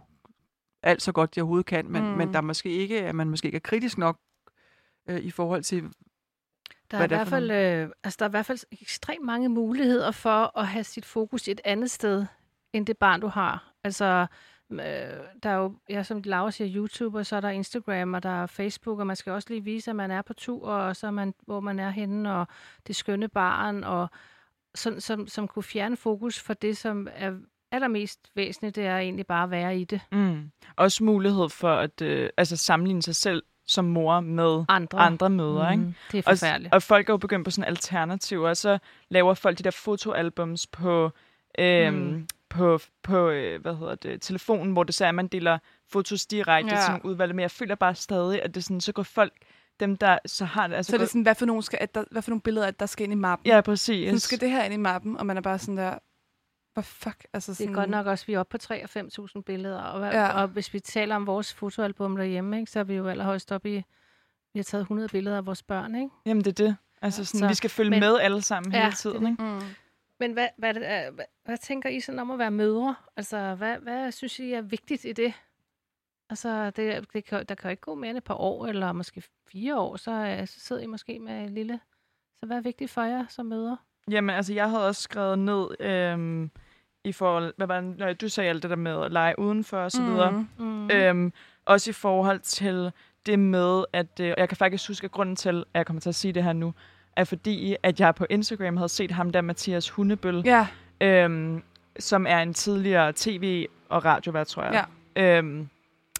alt 0.83 1.01
så 1.01 1.11
godt, 1.11 1.35
de 1.35 1.41
overhovedet 1.41 1.65
kan, 1.65 1.91
men, 1.91 2.03
Mm. 2.03 2.09
men 2.09 2.31
der 2.33 2.37
er 2.37 2.41
måske 2.41 2.69
ikke, 2.69 3.01
at 3.01 3.15
man 3.15 3.29
måske 3.29 3.45
ikke 3.45 3.55
er 3.55 3.59
kritisk 3.59 3.97
nok 3.97 4.19
øh, 5.09 5.19
i 5.19 5.31
forhold 5.31 5.63
til, 5.63 5.83
Der 6.91 6.97
er, 6.97 7.01
i 7.01 7.03
er 7.03 7.07
hvert 7.07 7.27
fald, 7.27 7.51
øh, 7.51 7.89
altså, 8.03 8.17
der 8.19 8.25
er 8.25 8.29
i 8.29 8.31
hvert 8.31 8.45
fald 8.45 8.59
ekstremt 8.81 9.25
mange 9.25 9.49
muligheder 9.49 10.11
for 10.11 10.57
at 10.59 10.67
have 10.67 10.83
sit 10.83 11.05
fokus 11.05 11.47
et 11.47 11.61
andet 11.65 11.91
sted, 11.91 12.25
end 12.73 12.85
det 12.85 12.97
barn, 12.97 13.21
du 13.21 13.27
har. 13.27 13.73
Altså, 13.83 14.27
øh, 14.71 14.79
der 15.43 15.49
er 15.49 15.55
jo, 15.55 15.73
ja, 15.89 16.03
som 16.03 16.21
Laura 16.25 16.51
siger, 16.51 16.75
YouTube, 16.75 17.17
og 17.17 17.25
så 17.25 17.35
er 17.35 17.41
der 17.41 17.49
Instagram, 17.49 18.13
og 18.13 18.23
der 18.23 18.41
er 18.41 18.45
Facebook, 18.45 18.99
og 18.99 19.07
man 19.07 19.15
skal 19.15 19.33
også 19.33 19.47
lige 19.49 19.63
vise, 19.63 19.89
at 19.91 19.95
man 19.95 20.11
er 20.11 20.21
på 20.21 20.33
tur, 20.33 20.69
og 20.69 20.95
så 20.95 21.11
man, 21.11 21.33
hvor 21.45 21.59
man 21.59 21.79
er 21.79 21.89
henne, 21.89 22.33
og 22.35 22.47
det 22.87 22.95
skønne 22.95 23.27
barn, 23.27 23.83
og 23.83 24.09
sådan, 24.75 25.01
som, 25.01 25.27
som 25.27 25.47
kunne 25.47 25.63
fjerne 25.63 25.97
fokus 25.97 26.39
for 26.39 26.53
det, 26.53 26.77
som 26.77 27.07
er 27.15 27.31
allermest 27.71 28.19
væsentligt, 28.35 28.75
det 28.75 28.85
er 28.85 28.97
egentlig 28.97 29.27
bare 29.27 29.43
at 29.43 29.51
være 29.51 29.79
i 29.79 29.83
det. 29.83 30.01
Mm. 30.11 30.51
Også 30.75 31.03
mulighed 31.03 31.49
for 31.49 31.71
at 31.73 32.01
øh, 32.01 32.29
altså 32.37 32.57
sammenligne 32.57 33.01
sig 33.01 33.15
selv 33.15 33.43
som 33.67 33.85
mor 33.85 34.19
med 34.19 34.63
Andre, 34.69 34.99
andre 34.99 35.29
mødre, 35.29 35.71
ikke? 35.71 35.83
Mhm, 35.83 35.93
Det 36.11 36.17
er 36.17 36.31
Og, 36.31 36.37
forfærdeligt. 36.37 36.73
og 36.73 36.83
folk 36.83 37.09
er 37.09 37.13
jo 37.13 37.17
begyndt 37.17 37.45
på 37.45 37.51
sådan 37.51 37.67
alternativer, 37.67 38.49
og 38.49 38.57
så 38.57 38.77
laver 39.09 39.33
folk 39.33 39.57
de 39.57 39.63
der 39.63 39.71
fotoalbums 39.71 40.67
på, 40.67 41.11
øhm, 41.59 41.95
Mm. 41.97 42.27
På, 42.49 42.79
på 43.03 43.29
øh, 43.29 43.61
hvad 43.61 43.75
hedder 43.75 43.95
det, 43.95 44.21
telefonen, 44.21 44.71
hvor 44.73 44.83
det 44.83 44.95
så 44.95 45.03
er, 45.05 45.09
at 45.09 45.15
man 45.15 45.27
deler 45.27 45.59
fotos 45.91 46.25
direkte 46.25 46.75
Ja. 46.75 46.81
til 46.81 46.91
nogle 46.91 47.05
udvalgte. 47.05 47.33
Men 47.35 47.41
jeg 47.41 47.51
føler 47.51 47.75
bare 47.75 47.95
stadig, 47.95 48.41
at 48.43 48.55
det 48.55 48.63
sådan, 48.63 48.81
så 48.81 48.91
går 48.91 49.03
folk, 49.03 49.33
dem 49.79 49.97
der 49.97 50.17
så 50.25 50.45
har 50.45 50.67
det, 50.67 50.75
altså 50.75 50.89
Så 50.89 50.95
er 50.95 50.97
det 50.97 51.05
går, 51.05 51.09
sådan, 51.09 51.21
hvad 51.21 51.35
for 51.35 51.45
nogle, 51.45 51.63
skal, 51.63 51.79
at 51.81 51.95
der, 51.95 52.03
hvad 52.11 52.21
for 52.21 52.31
nogle 52.31 52.41
billeder, 52.41 52.67
at 52.67 52.79
der 52.79 52.85
skal 52.85 53.03
ind 53.03 53.13
i 53.13 53.15
mappen? 53.15 53.47
Ja, 53.51 53.61
præcis. 53.61 54.11
Nu 54.11 54.19
skal 54.19 54.39
det 54.39 54.51
her 54.51 54.63
ind 54.63 54.73
i 54.73 54.77
mappen, 54.77 55.17
og 55.17 55.25
man 55.25 55.37
er 55.37 55.41
bare 55.41 55.59
sådan 55.59 55.77
der, 55.77 55.97
hvad 56.73 56.83
fuck? 56.83 57.25
Altså 57.33 57.51
Det 57.51 57.57
sådan, 57.57 57.71
er 57.73 57.75
godt 57.75 57.89
nok 57.89 58.05
også, 58.05 58.25
vi 58.25 58.33
er 58.33 58.39
oppe 58.39 58.51
på 58.51 58.57
3 58.57 58.83
og 58.83 58.89
5.000 59.35 59.41
billeder. 59.45 59.81
Og, 59.81 60.11
Ja. 60.13 60.41
og 60.41 60.47
hvis 60.47 60.73
vi 60.73 60.79
taler 60.79 61.15
om 61.15 61.27
vores 61.27 61.53
fotoalbum 61.53 62.17
derhjemme, 62.17 62.59
ikke, 62.59 62.71
så 62.71 62.79
er 62.79 62.83
vi 62.83 62.95
jo 62.95 63.07
allerhøjst 63.07 63.51
oppe 63.51 63.75
i... 63.77 63.83
Vi 64.53 64.59
har 64.59 64.63
taget 64.63 64.81
100 64.81 65.09
billeder 65.09 65.37
af 65.37 65.45
vores 65.45 65.63
børn, 65.63 65.95
ikke? 65.95 66.09
Jamen, 66.25 66.43
det 66.43 66.59
er 66.59 66.65
det. 66.65 66.75
Altså, 67.01 67.25
sådan, 67.25 67.39
Så- 67.39 67.47
vi 67.47 67.53
skal 67.53 67.69
følge 67.69 67.89
men- 67.89 67.99
med 67.99 68.19
alle 68.19 68.41
sammen 68.41 68.71
Ja, 68.73 68.77
hele 68.79 68.91
det 68.91 68.93
er 68.93 68.97
tiden, 68.97 69.25
det. 69.25 69.31
ikke? 69.31 69.43
Mm. 69.43 69.61
Men 70.19 70.33
hvad, 70.33 70.47
hvad, 70.57 70.73
hvad, 70.73 71.11
hvad, 71.11 71.25
hvad 71.45 71.57
tænker 71.57 71.89
I 71.89 71.99
sådan 71.99 72.19
om 72.19 72.31
at 72.31 72.39
være 72.39 72.51
mødre? 72.51 72.95
Altså, 73.17 73.55
hvad, 73.55 73.77
hvad 73.77 74.11
synes 74.11 74.39
I 74.39 74.53
er 74.53 74.61
vigtigt 74.61 75.05
i 75.05 75.13
det? 75.13 75.33
Altså, 76.29 76.69
det, 76.69 77.13
det 77.13 77.25
kan, 77.25 77.45
der 77.49 77.55
kan 77.55 77.69
jo 77.69 77.69
ikke 77.69 77.81
gå 77.81 77.95
mere 77.95 78.09
end 78.09 78.17
et 78.17 78.23
par 78.23 78.35
år, 78.35 78.67
eller 78.67 78.91
måske 78.91 79.23
fire 79.51 79.79
år, 79.79 79.95
så, 79.95 80.11
øh, 80.11 80.47
så 80.47 80.59
sidder 80.59 80.81
I 80.81 80.85
måske 80.85 81.19
med 81.19 81.43
en 81.43 81.53
lille... 81.53 81.79
Så 82.39 82.45
hvad 82.45 82.57
er 82.57 82.61
vigtigt 82.61 82.91
for 82.91 83.01
jer 83.01 83.25
som 83.27 83.45
mødre? 83.45 83.77
Jamen, 84.11 84.35
altså, 84.35 84.53
jeg 84.53 84.69
havde 84.69 84.87
også 84.87 85.01
skrevet 85.01 85.39
ned 85.39 85.67
øhm, 85.79 86.51
i 87.03 87.11
forhold... 87.11 87.53
Hvad 87.57 87.67
var 87.67 87.81
det, 87.81 87.97
når 87.97 88.13
du 88.13 88.29
sagde 88.29 88.49
alt 88.49 88.63
det 88.63 88.69
der 88.69 88.75
med 88.75 89.03
at 89.03 89.11
lege 89.11 89.39
udenfor 89.39 89.77
og 89.77 89.91
så 89.91 90.03
videre. 90.03 90.31
Mm. 90.31 90.65
Mm. 90.65 90.89
Øhm, 90.91 91.33
også 91.65 91.89
i 91.89 91.93
forhold 91.93 92.39
til 92.39 92.91
det 93.25 93.39
med, 93.39 93.85
at... 93.93 94.19
Øh, 94.21 94.33
jeg 94.37 94.49
kan 94.49 94.57
faktisk 94.57 94.87
huske, 94.87 95.05
at 95.05 95.11
grunden 95.11 95.35
til, 95.35 95.59
at 95.59 95.65
jeg 95.73 95.85
kommer 95.85 96.01
til 96.01 96.09
at 96.09 96.15
sige 96.15 96.33
det 96.33 96.43
her 96.43 96.53
nu, 96.53 96.73
er 97.15 97.23
fordi, 97.23 97.75
at 97.83 97.99
jeg 97.99 98.15
på 98.15 98.25
Instagram 98.29 98.77
havde 98.77 98.89
set 98.89 99.11
ham 99.11 99.29
der, 99.29 99.41
Mathias 99.41 99.89
Hundebøl, 99.89 100.41
Ja, 100.45 100.67
øhm, 101.01 101.63
som 101.99 102.25
er 102.29 102.39
en 102.39 102.53
tidligere 102.53 103.13
tv- 103.15 103.65
og 103.89 104.05
radiovært, 104.05 104.47
tror 104.47 104.63
jeg. 104.63 104.85
Ja. 105.15 105.37
Øhm, 105.37 105.67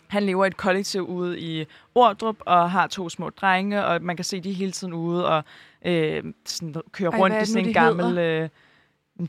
han 0.08 0.24
lever 0.24 0.46
i 0.46 0.48
et 0.48 0.58
kollektiv 0.58 1.02
ude 1.02 1.40
i 1.40 1.66
Ordrup 1.96 2.36
og 2.40 2.72
har 2.72 2.88
to 2.88 3.10
små 3.10 3.30
drenge, 3.30 3.86
og 3.86 4.02
man 4.02 4.16
kan 4.16 4.26
se, 4.26 4.40
de 4.42 4.54
hele 4.54 4.72
tiden 4.72 4.94
ude 4.94 5.28
og 5.30 5.44
øh, 5.86 6.24
sådan, 6.46 6.76
kører 6.92 7.12
Ej, 7.12 7.18
rundt 7.20 7.36
i 7.36 7.40
det 7.40 7.48
sådan 7.48 7.62
en 7.64 7.70
de 7.70 7.74
gammel... 7.74 8.18
Øh, 8.18 8.50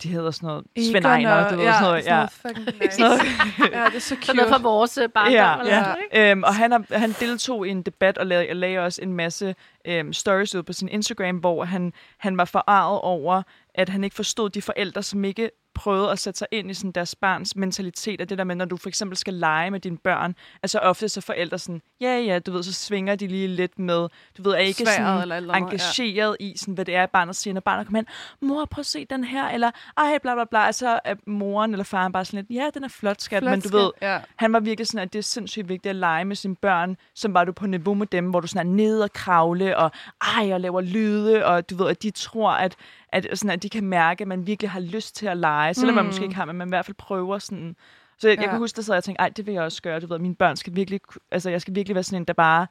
de 0.02 0.08
hedder 0.08 0.30
sådan 0.30 0.46
noget... 0.46 0.64
Svend 0.78 1.04
Egon 1.04 1.10
Ejner, 1.12 1.44
og- 1.44 1.50
du 1.50 1.56
ved, 1.56 1.64
ja, 1.64 1.72
sådan 1.72 1.84
noget. 1.90 2.04
Ja. 2.06 2.24
fucking 2.24 2.66
nice. 2.82 2.96
Sådan 2.96 3.10
noget. 3.10 3.72
ja, 3.72 3.84
det 3.84 3.96
er 3.96 3.98
så 4.00 4.08
Så 4.08 4.14
noget 4.34 4.48
cute. 4.48 4.48
fra 4.48 4.62
vores 4.62 4.98
øh, 4.98 5.08
barndom, 5.08 5.32
Ja, 5.32 5.58
eller 5.60 5.74
ja. 5.76 5.84
sådan, 5.84 5.96
ikke? 6.12 6.30
Øhm, 6.30 6.42
og 6.42 6.54
han, 6.54 6.72
har, 6.72 6.84
han 6.98 7.12
deltog 7.20 7.66
i 7.66 7.70
en 7.70 7.82
debat 7.82 8.18
og 8.18 8.26
lavede, 8.26 8.54
lagde 8.54 8.78
også 8.78 9.02
en 9.02 9.12
masse 9.12 9.54
øhm, 9.84 10.12
stories 10.12 10.54
ud 10.54 10.62
på 10.62 10.72
sin 10.72 10.88
Instagram, 10.88 11.36
hvor 11.36 11.64
han, 11.64 11.92
han 12.18 12.36
var 12.36 12.44
forarvet 12.44 13.00
over, 13.00 13.42
at 13.74 13.88
han 13.88 14.04
ikke 14.04 14.16
forstod 14.16 14.50
de 14.50 14.62
forældre, 14.62 15.02
som 15.02 15.24
ikke 15.24 15.50
prøvede 15.74 16.10
at 16.10 16.18
sætte 16.18 16.38
sig 16.38 16.46
ind 16.50 16.70
i 16.70 16.74
sådan 16.74 16.92
deres 16.92 17.14
barns 17.14 17.56
mentalitet, 17.56 18.20
og 18.20 18.30
det 18.30 18.38
der 18.38 18.44
med, 18.44 18.56
når 18.56 18.64
du 18.64 18.76
for 18.76 18.88
eksempel 18.88 19.16
skal 19.16 19.34
lege 19.34 19.70
med 19.70 19.80
dine 19.80 19.98
børn, 19.98 20.34
altså 20.62 20.78
ofte 20.78 21.08
så 21.08 21.20
forældre 21.20 21.58
sådan, 21.58 21.82
ja 22.00 22.18
ja, 22.18 22.38
du 22.38 22.52
ved, 22.52 22.62
så 22.62 22.72
svinger 22.72 23.14
de 23.14 23.26
lige 23.26 23.48
lidt 23.48 23.78
med, 23.78 24.08
du 24.38 24.42
ved, 24.42 24.52
er 24.52 24.58
ikke 24.58 24.82
Sværet 24.82 24.96
sådan 24.96 25.22
eller 25.22 25.36
eller 25.36 25.54
engageret 25.54 26.36
i, 26.40 26.54
sådan, 26.56 26.74
hvad 26.74 26.84
det 26.84 26.94
er, 26.94 27.06
barnet 27.06 27.36
siger, 27.36 27.54
når 27.54 27.60
barnet 27.60 27.86
kommer 27.86 27.98
hen, 27.98 28.06
mor, 28.40 28.64
prøv 28.64 28.80
at 28.80 28.86
se 28.86 29.04
den 29.04 29.24
her, 29.24 29.48
eller 29.48 29.70
ej, 29.96 30.18
bla 30.22 30.34
bla 30.34 30.44
bla, 30.44 30.66
og 30.66 30.74
så 30.74 31.00
er 31.04 31.14
moren 31.26 31.72
eller 31.72 31.84
faren 31.84 32.12
bare 32.12 32.24
sådan 32.24 32.46
lidt, 32.48 32.60
ja, 32.60 32.70
den 32.74 32.84
er 32.84 32.88
flot, 32.88 33.22
skat, 33.22 33.42
Flot 33.42 33.50
men 33.50 33.60
du 33.60 33.68
skat, 33.68 33.80
ved, 33.80 33.90
ja. 34.02 34.18
han 34.36 34.52
var 34.52 34.60
virkelig 34.60 34.86
sådan, 34.86 35.00
at 35.00 35.12
det 35.12 35.18
er 35.18 35.22
sindssygt 35.22 35.68
vigtigt 35.68 35.90
at 35.90 35.96
lege 35.96 36.24
med 36.24 36.36
sine 36.36 36.56
børn, 36.56 36.96
som 37.14 37.34
var 37.34 37.44
du 37.44 37.52
på 37.52 37.66
niveau 37.66 37.94
med 37.94 38.06
dem, 38.06 38.30
hvor 38.30 38.40
du 38.40 38.46
sådan 38.46 38.66
er 38.66 38.72
nede 38.72 39.04
og 39.04 39.12
kravle, 39.12 39.69
og 39.76 39.90
ej, 40.38 40.52
og 40.52 40.60
laver 40.60 40.80
lyde, 40.80 41.44
og 41.46 41.70
du 41.70 41.76
ved, 41.76 41.88
at 41.90 42.02
de 42.02 42.10
tror, 42.10 42.50
at, 42.50 42.76
at, 43.08 43.26
sådan, 43.34 43.50
at 43.50 43.62
de 43.62 43.68
kan 43.70 43.84
mærke, 43.84 44.22
at 44.22 44.28
man 44.28 44.46
virkelig 44.46 44.70
har 44.70 44.80
lyst 44.80 45.16
til 45.16 45.26
at 45.26 45.36
lege, 45.36 45.74
selvom 45.74 45.92
mm. 45.92 45.96
man 45.96 46.04
Mm. 46.04 46.06
måske 46.08 46.22
ikke 46.22 46.34
har, 46.34 46.44
men 46.44 46.56
man 46.56 46.68
i 46.68 46.70
hvert 46.70 46.86
fald 46.86 46.96
prøver 46.96 47.38
sådan. 47.38 47.76
Så 48.18 48.28
jeg, 48.28 48.36
ja. 48.36 48.42
jeg 48.42 48.50
kan 48.50 48.58
huske, 48.58 48.76
der 48.76 48.82
sad 48.82 48.94
jeg 48.94 48.98
og 48.98 49.04
tænkte, 49.04 49.20
ej, 49.20 49.28
det 49.28 49.46
vil 49.46 49.54
jeg 49.54 49.62
også 49.62 49.82
gøre, 49.82 50.00
du 50.00 50.06
ved, 50.06 50.18
mine 50.18 50.34
børn 50.34 50.56
skal 50.56 50.76
virkelig, 50.76 51.00
altså 51.30 51.50
jeg 51.50 51.60
skal 51.60 51.74
virkelig 51.74 51.94
være 51.94 52.04
sådan 52.04 52.22
en, 52.22 52.24
der 52.24 52.32
bare 52.32 52.66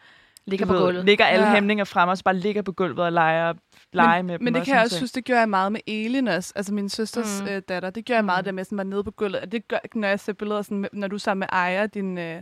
Ligger 0.46 0.66
på 0.66 0.74
ved, 0.74 0.80
gulvet. 0.82 1.06
ligger 1.06 1.26
alle 1.26 1.46
Ja. 1.48 1.54
hæmninger 1.54 1.84
frem, 1.86 2.10
og 2.10 2.18
så 2.18 2.24
bare 2.24 2.36
ligger 2.36 2.62
på 2.62 2.72
gulvet 2.72 3.00
og 3.06 3.12
leger, 3.12 3.54
lege 3.94 4.24
men, 4.24 4.28
med 4.28 4.38
dem. 4.40 4.44
Men 4.44 4.54
det 4.54 4.60
og 4.60 4.66
kan 4.66 4.76
jeg 4.76 4.82
også 4.84 4.94
ting. 4.96 5.00
synes, 5.00 5.12
det 5.12 5.26
gjorde 5.26 5.40
jeg 5.40 5.50
meget 5.50 5.72
med 5.72 5.80
Elin 5.88 6.28
også. 6.28 6.54
Altså 6.56 6.74
min 6.74 6.90
søsters 6.90 7.42
Mm. 7.42 7.48
mm. 7.48 7.54
øh, 7.54 7.62
datter. 7.70 7.90
Det 7.90 8.06
gjorde 8.06 8.18
jeg 8.18 8.26
meget 8.26 8.42
Mm. 8.42 8.46
der 8.46 8.52
med, 8.52 8.64
sådan 8.64 8.78
var 8.78 8.84
nede 8.84 9.04
på 9.04 9.12
gulvet. 9.12 9.40
Og 9.42 9.52
det 9.52 9.68
gør, 9.68 9.78
når 9.96 10.08
jeg 10.08 10.20
ser 10.20 10.34
billeder, 10.34 10.62
sådan, 10.62 10.86
når 10.94 11.08
du 11.08 11.16
er 11.16 11.20
sammen 11.20 11.40
med 11.40 11.48
Aya, 11.60 11.86
din, 11.86 12.18
øh, 12.18 12.42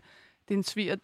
din 0.50 0.64
sviger 0.64 0.96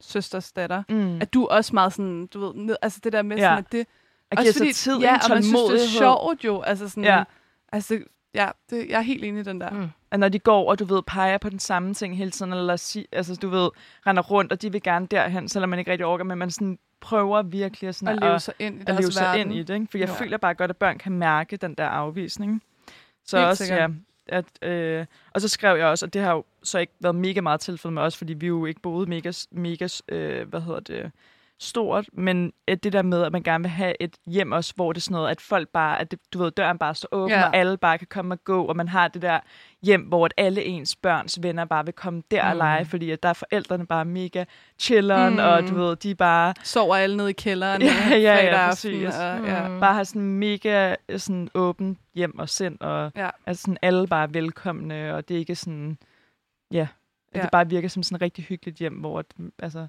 søsters 0.00 0.52
datter, 0.52 0.82
Mm. 0.88 1.18
at 1.20 1.34
du 1.34 1.44
er 1.44 1.48
også 1.48 1.74
meget 1.74 1.92
sådan, 1.92 2.26
du 2.26 2.40
ved, 2.46 2.54
ned, 2.54 2.76
altså 2.82 3.00
det 3.04 3.12
der 3.12 3.22
med, 3.22 3.36
Ja. 3.36 3.42
sådan, 3.42 3.58
at 3.58 3.72
det, 3.72 3.86
Og 4.32 4.36
Også 4.38 4.58
fordi, 4.58 4.72
tid, 4.72 4.98
ja, 4.98 5.14
og 5.14 5.28
man 5.28 5.42
synes, 5.42 5.60
det 5.70 5.74
er 5.84 5.88
sjovt 5.98 6.44
jo. 6.44 6.60
Altså 6.60 6.88
sådan, 6.88 7.04
Ja. 7.04 7.24
altså, 7.72 7.98
ja, 8.34 8.48
det, 8.70 8.86
jeg 8.88 8.96
er 8.96 9.00
helt 9.00 9.24
enig 9.24 9.40
i 9.40 9.44
den 9.44 9.60
der. 9.60 9.70
Mm. 9.70 9.88
at 10.10 10.20
når 10.20 10.28
de 10.28 10.38
går, 10.38 10.70
og 10.70 10.78
du 10.78 10.84
ved, 10.84 11.02
peger 11.02 11.38
på 11.38 11.48
den 11.50 11.58
samme 11.58 11.94
ting 11.94 12.16
hele 12.16 12.30
tiden, 12.30 12.52
eller 12.52 12.76
si, 12.76 13.06
altså, 13.12 13.36
du 13.36 13.48
ved, 13.48 13.70
render 14.06 14.22
rundt, 14.22 14.52
og 14.52 14.62
de 14.62 14.72
vil 14.72 14.82
gerne 14.82 15.06
derhen, 15.06 15.48
selvom 15.48 15.68
man 15.70 15.78
ikke 15.78 15.90
rigtig 15.90 16.06
orker, 16.06 16.24
men 16.24 16.38
man 16.38 16.50
sådan 16.50 16.78
prøver 17.00 17.42
virkelig 17.42 17.88
at, 17.88 17.94
sådan 17.94 18.14
At 18.16 18.22
leve 18.22 18.40
sig 18.40 18.54
ind 18.58 18.78
i 18.78 18.84
at 18.86 18.94
leve 18.94 19.12
sig 19.12 19.22
verden. 19.24 19.40
ind 19.40 19.54
i 19.54 19.62
det. 19.62 19.74
Ikke? 19.74 19.86
For 19.90 19.98
jeg 19.98 20.08
Ja. 20.08 20.14
føler 20.14 20.36
bare 20.36 20.54
godt, 20.54 20.70
at 20.70 20.76
børn 20.76 20.98
kan 20.98 21.12
mærke 21.12 21.56
den 21.56 21.74
der 21.74 21.86
afvisning. 21.86 22.62
Så 23.24 23.36
Helt 23.36 23.48
også, 23.48 23.64
sikkert. 23.64 23.90
ja, 23.90 23.96
at, 24.26 24.44
øh, 24.62 25.06
og 25.34 25.40
så 25.40 25.48
skrev 25.48 25.76
jeg 25.76 25.86
også, 25.86 26.06
og 26.06 26.14
det 26.14 26.22
har 26.22 26.32
jo 26.32 26.44
så 26.62 26.78
ikke 26.78 26.92
været 27.00 27.14
mega 27.14 27.40
meget 27.40 27.60
tilfældet 27.60 27.94
med 27.94 28.02
os, 28.02 28.16
fordi 28.16 28.32
vi 28.32 28.46
jo 28.46 28.66
ikke 28.66 28.80
boede 28.80 29.10
mega, 29.10 29.32
mega 29.50 29.88
øh, 30.08 30.48
hvad 30.48 30.60
hedder 30.60 30.80
det, 30.80 31.12
stort, 31.62 32.06
men 32.12 32.52
at 32.68 32.84
det 32.84 32.92
der 32.92 33.02
med, 33.02 33.22
at 33.22 33.32
man 33.32 33.42
gerne 33.42 33.64
vil 33.64 33.70
have 33.70 33.94
et 34.02 34.16
hjem 34.26 34.52
også, 34.52 34.72
hvor 34.76 34.92
det 34.92 35.00
er 35.00 35.02
sådan 35.02 35.12
noget, 35.14 35.30
at 35.30 35.40
folk 35.40 35.68
bare, 35.68 36.00
at 36.00 36.10
det, 36.10 36.18
du 36.32 36.38
ved, 36.38 36.50
døren 36.50 36.78
bare 36.78 36.94
står 36.94 37.08
åben, 37.12 37.30
Ja. 37.30 37.44
og 37.46 37.56
alle 37.56 37.76
bare 37.76 37.98
kan 37.98 38.06
komme 38.06 38.34
og 38.34 38.44
gå, 38.44 38.64
og 38.64 38.76
man 38.76 38.88
har 38.88 39.08
det 39.08 39.22
der 39.22 39.40
hjem, 39.82 40.00
hvor 40.02 40.24
at 40.24 40.34
alle 40.36 40.64
ens 40.64 40.96
børns 40.96 41.42
venner 41.42 41.64
bare 41.64 41.84
vil 41.84 41.94
komme 41.94 42.22
der 42.30 42.42
mm. 42.44 42.50
og 42.50 42.56
lege, 42.56 42.84
fordi 42.84 43.10
at 43.10 43.22
der 43.22 43.28
er 43.28 43.32
forældrene 43.32 43.86
bare 43.86 44.04
mega 44.04 44.44
chilleren, 44.78 45.32
Mm. 45.34 45.40
mm. 45.40 45.46
og 45.46 45.68
du 45.68 45.74
ved, 45.74 45.96
de 45.96 46.14
bare 46.14 46.54
Sover 46.62 46.96
alle 46.96 47.16
nede 47.16 47.30
i 47.30 47.32
kælderen 47.32 47.82
Ja, 47.82 47.88
øh, 48.16 48.22
ja, 48.22 48.34
ja, 48.34 48.48
aften. 48.48 48.92
præcis. 48.92 49.16
Og, 49.16 49.46
ja. 49.46 49.68
Mm. 49.68 49.80
bare 49.80 49.94
har 49.94 50.04
sådan 50.04 50.22
mega 50.34 50.94
sådan 51.16 51.48
åben 51.54 51.98
hjem 52.14 52.38
og 52.38 52.48
sind, 52.48 52.76
og 52.80 53.12
Ja. 53.16 53.28
altså 53.46 53.60
sådan 53.62 53.78
alle 53.82 54.06
bare 54.06 54.22
er 54.22 54.26
velkomne, 54.32 55.14
og 55.14 55.28
det 55.28 55.34
er 55.34 55.38
ikke 55.38 55.54
sådan, 55.54 55.98
ja, 56.72 56.86
Ja. 57.34 57.42
det 57.42 57.50
bare 57.52 57.68
virker 57.68 57.88
som 57.88 58.02
sådan 58.02 58.16
et 58.16 58.22
rigtig 58.22 58.44
hyggeligt 58.44 58.78
hjem, 58.78 58.94
hvor 58.94 59.18
at, 59.18 59.26
altså, 59.58 59.86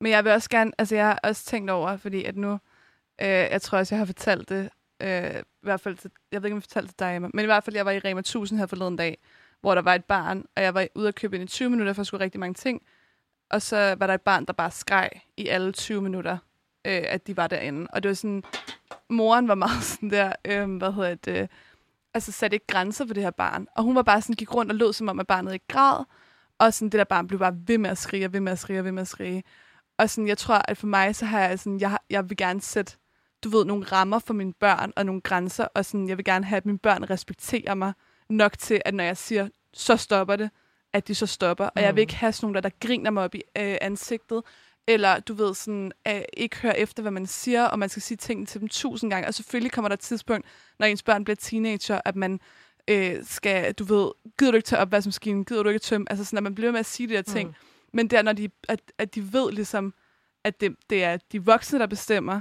men 0.00 0.12
jeg 0.12 0.24
vil 0.24 0.32
også 0.32 0.50
gerne, 0.50 0.72
altså 0.78 0.94
jeg 0.94 1.06
har 1.06 1.20
også 1.22 1.44
tænkt 1.44 1.70
over, 1.70 1.96
fordi 1.96 2.24
at 2.24 2.36
nu, 2.36 2.52
øh, 3.22 3.28
jeg 3.28 3.62
tror 3.62 3.78
også, 3.78 3.94
jeg 3.94 4.00
har 4.00 4.06
fortalt 4.06 4.48
det, 4.48 4.70
øh, 5.02 5.40
i 5.40 5.42
hvert 5.62 5.80
fald 5.80 5.96
til, 5.96 6.10
jeg 6.32 6.42
ved 6.42 6.46
ikke, 6.48 6.54
om 6.54 6.58
jeg 6.58 6.62
fortalte 6.62 6.88
det 6.88 6.98
dig, 6.98 7.22
men 7.22 7.40
i 7.40 7.44
hvert 7.44 7.64
fald, 7.64 7.76
jeg 7.76 7.86
var 7.86 7.92
i 7.92 7.98
Rema 7.98 8.20
1000 8.20 8.58
her 8.58 8.66
forleden 8.66 8.96
dag, 8.96 9.18
hvor 9.60 9.74
der 9.74 9.82
var 9.82 9.94
et 9.94 10.04
barn, 10.04 10.44
og 10.56 10.62
jeg 10.62 10.74
var 10.74 10.86
ude 10.94 11.08
at 11.08 11.14
købe 11.14 11.36
ind 11.36 11.44
i 11.44 11.46
20 11.46 11.70
minutter, 11.70 11.92
for 11.92 12.02
jeg 12.02 12.06
skulle 12.06 12.24
rigtig 12.24 12.40
mange 12.40 12.54
ting, 12.54 12.82
og 13.50 13.62
så 13.62 13.94
var 13.98 14.06
der 14.06 14.14
et 14.14 14.22
barn, 14.22 14.44
der 14.44 14.52
bare 14.52 14.70
skreg 14.70 15.10
i 15.36 15.48
alle 15.48 15.72
20 15.72 16.02
minutter, 16.02 16.38
øh, 16.86 17.02
at 17.08 17.26
de 17.26 17.36
var 17.36 17.46
derinde. 17.46 17.86
Og 17.92 18.02
det 18.02 18.08
var 18.08 18.14
sådan, 18.14 18.42
moren 19.10 19.48
var 19.48 19.54
meget 19.54 19.84
sådan 19.92 20.10
der, 20.10 20.32
øh, 20.44 20.76
hvad 20.76 20.92
hedder 20.92 21.14
det, 21.14 21.42
øh, 21.42 21.48
altså 22.14 22.32
satte 22.32 22.54
ikke 22.54 22.66
grænser 22.66 23.06
for 23.06 23.14
det 23.14 23.22
her 23.22 23.30
barn. 23.30 23.66
Og 23.76 23.84
hun 23.84 23.94
var 23.94 24.02
bare 24.02 24.22
sådan, 24.22 24.34
gik 24.34 24.54
rundt 24.54 24.72
og 24.72 24.76
lød 24.76 24.92
som 24.92 25.08
om, 25.08 25.20
at 25.20 25.26
barnet 25.26 25.52
ikke 25.52 25.66
græd, 25.68 26.04
og 26.58 26.74
sådan, 26.74 26.88
det 26.88 26.98
der 26.98 27.04
barn 27.04 27.26
blev 27.26 27.38
bare 27.38 27.56
ved 27.66 27.78
med 27.78 27.90
at 27.90 27.98
skrige, 27.98 28.26
og 28.26 28.32
ved 28.32 28.40
med 28.40 28.52
at 28.52 28.58
skrige, 28.58 28.80
og 28.80 28.84
ved 28.84 28.92
med 28.92 29.02
at 29.02 29.08
skrige. 29.08 29.42
Og 29.98 30.10
sådan, 30.10 30.28
jeg 30.28 30.38
tror, 30.38 30.62
at 30.68 30.78
for 30.78 30.86
mig, 30.86 31.16
så 31.16 31.24
har 31.24 31.40
jeg 31.40 31.58
sådan, 31.58 31.80
jeg, 31.80 31.98
jeg 32.10 32.28
vil 32.30 32.36
gerne 32.36 32.60
sætte, 32.60 32.96
du 33.44 33.48
ved, 33.48 33.64
nogle 33.64 33.84
rammer 33.84 34.18
for 34.18 34.34
mine 34.34 34.52
børn, 34.52 34.92
og 34.96 35.06
nogle 35.06 35.20
grænser, 35.20 35.64
og 35.74 35.84
sådan, 35.84 36.08
jeg 36.08 36.16
vil 36.16 36.24
gerne 36.24 36.44
have, 36.44 36.56
at 36.56 36.66
mine 36.66 36.78
børn 36.78 37.10
respekterer 37.10 37.74
mig 37.74 37.92
nok 38.28 38.58
til, 38.58 38.82
at 38.84 38.94
når 38.94 39.04
jeg 39.04 39.16
siger, 39.16 39.48
så 39.72 39.96
stopper 39.96 40.36
det, 40.36 40.50
at 40.92 41.08
de 41.08 41.14
så 41.14 41.26
stopper. 41.26 41.64
Og 41.64 41.82
jeg 41.82 41.94
vil 41.94 42.00
ikke 42.00 42.14
have 42.14 42.32
sådan 42.32 42.44
nogle, 42.46 42.54
der, 42.54 42.60
der 42.60 42.76
griner 42.86 43.10
mig 43.10 43.24
op 43.24 43.34
i 43.34 43.42
øh, 43.58 43.76
ansigtet, 43.80 44.42
eller 44.88 45.20
du 45.20 45.34
ved, 45.34 45.54
sådan, 45.54 45.92
øh, 46.08 46.20
ikke 46.36 46.56
høre 46.56 46.78
efter, 46.78 47.02
hvad 47.02 47.12
man 47.12 47.26
siger, 47.26 47.64
og 47.64 47.78
man 47.78 47.88
skal 47.88 48.02
sige 48.02 48.16
tingene 48.16 48.46
til 48.46 48.60
dem 48.60 48.68
tusind 48.68 49.10
gange. 49.10 49.28
Og 49.28 49.34
selvfølgelig 49.34 49.72
kommer 49.72 49.88
der 49.88 49.94
et 49.94 50.00
tidspunkt, 50.00 50.46
når 50.78 50.86
ens 50.86 51.02
børn 51.02 51.24
bliver 51.24 51.36
teenager, 51.36 52.00
at 52.04 52.16
man 52.16 52.40
øh, 52.88 53.24
skal, 53.24 53.72
du 53.72 53.84
ved, 53.84 54.10
gider 54.38 54.50
du 54.50 54.56
ikke 54.56 54.66
tage 54.66 54.80
opvaskemaskinen, 54.80 55.44
gider 55.44 55.62
du 55.62 55.68
ikke 55.68 55.78
tømme, 55.78 56.06
altså 56.10 56.24
sådan, 56.24 56.36
at 56.36 56.42
man 56.42 56.54
bliver 56.54 56.72
med 56.72 56.80
at 56.80 56.86
sige 56.86 57.08
de 57.08 57.14
der 57.14 57.22
ting. 57.22 57.48
Mm. 57.48 57.54
Men 57.92 58.08
det 58.08 58.18
er, 58.18 58.22
når 58.22 58.32
de, 58.32 58.48
at, 58.68 58.80
at 58.98 59.14
de 59.14 59.32
ved 59.32 59.52
ligesom, 59.52 59.94
at 60.44 60.60
det, 60.60 60.76
det 60.90 61.04
er 61.04 61.16
de 61.32 61.44
voksne, 61.44 61.78
der 61.78 61.86
bestemmer. 61.86 62.40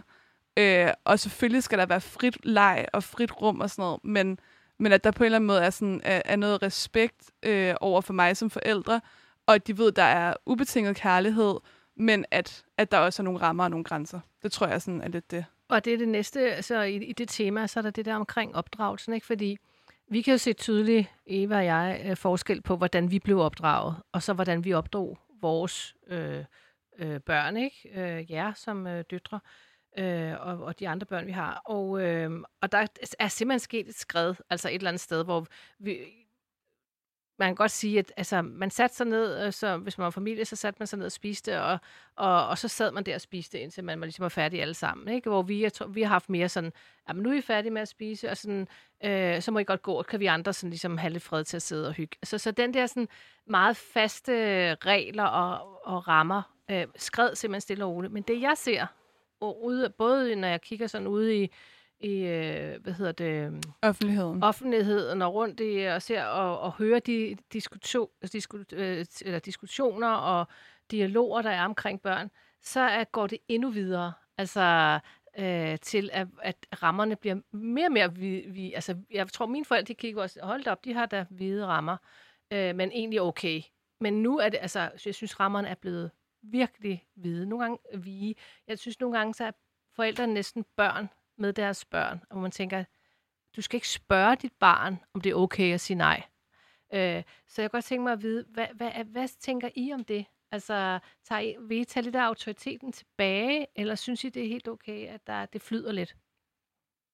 Øh, 0.57 0.89
og 1.03 1.19
selvfølgelig 1.19 1.63
skal 1.63 1.79
der 1.79 1.85
være 1.85 2.01
frit 2.01 2.37
leg 2.45 2.85
og 2.93 3.03
frit 3.03 3.41
rum 3.41 3.59
og 3.59 3.69
sådan 3.69 3.83
noget, 3.83 3.99
men, 4.03 4.39
men 4.79 4.91
at 4.91 5.03
der 5.03 5.11
på 5.11 5.23
en 5.23 5.25
eller 5.25 5.37
anden 5.37 5.47
måde 5.47 5.61
er, 5.61 5.69
sådan, 5.69 6.01
er, 6.03 6.21
er 6.25 6.35
noget 6.35 6.61
respekt 6.61 7.31
øh, 7.43 7.75
over 7.81 8.01
for 8.01 8.13
mig 8.13 8.37
som 8.37 8.49
forældre, 8.49 9.01
og 9.45 9.55
at 9.55 9.67
de 9.67 9.77
ved, 9.77 9.87
at 9.87 9.95
der 9.95 10.03
er 10.03 10.33
ubetinget 10.45 10.95
kærlighed, 10.95 11.55
men 11.95 12.25
at, 12.31 12.63
at 12.77 12.91
der 12.91 12.97
også 12.97 13.21
er 13.21 13.23
nogle 13.23 13.41
rammer 13.41 13.63
og 13.63 13.69
nogle 13.69 13.83
grænser. 13.83 14.19
Det 14.43 14.51
tror 14.51 14.67
jeg 14.67 14.81
sådan 14.81 15.01
er 15.01 15.07
lidt 15.07 15.31
det. 15.31 15.45
Og 15.69 15.85
det 15.85 15.93
er 15.93 15.97
det 15.97 16.07
næste, 16.07 16.63
så 16.63 16.81
i, 16.81 16.95
i 16.95 17.13
det 17.13 17.29
tema, 17.29 17.67
så 17.67 17.79
er 17.79 17.81
der 17.81 17.89
det 17.89 18.05
der 18.05 18.15
omkring 18.15 18.55
opdragelsen, 18.55 19.13
ikke? 19.13 19.25
Fordi 19.25 19.57
vi 20.07 20.21
kan 20.21 20.31
jo 20.31 20.37
se 20.37 20.53
tydeligt, 20.53 21.07
Eva 21.27 21.57
og 21.57 21.65
jeg, 21.65 22.01
øh, 22.05 22.17
forskel 22.17 22.61
på, 22.61 22.75
hvordan 22.75 23.11
vi 23.11 23.19
blev 23.19 23.39
opdraget, 23.39 23.95
og 24.11 24.23
så 24.23 24.33
hvordan 24.33 24.63
vi 24.63 24.73
opdrog 24.73 25.17
vores 25.45 25.95
øh, 26.07 26.45
øh, 26.97 27.19
børn, 27.19 27.57
ikke? 27.57 27.89
Øh, 27.93 28.31
jer 28.31 28.53
som 28.53 28.87
øh, 28.87 29.03
døtre, 29.11 29.39
øh, 29.99 30.33
og, 30.39 30.63
og 30.63 30.79
de 30.79 30.89
andre 30.89 31.05
børn, 31.05 31.27
vi 31.27 31.31
har. 31.31 31.61
Og, 31.65 32.01
øh, 32.01 32.31
og 32.61 32.71
der 32.71 32.87
er 33.19 33.27
simpelthen 33.27 33.59
sket 33.59 33.87
et 33.87 33.95
skred, 33.95 34.35
altså 34.49 34.69
et 34.69 34.75
eller 34.75 34.89
andet 34.89 35.01
sted, 35.01 35.23
hvor 35.23 35.47
vi, 35.79 35.97
man 37.39 37.47
kan 37.47 37.55
godt 37.55 37.71
sige, 37.71 37.99
at 37.99 38.13
altså, 38.17 38.41
man 38.41 38.71
satte 38.71 38.95
sig 38.95 39.07
ned, 39.07 39.45
øh, 39.45 39.53
så, 39.53 39.77
hvis 39.77 39.97
man 39.97 40.05
var 40.05 40.11
familie, 40.11 40.45
så 40.45 40.55
satte 40.55 40.79
man 40.79 40.87
sig 40.87 40.99
ned 40.99 41.05
og 41.05 41.11
spiste, 41.11 41.61
og, 41.61 41.79
og, 42.15 42.47
og 42.47 42.57
så 42.57 42.67
sad 42.67 42.91
man 42.91 43.03
der 43.03 43.15
og 43.15 43.21
spiste, 43.21 43.59
indtil 43.59 43.83
man 43.83 43.99
var 43.99 44.05
ligesom 44.05 44.23
var 44.23 44.29
færdig 44.29 44.61
alle 44.61 44.73
sammen. 44.73 45.15
Ikke? 45.15 45.29
Hvor 45.29 45.41
vi, 45.41 45.61
jeg 45.61 45.73
tror, 45.73 45.87
vi 45.87 46.01
har 46.01 46.09
haft 46.09 46.29
mere 46.29 46.49
sådan, 46.49 46.73
at 47.07 47.15
nu 47.15 47.31
er 47.31 47.37
I 47.37 47.41
færdige 47.41 47.71
med 47.71 47.81
at 47.81 47.87
spise, 47.87 48.29
og 48.29 48.37
sådan, 48.37 48.67
øh, 49.05 49.41
så 49.41 49.51
må 49.51 49.59
I 49.59 49.63
godt 49.63 49.81
gå, 49.81 49.93
og 49.93 50.05
kan 50.05 50.19
vi 50.19 50.25
andre 50.25 50.53
sådan 50.53 50.69
ligesom 50.69 50.97
have 50.97 51.13
lidt 51.13 51.23
fred 51.23 51.43
til 51.43 51.57
at 51.57 51.61
sidde 51.61 51.87
og 51.87 51.93
hygge. 51.93 52.17
Så, 52.23 52.37
så 52.37 52.51
den 52.51 52.73
der 52.73 52.87
sådan 52.87 53.07
meget 53.47 53.77
faste 53.77 54.33
regler 54.75 55.23
og, 55.23 55.79
og 55.85 56.07
rammer, 56.07 56.41
øh, 56.71 56.87
skred 56.95 57.35
simpelthen 57.35 57.61
stille 57.61 57.85
og 57.85 57.91
roligt. 57.91 58.13
Men 58.13 58.23
det 58.23 58.41
jeg 58.41 58.53
ser, 58.57 58.85
og 59.39 59.65
ude, 59.65 59.89
både 59.89 60.35
når 60.35 60.47
jeg 60.47 60.61
kigger 60.61 60.87
sådan 60.87 61.07
ude 61.07 61.43
i, 61.43 61.51
i 61.99 62.13
øh, 62.19 62.81
hvad 62.81 62.93
hedder 62.93 63.11
det, 63.11 63.65
Offentligheden. 63.81 64.43
offentligheden 64.43 65.21
og 65.21 65.33
rundt 65.33 65.59
i 65.59 65.83
og 65.83 66.01
ser 66.01 66.23
og, 66.23 66.59
og 66.59 66.71
hører 66.71 66.99
de 66.99 67.37
diskuto, 67.53 68.11
disku, 68.33 68.57
øh, 68.73 69.05
eller 69.21 69.39
diskussioner 69.39 70.09
og 70.09 70.47
dialoger, 70.91 71.41
der 71.41 71.49
er 71.49 71.65
omkring 71.65 72.01
børn, 72.01 72.31
så 72.61 72.79
er, 72.79 73.03
går 73.03 73.27
det 73.27 73.37
endnu 73.47 73.69
videre. 73.69 74.13
Altså 74.37 74.99
øh, 75.39 75.79
til, 75.79 76.09
at, 76.13 76.27
at 76.41 76.55
rammerne 76.83 77.15
bliver 77.15 77.35
mere 77.51 77.85
og 77.85 77.91
mere... 77.91 78.15
Vi, 78.15 78.45
vi, 78.47 78.73
altså, 78.73 78.97
jeg 79.11 79.27
tror, 79.27 79.45
mine 79.45 79.65
forældre 79.65 79.87
de 79.87 79.95
kigger 79.95 80.21
også, 80.21 80.39
hold 80.43 80.67
op, 80.67 80.85
de 80.85 80.93
har 80.93 81.05
da 81.05 81.25
hvide 81.29 81.65
rammer, 81.65 81.97
øh, 82.53 82.75
men 82.75 82.91
egentlig 82.91 83.21
okay. 83.21 83.61
Men 83.99 84.23
nu 84.23 84.37
er 84.37 84.49
det, 84.49 84.57
altså, 84.61 84.89
jeg 85.05 85.15
synes, 85.15 85.39
rammerne 85.39 85.67
er 85.67 85.75
blevet 85.75 86.11
virkelig 86.41 87.05
hvide. 87.15 87.45
Nogle 87.45 87.63
gange 87.63 87.77
vige. 87.97 88.35
Jeg 88.67 88.79
synes, 88.79 88.99
nogle 88.99 89.17
gange, 89.17 89.33
så 89.33 89.45
er 89.45 89.51
forældrene 89.95 90.33
næsten 90.33 90.65
børn 90.75 91.09
med 91.37 91.53
deres 91.53 91.85
børn, 91.85 92.21
og 92.29 92.37
man 92.37 92.51
tænker, 92.51 92.83
du 93.55 93.61
skal 93.61 93.77
ikke 93.77 93.89
spørge 93.89 94.35
dit 94.35 94.53
barn, 94.59 94.99
om 95.13 95.21
det 95.21 95.29
er 95.29 95.35
okay 95.35 95.73
at 95.73 95.81
sige 95.81 95.97
nej. 95.97 96.23
Øh, 96.93 97.23
så 97.47 97.61
jeg 97.61 97.71
kan 97.71 97.77
godt 97.77 97.85
tænke 97.85 98.03
mig 98.03 98.13
at 98.13 98.21
vide, 98.21 98.45
hvad, 98.49 98.67
hvad, 98.75 98.91
hvad 99.05 99.27
tænker 99.39 99.69
I 99.75 99.93
om 99.93 100.03
det? 100.03 100.25
Altså, 100.51 100.99
tager 101.23 101.41
I, 101.41 101.55
vil 101.59 101.79
I 101.79 101.85
tage 101.85 102.03
lidt 102.03 102.15
af 102.15 102.21
autoriteten 102.21 102.91
tilbage, 102.91 103.67
eller 103.75 103.95
synes 103.95 104.23
I, 104.23 104.29
det 104.29 104.43
er 104.43 104.47
helt 104.47 104.67
okay, 104.67 105.07
at 105.07 105.27
der, 105.27 105.45
det 105.45 105.61
flyder 105.61 105.91
lidt? 105.91 106.15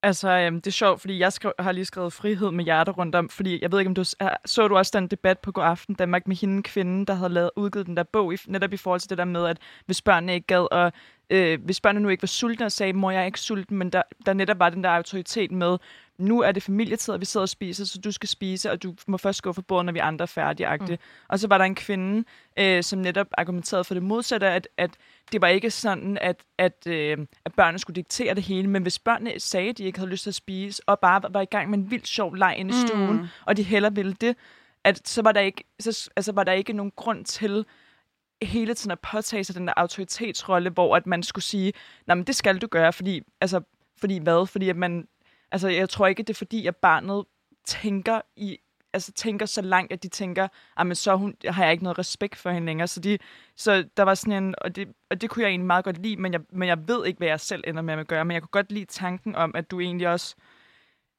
Altså, 0.04 0.30
øhm, 0.30 0.56
det 0.56 0.68
er 0.68 0.72
sjovt, 0.72 1.02
fordi 1.02 1.20
jeg 1.20 1.34
skrev, 1.34 1.54
har 1.60 1.72
lige 1.72 1.86
skrevet 1.86 2.14
frihed 2.14 2.52
med 2.52 2.64
hjerter 2.64 2.92
rundt 2.92 3.16
om, 3.16 3.30
fordi 3.30 3.60
jeg 3.62 3.72
ved 3.72 3.80
ikke, 3.80 3.90
om 3.90 3.96
du 3.96 4.04
så 4.46 4.68
du 4.68 4.78
også 4.78 4.92
den 4.96 5.08
debat 5.08 5.40
på 5.40 5.52
God 5.52 5.64
Aften 5.64 5.96
Danmark 5.96 6.28
med 6.28 6.36
hende 6.36 6.64
kvinde, 6.64 7.06
der 7.06 7.14
havde 7.14 7.34
lavet, 7.34 7.50
udgivet 7.56 7.88
den 7.88 7.98
der 7.98 8.04
bog, 8.04 8.34
i, 8.34 8.38
netop 8.48 8.74
i 8.74 8.78
forhold 8.78 9.00
til 9.00 9.10
det 9.10 9.18
der 9.18 9.26
med, 9.26 9.46
at 9.46 9.58
hvis 9.86 10.02
børnene 10.02 10.34
ikke 10.34 10.48
gad, 10.48 10.68
og 10.72 10.92
øh, 11.30 11.64
hvis 11.64 11.82
børnene 11.82 12.04
nu 12.04 12.10
ikke 12.10 12.24
var 12.24 12.28
sultne 12.28 12.66
og 12.66 12.72
sagde, 12.72 12.94
mor, 12.94 13.12
jeg 13.12 13.22
er 13.22 13.26
ikke 13.26 13.40
sulten, 13.40 13.78
men 13.78 13.90
der, 13.90 14.02
der 14.26 14.34
netop 14.34 14.60
var 14.60 14.70
den 14.70 14.84
der 14.84 14.90
autoritet 14.90 15.52
med, 15.52 15.78
nu 16.22 16.42
er 16.42 16.52
det 16.52 16.64
familietid, 16.64 17.14
og 17.14 17.20
vi 17.20 17.26
sidder 17.26 17.42
og 17.42 17.50
spiser, 17.50 17.86
så 17.86 18.00
du 18.00 18.12
skal 18.12 18.30
spise, 18.30 18.72
og 18.72 18.84
du 18.84 18.96
må 19.08 19.18
først 19.18 19.44
gå 19.44 19.54
fra 19.54 19.62
bordet, 19.62 19.86
når 19.86 19.94
vi 19.94 20.00
andre 20.00 20.24
er 20.24 20.28
færdige. 20.28 20.78
Mm. 20.80 20.98
Og 21.28 21.40
så 21.40 21.48
var 21.48 21.58
der 21.58 21.66
en 21.66 21.76
kvinde, 21.76 22.24
øh, 22.60 22.84
som 22.84 23.00
netop 23.00 23.28
argumenterede 23.38 23.84
for 23.84 23.94
det 23.94 24.04
modsatte, 24.04 24.48
at, 24.48 24.68
at 24.78 24.92
det 25.32 25.42
var 25.42 25.48
ikke 25.48 25.72
sådan, 25.72 26.18
at, 26.22 26.44
at, 26.58 26.88
øh, 26.88 27.18
at 27.46 27.54
børnene 27.54 27.80
skulle 27.80 27.96
diktere 27.96 28.36
det 28.36 28.44
hele, 28.44 28.68
men 28.68 28.82
hvis 28.82 29.00
børnene 29.00 29.40
sagde, 29.40 29.70
at 29.70 29.78
de 29.78 29.84
ikke 29.84 30.00
havde 30.00 30.12
lyst 30.12 30.24
til 30.24 30.30
at 30.30 30.36
spise, 30.36 30.82
og 30.86 31.00
bare 31.00 31.22
var 31.30 31.42
i 31.42 31.46
gang 31.46 31.70
med 31.70 31.78
en 31.78 31.92
vildt 31.92 32.08
sjov 32.08 32.36
leg 32.36 32.56
inde 32.58 32.70
i 32.70 32.88
stuen, 32.88 33.18
mm. 33.18 33.28
og 33.46 33.58
de 33.58 33.64
heller 33.64 33.90
ville 33.90 34.14
det, 34.14 34.36
at 34.84 35.08
så 35.08 35.22
var 35.22 35.32
der 35.32 35.42
ikke, 35.42 35.64
så, 35.80 36.10
altså 36.16 36.32
var 36.32 36.44
der 36.44 36.52
ikke 36.52 36.74
nogen 36.74 36.92
grund 36.96 37.26
til 37.26 37.66
hele 38.42 38.74
tiden 38.74 38.92
at 38.92 39.00
påtage 39.00 39.44
sig 39.44 39.56
den 39.56 39.68
der 39.68 39.74
autoritetsrolle, 39.78 40.70
hvor 40.70 40.96
at 40.96 41.08
man 41.08 41.24
skulle 41.24 41.46
sige, 41.46 41.74
nej, 42.08 42.16
men 42.16 42.24
det 42.24 42.36
skal 42.36 42.58
du 42.58 42.68
gøre, 42.68 42.94
fordi, 42.94 43.22
altså, 43.42 43.62
fordi 43.98 44.18
hvad? 44.18 44.48
Fordi 44.48 44.70
at 44.70 44.76
man, 44.76 45.08
altså, 45.52 45.70
jeg 45.70 45.90
tror 45.90 46.08
ikke, 46.08 46.24
det 46.24 46.30
er 46.30 46.38
fordi, 46.38 46.68
at 46.68 46.76
barnet 46.76 47.26
tænker 47.66 48.22
i, 48.36 48.58
altså 48.94 49.12
tænker 49.12 49.46
så 49.46 49.62
langt, 49.62 49.94
at 49.94 50.04
de 50.04 50.08
tænker, 50.08 50.48
at 50.78 50.88
men 50.88 50.96
så 50.96 51.16
hun, 51.16 51.36
har 51.46 51.64
jeg 51.64 51.72
ikke 51.72 51.84
noget 51.84 52.00
respekt 52.00 52.36
for 52.36 52.50
hende 52.50 52.66
længere. 52.66 52.88
Så, 52.88 53.00
de, 53.00 53.18
så 53.56 53.86
der 53.98 54.04
var 54.04 54.16
sådan 54.16 54.44
en, 54.44 54.56
og 54.58 54.76
det, 54.76 54.88
og 55.10 55.22
det 55.22 55.30
kunne 55.30 55.44
jeg 55.44 55.50
egentlig 55.50 55.68
meget 55.68 55.86
godt 55.86 55.98
lide, 55.98 56.18
men 56.18 56.34
jeg, 56.34 56.42
men 56.50 56.68
jeg 56.68 56.88
ved 56.88 57.06
ikke, 57.06 57.18
hvad 57.18 57.28
jeg 57.28 57.40
selv 57.40 57.64
ender 57.68 57.82
med 57.82 57.94
at 57.94 58.08
gøre. 58.08 58.26
Men 58.26 58.34
jeg 58.34 58.42
kunne 58.42 58.50
godt 58.52 58.72
lide 58.72 58.86
tanken 58.86 59.36
om, 59.36 59.56
at 59.56 59.72
du 59.72 59.80
egentlig 59.80 60.08
også, 60.08 60.36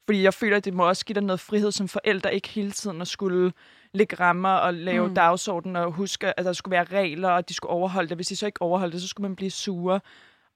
fordi 0.06 0.22
jeg 0.22 0.34
føler, 0.34 0.56
at 0.56 0.64
det 0.64 0.74
må 0.74 0.88
også 0.88 1.04
give 1.04 1.14
dig 1.14 1.22
noget 1.22 1.40
frihed 1.40 1.72
som 1.72 1.88
forældre, 1.88 2.34
ikke 2.34 2.48
hele 2.48 2.70
tiden 2.70 3.00
at 3.00 3.08
skulle 3.08 3.52
lægge 3.94 4.16
rammer 4.16 4.54
og 4.54 4.74
lave 4.74 5.08
mm. 5.08 5.14
dagsorden 5.14 5.76
og 5.76 5.92
huske, 5.92 6.38
at 6.38 6.44
der 6.44 6.52
skulle 6.52 6.72
være 6.72 6.84
regler, 6.84 7.28
og 7.30 7.48
de 7.48 7.54
skulle 7.54 7.70
overholde 7.70 8.08
det. 8.08 8.16
Hvis 8.16 8.26
de 8.26 8.36
så 8.36 8.46
ikke 8.46 8.62
overholdt 8.62 8.92
det, 8.92 9.02
så 9.02 9.08
skulle 9.08 9.28
man 9.28 9.36
blive 9.36 9.50
sure. 9.50 10.00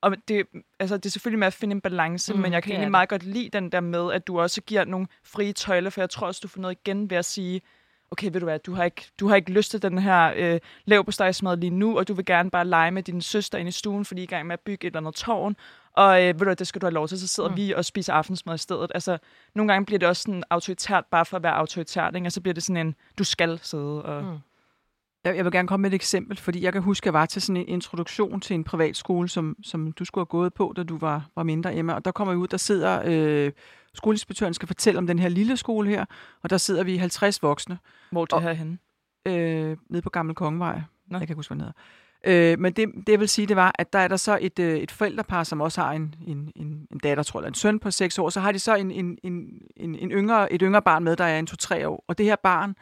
Og 0.01 0.17
det, 0.29 0.47
altså, 0.81 0.97
det 0.97 1.07
er 1.07 1.11
selvfølgelig 1.11 1.39
med 1.39 1.47
at 1.47 1.53
finde 1.53 1.75
en 1.75 1.81
balance, 1.81 2.35
Mm, 2.35 2.41
men 2.41 2.53
jeg 2.53 2.63
kan 2.63 2.73
egentlig 2.73 2.85
det. 2.85 2.91
meget 2.91 3.09
godt 3.09 3.23
lide 3.23 3.49
den 3.53 3.73
der 3.73 3.81
med, 3.81 4.13
at 4.13 4.27
du 4.27 4.41
også 4.41 4.61
giver 4.61 4.85
nogle 4.85 5.07
frie 5.25 5.53
tøjler, 5.53 5.91
for 5.91 6.01
jeg 6.01 6.11
tror 6.11 6.27
også, 6.27 6.41
du 6.43 6.49
får 6.49 6.61
noget 6.61 6.79
igen 6.85 7.11
ved 7.11 7.17
at 7.17 7.25
sige, 7.25 7.61
okay, 8.11 8.31
ved 8.33 8.41
du 8.41 8.47
hvad, 8.47 8.59
du 8.59 8.75
har 8.75 8.85
ikke, 8.85 9.03
du 9.21 9.29
har 9.29 9.37
ikke 9.37 9.53
lyst 9.53 9.71
til 9.71 9.83
den 9.83 9.99
her 9.99 10.33
øh, 10.37 10.61
lav 10.85 11.05
på 11.05 11.11
lige 11.55 11.71
nu, 11.71 11.99
og 11.99 12.09
du 12.09 12.15
vil 12.15 12.25
gerne 12.25 12.51
bare 12.51 12.65
lege 12.65 12.91
med 12.91 13.03
din 13.03 13.21
søster 13.21 13.59
ind 13.59 13.69
i 13.69 13.73
stuen, 13.73 14.05
fordi 14.05 14.21
I 14.21 14.25
er 14.25 14.29
i 14.29 14.31
gang 14.31 14.47
med 14.47 14.53
at 14.53 14.61
bygge 14.61 14.87
et 14.87 14.91
eller 14.91 15.01
andet 15.01 15.15
tårn, 15.15 15.57
og 15.93 16.23
øh, 16.23 16.27
ved 16.27 16.35
du 16.35 16.45
hvad, 16.45 16.57
det 16.57 16.67
skal 16.67 16.81
du 16.81 16.87
have 16.87 16.95
lov 16.95 17.09
til, 17.09 17.21
så 17.21 17.27
sidder 17.27 17.51
mm. 17.51 17.57
vi 17.57 17.73
og 17.73 17.85
spiser 17.85 18.13
aftensmad 18.13 18.55
i 18.55 18.59
stedet. 18.59 18.91
Altså, 18.95 19.19
nogle 19.55 19.73
gange 19.73 19.87
bliver 19.87 19.99
det 19.99 20.09
også 20.09 20.23
sådan 20.23 20.43
autoritært, 20.51 21.05
bare 21.11 21.25
for 21.25 21.37
at 21.37 21.43
være 21.43 21.53
autoritært, 21.53 22.15
ikke? 22.15 22.27
og 22.27 22.33
så 22.33 22.41
bliver 22.41 22.55
det 22.55 22.63
sådan 22.63 22.87
en, 22.87 22.95
du 23.19 23.25
skal 23.25 23.59
sidde 23.63 24.03
og... 24.03 24.25
Mm. 24.25 24.39
Jeg, 25.35 25.45
vil 25.45 25.53
gerne 25.53 25.69
komme 25.69 25.83
med 25.83 25.91
et 25.91 25.95
eksempel, 25.95 26.37
fordi 26.37 26.63
jeg 26.63 26.73
kan 26.73 26.83
huske, 26.83 27.05
at 27.05 27.07
jeg 27.07 27.13
var 27.15 27.27
til 27.27 27.43
sådan 27.43 27.57
en 27.57 27.69
introduktion 27.69 28.41
til 28.41 28.55
en 28.55 28.65
privatskole, 28.65 29.29
som, 29.29 29.57
som 29.63 29.93
du 29.93 30.05
skulle 30.05 30.23
have 30.23 30.27
gået 30.27 30.55
på, 30.55 30.73
da 30.77 30.83
du 30.83 30.99
var, 30.99 31.27
var 31.37 31.43
mindre, 31.43 31.77
Emma. 31.77 31.93
Og 31.93 32.05
der 32.05 32.11
kommer 32.11 32.33
jeg 32.33 32.39
ud, 32.39 32.49
der 32.49 32.57
sidder 32.57 33.03
øh, 33.05 33.53
skoleinspektøren 33.95 34.55
skal 34.55 34.67
fortælle 34.67 34.99
om 34.99 35.07
den 35.07 35.19
her 35.19 35.29
lille 35.29 35.57
skole 35.57 35.89
her, 35.89 36.05
og 36.43 36.51
der 36.51 36.57
sidder 36.57 36.85
vi 36.85 36.97
50 36.97 37.43
voksne 37.43 37.79
Hvor 38.13 38.25
det 38.25 38.33
Og- 38.33 38.43
her 38.43 38.53
henne? 38.53 38.79
øh, 39.27 39.77
nede 39.91 40.03
på 40.03 40.11
Gammel 40.11 40.35
Kongevej. 40.35 40.81
Nå. 41.11 41.19
Jeg 41.19 41.27
kan 41.27 41.37
huske, 41.37 41.55
hvad 41.55 41.65
den 41.65 41.73
hedder. 42.25 42.53
Øh, 42.53 42.59
men 42.61 42.73
det, 42.73 42.89
det, 43.07 43.09
jeg 43.13 43.21
vil 43.21 43.29
sige, 43.29 43.47
det 43.47 43.57
var, 43.57 43.73
at 43.79 43.93
der 43.93 43.99
er 43.99 44.09
der 44.09 44.17
så 44.17 44.39
et, 44.41 44.59
øh, 44.59 44.79
et 44.79 44.91
forældrepar, 44.91 45.45
som 45.45 45.61
også 45.61 45.81
har 45.81 45.93
en, 45.93 46.15
en, 46.27 46.53
en, 46.57 46.87
en 46.93 46.99
datter, 46.99 47.23
tror 47.25 47.41
jeg, 47.41 47.43
eller 47.43 47.51
en 47.51 47.55
søn 47.55 47.79
på 47.79 47.91
6 47.91 48.19
år. 48.19 48.31
Så 48.31 48.41
har 48.41 48.53
de 48.53 48.59
så 48.59 48.75
en, 48.77 48.91
en, 48.91 49.19
en, 49.23 49.63
en, 49.77 49.95
en 49.95 50.11
yngre, 50.11 50.53
et 50.53 50.61
yngre 50.61 50.83
barn 50.83 51.05
med, 51.05 51.17
der 51.17 51.25
er 51.25 51.39
en 51.39 51.49
2-3 51.63 51.85
år. 51.87 52.05
Og 52.09 52.19
det 52.19 52.27
her 52.27 52.37
barn 52.43 52.75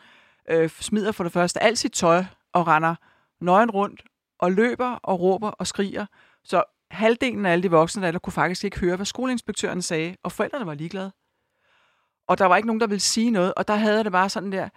øh, 0.50 0.68
smider 0.68 1.12
for 1.12 1.24
det 1.24 1.32
første 1.32 1.62
alt 1.62 1.78
sit 1.78 1.92
tøj 1.92 2.24
og 2.52 2.66
render 2.66 2.94
nøgen 3.40 3.70
rundt 3.70 4.02
og 4.38 4.52
løber 4.52 4.90
og 5.02 5.20
råber 5.20 5.50
og 5.50 5.66
skriger. 5.66 6.06
Så 6.44 6.62
halvdelen 6.90 7.46
af 7.46 7.52
alle 7.52 7.62
de 7.62 7.70
voksne, 7.70 8.12
der 8.12 8.18
kunne 8.18 8.32
faktisk 8.32 8.64
ikke 8.64 8.80
høre, 8.80 8.96
hvad 8.96 9.06
skoleinspektøren 9.06 9.82
sagde, 9.82 10.16
og 10.22 10.32
forældrene 10.32 10.66
var 10.66 10.74
ligeglade. 10.74 11.12
Og 12.28 12.38
der 12.38 12.44
var 12.44 12.56
ikke 12.56 12.66
nogen, 12.66 12.80
der 12.80 12.86
ville 12.86 13.00
sige 13.00 13.30
noget, 13.30 13.54
og 13.54 13.68
der 13.68 13.74
havde 13.74 13.96
jeg 13.96 14.04
det 14.04 14.12
bare 14.12 14.28
sådan 14.28 14.52
der, 14.52 14.68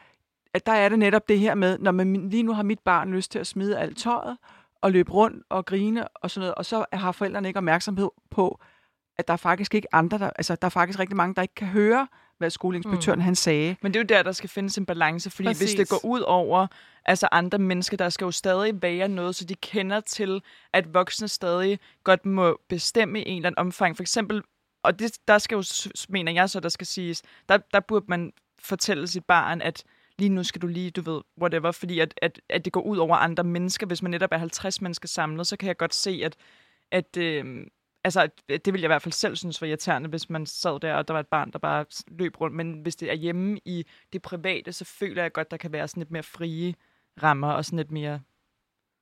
at 0.54 0.66
der 0.66 0.72
er 0.72 0.90
det 0.90 1.00
netop 1.00 1.28
det 1.28 1.40
her 1.40 1.56
med, 1.56 1.78
når 1.80 1.92
man 1.92 2.30
lige 2.30 2.44
nu 2.44 2.54
har 2.54 2.64
mit 2.64 2.80
barn 2.80 3.12
lyst 3.12 3.32
til 3.32 3.40
at 3.40 3.48
smide 3.48 3.80
alt 3.80 3.98
tøjet, 3.98 4.38
og 4.82 4.92
løbe 4.92 5.12
rundt 5.12 5.44
og 5.50 5.66
grine 5.66 6.08
og 6.08 6.32
sådan 6.32 6.42
noget, 6.42 6.56
og 6.56 6.66
så 6.66 6.86
har 6.94 7.12
forældrene 7.12 7.48
ikke 7.48 7.58
opmærksomhed 7.58 8.10
på, 8.30 8.60
at 9.18 9.28
der 9.28 9.34
er 9.34 9.38
faktisk 9.38 9.76
ikke 9.76 9.96
andre, 9.96 10.18
der, 10.18 10.30
altså 10.30 10.56
der 10.56 10.66
er 10.66 10.70
faktisk 10.70 11.00
rigtig 11.00 11.18
mange, 11.18 11.36
der 11.36 11.42
ikke 11.42 11.56
kan 11.56 11.68
høre, 11.68 12.08
hvad 12.38 12.50
skoleinspektøren 12.50 13.20
mm. 13.20 13.24
han 13.24 13.36
sagde. 13.36 13.76
Men 13.82 13.94
det 13.94 14.00
er 14.00 14.04
jo 14.04 14.18
der, 14.18 14.24
der 14.24 14.32
skal 14.32 14.50
findes 14.50 14.78
en 14.78 14.86
balance, 14.86 15.30
fordi 15.30 15.48
Præcis. 15.48 15.62
hvis 15.62 15.80
det 15.80 15.90
går 15.90 16.06
ud 16.06 16.22
over 16.22 16.68
altså 17.06 17.28
andre 17.32 17.58
mennesker, 17.58 17.98
der 17.98 18.10
skal 18.10 18.26
jo 18.26 18.32
stadig 18.32 18.82
være 18.82 19.08
noget, 19.08 19.36
så 19.36 19.46
de 19.46 19.56
kender 19.56 20.00
til, 20.00 20.42
at 20.74 20.94
voksne 20.94 21.28
stadig 21.28 21.80
godt 22.04 22.26
må 22.26 22.60
bestemme 22.70 23.20
i 23.20 23.30
en 23.30 23.38
eller 23.38 23.48
anden 23.48 23.60
omfang. 23.60 23.96
For 23.96 24.04
eksempel, 24.04 24.42
og 24.84 25.00
det, 25.00 25.18
der 25.28 25.38
skal 25.38 25.56
jo, 25.56 25.64
mener 26.10 26.32
jeg 26.32 26.50
så, 26.50 26.60
der 26.60 26.70
skal 26.70 26.88
siges, 26.88 27.24
der, 27.50 27.58
der 27.74 27.80
burde 27.80 28.06
man 28.08 28.34
fortælle 28.60 29.08
sit 29.08 29.26
barn, 29.26 29.62
at 29.62 29.84
lige 30.18 30.30
nu 30.30 30.44
skal 30.44 30.62
du 30.62 30.68
lige, 30.68 30.92
du 30.92 31.02
ved, 31.02 31.22
whatever, 31.42 31.72
fordi 31.72 32.00
at, 32.00 32.14
at, 32.22 32.42
at 32.50 32.66
det 32.66 32.74
går 32.74 32.82
ud 32.82 32.98
over 32.98 33.16
andre 33.16 33.44
mennesker. 33.44 33.88
Hvis 33.88 34.02
man 34.02 34.12
netop 34.12 34.32
er 34.32 34.38
50 34.38 34.82
mennesker 34.82 35.08
samlet, 35.08 35.48
så 35.48 35.58
kan 35.58 35.68
jeg 35.68 35.78
godt 35.78 35.94
se, 35.94 36.22
at, 36.24 36.36
at 36.92 37.18
øh, 37.18 37.66
altså, 38.08 38.30
det 38.50 38.74
vil 38.74 38.82
jeg 38.82 38.88
i 38.88 38.88
hvert 38.88 39.02
fald 39.02 39.14
selv 39.14 39.36
synes 39.36 39.62
var 39.62 39.68
irriterende, 39.68 40.10
hvis 40.10 40.30
man 40.30 40.46
sad 40.46 40.80
der, 40.80 40.94
og 40.94 41.08
der 41.08 41.14
var 41.14 41.20
et 41.20 41.28
barn, 41.28 41.52
der 41.52 41.60
bare 41.60 41.86
løb 42.08 42.42
rundt. 42.42 42.56
Men 42.56 42.74
hvis 42.82 42.96
det 42.96 43.10
er 43.10 43.16
hjemme 43.16 43.60
i 43.66 43.86
det 44.14 44.22
private, 44.22 44.74
så 44.74 44.86
føler 44.86 45.22
jeg 45.22 45.34
godt, 45.34 45.52
der 45.52 45.58
kan 45.58 45.72
være 45.72 45.88
sådan 45.88 46.02
lidt 46.02 46.12
mere 46.12 46.24
frie 46.24 46.76
rammer, 47.24 47.52
og 47.52 47.66
sådan 47.66 47.78
lidt 47.78 47.92
mere... 47.92 48.20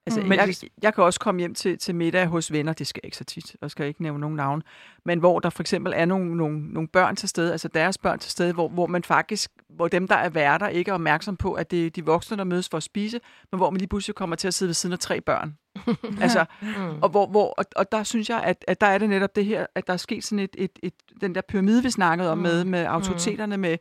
Altså, 0.07 0.21
Mm. 0.21 0.27
Men 0.27 0.39
jeg, 0.39 0.55
jeg 0.81 0.93
kan 0.93 1.03
også 1.03 1.19
komme 1.19 1.39
hjem 1.39 1.53
til, 1.53 1.77
til 1.77 1.95
middag 1.95 2.25
hos 2.25 2.51
venner, 2.51 2.73
det 2.73 2.87
skal 2.87 2.99
jeg 3.03 3.07
ikke 3.07 3.17
så 3.17 3.23
tit, 3.23 3.55
og 3.61 3.71
skal 3.71 3.87
ikke 3.87 4.03
nævne 4.03 4.19
nogen 4.19 4.35
navn, 4.35 4.63
men 5.05 5.19
hvor 5.19 5.39
der 5.39 5.49
for 5.49 5.63
eksempel 5.63 5.93
er 5.95 6.05
nogle, 6.05 6.37
nogle, 6.37 6.73
nogle 6.73 6.87
børn 6.87 7.15
til 7.15 7.29
stede, 7.29 7.51
altså 7.51 7.67
deres 7.67 7.97
børn 7.97 8.19
til 8.19 8.31
stede, 8.31 8.53
hvor, 8.53 8.69
hvor 8.69 8.87
man 8.87 9.03
faktisk, 9.03 9.51
hvor 9.69 9.87
dem, 9.87 10.07
der 10.07 10.15
er 10.15 10.29
værter, 10.29 10.67
ikke 10.67 10.89
er 10.89 10.95
opmærksom 10.95 11.37
på, 11.37 11.53
at 11.53 11.71
det 11.71 11.85
er 11.85 11.89
de 11.89 12.05
voksne, 12.05 12.37
der 12.37 12.43
mødes 12.43 12.69
for 12.69 12.77
at 12.77 12.83
spise, 12.83 13.19
men 13.51 13.57
hvor 13.57 13.69
man 13.69 13.77
lige 13.77 13.89
pludselig 13.89 14.15
kommer 14.15 14.35
til 14.35 14.47
at 14.47 14.53
sidde 14.53 14.69
ved 14.69 14.73
siden 14.73 14.93
af 14.93 14.99
tre 14.99 15.21
børn. 15.21 15.57
altså, 16.21 16.45
Mm. 16.61 16.67
og, 17.01 17.09
hvor, 17.09 17.27
hvor, 17.27 17.53
og, 17.57 17.65
og 17.75 17.91
der 17.91 18.03
synes 18.03 18.29
jeg, 18.29 18.41
at, 18.43 18.65
at 18.67 18.81
der 18.81 18.87
er 18.87 18.97
det 18.97 19.09
netop 19.09 19.35
det 19.35 19.45
her, 19.45 19.65
at 19.75 19.87
der 19.87 19.93
er 19.93 19.97
sket 19.97 20.23
sådan 20.23 20.39
et, 20.39 20.55
et, 20.57 20.71
et 20.83 20.93
den 21.21 21.35
der 21.35 21.41
pyramide, 21.41 21.83
vi 21.83 21.89
snakkede 21.89 22.31
om 22.31 22.37
Mm. 22.37 22.41
med, 22.41 22.63
med 22.65 22.85
autoriteterne, 22.85 23.57
med 23.57 23.77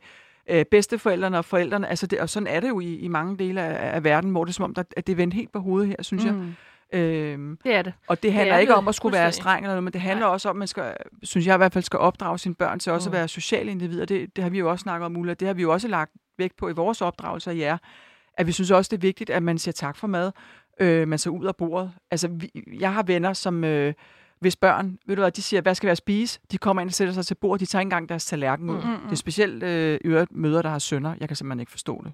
øh, 0.49 0.65
bedsteforældrene 0.71 1.37
og 1.37 1.45
forældrene, 1.45 1.87
altså 1.87 2.07
det, 2.07 2.19
og 2.19 2.29
sådan 2.29 2.47
er 2.47 2.59
det 2.59 2.69
jo 2.69 2.79
i, 2.79 2.95
i 2.95 3.07
mange 3.07 3.37
dele 3.37 3.61
af, 3.61 3.95
af 3.95 4.03
verden, 4.03 4.31
hvor 4.31 4.43
det 4.45 4.51
er 4.51 4.53
som 4.53 4.63
om, 4.65 4.73
der, 4.73 4.83
at 4.97 5.07
det 5.07 5.13
er 5.13 5.17
vendt 5.17 5.33
helt 5.33 5.51
på 5.51 5.59
hovedet 5.59 5.87
her, 5.89 5.95
synes 6.01 6.25
mm. 6.25 6.29
jeg. 6.29 6.99
Øhm, 6.99 7.57
Det 7.63 7.75
er 7.75 7.81
det. 7.81 7.93
og 8.07 8.23
det 8.23 8.33
handler 8.33 8.55
er 8.55 8.59
ikke 8.59 8.71
det 8.71 8.77
om 8.77 8.87
at 8.87 8.95
skulle 8.95 9.13
være 9.13 9.31
streng 9.31 9.59
eller 9.59 9.69
noget, 9.73 9.83
men 9.83 9.93
det 9.93 10.01
handler 10.01 10.25
Nej. 10.25 10.33
også 10.33 10.49
om, 10.49 10.55
at 10.55 10.59
man 10.59 10.67
skal, 10.67 10.93
synes 11.23 11.47
jeg 11.47 11.55
i 11.55 11.57
hvert 11.57 11.73
fald, 11.73 11.83
skal 11.83 11.99
opdrage 11.99 12.37
sine 12.39 12.55
børn 12.55 12.79
til 12.79 12.91
også 12.91 13.09
Mm. 13.09 13.13
at 13.15 13.19
være 13.19 13.27
sociale 13.27 13.71
individer. 13.71 14.05
Det, 14.05 14.35
det 14.35 14.43
har 14.43 14.51
vi 14.51 14.59
jo 14.59 14.69
også 14.69 14.83
snakket 14.83 15.05
om, 15.05 15.17
Ulla. 15.17 15.33
Det 15.33 15.47
har 15.47 15.53
vi 15.55 15.61
jo 15.61 15.71
også 15.73 15.87
lagt 15.87 16.11
vægt 16.37 16.57
på 16.57 16.69
i 16.69 16.71
vores 16.73 17.01
opdragelse 17.01 17.51
af 17.51 17.55
jer. 17.55 17.77
At 18.37 18.47
vi 18.47 18.51
synes 18.51 18.71
også, 18.71 18.89
det 18.89 18.97
er 18.97 19.01
vigtigt, 19.01 19.29
at 19.29 19.43
man 19.43 19.57
siger 19.57 19.73
tak 19.73 19.97
for 19.97 20.07
mad. 20.07 20.31
Øh, 20.79 21.07
man 21.07 21.19
ser 21.19 21.29
ud 21.29 21.45
af 21.45 21.55
bordet. 21.55 21.91
Altså, 22.11 22.27
vi, 22.27 22.51
jeg 22.79 22.93
har 22.93 23.03
venner, 23.03 23.33
som... 23.33 23.63
Øh, 23.63 23.93
hvis 24.39 24.55
børn, 24.55 24.97
ved 25.05 25.15
du 25.15 25.21
hvad, 25.21 25.31
de 25.31 25.41
siger, 25.41 25.61
hvad 25.61 25.75
skal 25.75 25.89
at 25.89 25.97
spise? 25.97 26.39
De 26.51 26.57
kommer 26.57 26.81
ind 26.81 26.89
og 26.89 26.93
sætter 26.93 27.13
sig 27.13 27.25
til 27.25 27.35
bord, 27.35 27.59
de 27.59 27.65
tager 27.65 27.79
ikke 27.79 27.85
engang 27.85 28.09
deres 28.09 28.25
tallerken 28.25 28.69
ud. 28.69 28.75
Mm. 28.81 28.89
Mm. 28.89 28.97
Det 29.03 29.11
er 29.11 29.15
specielt 29.15 29.63
øh, 29.63 29.99
øvrigt 30.05 30.31
møder, 30.31 30.61
der 30.61 30.69
har 30.69 30.79
sønner. 30.79 31.15
Jeg 31.19 31.27
kan 31.29 31.35
simpelthen 31.35 31.59
ikke 31.59 31.71
forstå 31.71 32.01
det. 32.05 32.13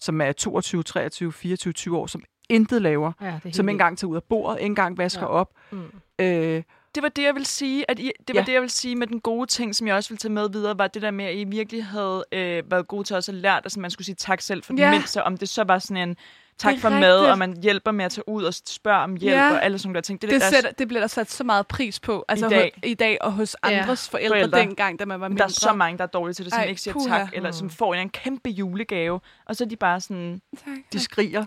Som 0.00 0.20
er 0.20 0.32
22, 0.32 0.82
23, 0.82 1.32
24, 1.32 1.72
20 1.72 1.98
år, 1.98 2.06
som 2.06 2.22
intet 2.48 2.82
laver. 2.82 3.12
Ja, 3.20 3.38
det 3.44 3.56
Som 3.56 3.68
ikke 3.68 3.74
engang 3.74 3.98
tager 3.98 4.10
ud 4.10 4.16
af 4.16 4.22
bordet, 4.22 4.56
ikke 4.58 4.66
engang 4.66 4.98
vasker 4.98 5.20
Ja. 5.22 5.26
ja. 5.26 5.32
op. 5.32 5.50
Mm. 5.72 5.82
Øh, 6.18 6.62
Det 6.94 7.02
var 7.02 7.08
det, 7.08 7.22
jeg 7.22 7.34
vil 7.34 7.46
sige, 7.46 7.90
at 7.90 7.98
I, 7.98 8.10
det 8.28 8.34
var 8.34 8.40
Ja. 8.40 8.44
det, 8.46 8.52
jeg 8.52 8.62
vil 8.62 8.70
sige 8.70 8.96
med 8.96 9.06
den 9.06 9.20
gode 9.20 9.46
ting, 9.46 9.74
som 9.74 9.86
jeg 9.86 9.96
også 9.96 10.10
vil 10.10 10.18
tage 10.18 10.32
med 10.32 10.48
videre, 10.50 10.78
var 10.78 10.86
det 10.86 11.02
der 11.02 11.10
med, 11.10 11.24
at 11.24 11.36
I 11.36 11.44
virkelig 11.44 11.84
havde 11.84 12.24
øh, 12.32 12.62
været 12.70 12.88
gode 12.88 13.04
til 13.04 13.16
også 13.16 13.32
at 13.32 13.36
lære, 13.38 13.60
at 13.66 13.76
man 13.76 13.90
skulle 13.90 14.06
sige 14.06 14.14
tak 14.14 14.40
selv 14.40 14.62
for 14.62 14.74
Ja. 14.78 14.82
den 14.84 14.90
mindste, 14.90 15.22
om 15.24 15.36
det 15.36 15.48
så 15.48 15.64
var 15.64 15.78
sådan 15.78 16.08
en 16.08 16.16
tak 16.58 16.78
for 16.78 16.88
mad, 16.90 17.14
rigtigt. 17.18 17.30
og 17.32 17.38
man 17.38 17.62
hjælper 17.62 17.90
med 17.90 18.04
at 18.04 18.10
tage 18.10 18.28
ud 18.28 18.44
og 18.44 18.54
spørge 18.54 18.98
om 19.02 19.16
hjælp, 19.16 19.36
Ja. 19.36 19.52
og 19.52 19.64
alle 19.64 19.78
sådan 19.78 19.94
der 19.94 20.00
ting. 20.00 20.22
Det, 20.22 20.30
Det, 20.30 20.42
sætter, 20.42 20.70
det 20.70 20.88
bliver 20.88 21.00
der 21.00 21.06
sat 21.06 21.30
så 21.30 21.44
meget 21.44 21.66
pris 21.66 22.00
på. 22.00 22.24
Altså 22.28 22.46
I 22.46 22.50
dag. 22.50 22.72
Hos, 22.74 22.90
I 22.90 22.94
dag 22.94 23.18
og 23.20 23.32
hos 23.32 23.56
Ja. 23.64 23.70
andres 23.70 24.08
forældre, 24.10 24.28
Forældre. 24.36 24.58
dengang, 24.58 24.98
da 24.98 25.04
man 25.04 25.20
var 25.20 25.28
mindre. 25.28 25.38
der 25.42 25.48
er 25.48 25.52
så 25.52 25.72
mange, 25.72 25.98
der 25.98 26.04
er 26.04 26.08
dårlige 26.08 26.34
til 26.34 26.44
det, 26.44 26.52
som 26.52 26.60
Ej, 26.62 26.66
ikke 26.68 26.80
siger 26.80 26.94
puha. 26.94 27.18
tak, 27.18 27.28
eller 27.34 27.50
som 27.50 27.70
får 27.70 27.94
en 27.94 28.10
kæmpe 28.10 28.50
julegave, 28.50 29.20
og 29.46 29.56
så 29.56 29.64
er 29.64 29.68
de 29.68 29.76
bare 29.76 30.00
sådan, 30.00 30.42
Tak. 30.64 30.76
de 30.92 31.00
skriger. 31.00 31.44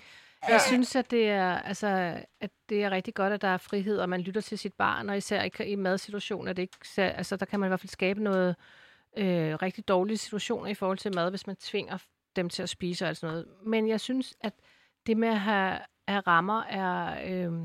Jeg 0.49 0.61
synes, 0.61 0.95
at 0.95 1.11
det 1.11 1.30
er, 1.30 1.60
altså, 1.60 1.88
at 2.41 2.49
det 2.69 2.84
er 2.84 2.90
rigtig 2.91 3.14
godt, 3.14 3.34
at 3.34 3.41
der 3.41 3.48
er 3.48 3.57
frihed, 3.57 3.98
og 3.98 4.10
man 4.10 4.22
lytter 4.22 4.41
til 4.41 4.57
sit 4.57 4.73
barn, 4.73 5.10
og 5.10 5.18
især 5.18 5.44
i, 5.44 5.64
i 5.64 5.76
madsituationer. 5.76 6.53
Det 6.53 6.61
ikke, 6.61 6.77
så- 6.84 7.02
altså, 7.02 7.36
der 7.36 7.45
kan 7.45 7.60
man 7.60 7.68
i 7.68 7.69
hvert 7.69 7.80
fald 7.80 7.90
skabe 7.90 8.23
noget 8.23 8.56
øh, 9.18 9.56
rigtig 9.56 9.88
dårlige 9.88 10.18
situationer 10.18 10.68
i 10.69 10.73
forhold 10.73 10.98
til 10.98 11.15
mad, 11.15 11.30
hvis 11.30 11.48
man 11.48 11.56
tvinger 11.56 11.98
dem 12.36 12.49
til 12.49 12.64
at 12.64 12.69
spise 12.69 13.06
og 13.06 13.10
alt 13.10 13.18
sådan 13.18 13.32
noget. 13.34 13.45
Men 13.65 13.88
jeg 13.88 13.99
synes, 13.99 14.34
at 14.41 14.53
det 15.06 15.18
med 15.18 15.27
at 15.27 15.40
have, 15.40 15.80
have 16.07 16.22
rammer 16.27 16.64
er... 16.64 17.18
Øh, 17.26 17.60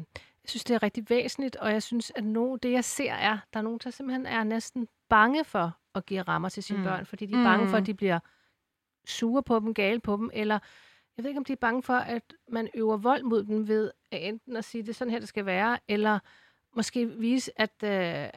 jeg 0.45 0.51
synes, 0.51 0.65
det 0.65 0.75
er 0.75 0.83
rigtig 0.83 1.11
væsentligt, 1.11 1.57
og 1.57 1.73
jeg 1.73 1.83
synes, 1.83 2.13
at 2.15 2.25
no, 2.25 2.57
det, 2.57 2.73
jeg 2.73 2.85
ser, 2.85 3.13
er, 3.13 3.39
der 3.53 3.59
er 3.59 3.63
nogen, 3.63 3.81
der 3.85 3.91
simpelthen 3.91 4.27
er 4.27 4.45
næsten 4.45 4.89
bange 5.09 5.45
for 5.45 5.77
at 5.95 6.07
give 6.07 6.23
rammer 6.23 6.49
til 6.49 6.63
sine 6.63 6.79
Mm. 6.79 6.85
mm. 6.85 6.91
børn, 6.91 7.07
fordi 7.07 7.27
de 7.27 7.33
er 7.35 7.45
bange 7.45 7.69
for, 7.69 7.77
Mm. 7.77 7.83
at 7.83 7.87
de 7.87 7.95
bliver 7.95 8.19
sure 9.07 9.43
på 9.43 9.59
dem, 9.61 9.75
gale 9.75 10.01
på 10.01 10.17
dem, 10.17 10.31
eller 10.33 10.59
jeg 11.17 11.25
ved 11.25 11.31
ikke, 11.31 11.39
om 11.39 11.45
de 11.45 11.53
er 11.53 11.57
bange 11.57 11.83
for, 11.83 11.95
at 11.95 12.23
man 12.49 12.69
øver 12.75 12.97
vold 12.97 13.23
mod 13.23 13.45
dem 13.45 13.69
ved 13.69 13.91
at 14.11 14.29
enten 14.29 14.57
at 14.57 14.65
sige, 14.65 14.83
det 14.83 14.89
er 14.89 14.95
sådan 14.95 15.11
her, 15.11 15.19
det 15.19 15.29
skal 15.29 15.47
være, 15.47 15.79
eller 15.89 16.19
måske 16.77 17.07
vise, 17.09 17.51
at, 17.61 17.73
øh, 17.85 17.91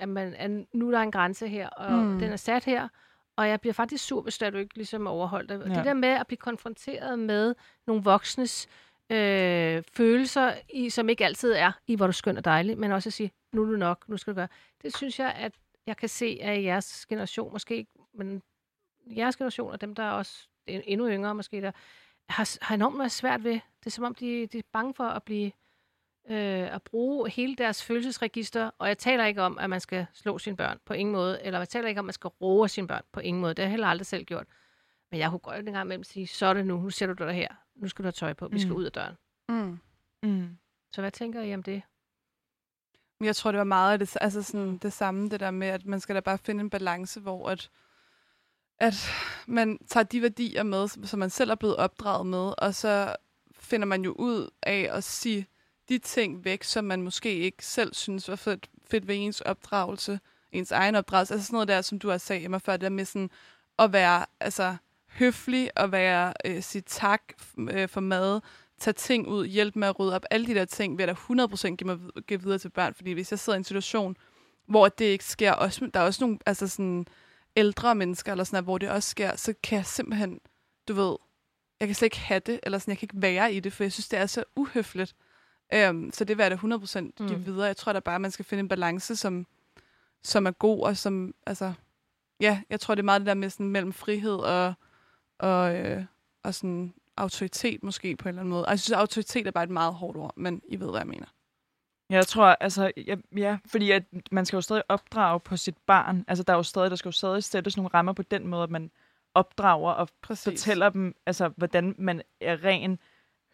at, 0.04 0.10
man, 0.10 0.34
at 0.34 0.52
nu 0.74 0.88
er 0.88 0.92
der 0.92 1.00
en 1.00 1.12
grænse 1.12 1.48
her, 1.48 1.70
og 1.70 1.92
Mm. 1.92 1.98
mm. 2.12 2.20
den 2.20 2.32
er 2.32 2.36
sat 2.36 2.66
her, 2.66 2.88
og 3.36 3.50
jeg 3.50 3.62
bliver 3.62 3.74
faktisk 3.74 4.06
sur, 4.06 4.22
hvis 4.22 4.38
du 4.38 4.46
ikke 4.58 4.76
ligesom 4.76 5.08
overholdt 5.08 5.50
det. 5.50 5.60
Ja. 5.70 5.76
Det 5.76 5.86
der 5.86 5.94
med 5.94 6.10
at 6.10 6.28
blive 6.28 6.38
konfronteret 6.38 7.20
med 7.20 7.56
nogle 7.88 8.04
voksnes 8.04 8.68
øh, 9.10 9.84
følelser, 9.94 10.54
i, 10.70 10.90
som 10.90 11.10
ikke 11.10 11.26
altid 11.26 11.52
er 11.52 11.72
i, 11.88 11.96
hvor 11.96 12.08
du 12.08 12.14
skøn 12.14 12.38
og 12.38 12.46
dejlig, 12.46 12.78
men 12.78 12.92
også 12.92 13.10
at 13.10 13.14
sige, 13.14 13.32
nu 13.52 13.62
er 13.62 13.66
du 13.66 13.78
nok, 13.78 14.10
nu 14.10 14.18
skal 14.18 14.34
du 14.34 14.36
gøre. 14.36 14.48
Det 14.82 14.98
synes 14.98 15.20
jeg, 15.20 15.34
at 15.34 15.54
jeg 15.88 15.98
kan 15.98 16.10
se, 16.10 16.40
at 16.42 16.64
jeres 16.64 17.06
generation, 17.06 17.52
måske 17.54 17.76
ikke, 17.76 17.92
men 18.14 18.42
jeres 19.06 19.36
generation 19.36 19.72
og 19.72 19.82
dem, 19.82 19.96
der 19.96 20.04
er 20.04 20.12
også 20.12 20.48
endnu 20.68 21.10
yngre 21.10 21.36
måske, 21.36 21.62
der 21.62 21.72
har, 22.30 22.58
har 22.62 22.76
enormt 22.76 22.98
meget 22.98 23.12
svært 23.12 23.44
ved. 23.44 23.54
Det 23.54 23.86
er 23.86 23.90
som 23.90 24.04
om, 24.04 24.16
de, 24.16 24.48
de 24.48 24.58
er 24.58 24.64
bange 24.72 24.94
for 24.94 25.04
at 25.04 25.24
blive 25.24 25.52
øh, 26.30 26.76
at 26.76 26.82
bruge 26.82 27.30
hele 27.30 27.56
deres 27.56 27.84
følelsesregister, 27.84 28.72
og 28.78 28.88
jeg 28.88 28.98
taler 28.98 29.26
ikke 29.26 29.42
om, 29.42 29.58
at 29.58 29.70
man 29.70 29.80
skal 29.80 30.06
slå 30.14 30.38
sine 30.38 30.56
børn 30.56 30.80
på 30.86 30.94
ingen 30.94 31.14
måde, 31.14 31.44
eller 31.44 31.60
jeg 31.60 31.70
taler 31.70 31.88
ikke 31.88 32.00
om, 32.00 32.06
at 32.06 32.08
man 32.08 32.14
skal 32.14 32.28
roe 32.28 32.70
sine 32.70 32.88
børn 32.88 33.04
på 33.12 33.20
ingen 33.20 33.42
måde. 33.42 33.54
Det 33.54 33.60
har 33.60 33.66
jeg 33.66 33.72
heller 33.72 33.88
aldrig 33.88 34.06
selv 34.06 34.24
gjort. 34.24 34.48
Men 35.12 35.20
jeg 35.20 35.30
kunne 35.30 35.40
godt 35.40 35.68
en 35.68 35.74
gang 35.74 35.86
imellem 35.86 36.04
sige, 36.04 36.28
så 36.28 36.46
er 36.46 36.54
det 36.54 36.66
nu, 36.66 36.78
nu 36.78 36.90
sætter 36.90 37.16
du 37.16 37.24
dig 37.24 37.34
her, 37.34 37.48
nu 37.76 37.88
skal 37.88 38.04
du 38.04 38.06
have 38.08 38.12
tøj 38.12 38.34
på, 38.34 38.48
vi 38.48 38.60
skal 38.60 38.72
Mm. 38.72 38.78
ud 38.78 38.84
af 38.84 38.92
døren. 38.92 39.16
Mm. 39.50 39.80
mm. 40.24 40.58
Så 40.92 41.02
hvad 41.02 41.12
tænker 41.12 41.42
I 41.42 41.54
om 41.54 41.64
det? 41.64 41.82
Jeg 43.22 43.36
tror, 43.36 43.52
det 43.52 43.58
var 43.58 43.64
meget 43.64 43.94
af 43.94 44.00
det, 44.00 44.18
altså 44.22 44.44
sådan 44.44 44.78
det 44.78 44.94
samme, 44.94 45.30
det 45.30 45.40
der 45.40 45.52
med, 45.52 45.68
at 45.68 45.86
man 45.86 46.00
skal 46.00 46.16
da 46.16 46.20
bare 46.20 46.38
finde 46.38 46.62
en 46.62 46.70
balance, 46.70 47.20
hvor 47.20 47.50
at, 47.50 47.70
at 48.80 48.94
man 49.48 49.78
tager 49.88 50.04
de 50.04 50.22
værdier 50.22 50.64
med, 50.64 50.88
som 51.08 51.20
man 51.20 51.30
selv 51.30 51.52
er 51.52 51.56
blevet 51.56 51.76
opdraget 51.76 52.26
med, 52.28 52.54
og 52.58 52.76
så 52.76 53.16
finder 53.56 53.88
man 53.88 54.04
jo 54.04 54.12
ud 54.12 54.50
af 54.64 54.90
at 54.92 55.04
sige 55.04 55.48
de 55.90 55.98
ting 55.98 56.46
væk, 56.46 56.64
som 56.64 56.86
man 56.86 57.02
måske 57.02 57.36
ikke 57.36 57.66
selv 57.66 57.94
synes 57.94 58.30
var 58.30 58.36
fedt, 58.36 58.70
fedt 58.88 59.08
ved 59.08 59.16
ens 59.18 59.42
opdragelse, 59.42 60.20
ens 60.52 60.72
egen 60.72 60.96
opdragelse, 60.96 61.34
altså 61.34 61.48
sådan 61.48 61.56
noget 61.56 61.68
der, 61.68 61.82
som 61.82 62.00
du 62.00 62.10
har 62.10 62.18
sagt 62.18 62.44
Emma 62.44 62.58
før, 62.58 62.74
det 62.74 62.82
der 62.82 62.90
med 62.90 63.06
sådan 63.06 63.30
at 63.80 63.94
være 63.94 64.26
altså, 64.40 64.76
høflig, 65.20 65.70
og 65.78 65.92
være, 65.92 66.34
øh, 66.46 66.64
sige 66.64 66.82
tak 66.82 67.22
øh, 67.58 67.90
for 67.90 68.02
mad, 68.02 68.42
tage 68.80 68.94
ting 68.94 69.28
ud, 69.28 69.46
hjælpe 69.46 69.80
med 69.80 69.88
at 69.88 70.00
rydde 70.00 70.16
op, 70.16 70.26
alle 70.32 70.46
de 70.48 70.54
der 70.56 70.66
ting 70.66 70.98
vil 70.98 71.06
jeg 71.08 71.16
da 71.30 71.46
100% 71.46 71.76
give, 71.76 71.88
mig, 71.88 72.00
give 72.28 72.42
videre 72.42 72.58
til 72.60 72.70
børn, 72.70 72.94
fordi 72.94 73.12
hvis 73.12 73.32
jeg 73.32 73.40
sidder 73.40 73.58
i 73.58 73.60
en 73.60 73.64
situation, 73.64 74.18
hvor 74.66 74.88
det 74.88 75.06
ikke 75.06 75.26
sker, 75.26 75.52
også, 75.52 75.90
der 75.94 76.00
er 76.00 76.04
også 76.04 76.24
nogle 76.24 76.40
altså 76.46 76.68
sådan, 76.68 77.06
ældre 77.56 77.96
mennesker, 77.96 78.32
eller 78.32 78.44
sådan 78.44 78.64
hvor 78.64 78.78
det 78.78 78.90
også 78.90 79.10
sker, 79.10 79.36
så 79.36 79.54
kan 79.64 79.78
jeg 79.78 79.86
simpelthen, 79.86 80.40
du 80.88 80.94
ved, 80.94 81.16
jeg 81.80 81.88
kan 81.88 81.96
slet 81.96 82.06
ikke 82.06 82.20
have 82.20 82.40
det, 82.40 82.60
eller 82.64 82.78
sådan, 82.80 82.92
jeg 82.92 82.98
kan 82.98 83.06
ikke 83.06 83.22
være 83.22 83.54
i 83.54 83.60
det, 83.60 83.74
for 83.74 83.84
jeg 83.84 83.92
synes, 83.92 84.08
det 84.08 84.20
er 84.20 84.26
så 84.26 84.44
uhøfligt. 84.56 85.16
Um, 85.90 86.12
så 86.14 86.24
det 86.26 86.38
vil 86.38 86.44
jeg 86.44 86.52
da 86.52 86.56
100% 86.56 87.26
give 87.28 87.38
Mm. 87.38 87.46
videre. 87.46 87.66
Jeg 87.66 87.78
tror 87.78 87.94
da 87.94 88.00
bare, 88.00 88.20
man 88.20 88.32
skal 88.32 88.46
finde 88.46 88.60
en 88.60 88.68
balance, 88.68 89.16
som, 89.16 89.46
som 90.24 90.46
er 90.46 90.52
god, 90.52 90.84
og 90.84 90.98
som, 90.98 91.34
altså, 91.46 91.74
ja, 92.40 92.62
jeg 92.70 92.80
tror, 92.80 92.96
det 92.96 93.02
er 93.02 93.06
meget 93.06 93.22
det 93.22 93.28
der 93.28 93.34
med 93.34 93.50
sådan 93.50 93.68
mellem 93.70 93.94
frihed 93.94 94.36
og, 94.36 94.74
og, 95.40 95.76
øh, 95.76 96.06
og 96.44 96.54
sådan 96.54 96.94
autoritet 97.18 97.84
måske 97.84 98.16
på 98.16 98.30
en 98.30 98.30
eller 98.30 98.42
anden 98.42 98.52
måde. 98.52 98.66
Og 98.66 98.72
jeg 98.72 98.80
synes, 98.80 98.92
at 98.92 99.00
autoritet 99.00 99.48
er 99.48 99.52
bare 99.52 99.64
et 99.64 99.70
meget 99.70 99.94
hårdt 99.94 100.18
ord, 100.18 100.34
men 100.38 100.62
I 100.68 100.80
ved, 100.80 100.90
hvad 100.90 101.00
jeg 101.00 101.08
mener. 101.08 101.26
Jeg 102.10 102.28
tror, 102.28 102.46
altså, 102.46 102.92
ja, 103.08 103.16
ja, 103.38 103.58
fordi 103.66 103.92
at 103.92 104.04
man 104.32 104.46
skal 104.46 104.58
jo 104.58 104.62
stadig 104.62 104.84
opdrage 104.90 105.40
på 105.40 105.58
sit 105.58 105.78
barn. 105.88 106.26
Altså, 106.28 106.44
der 106.44 106.54
er 106.54 106.58
jo 106.58 106.64
stadig, 106.64 106.90
der 106.90 106.96
skal 106.96 107.10
jo 107.10 107.14
stadig 107.14 107.44
sættes 107.44 107.78
nogle 107.78 107.90
rammer 107.94 108.14
på 108.14 108.24
den 108.24 108.48
måde, 108.48 108.64
at 108.64 108.70
man 108.70 108.92
opdrager 109.34 109.92
og 109.92 110.10
Præcis. 110.22 110.44
fortæller 110.44 110.90
dem, 110.90 111.16
altså, 111.26 111.52
hvordan 111.58 111.96
man 111.98 112.22
er 112.42 112.64
ren 112.64 113.00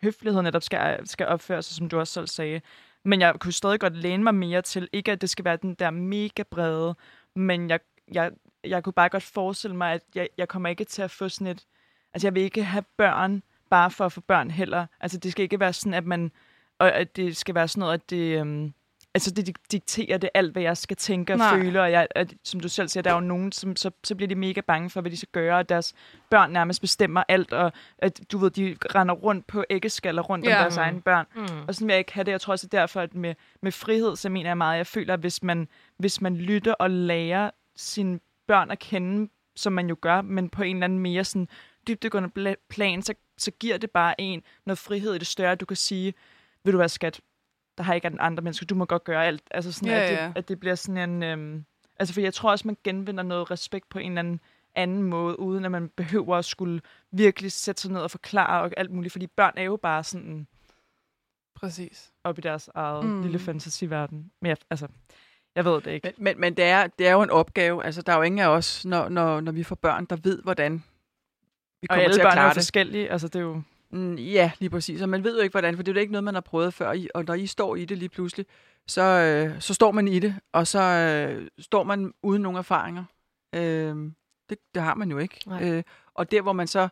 høflighed 0.03 0.41
netop 0.41 0.63
skal, 0.63 1.07
skal 1.07 1.27
opføre 1.27 1.61
sig, 1.61 1.75
som 1.75 1.89
du 1.89 1.99
også 1.99 2.13
selv 2.13 2.27
sagde. 2.27 2.61
Men 3.05 3.21
jeg 3.21 3.35
kunne 3.39 3.53
stadig 3.53 3.79
godt 3.79 3.95
læne 3.95 4.23
mig 4.23 4.35
mere 4.35 4.61
til, 4.61 4.89
ikke 4.93 5.11
at 5.11 5.21
det 5.21 5.29
skal 5.29 5.45
være 5.45 5.57
den 5.57 5.75
der 5.75 5.89
mega 5.89 6.43
brede, 6.43 6.95
men 7.35 7.69
jeg, 7.69 7.79
jeg, 8.11 8.31
jeg 8.63 8.83
kunne 8.83 8.93
bare 8.93 9.09
godt 9.09 9.23
forestille 9.23 9.75
mig, 9.75 9.93
at 9.93 10.01
jeg, 10.15 10.29
jeg 10.37 10.47
kommer 10.47 10.69
ikke 10.69 10.83
til 10.83 11.01
at 11.01 11.11
få 11.11 11.29
sådan 11.29 11.47
et... 11.47 11.63
Altså, 12.13 12.27
jeg 12.27 12.35
vil 12.35 12.43
ikke 12.43 12.63
have 12.63 12.83
børn 12.97 13.43
bare 13.69 13.91
for 13.91 14.05
at 14.05 14.11
få 14.11 14.21
børn 14.21 14.51
heller. 14.51 14.85
Altså, 14.99 15.17
det 15.17 15.31
skal 15.31 15.43
ikke 15.43 15.59
være 15.59 15.73
sådan, 15.73 15.93
at 15.93 16.05
man... 16.05 16.31
Og 16.79 16.93
at 16.95 17.15
det 17.15 17.37
skal 17.37 17.55
være 17.55 17.67
sådan 17.67 17.79
noget, 17.79 17.93
at 17.93 18.09
det... 18.09 18.39
Øhm, 18.39 18.73
altså, 19.13 19.31
det 19.31 19.47
dik- 19.49 19.63
dikterer 19.71 20.17
det 20.17 20.29
alt, 20.33 20.51
hvad 20.51 20.61
jeg 20.61 20.77
skal 20.77 20.97
tænke 20.97 21.33
og 21.33 21.37
Nej. 21.37 21.55
føle. 21.55 21.81
Og 21.81 21.91
jeg, 21.91 22.07
at, 22.15 22.33
som 22.43 22.59
du 22.59 22.69
selv 22.69 22.87
siger, 22.87 23.01
der 23.01 23.09
er 23.09 23.13
jo 23.13 23.19
nogen, 23.19 23.51
som 23.51 23.75
så, 23.75 23.91
så 24.03 24.15
bliver 24.15 24.27
de 24.27 24.35
mega 24.35 24.61
bange 24.61 24.89
for, 24.89 25.01
hvad 25.01 25.11
de 25.11 25.17
skal 25.17 25.29
gøre, 25.31 25.57
og 25.57 25.69
deres 25.69 25.93
børn 26.29 26.51
nærmest 26.51 26.81
bestemmer 26.81 27.23
alt, 27.27 27.53
og 27.53 27.71
at, 27.97 28.19
du 28.31 28.37
ved, 28.37 28.51
de 28.51 28.75
render 28.95 29.13
rundt 29.15 29.47
på 29.47 29.63
æggeskaller 29.69 30.21
rundt 30.21 30.45
Ja. 30.45 30.55
om 30.57 30.61
deres 30.61 30.77
egne 30.77 31.01
børn. 31.01 31.25
Mm. 31.35 31.41
Og 31.67 31.75
sådan 31.75 31.87
vil 31.87 31.93
jeg 31.93 31.99
ikke 31.99 32.13
have 32.13 32.23
det. 32.23 32.31
Jeg 32.31 32.41
tror 32.41 32.51
også, 32.53 32.67
det 32.67 32.73
er 32.73 32.81
derfor, 32.81 33.01
at 33.01 33.15
med, 33.15 33.35
med 33.61 33.71
frihed, 33.71 34.15
så 34.15 34.29
mener 34.29 34.49
jeg 34.49 34.57
meget, 34.57 34.77
jeg 34.77 34.87
føler, 34.87 35.13
at 35.13 35.19
hvis 35.19 35.43
man, 35.43 35.67
hvis 35.97 36.21
man 36.21 36.37
lytter 36.37 36.73
og 36.73 36.89
lærer 36.89 37.51
sine 37.75 38.19
børn 38.49 38.71
at 38.71 38.79
kende, 38.79 39.29
som 39.55 39.73
man 39.73 39.89
jo 39.89 39.97
gør, 40.01 40.21
men 40.21 40.49
på 40.49 40.63
en 40.63 40.75
eller 40.75 40.85
anden 40.85 40.99
mere 40.99 41.23
sådan 41.23 41.47
dybdegående 41.87 42.55
plan, 42.69 43.01
så, 43.01 43.13
så 43.37 43.51
giver 43.51 43.77
det 43.77 43.91
bare 43.91 44.21
en 44.21 44.43
noget 44.65 44.77
frihed 44.77 45.15
i 45.15 45.17
det 45.17 45.27
større, 45.27 45.51
at 45.51 45.59
du 45.59 45.65
kan 45.65 45.77
sige, 45.77 46.13
vil 46.63 46.73
du 46.73 46.77
være 46.77 46.89
skat, 46.89 47.21
der 47.77 47.83
har 47.83 47.93
ikke 47.93 48.07
andre 48.19 48.43
mennesker, 48.43 48.65
du 48.65 48.75
må 48.75 48.85
godt 48.85 49.03
gøre 49.03 49.25
alt. 49.25 49.43
Altså 49.51 49.71
sådan, 49.71 49.89
Ja, 49.89 49.99
at, 49.99 50.13
ja. 50.13 50.27
det, 50.27 50.33
at 50.35 50.47
det 50.47 50.59
bliver 50.59 50.75
sådan 50.75 51.09
en... 51.09 51.23
Øhm, 51.23 51.65
altså, 51.99 52.13
for 52.13 52.21
jeg 52.21 52.33
tror 52.33 52.51
også, 52.51 52.67
man 52.67 52.77
genvinder 52.83 53.23
noget 53.23 53.51
respekt 53.51 53.89
på 53.89 53.99
en 53.99 54.11
eller 54.11 54.19
anden 54.19 54.39
anden 54.75 55.03
måde, 55.03 55.39
uden 55.39 55.65
at 55.65 55.71
man 55.71 55.89
behøver 55.89 56.37
at 56.37 56.45
skulle 56.45 56.81
virkelig 57.11 57.51
sætte 57.51 57.81
sig 57.81 57.91
ned 57.91 58.01
og 58.01 58.11
forklare 58.11 58.61
og 58.61 58.71
alt 58.77 58.91
muligt, 58.91 59.11
fordi 59.11 59.27
børn 59.27 59.53
er 59.57 59.63
jo 59.63 59.75
bare 59.75 60.03
sådan 60.03 60.47
Præcis. 61.55 62.11
op 62.23 62.37
i 62.37 62.41
deres 62.41 62.69
eget 62.75 63.05
mm. 63.05 63.21
lille 63.21 63.39
fantasiverden. 63.39 64.31
Men 64.41 64.49
jeg, 64.49 64.57
altså, 64.69 64.87
jeg 65.59 65.65
ved 65.65 65.81
det 65.81 65.91
ikke. 65.91 66.13
Men, 66.17 66.23
men, 66.23 66.39
men 66.41 66.53
det, 66.57 66.65
er, 66.65 66.87
det 66.87 67.07
er 67.07 67.11
jo 67.11 67.21
en 67.21 67.29
opgave. 67.29 67.85
Altså, 67.85 68.01
der 68.01 68.13
er 68.13 68.17
jo 68.17 68.21
ingen 68.23 68.39
af 68.39 68.47
os, 68.47 68.85
når, 68.85 69.09
når, 69.09 69.41
når 69.41 69.51
vi 69.51 69.63
får 69.63 69.75
børn, 69.75 70.05
der 70.05 70.15
ved, 70.23 70.41
hvordan 70.43 70.73
vi 71.81 71.87
Og 71.89 71.93
kommer 71.93 72.03
alle 72.03 72.15
til 72.15 72.21
at 72.21 72.25
børn 72.25 72.31
er 72.31 72.35
klare 72.35 72.45
jo 72.45 72.49
det. 72.49 72.55
forskellige. 72.55 73.11
Altså, 73.11 73.27
det 73.27 73.35
er 73.35 73.39
jo... 73.39 73.61
Mm, 73.91 74.15
ja, 74.15 74.51
lige 74.59 74.69
præcis. 74.69 75.01
Og 75.01 75.09
man 75.09 75.23
ved 75.23 75.37
jo 75.37 75.43
ikke, 75.43 75.53
hvordan, 75.53 75.75
for 75.75 75.83
det 75.83 75.91
er 75.91 75.95
jo 75.95 75.99
ikke 75.99 76.11
noget, 76.11 76.23
man 76.23 76.33
har 76.33 76.41
prøvet 76.41 76.73
før. 76.73 76.93
Og 77.13 77.25
når 77.25 77.33
I 77.33 77.47
står 77.47 77.75
i 77.75 77.85
det 77.85 77.97
lige 77.97 78.09
pludselig, 78.09 78.45
så, 78.87 79.01
øh, 79.01 79.61
så 79.61 79.73
står 79.73 79.91
man 79.91 80.07
i 80.07 80.19
det, 80.19 80.35
og 80.53 80.67
så 80.67 80.81
øh, 80.81 81.47
står 81.59 81.83
man 81.83 82.13
uden 82.23 82.41
nogen 82.41 82.57
erfaringer. 82.57 83.03
Øh, 83.55 83.95
det, 84.49 84.57
det 84.73 84.81
har 84.81 84.95
man 84.95 85.11
jo 85.11 85.17
ikke. 85.17 85.39
Nej. 85.45 85.69
Øh, 85.69 85.83
og 86.13 86.31
der, 86.31 86.41
hvor 86.41 86.53
man 86.53 86.67
så, 86.67 86.81
det 86.81 86.89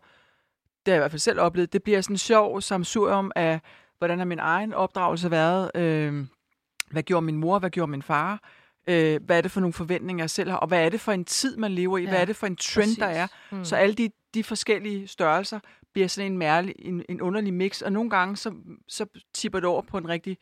har 0.87 0.93
jeg 0.93 0.95
i 0.95 0.99
hvert 0.99 1.11
fald 1.11 1.19
selv 1.19 1.39
oplevet, 1.39 1.73
det 1.73 1.83
bliver 1.83 2.01
sådan 2.01 2.13
en 2.13 2.17
sjov 2.17 2.61
samsurium 2.61 3.31
af, 3.35 3.59
hvordan 3.97 4.17
har 4.17 4.25
min 4.25 4.39
egen 4.39 4.73
opdragelse 4.73 5.31
været, 5.31 5.71
øh, 5.75 6.25
hvad 6.91 7.03
gjorde 7.03 7.25
min 7.25 7.37
mor, 7.37 7.59
hvad 7.59 7.69
gjorde 7.69 7.91
min 7.91 8.01
far, 8.01 8.39
øh, 8.89 9.19
hvad 9.25 9.37
er 9.37 9.41
det 9.41 9.51
for 9.51 9.59
nogle 9.59 9.73
forventninger, 9.73 10.23
jeg 10.23 10.29
selv 10.29 10.49
har, 10.49 10.57
og 10.57 10.67
hvad 10.67 10.85
er 10.85 10.89
det 10.89 11.01
for 11.01 11.11
en 11.11 11.25
tid, 11.25 11.57
man 11.57 11.71
lever 11.71 11.97
i, 11.97 12.03
Ja, 12.03 12.09
hvad 12.09 12.21
er 12.21 12.25
det 12.25 12.35
for 12.35 12.47
en 12.47 12.55
trend, 12.55 12.95
der 12.99 13.05
er. 13.05 13.27
Mm. 13.51 13.65
Så 13.65 13.75
alle 13.75 13.95
de, 13.95 14.09
de 14.33 14.43
forskellige 14.43 15.07
størrelser 15.07 15.59
bliver 15.93 16.07
sådan 16.07 16.31
en, 16.31 16.37
mærlig, 16.37 16.75
en, 16.79 17.03
en 17.09 17.21
underlig 17.21 17.53
mix, 17.53 17.81
og 17.81 17.91
nogle 17.91 18.09
gange 18.09 18.35
så, 18.37 18.53
så 18.87 19.05
tipper 19.33 19.59
det 19.59 19.69
over 19.69 19.81
på 19.81 19.97
en 19.97 20.09
rigtig 20.09 20.37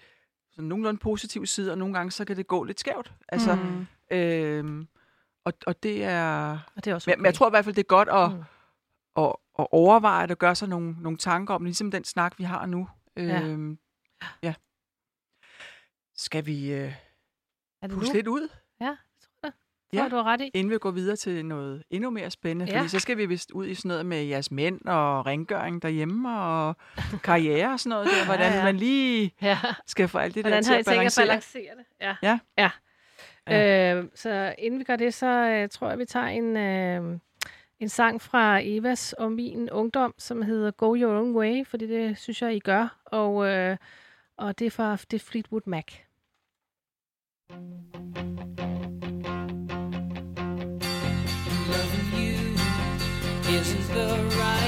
sådan 0.52 0.68
nogenlunde 0.70 1.00
positiv 1.00 1.46
side, 1.46 1.72
og 1.72 1.78
nogle 1.78 1.94
gange 1.94 2.12
så 2.12 2.26
kan 2.26 2.38
det 2.38 2.48
gå 2.48 2.64
lidt 2.64 2.80
skævt. 2.80 3.14
Altså, 3.30 3.56
Mm. 3.56 3.88
øhm, 4.18 4.88
og, 5.46 5.54
og 5.68 5.84
det 5.84 6.04
er... 6.04 6.50
Og 6.76 6.86
det 6.86 6.92
er 6.92 6.96
også 6.96 7.12
okay. 7.12 7.18
men 7.18 7.26
jeg 7.26 7.34
tror 7.34 7.48
i 7.48 7.50
hvert 7.50 7.66
fald, 7.66 7.76
det 7.76 7.82
er 7.82 7.88
godt 7.88 8.10
at, 8.10 8.32
Mm. 8.32 8.38
mm. 8.38 8.44
at, 9.24 9.34
at 9.60 9.68
overveje 9.72 10.24
det 10.24 10.32
og 10.32 10.38
gøre 10.38 10.56
sig 10.56 10.68
nogle, 10.70 10.96
nogle 11.02 11.18
tanker 11.18 11.54
om, 11.54 11.64
ligesom 11.64 11.92
den 11.92 12.04
snak, 12.04 12.34
vi 12.38 12.44
har 12.44 12.66
nu. 12.66 12.88
Ja. 13.18 13.42
Øhm, 13.42 13.78
ja. 14.44 14.54
Skal 16.26 16.46
vi 16.46 16.74
øh, 16.74 16.92
nu? 17.90 18.02
lidt 18.14 18.28
ud, 18.28 18.50
Ja, 18.82 18.96
det. 19.44 19.54
Ja. 19.94 20.00
Tror, 20.00 20.08
du 20.10 20.16
har 20.16 20.24
ret 20.24 20.42
i. 20.42 20.52
inden 20.54 20.72
vi 20.72 20.78
går 20.78 20.92
videre 20.92 21.16
til 21.16 21.46
noget 21.46 21.84
endnu 21.90 22.10
mere 22.10 22.32
spændende? 22.32 22.72
Ja. 22.72 22.78
Fordi 22.80 22.90
så 22.90 23.00
skal 23.00 23.18
vi 23.18 23.26
vist 23.26 23.52
ud 23.52 23.68
i 23.68 23.76
sådan 23.76 23.90
noget 23.90 24.06
med 24.06 24.24
jeres 24.24 24.52
mænd 24.52 24.82
og 24.86 25.26
rengøring 25.26 25.82
derhjemme 25.82 26.40
og 26.40 26.76
karriere 27.24 27.74
og 27.74 27.80
sådan 27.80 27.90
noget 27.90 28.08
der. 28.08 28.26
Hvordan 28.30 28.52
Ja, 28.52 28.58
ja. 28.58 28.64
man 28.64 28.78
lige 28.78 29.34
Ja. 29.42 29.58
skal 29.88 30.08
få 30.08 30.18
alt 30.18 30.36
det 30.36 30.44
Hvordan 30.44 30.64
der 30.64 30.70
har 30.70 30.76
til 30.76 30.76
I 30.76 30.80
at 30.80 30.86
tænkt 30.86 31.18
jer 31.18 31.24
at 31.24 31.28
balancere. 31.28 31.62
balancere 31.62 31.76
det? 31.78 31.86
Ja. 32.02 32.40
Ja. 32.58 32.70
ja. 33.48 33.96
Øh, 33.98 34.06
så 34.16 34.56
inden 34.58 34.80
vi 34.80 34.84
gør 34.84 34.96
det, 34.96 35.14
så 35.14 35.28
øh, 35.28 35.70
tror 35.70 35.90
jeg, 35.90 36.00
vi 36.00 36.06
tager 36.06 36.26
en, 36.28 36.58
øh, 36.58 37.20
en 37.80 37.90
sang 37.90 38.22
fra 38.22 38.60
Evas 38.64 39.14
og 39.14 39.32
min 39.32 39.70
ungdom, 39.72 40.14
som 40.18 40.42
hedder 40.42 40.72
Go 40.72 40.96
Your 40.96 41.14
Own 41.20 41.36
Way, 41.36 41.66
fordi 41.68 41.88
det 41.88 42.18
synes 42.18 42.42
jeg, 42.42 42.56
I 42.56 42.60
gør. 42.60 42.98
Og, 43.06 43.48
øh, 43.48 43.78
og 44.38 44.60
det 44.60 44.68
er 44.68 44.72
fra 44.72 44.96
det 45.12 45.14
er 45.14 45.26
Fleetwood 45.26 45.62
Mac. 45.66 45.86
Loving 47.48 47.70
you 52.18 52.56
isn't 53.54 53.88
the 53.94 54.08
right 54.36 54.65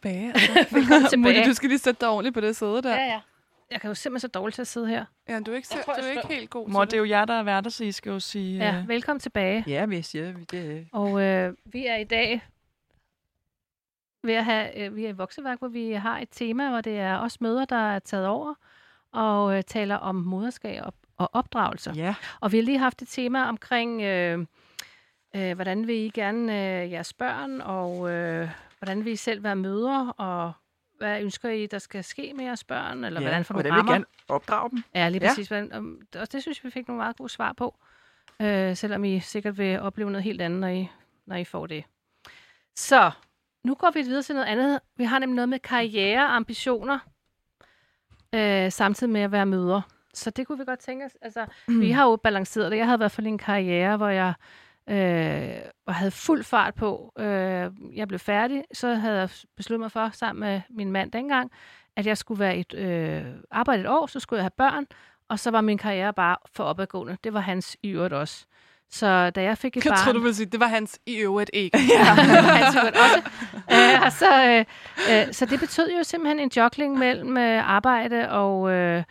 tilbage. 0.00 0.32
Altså. 0.34 0.52
Velkommen 0.76 1.02
Mutti, 1.02 1.16
tilbage. 1.16 1.48
du 1.48 1.54
skal 1.54 1.68
lige 1.68 1.78
sætte 1.78 2.00
dig 2.00 2.08
ordentligt 2.08 2.34
på 2.34 2.40
det 2.40 2.56
sæde 2.56 2.82
der. 2.82 2.94
Ja, 2.94 3.04
ja. 3.04 3.20
Jeg 3.70 3.80
kan 3.80 3.88
jo 3.88 3.94
simpelthen 3.94 4.20
så 4.20 4.28
dårligt 4.28 4.54
til 4.54 4.62
at 4.62 4.66
sidde 4.68 4.86
her. 4.88 5.04
Ja, 5.28 5.40
du 5.40 5.52
er 5.52 5.56
ikke, 5.56 5.68
så, 5.68 5.74
Jeg 5.76 5.84
tror, 5.84 5.94
du 5.94 6.00
er 6.00 6.06
jeg 6.06 6.16
ikke 6.16 6.34
helt 6.34 6.50
god 6.50 6.68
Mor, 6.68 6.84
det 6.84 6.92
er 6.92 6.98
jo 6.98 7.04
jer, 7.04 7.24
der 7.24 7.34
er 7.34 7.42
værter, 7.42 7.70
så 7.70 7.84
I 7.84 7.92
skal 7.92 8.10
jo 8.10 8.20
sige... 8.20 8.58
Ja, 8.58 8.78
øh, 8.78 8.88
velkommen 8.88 9.20
tilbage. 9.20 9.64
Ja, 9.66 9.84
vi 9.86 10.02
siger 10.02 10.32
vi 10.32 10.44
det. 10.44 10.88
Og 10.92 11.22
øh, 11.22 11.54
vi 11.64 11.86
er 11.86 11.96
i 11.96 12.04
dag 12.04 12.40
ved 14.22 14.34
at 14.34 14.44
have, 14.44 14.78
øh, 14.78 14.96
vi 14.96 15.04
er 15.04 15.08
i 15.08 15.12
vokseværk, 15.12 15.58
hvor 15.58 15.68
vi 15.68 15.92
har 15.92 16.18
et 16.18 16.28
tema, 16.32 16.68
hvor 16.70 16.80
det 16.80 16.98
er 16.98 17.18
os 17.18 17.40
møder, 17.40 17.64
der 17.64 17.90
er 17.94 17.98
taget 17.98 18.26
over 18.26 18.54
og 19.12 19.56
øh, 19.56 19.62
taler 19.62 19.96
om 19.96 20.14
moderskab 20.14 20.82
og, 20.84 20.94
og 21.16 21.30
opdragelser. 21.32 21.92
Ja, 21.94 22.14
Og 22.40 22.52
vi 22.52 22.56
har 22.58 22.64
lige 22.64 22.78
haft 22.78 23.02
et 23.02 23.08
tema 23.08 23.48
omkring, 23.48 24.02
øh, 24.02 24.46
øh, 25.36 25.54
hvordan 25.54 25.86
vil 25.86 25.96
I 25.96 26.08
gerne 26.14 26.52
øh, 26.82 26.92
jeres 26.92 27.12
børn, 27.12 27.60
og 27.60 28.10
øh, 28.10 28.48
hvordan 28.80 29.04
vil 29.04 29.12
I 29.12 29.16
selv 29.16 29.42
være 29.42 29.56
mødre, 29.56 30.12
og 30.12 30.52
hvad 30.98 31.22
ønsker 31.22 31.50
I, 31.50 31.66
der 31.66 31.78
skal 31.78 32.04
ske 32.04 32.32
med 32.36 32.44
jeres 32.44 32.64
børn, 32.64 33.04
eller 33.04 33.20
ja. 33.20 33.26
hvordan 33.26 33.44
får 33.44 33.54
hvordan 33.54 33.72
du 33.72 33.74
vil 33.74 33.78
I 33.78 33.80
rammer? 33.80 33.92
gerne 33.92 34.04
opdrage 34.28 34.70
dem? 34.70 34.82
Ja, 34.94 35.08
lige 35.08 35.28
præcis. 35.28 35.50
Ja. 35.50 35.64
Og 36.20 36.32
det 36.32 36.42
synes 36.42 36.64
vi 36.64 36.70
fik 36.70 36.88
nogle 36.88 37.02
meget 37.02 37.16
gode 37.16 37.28
svar 37.28 37.52
på. 37.52 37.74
Øh, 38.42 38.76
selvom 38.76 39.04
I 39.04 39.20
sikkert 39.20 39.58
vil 39.58 39.80
opleve 39.80 40.10
noget 40.10 40.24
helt 40.24 40.40
andet, 40.40 40.60
når 40.60 40.68
I, 40.68 40.88
når 41.26 41.36
I 41.36 41.44
får 41.44 41.66
det. 41.66 41.84
Så, 42.76 43.10
nu 43.64 43.74
går 43.74 43.90
vi 43.90 44.02
videre 44.02 44.22
til 44.22 44.34
noget 44.34 44.48
andet. 44.48 44.80
Vi 44.96 45.04
har 45.04 45.18
nemlig 45.18 45.34
noget 45.34 45.48
med 45.48 45.58
karriere 45.58 46.22
og 46.22 46.36
ambitioner, 46.36 46.98
øh, 48.32 48.72
samtidig 48.72 49.12
med 49.12 49.20
at 49.20 49.32
være 49.32 49.46
møder. 49.46 49.80
Så 50.14 50.30
det 50.30 50.46
kunne 50.46 50.58
vi 50.58 50.64
godt 50.64 50.78
tænke 50.78 51.04
os. 51.04 51.16
Altså, 51.22 51.46
mm. 51.68 51.80
Vi 51.80 51.90
har 51.90 52.04
jo 52.04 52.16
balanceret 52.16 52.70
det. 52.70 52.78
Jeg 52.78 52.86
havde 52.86 52.96
i 52.96 53.02
hvert 53.02 53.12
fald 53.12 53.26
en 53.26 53.38
karriere, 53.38 53.96
hvor 53.96 54.08
jeg 54.08 54.34
øh, 54.88 55.56
og 55.86 55.94
havde 55.94 56.10
fuld 56.10 56.44
fart 56.44 56.74
på. 56.74 57.12
Øh, 57.18 57.70
jeg 57.94 58.08
blev 58.08 58.18
færdig, 58.18 58.64
så 58.72 58.94
havde 58.94 59.18
jeg 59.18 59.28
besluttet 59.56 59.80
mig 59.80 59.92
for, 59.92 60.10
sammen 60.12 60.40
med 60.40 60.60
min 60.70 60.92
mand 60.92 61.12
dengang, 61.12 61.50
at 61.96 62.06
jeg 62.06 62.16
skulle 62.18 62.40
være 62.40 62.56
et, 62.56 62.74
øh, 62.74 63.24
arbejde 63.50 63.82
et 63.82 63.88
år, 63.88 64.06
så 64.06 64.20
skulle 64.20 64.38
jeg 64.38 64.44
have 64.44 64.50
børn, 64.70 64.86
og 65.28 65.38
så 65.38 65.50
var 65.50 65.60
min 65.60 65.78
karriere 65.78 66.12
bare 66.12 66.36
for 66.54 66.64
opadgående. 66.64 67.16
Det 67.24 67.34
var 67.34 67.40
hans 67.40 67.76
i 67.82 67.88
øvrigt 67.88 68.14
også. 68.14 68.44
Så 68.92 69.30
da 69.30 69.42
jeg 69.42 69.58
fik 69.58 69.76
et 69.76 69.84
Jeg 69.84 69.90
barn... 69.90 70.04
tror, 70.04 70.12
du 70.12 70.20
ville 70.20 70.34
sige, 70.34 70.46
det 70.46 70.60
var 70.60 70.66
hans 70.66 70.98
i 71.06 71.16
øvrigt 71.16 71.50
ikke. 71.52 71.78
Ja, 71.92 72.02
han 72.04 72.72
sikkert 72.72 72.96
også. 72.96 73.22
Øh, 73.74 74.02
og 74.06 74.12
så, 74.12 74.44
øh, 74.46 74.64
øh, 75.10 75.32
så 75.32 75.46
det 75.46 75.60
betød 75.60 75.90
jo 75.98 76.02
simpelthen 76.02 76.38
en 76.38 76.50
juggling 76.56 76.98
mellem 76.98 77.36
øh, 77.36 77.70
arbejde 77.70 78.30
og, 78.30 78.70
øh, 78.72 79.04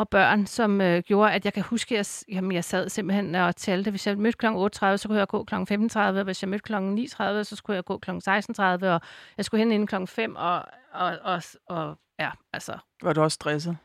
og 0.00 0.08
børn, 0.08 0.46
som 0.46 0.80
øh, 0.80 1.02
gjorde, 1.02 1.32
at 1.32 1.44
jeg 1.44 1.52
kan 1.52 1.62
huske, 1.62 1.98
at 1.98 2.24
jeg, 2.28 2.36
jamen, 2.36 2.52
jeg 2.52 2.64
sad 2.64 2.88
simpelthen 2.88 3.34
og 3.34 3.56
talte. 3.56 3.90
Hvis 3.90 4.06
jeg 4.06 4.18
mødte 4.18 4.38
kl. 4.38 4.46
8.30, 4.46 4.96
så 4.96 5.04
kunne 5.06 5.18
jeg 5.18 5.28
gå 5.28 5.44
kl. 5.44 5.54
15.30, 5.54 5.98
og 5.98 6.24
hvis 6.24 6.42
jeg 6.42 6.48
mødte 6.48 6.62
kl. 6.62 6.74
9.30, 6.74 7.42
så 7.42 7.56
skulle 7.56 7.76
jeg 7.76 7.84
gå 7.84 7.98
kl. 7.98 8.10
16.30, 8.10 8.62
og 8.86 9.00
jeg 9.36 9.44
skulle 9.44 9.58
hen 9.58 9.72
inden 9.72 9.86
kl. 9.86 10.06
5, 10.06 10.36
og, 10.36 10.64
og, 10.92 11.12
og, 11.22 11.42
og 11.68 11.98
ja, 12.20 12.30
altså 12.52 12.72
Var 13.02 13.12
du 13.12 13.22
også 13.22 13.34
stresset? 13.34 13.76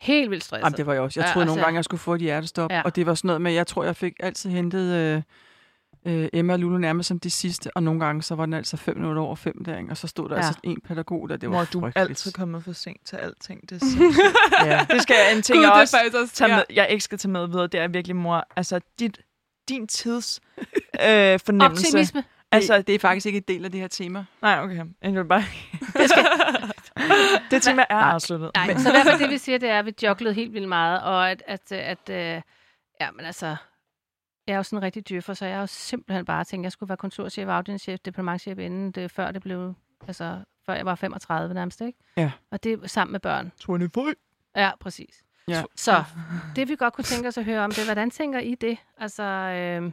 helt 0.00 0.30
vildt 0.30 0.44
stresset. 0.44 0.64
Jamen, 0.64 0.76
det 0.76 0.86
var 0.86 0.92
jeg 0.92 1.02
også. 1.02 1.20
Jeg 1.20 1.26
Ja, 1.28 1.32
troede 1.32 1.46
nogle 1.46 1.58
altså- 1.60 1.66
gange, 1.66 1.76
jeg 1.76 1.84
skulle 1.84 2.00
få 2.00 2.14
et 2.14 2.20
hjertestop. 2.20 2.70
Ja. 2.70 2.82
Og 2.84 2.96
det 2.96 3.06
var 3.06 3.14
sådan 3.14 3.26
noget 3.28 3.40
med, 3.40 3.52
jeg 3.52 3.66
tror, 3.66 3.84
jeg 3.84 3.96
fik 3.96 4.12
altid 4.20 4.50
hentet 4.50 4.92
øh, 4.94 5.22
øh, 6.04 6.28
Emma 6.32 6.52
og 6.52 6.58
Lulu 6.58 6.78
nærmest 6.78 7.08
som 7.08 7.20
de 7.20 7.30
sidste. 7.30 7.70
Og 7.76 7.82
nogle 7.82 8.00
gange, 8.00 8.22
så 8.22 8.34
var 8.34 8.44
den 8.44 8.54
altså 8.54 8.76
fem 8.76 8.96
minutter 8.96 9.22
over 9.22 9.36
fem 9.36 9.64
der, 9.64 9.78
ikke? 9.78 9.90
Og 9.90 9.96
så 9.96 10.06
stod 10.06 10.28
der 10.28 10.34
Ja. 10.36 10.40
altså 10.46 10.60
en 10.62 10.80
pædagog 10.80 11.28
der. 11.28 11.36
Det 11.36 11.50
var 11.50 11.56
Mor, 11.56 11.64
du 11.72 11.80
frygteligt. 11.80 12.10
altid 12.10 12.32
kommet 12.32 12.64
for 12.64 12.72
sent 12.72 13.06
til 13.06 13.16
alting. 13.16 13.70
Det, 13.70 13.82
er. 13.82 14.66
Ja. 14.66 14.86
det 14.90 15.02
skal 15.02 15.16
jeg 15.26 15.36
en 15.36 15.42
ting, 15.42 15.56
Gud, 15.58 15.62
jeg 15.64 15.72
også 15.72 15.96
også... 16.22 16.34
tage 16.34 16.54
med, 16.54 16.62
jeg 16.74 16.86
ikke 16.90 17.04
skal 17.04 17.18
tage 17.18 17.30
med 17.30 17.46
videre. 17.46 17.66
Det 17.66 17.80
er 17.80 17.88
virkelig, 17.88 18.16
mor, 18.16 18.46
altså 18.56 18.80
dit, 18.98 19.18
din 19.68 19.86
tids 19.86 20.40
øh, 20.58 20.64
fornemmelse. 21.44 21.86
Optimisme. 21.86 22.24
Altså, 22.52 22.76
det, 22.76 22.86
det 22.86 22.94
er 22.94 22.98
faktisk 22.98 23.26
ikke 23.26 23.36
et 23.38 23.48
del 23.48 23.64
af 23.64 23.70
det 23.70 23.80
her 23.80 23.88
tema. 23.88 24.24
nej, 24.42 24.60
okay. 24.62 24.84
Jeg 25.02 25.14
vil 25.14 25.24
bare... 25.24 25.42
det 27.50 27.62
tema 27.62 27.84
er 27.90 27.96
afsluttet. 27.96 28.50
Nej, 28.56 28.76
så 28.76 28.88
i 28.88 28.92
hvert 28.92 29.06
fald 29.06 29.18
det, 29.18 29.30
vi 29.30 29.38
siger, 29.38 29.58
det 29.58 29.68
er, 29.68 29.78
at 29.78 29.86
vi 29.86 29.94
jogglede 30.02 30.34
helt 30.34 30.52
vildt 30.52 30.68
meget, 30.68 31.02
og 31.02 31.30
at, 31.30 31.42
at, 31.46 31.72
at 31.72 32.10
øh, 32.10 32.42
ja, 33.00 33.10
men 33.16 33.26
altså, 33.26 33.56
jeg 34.46 34.52
er 34.52 34.56
jo 34.56 34.62
sådan 34.62 34.76
en 34.78 34.82
rigtig 34.82 35.08
dyrfer, 35.08 35.34
så 35.34 35.44
jeg 35.46 35.54
har 35.54 35.60
jo 35.60 35.66
simpelthen 35.66 36.24
bare 36.24 36.44
tænkt, 36.44 36.62
at 36.62 36.64
jeg 36.64 36.72
skulle 36.72 36.88
være 36.88 36.96
kontorchef, 36.96 37.48
afdelingschef, 37.48 38.00
departementchef, 38.00 38.58
inden 38.58 38.90
det, 38.92 39.10
før 39.10 39.30
det 39.30 39.42
blev, 39.42 39.74
altså, 40.06 40.38
før 40.66 40.74
jeg 40.74 40.86
var 40.86 40.94
35 40.94 41.54
nærmest, 41.54 41.80
ikke? 41.80 41.98
Ja. 42.16 42.30
Og 42.50 42.64
det 42.64 42.90
sammen 42.90 43.12
med 43.12 43.20
børn. 43.20 43.52
25. 43.66 44.14
Ja, 44.56 44.70
præcis. 44.80 45.22
Ja. 45.48 45.62
Så 45.76 46.04
det, 46.56 46.68
vi 46.68 46.76
godt 46.76 46.94
kunne 46.94 47.04
tænke 47.04 47.28
os 47.28 47.38
at 47.38 47.44
høre 47.44 47.60
om, 47.64 47.70
det 47.70 47.78
er, 47.78 47.84
hvordan 47.84 48.10
tænker 48.10 48.38
I 48.38 48.54
det? 48.54 48.78
Altså, 48.98 49.22
øh, 49.22 49.92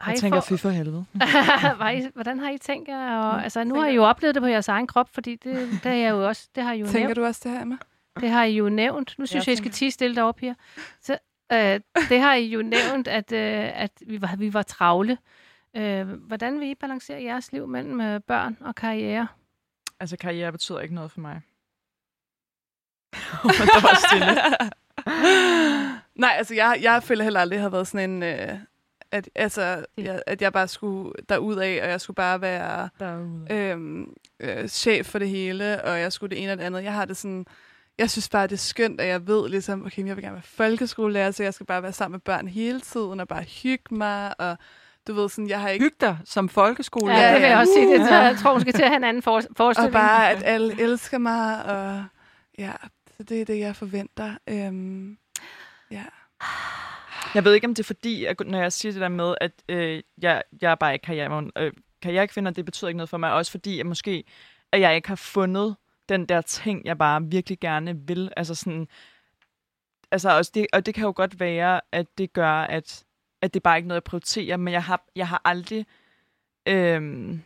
har 0.00 0.10
Jeg 0.10 0.16
I 0.18 0.20
tænker, 0.20 0.40
for- 0.40 0.56
fy 0.56 0.60
for 0.60 0.68
helvede. 0.70 1.04
Hvordan 2.14 2.38
har 2.38 2.50
I 2.50 2.58
tænkt 2.58 2.88
jer? 2.88 3.18
Og, 3.18 3.42
altså, 3.44 3.64
nu 3.64 3.80
har 3.80 3.88
I 3.88 3.94
jo 3.94 4.04
oplevet 4.04 4.34
det 4.34 4.42
på 4.42 4.46
jeres 4.46 4.68
egen 4.68 4.86
krop, 4.86 5.08
fordi 5.14 5.36
det, 5.36 5.68
det, 5.84 5.86
er 5.86 5.94
jeg 5.94 6.10
jo 6.10 6.26
også, 6.28 6.48
det 6.54 6.62
har 6.64 6.72
I 6.72 6.78
jo 6.80 6.86
Tænker 6.86 7.00
nævnt. 7.00 7.16
du 7.16 7.24
også 7.24 7.40
det 7.44 7.52
her, 7.52 7.62
Emma? 7.62 7.76
Det 8.20 8.30
har 8.30 8.44
I 8.44 8.52
jo 8.56 8.68
nævnt. 8.68 9.14
Nu 9.18 9.26
synes 9.26 9.46
jeg, 9.46 9.52
I 9.52 9.56
skal 9.56 9.64
tænker- 9.64 9.76
tige 9.76 9.90
stille 9.90 10.16
deroppe 10.16 10.40
her. 10.40 10.54
Så, 11.00 11.18
øh, 11.52 11.80
det 12.10 12.20
har 12.20 12.34
I 12.34 12.46
jo 12.46 12.62
nævnt, 12.62 13.08
at, 13.08 13.32
øh, 13.32 13.82
at 13.82 13.92
vi, 14.06 14.22
var, 14.22 14.36
vi 14.36 14.54
var 14.54 14.62
travle. 14.62 15.18
Øh, 15.76 16.08
hvordan 16.08 16.60
vil 16.60 16.68
I 16.68 16.74
balancere 16.74 17.22
jeres 17.22 17.52
liv 17.52 17.68
mellem 17.68 18.00
øh, 18.00 18.20
børn 18.20 18.56
og 18.60 18.74
karriere? 18.74 19.28
Altså, 20.00 20.16
karriere 20.16 20.52
betyder 20.52 20.80
ikke 20.80 20.94
noget 20.94 21.10
for 21.10 21.20
mig. 21.20 21.40
der 23.42 23.82
var 23.82 24.08
stille. 24.08 24.40
Nej, 26.14 26.34
altså 26.36 26.54
jeg, 26.54 26.78
jeg 26.82 27.02
føler 27.02 27.24
heller 27.24 27.40
aldrig, 27.40 27.56
at 27.56 27.58
jeg 27.58 27.64
har 27.64 27.70
været 27.70 27.86
sådan 27.86 28.10
en... 28.10 28.22
Øh, 28.22 28.58
at, 29.10 29.30
altså, 29.34 29.84
jeg, 29.96 30.22
at 30.26 30.42
jeg 30.42 30.52
bare 30.52 30.68
skulle 30.68 31.12
derud 31.28 31.56
af, 31.56 31.80
og 31.82 31.88
jeg 31.88 32.00
skulle 32.00 32.14
bare 32.14 32.40
være 32.40 32.88
Derude. 32.98 33.46
øhm, 33.50 34.14
øh, 34.40 34.68
chef 34.68 35.06
for 35.06 35.18
det 35.18 35.28
hele, 35.28 35.84
og 35.84 36.00
jeg 36.00 36.12
skulle 36.12 36.30
det 36.30 36.42
ene 36.42 36.52
og 36.52 36.58
det 36.58 36.64
andet. 36.64 36.84
Jeg 36.84 36.92
har 36.92 37.04
det 37.04 37.16
sådan... 37.16 37.46
Jeg 37.98 38.10
synes 38.10 38.28
bare, 38.28 38.46
det 38.46 38.52
er 38.52 38.56
skønt, 38.56 39.00
at 39.00 39.08
jeg 39.08 39.26
ved 39.26 39.48
ligesom, 39.48 39.86
okay, 39.86 40.06
jeg 40.06 40.16
vil 40.16 40.24
gerne 40.24 40.34
være 40.34 40.42
folkeskolelærer, 40.42 41.30
så 41.30 41.42
jeg 41.42 41.54
skal 41.54 41.66
bare 41.66 41.82
være 41.82 41.92
sammen 41.92 42.14
med 42.14 42.20
børn 42.20 42.48
hele 42.48 42.80
tiden, 42.80 43.20
og 43.20 43.28
bare 43.28 43.42
hygge 43.62 43.94
mig, 43.94 44.40
og 44.40 44.56
du 45.06 45.14
ved 45.14 45.28
sådan, 45.28 45.48
jeg 45.48 45.60
har 45.60 45.68
ikke... 45.68 45.84
Hyg 45.84 45.94
dig 46.00 46.18
som 46.24 46.48
folkeskole. 46.48 47.12
Ja, 47.12 47.34
det 47.34 47.40
vil 47.42 47.48
jeg 47.48 47.58
også 47.58 47.72
sige. 47.76 47.86
Det, 47.92 48.00
Uh. 48.00 48.06
jeg 48.06 48.36
tror 48.42 48.54
måske 48.54 48.72
til 48.72 48.82
at 48.82 48.88
have 48.88 48.96
en 48.96 49.04
anden 49.04 49.22
for, 49.22 49.36
Og 49.36 49.42
forestilling. 49.56 49.92
bare, 49.92 50.30
at 50.30 50.42
alle 50.44 50.80
elsker 50.82 51.18
mig, 51.18 51.64
og 51.64 52.04
ja, 52.58 52.72
så 53.16 53.22
det 53.22 53.40
er 53.40 53.44
det, 53.44 53.58
jeg 53.58 53.76
forventer. 53.76 54.34
Øhm, 54.46 55.18
ja. 55.90 56.04
Jeg 57.34 57.44
ved 57.44 57.54
ikke, 57.54 57.66
om 57.66 57.74
det 57.74 57.82
er 57.82 57.86
fordi, 57.86 58.24
at 58.24 58.40
når 58.46 58.58
jeg 58.60 58.72
siger 58.72 58.92
det 58.92 59.00
der 59.00 59.08
med, 59.08 59.34
at 59.40 59.50
øh, 59.68 60.02
jeg, 60.22 60.42
jeg 60.62 60.70
er 60.70 60.74
bare 60.74 60.92
ikke 60.92 61.04
karriere, 61.04 61.50
øh, 61.58 61.72
karrierekvinder, 62.02 62.50
det 62.50 62.64
betyder 62.64 62.88
ikke 62.88 62.96
noget 62.96 63.10
for 63.10 63.16
mig. 63.18 63.32
Også 63.32 63.50
fordi, 63.50 63.80
at 63.80 63.86
måske, 63.86 64.24
at 64.72 64.80
jeg 64.80 64.96
ikke 64.96 65.08
har 65.08 65.16
fundet 65.16 65.76
den 66.08 66.26
der 66.26 66.40
ting, 66.40 66.84
jeg 66.84 66.98
bare 66.98 67.22
virkelig 67.24 67.60
gerne 67.60 68.06
vil. 68.06 68.32
Altså 68.36 68.54
sådan, 68.54 68.88
altså 70.10 70.36
også 70.36 70.50
det, 70.54 70.66
og 70.72 70.86
det 70.86 70.94
kan 70.94 71.04
jo 71.04 71.12
godt 71.16 71.40
være, 71.40 71.80
at 71.92 72.06
det 72.18 72.32
gør, 72.32 72.50
at, 72.52 73.04
at 73.42 73.54
det 73.54 73.62
bare 73.62 73.76
ikke 73.78 73.86
er 73.86 73.88
noget, 73.88 74.00
jeg 74.00 74.04
prioriterer, 74.04 74.56
men 74.56 74.72
jeg 74.74 74.84
har, 74.84 75.04
jeg 75.16 75.28
har 75.28 75.40
aldrig... 75.44 75.86
Øhm, 76.68 77.42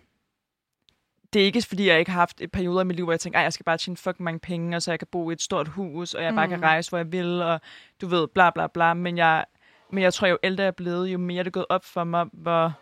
det 1.32 1.43
er 1.43 1.47
ikke, 1.47 1.62
fordi 1.62 1.89
jeg 1.89 1.99
ikke 1.99 2.11
har 2.11 2.20
haft 2.20 2.41
et 2.41 2.53
perioder 2.53 2.81
i 2.81 2.85
mit 2.85 2.97
liv, 2.97 3.05
hvor 3.05 3.12
jeg 3.12 3.20
tænker, 3.20 3.39
at 3.39 3.43
jeg 3.43 3.53
skal 3.53 3.65
bare 3.65 3.77
tjene 3.78 3.97
fucking 3.97 4.24
mange 4.24 4.39
penge, 4.41 4.77
og 4.77 4.82
så 4.82 4.93
jeg 4.93 4.99
kan 4.99 5.09
bo 5.12 5.31
i 5.31 5.32
et 5.32 5.43
stort 5.43 5.69
hus, 5.69 6.15
og 6.15 6.23
jeg 6.23 6.35
bare 6.35 6.49
kan 6.49 6.59
Mm. 6.59 6.62
rejse, 6.62 6.91
hvor 6.91 6.99
jeg 6.99 7.12
vil, 7.12 7.43
og 7.43 7.61
du 8.01 8.07
ved, 8.07 8.28
bla 8.28 8.51
bla 8.51 8.66
bla. 8.66 8.95
Men 8.95 9.19
jeg, 9.19 9.45
men 9.93 10.03
jeg 10.03 10.15
tror, 10.15 10.28
jo 10.28 10.39
ældre 10.43 10.62
jeg 10.62 10.69
er 10.69 10.73
blevet, 10.73 11.09
jo 11.09 11.19
mere 11.19 11.39
er 11.39 11.43
det 11.43 11.53
gået 11.53 11.66
op 11.69 11.85
for 11.85 12.05
mig, 12.05 12.27
hvor 12.32 12.73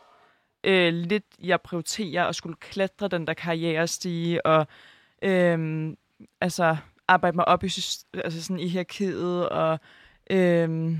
øh, 0.64 0.92
lidt 0.92 1.24
jeg 1.42 1.60
prioriterer 1.60 2.24
at 2.24 2.34
skulle 2.36 2.56
klatre 2.60 3.08
den 3.08 3.26
der 3.26 3.34
karrierestige, 3.34 4.46
og 4.46 4.66
øh, 5.22 5.88
altså 6.40 6.76
arbejde 7.08 7.36
mig 7.36 7.48
op 7.48 7.64
i, 7.64 7.66
altså 8.14 8.42
sådan 8.42 8.60
i 8.60 8.68
hierarkiet, 8.68 9.48
og 9.48 9.80
øh, 10.30 10.96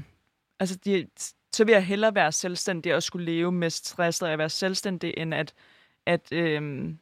altså 0.60 0.76
de, 0.84 1.06
så 1.52 1.64
vil 1.64 1.72
jeg 1.72 1.86
hellere 1.86 2.14
være 2.14 2.32
selvstændig 2.32 2.94
og 2.94 3.02
skulle 3.02 3.26
leve 3.26 3.52
med 3.52 3.70
stress 3.70 4.22
og 4.22 4.32
at 4.32 4.38
være 4.38 4.48
selvstændig, 4.48 5.14
end 5.16 5.34
at, 5.34 5.54
at, 6.06 6.32
øh, 6.32 6.94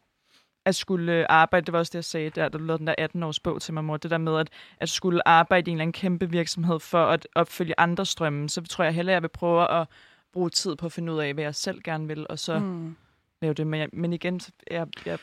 at 0.65 0.75
skulle 0.75 1.31
arbejde, 1.31 1.67
det 1.67 1.73
var 1.73 1.79
også 1.79 1.91
det, 1.91 1.95
jeg 1.95 2.05
sagde 2.05 2.31
der, 2.31 2.49
du 2.49 2.59
lavede 2.59 2.79
den 2.79 2.87
der 2.87 3.09
18-års 3.15 3.41
bog 3.41 3.63
til 3.63 3.75
mig, 3.75 3.85
mor, 3.85 3.97
det 3.97 4.11
der 4.11 4.19
med, 4.19 4.39
at, 4.39 4.49
at 4.81 4.89
skulle 4.89 5.29
arbejde 5.29 5.71
i 5.71 5.73
en 5.73 5.77
eller 5.77 5.83
anden 5.83 5.93
kæmpe 5.93 6.31
virksomhed 6.31 6.81
for 6.81 7.07
at 7.07 7.29
opfylde 7.35 7.75
andre 7.79 8.07
strømme, 8.07 8.49
så 8.49 8.63
tror 8.63 8.85
jeg 8.85 8.95
hellere, 8.95 9.15
jeg 9.15 9.23
vil 9.23 9.29
prøve 9.29 9.71
at 9.71 9.89
bruge 10.33 10.51
tid 10.51 10.77
på 10.77 10.87
at 10.87 10.93
finde 10.93 11.13
ud 11.13 11.19
af, 11.19 11.35
hvad 11.35 11.45
jeg 11.45 11.55
selv 11.55 11.83
gerne 11.83 12.09
vil, 12.09 12.27
og 12.29 12.39
så 12.39 12.59
mm. 12.59 12.65
Mm. 12.65 12.97
lave 13.43 13.55
det. 13.55 13.67
Men, 13.67 13.81
jeg, 13.81 13.89
men 13.93 14.13
igen, 14.13 14.41
så 14.41 14.51
jeg, 14.71 14.87
jeg, 15.07 15.19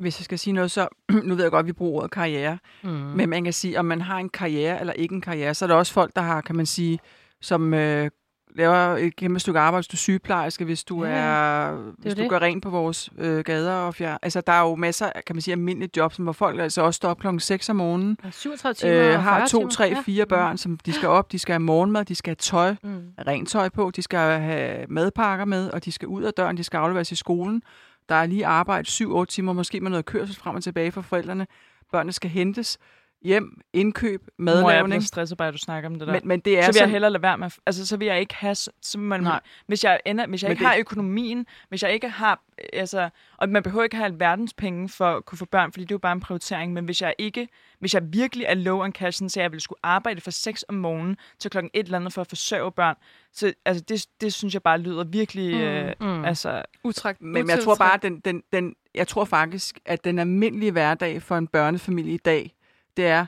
Hvis 0.00 0.20
jeg 0.20 0.24
skal 0.24 0.38
sige 0.38 0.52
noget, 0.54 0.70
så 0.70 0.88
nu 1.24 1.34
ved 1.34 1.42
jeg 1.44 1.50
godt, 1.50 1.60
at 1.64 1.66
vi 1.66 1.72
bruger 1.72 1.96
ordet 1.98 2.10
karriere, 2.10 2.58
Mm. 2.82 2.90
Men 2.90 3.28
man 3.28 3.44
kan 3.44 3.52
sige, 3.52 3.78
om 3.78 3.84
man 3.84 4.00
har 4.00 4.18
en 4.18 4.28
karriere 4.28 4.80
eller 4.80 4.92
ikke 4.92 5.14
en 5.14 5.20
karriere, 5.20 5.54
så 5.54 5.64
er 5.64 5.66
der 5.66 5.74
også 5.74 5.92
folk, 5.92 6.16
der 6.16 6.22
har, 6.22 6.40
kan 6.40 6.56
man 6.56 6.66
sige, 6.66 6.98
som 7.40 7.74
øh, 7.74 8.10
laver 8.54 8.76
et 8.96 9.16
kæmpe 9.16 9.40
stykke 9.40 9.60
arbejde, 9.60 9.78
hvis 9.80 9.86
du 9.88 9.94
er 9.94 9.98
sygeplejerske, 9.98 10.64
hvis 10.64 10.84
du 10.84 11.04
Ja, 11.04 11.10
er, 11.10 11.76
hvis 11.98 12.14
du 12.14 12.20
det. 12.22 12.30
gør 12.30 12.38
rent 12.38 12.62
på 12.62 12.70
vores 12.70 13.10
øh, 13.18 13.44
gader 13.44 13.72
og 13.74 13.94
fjer. 13.94 14.18
Altså, 14.22 14.40
der 14.40 14.52
er 14.52 14.60
jo 14.60 14.74
masser, 14.74 15.06
af, 15.14 15.24
kan 15.26 15.36
man 15.36 15.42
sige, 15.42 15.52
almindelige 15.52 15.90
jobs, 15.96 16.16
hvor 16.16 16.32
folk 16.32 16.60
altså 16.60 16.82
også 16.82 16.96
står 16.96 17.08
op 17.10 17.18
klokken 17.18 17.40
6 17.40 17.68
om 17.68 17.76
morgenen, 17.76 18.18
37 18.30 18.74
timer 18.74 19.08
øh, 19.14 19.20
har 19.20 19.38
40 19.38 19.48
to, 19.48 19.68
tre, 19.68 19.84
Ja. 19.84 20.02
fire 20.06 20.26
børn, 20.26 20.58
som 20.58 20.78
de 20.78 20.92
skal 20.92 21.08
op, 21.08 21.32
de 21.32 21.38
skal 21.38 21.52
have 21.52 21.60
morgenmad, 21.60 22.04
de 22.04 22.14
skal 22.14 22.30
have 22.30 22.36
tøj, 22.36 22.74
Mm. 22.82 23.00
rent 23.26 23.48
tøj 23.48 23.68
på, 23.68 23.90
de 23.96 24.02
skal 24.02 24.40
have 24.40 24.86
madpakker 24.88 25.44
med, 25.44 25.70
og 25.70 25.84
de 25.84 25.92
skal 25.92 26.08
ud 26.08 26.22
af 26.22 26.32
døren, 26.34 26.56
de 26.56 26.64
skal 26.64 26.78
afleveres 26.78 27.12
i 27.12 27.16
skolen 27.16 27.62
der 28.10 28.16
er 28.16 28.26
lige 28.26 28.46
arbejde 28.46 28.88
7-8 28.88 29.24
timer, 29.24 29.52
måske 29.52 29.80
med 29.80 29.90
noget 29.90 30.04
kørsel 30.04 30.36
frem 30.36 30.56
og 30.56 30.62
tilbage 30.62 30.92
for 30.92 31.00
forældrene. 31.00 31.46
Børnene 31.92 32.12
skal 32.12 32.30
hentes 32.30 32.78
hjem, 33.22 33.60
indkøb, 33.72 34.26
Mor, 34.38 34.52
jeg 34.52 34.62
madlavning. 34.64 35.02
stresset 35.04 35.38
bare, 35.38 35.48
at 35.48 35.54
du 35.54 35.58
snakker 35.58 35.88
om 35.88 35.98
det 35.98 36.06
der. 36.08 36.12
Men, 36.12 36.22
men 36.24 36.40
det 36.40 36.58
er 36.58 36.62
så 36.62 36.66
vil 36.66 36.66
jeg 36.66 36.74
sådan- 36.74 36.90
hellere 36.90 37.10
lade 37.10 37.22
være 37.22 37.38
med, 37.38 37.50
altså 37.66 37.86
så 37.86 37.96
vil 37.96 38.06
jeg 38.06 38.20
ikke 38.20 38.34
have, 38.34 38.54
så 38.54 38.98
man, 38.98 39.22
Nej. 39.22 39.40
hvis 39.66 39.84
jeg, 39.84 40.00
ender, 40.06 40.26
hvis 40.26 40.42
jeg 40.42 40.48
Men 40.48 40.52
ikke 40.52 40.60
det- 40.64 40.68
har 40.68 40.76
økonomien, 40.78 41.46
hvis 41.68 41.82
jeg 41.82 41.92
ikke 41.92 42.08
har, 42.08 42.42
altså, 42.72 43.08
og 43.36 43.48
man 43.48 43.62
behøver 43.62 43.84
ikke 43.84 43.96
have 43.96 44.04
alverdens 44.04 44.54
penge 44.54 44.88
for 44.88 45.16
at 45.16 45.24
kunne 45.24 45.38
få 45.38 45.44
børn, 45.44 45.72
fordi 45.72 45.84
det 45.84 45.90
er 45.90 45.94
jo 45.94 45.98
bare 45.98 46.12
en 46.12 46.20
prioritering, 46.20 46.72
men 46.72 46.84
hvis 46.84 47.02
jeg 47.02 47.14
ikke, 47.18 47.48
hvis 47.78 47.94
jeg 47.94 48.02
virkelig 48.12 48.44
er 48.48 48.54
low 48.54 48.82
on 48.84 48.92
cash, 48.92 49.22
så 49.28 49.40
jeg 49.40 49.52
vil 49.52 49.60
skulle 49.60 49.78
arbejde 49.82 50.20
fra 50.20 50.30
6 50.30 50.64
om 50.68 50.74
morgenen 50.74 51.16
til 51.38 51.50
klokken 51.50 51.70
et 51.74 51.84
eller 51.84 51.98
andet 51.98 52.12
for 52.12 52.20
at 52.20 52.26
forsørge 52.26 52.72
børn, 52.72 52.96
så 53.32 53.52
altså, 53.64 53.84
det, 53.88 54.06
det 54.20 54.32
synes 54.32 54.54
jeg 54.54 54.62
bare 54.62 54.78
lyder 54.78 55.04
virkelig, 55.04 55.54
mm. 55.56 55.60
Øh, 55.60 55.92
Mm. 56.18 56.24
altså, 56.24 56.62
Utrakt, 56.84 57.22
Men 57.22 57.48
jeg 57.48 57.60
tror 57.60 57.74
bare, 57.74 57.98
den, 58.02 58.20
den, 58.20 58.42
den, 58.52 58.74
jeg 58.94 59.08
tror 59.08 59.24
faktisk, 59.24 59.78
at 59.86 60.04
den 60.04 60.18
almindelige 60.18 60.72
hverdag 60.72 61.22
for 61.22 61.36
en 61.36 61.46
børnefamilie 61.46 62.14
i 62.14 62.16
dag, 62.16 62.52
det 62.96 63.06
er 63.06 63.26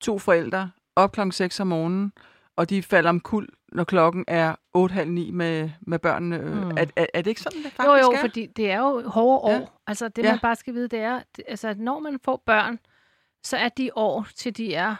to 0.00 0.18
forældre 0.18 0.70
op 0.96 1.12
klokken 1.12 1.32
6 1.32 1.60
om 1.60 1.66
morgenen, 1.66 2.12
og 2.56 2.70
de 2.70 2.82
falder 2.82 3.10
om 3.10 3.20
kul, 3.20 3.48
når 3.72 3.84
klokken 3.84 4.24
er 4.28 4.54
8.30 4.76 5.04
med, 5.32 5.70
med 5.80 5.98
børnene. 5.98 6.38
Mm. 6.38 6.70
Er, 6.70 6.84
er, 6.96 7.06
er 7.14 7.22
det 7.22 7.26
ikke 7.30 7.40
sådan, 7.40 7.62
det 7.62 7.72
faktisk 7.72 7.86
Jo, 7.86 7.94
jo, 7.94 8.10
er? 8.10 8.20
fordi 8.20 8.46
det 8.46 8.70
er 8.70 8.78
jo 8.78 9.08
hårde 9.08 9.40
år. 9.40 9.50
Ja. 9.50 9.58
Ja. 9.58 9.66
Altså, 9.86 10.08
det 10.08 10.24
Ja. 10.24 10.30
man 10.30 10.38
bare 10.38 10.56
skal 10.56 10.74
vide, 10.74 10.88
det 10.88 10.98
er, 10.98 11.22
altså, 11.48 11.68
at 11.68 11.78
når 11.78 11.98
man 11.98 12.18
får 12.24 12.42
børn, 12.46 12.78
så 13.44 13.56
er 13.56 13.68
de 13.68 13.90
år, 13.94 14.26
til 14.36 14.56
de 14.56 14.74
er 14.74 14.94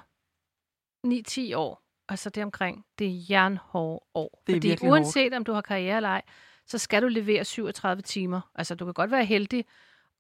9-10 1.06 1.56
år, 1.56 1.82
altså 2.08 2.30
det 2.30 2.42
omkring, 2.44 2.84
det 2.98 3.06
er 3.06 3.20
jernhårde 3.30 4.04
år. 4.14 4.42
Det 4.46 4.52
er 4.52 4.76
fordi 4.76 4.88
uanset 4.88 5.34
om 5.34 5.44
du 5.44 5.52
har 5.52 5.60
karriere 5.60 5.96
eller 5.96 6.08
ej, 6.08 6.22
så 6.66 6.78
skal 6.78 7.02
du 7.02 7.08
levere 7.08 7.44
37 7.44 8.02
timer. 8.02 8.40
Altså, 8.54 8.74
du 8.74 8.84
kan 8.84 8.94
godt 8.94 9.10
være 9.10 9.24
heldig 9.24 9.64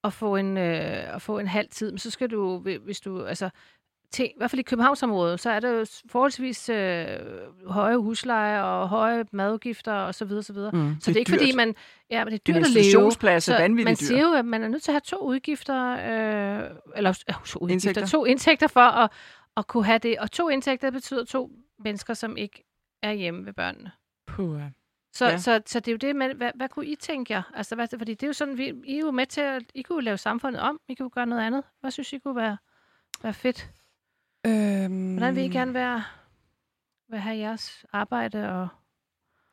at 0.04 0.12
få 0.12 0.36
en, 0.36 0.56
øh, 0.56 1.14
at 1.14 1.22
få 1.22 1.38
en 1.38 1.46
halv 1.48 1.68
tid, 1.70 1.90
men 1.92 1.98
så 1.98 2.10
skal 2.10 2.30
du, 2.30 2.58
hvis 2.58 3.00
du, 3.00 3.24
altså, 3.24 3.50
til, 4.10 4.24
i 4.24 4.32
hvert 4.36 4.50
fald 4.50 4.60
i 4.60 4.62
Københavnsområdet, 4.62 5.40
så 5.40 5.50
er 5.50 5.60
der 5.60 5.70
jo 5.70 5.86
forholdsvis 6.08 6.68
øh, 6.68 7.06
høje 7.66 7.96
huslejer 7.96 8.62
og 8.62 8.88
høje 8.88 9.24
madudgifter 9.32 9.92
og 9.92 10.14
så 10.14 10.24
videre, 10.24 10.42
så 10.42 10.52
videre. 10.52 10.70
Mm. 10.72 10.96
Så 11.00 11.10
det 11.10 11.16
er 11.16 11.20
ikke 11.20 11.30
fordi, 11.30 11.52
man... 11.52 11.74
Ja, 12.10 12.24
men 12.24 12.32
det 12.32 12.38
er 12.48 12.52
dyrt 12.52 12.56
at 12.64 12.70
leve. 12.70 12.84
er 12.84 13.38
Så 13.40 13.52
man 13.84 13.94
dyr. 13.94 14.04
siger 14.06 14.20
jo, 14.28 14.32
at 14.34 14.44
man 14.44 14.62
er 14.62 14.68
nødt 14.68 14.82
til 14.82 14.90
at 14.90 14.94
have 14.94 15.00
to 15.00 15.18
udgifter, 15.26 15.90
øh, 15.92 16.70
eller 16.96 17.22
øh, 17.28 17.34
to 17.46 17.58
udgifter, 17.58 17.88
Indtægter. 17.88 18.06
to 18.06 18.24
indtægter 18.24 18.66
for 18.66 18.80
at, 18.80 19.10
at 19.56 19.66
kunne 19.66 19.84
have 19.84 19.98
det. 19.98 20.18
Og 20.18 20.30
to 20.30 20.48
indtægter 20.48 20.90
betyder 20.90 21.24
to 21.24 21.50
mennesker, 21.84 22.14
som 22.14 22.36
ikke 22.36 22.64
er 23.02 23.12
hjemme 23.12 23.46
ved 23.46 23.52
børnene. 23.52 23.90
puh, 24.26 24.60
Så, 25.12 25.24
Ja. 25.24 25.30
ja. 25.30 25.38
så, 25.38 25.62
så 25.66 25.80
det 25.80 25.88
er 25.88 25.92
jo 25.92 25.96
det, 25.96 26.16
med, 26.16 26.34
hvad, 26.34 26.50
hvad 26.54 26.68
kunne 26.68 26.86
I 26.86 26.96
tænke 26.96 27.32
jer? 27.32 27.42
Altså, 27.54 27.74
hvad, 27.74 27.86
fordi 27.98 28.14
det 28.14 28.22
er 28.22 28.26
jo 28.26 28.32
sådan, 28.32 28.58
vi, 28.58 28.72
I 28.84 28.94
er 28.96 29.00
jo 29.00 29.10
med 29.10 29.26
til 29.26 29.40
at, 29.40 29.62
I 29.74 29.82
kunne 29.82 30.04
lave 30.04 30.18
samfundet 30.18 30.62
om, 30.62 30.80
I 30.88 30.94
kunne 30.94 31.10
gøre 31.10 31.26
noget 31.26 31.42
andet. 31.42 31.62
Hvad 31.80 31.90
synes 31.90 32.12
I 32.12 32.18
kunne 32.18 32.36
være, 32.36 32.56
være 33.22 33.34
fedt? 33.34 33.70
Øhm, 34.46 35.12
Hvordan 35.12 35.34
vil 35.34 35.44
I 35.44 35.48
gerne 35.48 35.74
være, 35.74 36.04
være 37.08 37.20
have 37.20 37.36
jeres 37.38 37.84
arbejde 37.92 38.48
og... 38.52 38.68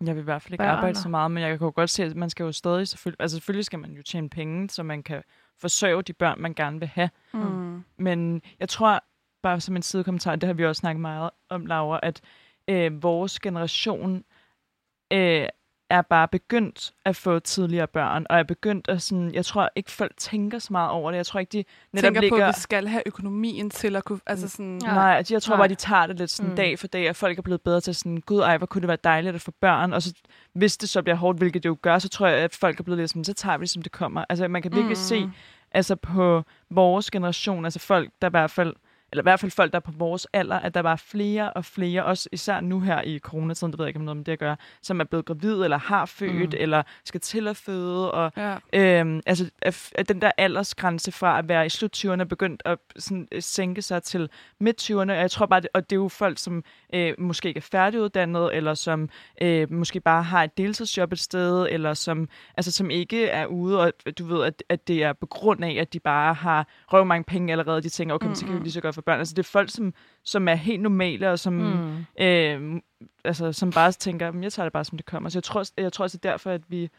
Jeg 0.06 0.16
vil 0.16 0.22
i 0.22 0.24
hvert 0.24 0.42
fald 0.42 0.54
ikke 0.54 0.62
Børn 0.64 0.76
arbejde 0.76 0.98
så 0.98 1.10
meget, 1.10 1.32
men 1.32 1.44
jeg 1.44 1.58
kan 1.58 1.66
jo 1.66 1.72
godt 1.76 1.90
se, 1.90 2.04
at 2.04 2.16
man 2.16 2.30
skal 2.30 2.44
jo 2.44 2.52
stadig 2.52 2.88
selvfølgelig, 2.88 3.22
altså 3.22 3.38
selvfølgelig 3.38 3.66
skal 3.66 3.80
man 3.80 3.92
jo 3.92 4.04
tjene 4.04 4.30
penge, 4.30 4.70
så 4.70 4.84
man 4.84 5.04
kan 5.04 5.24
forsørge 5.60 6.02
de 6.04 6.14
børn, 6.14 6.42
man 6.42 6.54
gerne 6.54 6.80
vil 6.80 6.88
have. 6.88 7.10
Mm. 7.34 7.84
Men 7.98 8.42
jeg 8.60 8.70
tror, 8.70 9.04
bare 9.44 9.60
som 9.62 9.76
en 9.76 9.82
sidekommentar, 9.82 10.36
det 10.36 10.48
har 10.48 10.54
vi 10.54 10.66
også 10.66 10.80
snakket 10.80 11.02
meget 11.02 11.30
om, 11.50 11.66
Laura, 11.66 12.00
at 12.04 12.22
øh, 12.68 13.04
vores 13.04 13.40
generation 13.40 14.24
øh, 15.14 15.48
er 15.90 16.02
bare 16.02 16.28
begyndt 16.28 16.92
at 17.06 17.16
få 17.16 17.40
tidligere 17.40 17.88
børn, 17.88 18.26
og 18.30 18.40
er 18.40 18.44
begyndt 18.44 18.90
at 18.90 19.02
sådan, 19.02 19.34
jeg 19.34 19.46
tror 19.46 19.70
ikke 19.76 19.92
folk 19.92 20.12
tænker 20.18 20.60
så 20.60 20.68
meget 20.72 20.90
over 20.92 21.12
det. 21.12 21.18
Jeg 21.18 21.26
tror 21.26 21.40
ikke, 21.40 21.50
de 21.52 21.64
netop 21.94 22.08
tænker 22.08 22.22
ligger... 22.22 22.38
på, 22.38 22.44
at 22.44 22.48
vi 22.48 22.60
skal 22.62 22.88
have 22.88 23.04
økonomien 23.06 23.70
til 23.70 23.96
at 23.96 24.06
kunne... 24.06 24.20
Altså 24.26 24.48
sådan, 24.50 24.82
Ja. 24.84 24.94
Nej, 24.94 25.18
altså, 25.18 25.34
jeg 25.34 25.42
tror 25.42 25.56
Nej. 25.56 25.60
bare, 25.62 25.68
de 25.68 25.76
tager 25.76 26.08
det 26.08 26.20
lidt 26.20 26.30
sådan 26.30 26.50
Mm. 26.50 26.56
dag 26.56 26.80
for 26.80 26.88
dag, 26.88 27.10
og 27.10 27.16
folk 27.16 27.38
er 27.38 27.42
blevet 27.42 27.62
bedre 27.62 27.82
til 27.82 27.96
sådan, 27.96 28.18
gud 28.18 28.40
ej, 28.40 28.58
hvor 28.58 28.66
kunne 28.68 28.82
det 28.82 28.88
være 28.88 28.98
dejligt 29.04 29.36
at 29.36 29.42
få 29.42 29.52
børn, 29.62 29.94
og 29.94 30.02
så, 30.02 30.14
hvis 30.54 30.78
det 30.78 30.90
så 30.90 31.02
bliver 31.02 31.16
hårdt, 31.16 31.38
hvilket 31.38 31.64
det 31.64 31.70
jo 31.70 31.78
gør, 31.82 32.00
så 32.00 32.10
tror 32.10 32.28
jeg, 32.28 32.38
at 32.38 32.56
folk 32.56 32.80
er 32.80 32.84
blevet 32.84 33.00
lidt 33.00 33.10
sådan, 33.10 33.24
så 33.24 33.34
tager 33.34 33.58
vi 33.58 33.62
det, 33.62 33.70
som 33.70 33.82
det 33.82 33.92
kommer. 33.92 34.26
Altså, 34.30 34.48
man 34.48 34.62
kan 34.62 34.72
virkelig 34.72 34.90
mm. 34.98 35.04
se, 35.04 35.30
altså 35.72 35.96
på 35.96 36.44
vores 36.70 37.12
generation, 37.12 37.66
altså 37.66 37.80
folk, 37.80 38.10
der 38.22 38.28
i 38.28 38.32
hvert 38.32 38.52
fald, 38.52 38.74
eller 39.12 39.22
i 39.22 39.26
hvert 39.26 39.40
fald 39.40 39.52
folk, 39.52 39.72
der 39.72 39.80
er 39.80 39.82
på 39.82 39.92
vores 39.92 40.28
alder, 40.34 40.60
at 40.60 40.74
der 40.74 40.82
var 40.82 40.96
flere 40.96 41.54
og 41.54 41.66
flere, 41.66 42.06
også 42.06 42.30
især 42.32 42.62
nu 42.62 42.80
her 42.80 43.02
i 43.02 43.20
coronatiden, 43.20 43.72
det 43.72 43.80
ved 43.80 43.86
jeg 43.86 43.90
ikke 43.90 44.00
om 44.00 44.06
noget 44.06 44.18
med 44.18 44.26
det 44.26 44.32
at 44.32 44.40
gøre, 44.40 44.58
som 44.82 45.00
er 45.00 45.04
blevet 45.04 45.26
gravid, 45.26 45.64
eller 45.64 45.78
har 45.78 46.06
født, 46.06 46.54
mm. 46.54 46.58
eller 46.60 46.84
skal 47.04 47.22
til 47.22 47.48
at 47.48 47.58
føde, 47.58 48.12
og 48.12 48.32
Ja. 48.38 48.58
Øhm, 48.74 49.22
altså, 49.26 49.50
at, 49.62 49.92
at 49.96 50.10
den 50.10 50.22
der 50.22 50.32
aldersgrænse 50.38 51.12
fra 51.12 51.40
at 51.40 51.50
være 51.50 51.66
i 51.66 51.70
slut 51.70 51.98
20'erne 51.98 52.22
er 52.22 52.26
begyndt 52.26 52.62
at 52.66 52.78
sådan, 52.96 53.28
øh, 53.32 53.42
sænke 53.42 53.82
sig 53.82 54.04
til 54.04 54.30
midt 54.60 54.92
20'erne. 54.92 54.96
Og 54.96 55.18
jeg 55.18 55.32
tror 55.32 55.46
bare, 55.46 55.60
det, 55.60 55.70
og 55.74 55.90
det 55.90 55.96
er 55.96 56.00
jo 56.00 56.08
folk, 56.08 56.38
som 56.38 56.64
øh, 56.94 57.14
måske 57.18 57.48
ikke 57.48 57.58
er 57.58 57.62
færdiguddannet, 57.62 58.56
eller 58.56 58.74
som 58.74 59.10
øh, 59.42 59.72
måske 59.72 60.00
bare 60.00 60.24
har 60.24 60.44
et 60.44 60.58
deltidsjob 60.58 61.12
et 61.12 61.20
sted, 61.20 61.68
eller 61.70 61.94
som, 61.94 62.30
altså, 62.58 62.72
som 62.72 62.90
ikke 62.90 63.28
er 63.28 63.46
ude, 63.46 63.80
og 63.80 63.94
du 64.18 64.26
ved, 64.26 64.44
at, 64.44 64.64
at 64.70 64.88
det 64.88 65.04
er 65.04 65.14
på 65.14 65.26
grund 65.26 65.64
af, 65.64 65.78
at 65.82 65.94
de 65.94 66.00
bare 66.00 66.34
har 66.34 66.68
røv 66.94 67.06
mange 67.06 67.24
penge 67.24 67.52
allerede, 67.52 67.82
de 67.82 67.90
tænker, 67.90 68.16
okay, 68.16 68.26
mm-hmm. 68.26 68.36
så 68.36 68.46
kan 68.46 68.56
vi 68.56 68.60
lige 68.60 68.72
så 68.72 68.82
godt 68.82 68.96
få 68.96 69.02
børn. 69.08 69.20
Altså, 69.20 69.34
det 69.34 69.40
er 69.40 69.50
folk, 69.52 69.70
som, 69.70 69.94
som 70.24 70.48
er 70.48 70.56
helt 70.56 70.82
normale, 70.82 71.32
og 71.32 71.40
som, 71.40 71.54
mm. 71.54 72.06
øh, 72.26 72.82
altså, 73.24 73.52
som 73.54 73.72
bare 73.72 73.92
tænker, 73.92 74.32
"Men 74.32 74.44
jeg 74.44 74.54
tager 74.54 74.66
det 74.66 74.74
bare, 74.74 74.86
som 74.86 74.98
det 74.98 75.06
kommer. 75.06 75.30
Så 75.30 75.38
jeg 75.38 75.44
tror, 75.44 75.64
jeg 75.78 75.94
tror 75.94 76.04
også, 76.04 76.18
det 76.18 76.26
er 76.26 76.32
derfor, 76.32 76.52
at 76.52 76.62
vi 76.68 76.90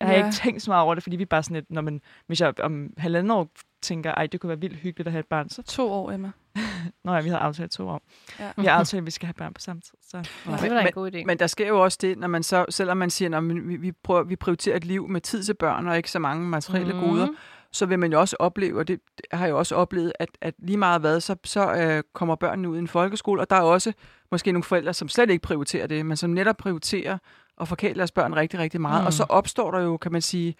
jeg 0.00 0.08
har 0.08 0.14
Ja. 0.14 0.26
ikke 0.26 0.36
tænkt 0.36 0.62
så 0.62 0.70
meget 0.70 0.84
over 0.84 0.94
det, 0.94 1.02
fordi 1.02 1.16
vi 1.16 1.22
er 1.22 1.26
bare 1.26 1.42
sådan 1.42 1.54
lidt, 1.54 1.70
når 1.70 1.80
man, 1.82 2.00
hvis 2.26 2.40
jeg 2.40 2.60
om 2.60 2.92
halvanden 2.98 3.30
år 3.30 3.48
tænker, 3.82 4.10
ej, 4.14 4.26
det 4.26 4.40
kunne 4.40 4.48
være 4.48 4.60
vildt 4.60 4.76
hyggeligt 4.76 5.06
at 5.06 5.12
have 5.12 5.20
et 5.20 5.26
barn, 5.26 5.48
så 5.48 5.62
To 5.62 5.90
år, 5.90 6.12
Emma. 6.12 6.30
Nå 7.04 7.14
ja, 7.14 7.20
vi 7.20 7.28
har 7.28 7.38
aftalt 7.38 7.70
to 7.72 7.88
år. 7.88 8.02
Ja. 8.38 8.50
Vi 8.56 8.64
har 8.66 8.72
aftalt, 8.78 9.00
at 9.00 9.06
vi 9.06 9.10
skal 9.10 9.26
have 9.26 9.34
børn 9.34 9.54
på 9.54 9.60
samme 9.60 9.82
tid. 9.82 9.94
Så. 10.08 10.16
Ja, 10.16 10.22
det 10.22 10.62
var 10.62 10.68
da 10.68 10.78
en 10.78 10.84
men- 10.84 10.92
god 10.92 11.12
idé. 11.14 11.24
Men 11.24 11.38
der 11.38 11.46
sker 11.46 11.68
jo 11.68 11.82
også 11.84 11.98
det, 12.00 12.18
når 12.18 12.28
man 12.28 12.42
så, 12.42 12.66
selvom 12.70 12.96
man 12.96 13.10
siger, 13.10 13.36
at 13.38 13.48
vi, 13.48 13.76
vi, 13.76 13.92
prøver, 13.92 14.22
vi 14.22 14.36
prioriterer 14.36 14.76
et 14.76 14.84
liv 14.84 15.08
med 15.08 15.20
tid 15.20 15.42
til 15.42 15.54
børn 15.54 15.88
og 15.88 15.96
ikke 15.96 16.10
så 16.10 16.18
mange 16.18 16.48
materielle 16.48 16.94
mm. 16.94 17.00
goder, 17.00 17.28
så 17.72 17.86
vil 17.86 17.98
man 17.98 18.12
jo 18.12 18.20
også 18.20 18.36
opleve, 18.38 18.78
og 18.78 18.88
det 18.88 19.00
har 19.32 19.44
jeg 19.46 19.50
jo 19.50 19.58
også 19.58 19.74
oplevet, 19.74 20.12
at, 20.18 20.28
at 20.40 20.54
lige 20.58 20.76
meget 20.76 21.00
hvad, 21.00 21.20
så, 21.20 21.36
så 21.44 21.74
øh, 21.74 22.02
kommer 22.12 22.34
børnene 22.34 22.68
ud 22.68 22.76
i 22.76 22.78
en 22.78 22.88
folkeskole, 22.88 23.40
og 23.40 23.50
der 23.50 23.56
er 23.56 23.60
også 23.60 23.92
måske 24.30 24.52
nogle 24.52 24.64
forældre, 24.64 24.94
som 24.94 25.08
slet 25.08 25.30
ikke 25.30 25.42
prioriterer 25.42 25.86
det, 25.86 26.06
men 26.06 26.16
som 26.16 26.30
netop 26.30 26.56
prioriterer 26.56 27.18
at 27.60 27.68
forkæle 27.68 27.98
deres 27.98 28.12
børn 28.12 28.36
rigtig, 28.36 28.60
rigtig 28.60 28.80
meget. 28.80 29.02
Mm. 29.02 29.06
Og 29.06 29.12
så 29.12 29.26
opstår 29.28 29.70
der 29.70 29.80
jo, 29.80 29.96
kan 29.96 30.12
man 30.12 30.22
sige, 30.22 30.54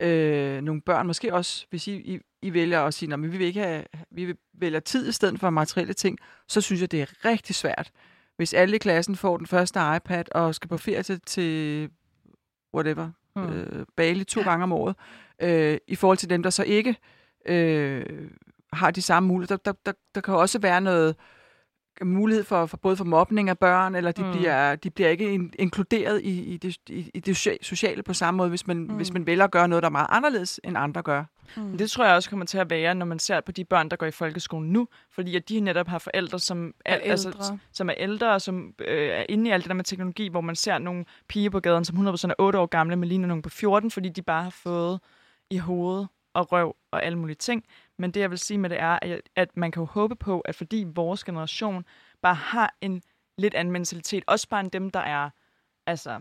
øh, 0.00 0.60
nogle 0.60 0.80
børn, 0.80 1.06
måske 1.06 1.34
også, 1.34 1.66
hvis 1.70 1.88
I, 1.88 1.92
I, 1.92 2.20
I 2.42 2.52
vælger 2.52 2.80
at 2.80 2.94
sige, 2.94 3.12
at 3.12 3.22
vi 3.22 3.28
vil 3.28 3.40
ikke 3.40 3.60
have, 3.60 3.84
vi 4.10 4.24
vil 4.24 4.36
vælge 4.54 4.80
tid 4.80 5.08
i 5.08 5.12
stedet 5.12 5.40
for 5.40 5.50
materielle 5.50 5.94
ting, 5.94 6.18
så 6.48 6.60
synes 6.60 6.80
jeg, 6.80 6.90
det 6.90 7.02
er 7.02 7.24
rigtig 7.24 7.54
svært. 7.54 7.90
Hvis 8.36 8.54
alle 8.54 8.76
i 8.76 8.78
klassen 8.78 9.16
får 9.16 9.36
den 9.36 9.46
første 9.46 9.80
iPad 9.96 10.24
og 10.32 10.54
skal 10.54 10.68
på 10.68 10.76
ferie 10.76 11.02
til, 11.02 11.20
til 11.20 11.90
whatever, 12.74 13.10
Mm. 13.36 13.42
mm. 13.42 13.52
øh, 13.52 13.86
Bali 13.96 14.24
to 14.24 14.42
gange 14.42 14.62
om 14.62 14.72
året, 14.72 14.96
øh, 15.42 15.78
i 15.86 15.94
forhold 15.94 16.18
til 16.18 16.30
dem, 16.30 16.42
der 16.42 16.50
så 16.50 16.62
ikke 16.62 16.96
øh, 17.46 18.06
har 18.72 18.90
de 18.90 19.02
samme 19.02 19.26
muligheder. 19.26 19.56
Der, 19.56 19.72
der, 19.72 19.78
der, 19.86 19.92
der 20.14 20.20
kan 20.20 20.34
også 20.34 20.58
være 20.58 20.80
noget 20.80 21.16
mulighed 22.02 22.44
for, 22.44 22.66
for 22.66 22.76
både 22.76 22.96
for 22.96 23.04
mobning 23.04 23.48
af 23.48 23.58
børn, 23.58 23.94
eller 23.94 24.12
de, 24.12 24.22
Mm. 24.22 24.26
mm. 24.28 24.32
bliver, 24.36 24.74
de 24.76 24.90
bliver 24.90 25.08
ikke 25.08 25.32
in, 25.34 25.52
inkluderet 25.58 26.20
i, 26.22 26.42
i, 26.44 26.56
det, 26.56 26.76
i, 26.88 27.10
i 27.14 27.20
det 27.20 27.36
socia- 27.46 27.56
sociale 27.62 28.02
på 28.02 28.12
samme 28.12 28.38
måde, 28.38 28.48
hvis 28.48 28.66
man, 28.66 28.76
mm. 28.76 28.86
hvis 28.96 29.12
man 29.12 29.26
vælger 29.26 29.44
at 29.44 29.50
gøre 29.50 29.68
noget, 29.68 29.82
der 29.82 29.86
er 29.88 29.90
meget 29.90 30.06
anderledes, 30.10 30.60
end 30.64 30.78
andre 30.78 31.02
gør. 31.02 31.24
Men 31.56 31.78
Det 31.78 31.90
tror 31.90 32.04
jeg 32.04 32.14
også 32.14 32.30
kommer 32.30 32.46
til 32.46 32.58
at 32.58 32.70
være, 32.70 32.94
når 32.94 33.06
man 33.06 33.18
ser 33.18 33.40
på 33.40 33.52
de 33.52 33.64
børn, 33.64 33.88
der 33.88 33.96
går 33.96 34.06
i 34.06 34.10
folkeskolen 34.10 34.70
nu, 34.72 34.88
fordi 35.14 35.36
at 35.36 35.48
de 35.48 35.60
netop 35.60 35.88
har 35.88 35.98
forældre, 35.98 36.38
som 36.38 36.74
er, 36.84 36.94
Er 36.94 36.98
altså, 37.10 37.28
ældre. 37.28 37.58
som 37.72 37.88
er 37.88 37.94
ældre, 37.96 38.32
og 38.34 38.42
som 38.42 38.74
øh, 38.78 39.08
er 39.08 39.24
inde 39.28 39.48
i 39.50 39.52
alt 39.52 39.64
det 39.64 39.68
der 39.68 39.74
med 39.74 39.84
teknologi, 39.84 40.28
hvor 40.28 40.40
man 40.40 40.56
ser 40.56 40.78
nogle 40.78 41.04
piger 41.28 41.50
på 41.50 41.60
gaden, 41.60 41.84
som 41.84 42.08
100% 42.08 42.26
er 42.28 42.34
8 42.38 42.58
år 42.58 42.66
gamle, 42.66 42.96
men 42.96 43.08
ligner 43.08 43.28
nogle 43.28 43.42
på 43.42 43.48
14, 43.50 43.90
fordi 43.90 44.08
de 44.08 44.22
bare 44.22 44.42
har 44.42 44.50
fået 44.50 45.00
i 45.50 45.58
hovedet 45.58 46.08
og 46.34 46.52
røv 46.52 46.76
og 46.90 47.04
alle 47.04 47.18
mulige 47.18 47.36
ting. 47.36 47.64
Men 47.96 48.10
det, 48.10 48.20
jeg 48.20 48.30
vil 48.30 48.38
sige 48.38 48.58
med 48.58 48.70
det, 48.70 48.80
er, 48.80 48.98
at, 49.36 49.56
man 49.56 49.70
kan 49.70 49.80
jo 49.80 49.84
håbe 49.86 50.16
på, 50.16 50.40
at 50.40 50.54
fordi 50.54 50.84
vores 50.94 51.24
generation 51.24 51.84
bare 52.22 52.34
har 52.34 52.74
en 52.80 53.02
lidt 53.38 53.54
anden 53.54 53.72
mentalitet, 53.72 54.24
også 54.26 54.48
bare 54.48 54.60
end 54.60 54.70
dem, 54.70 54.90
der 54.90 55.00
er 55.00 55.30
altså 55.86 56.20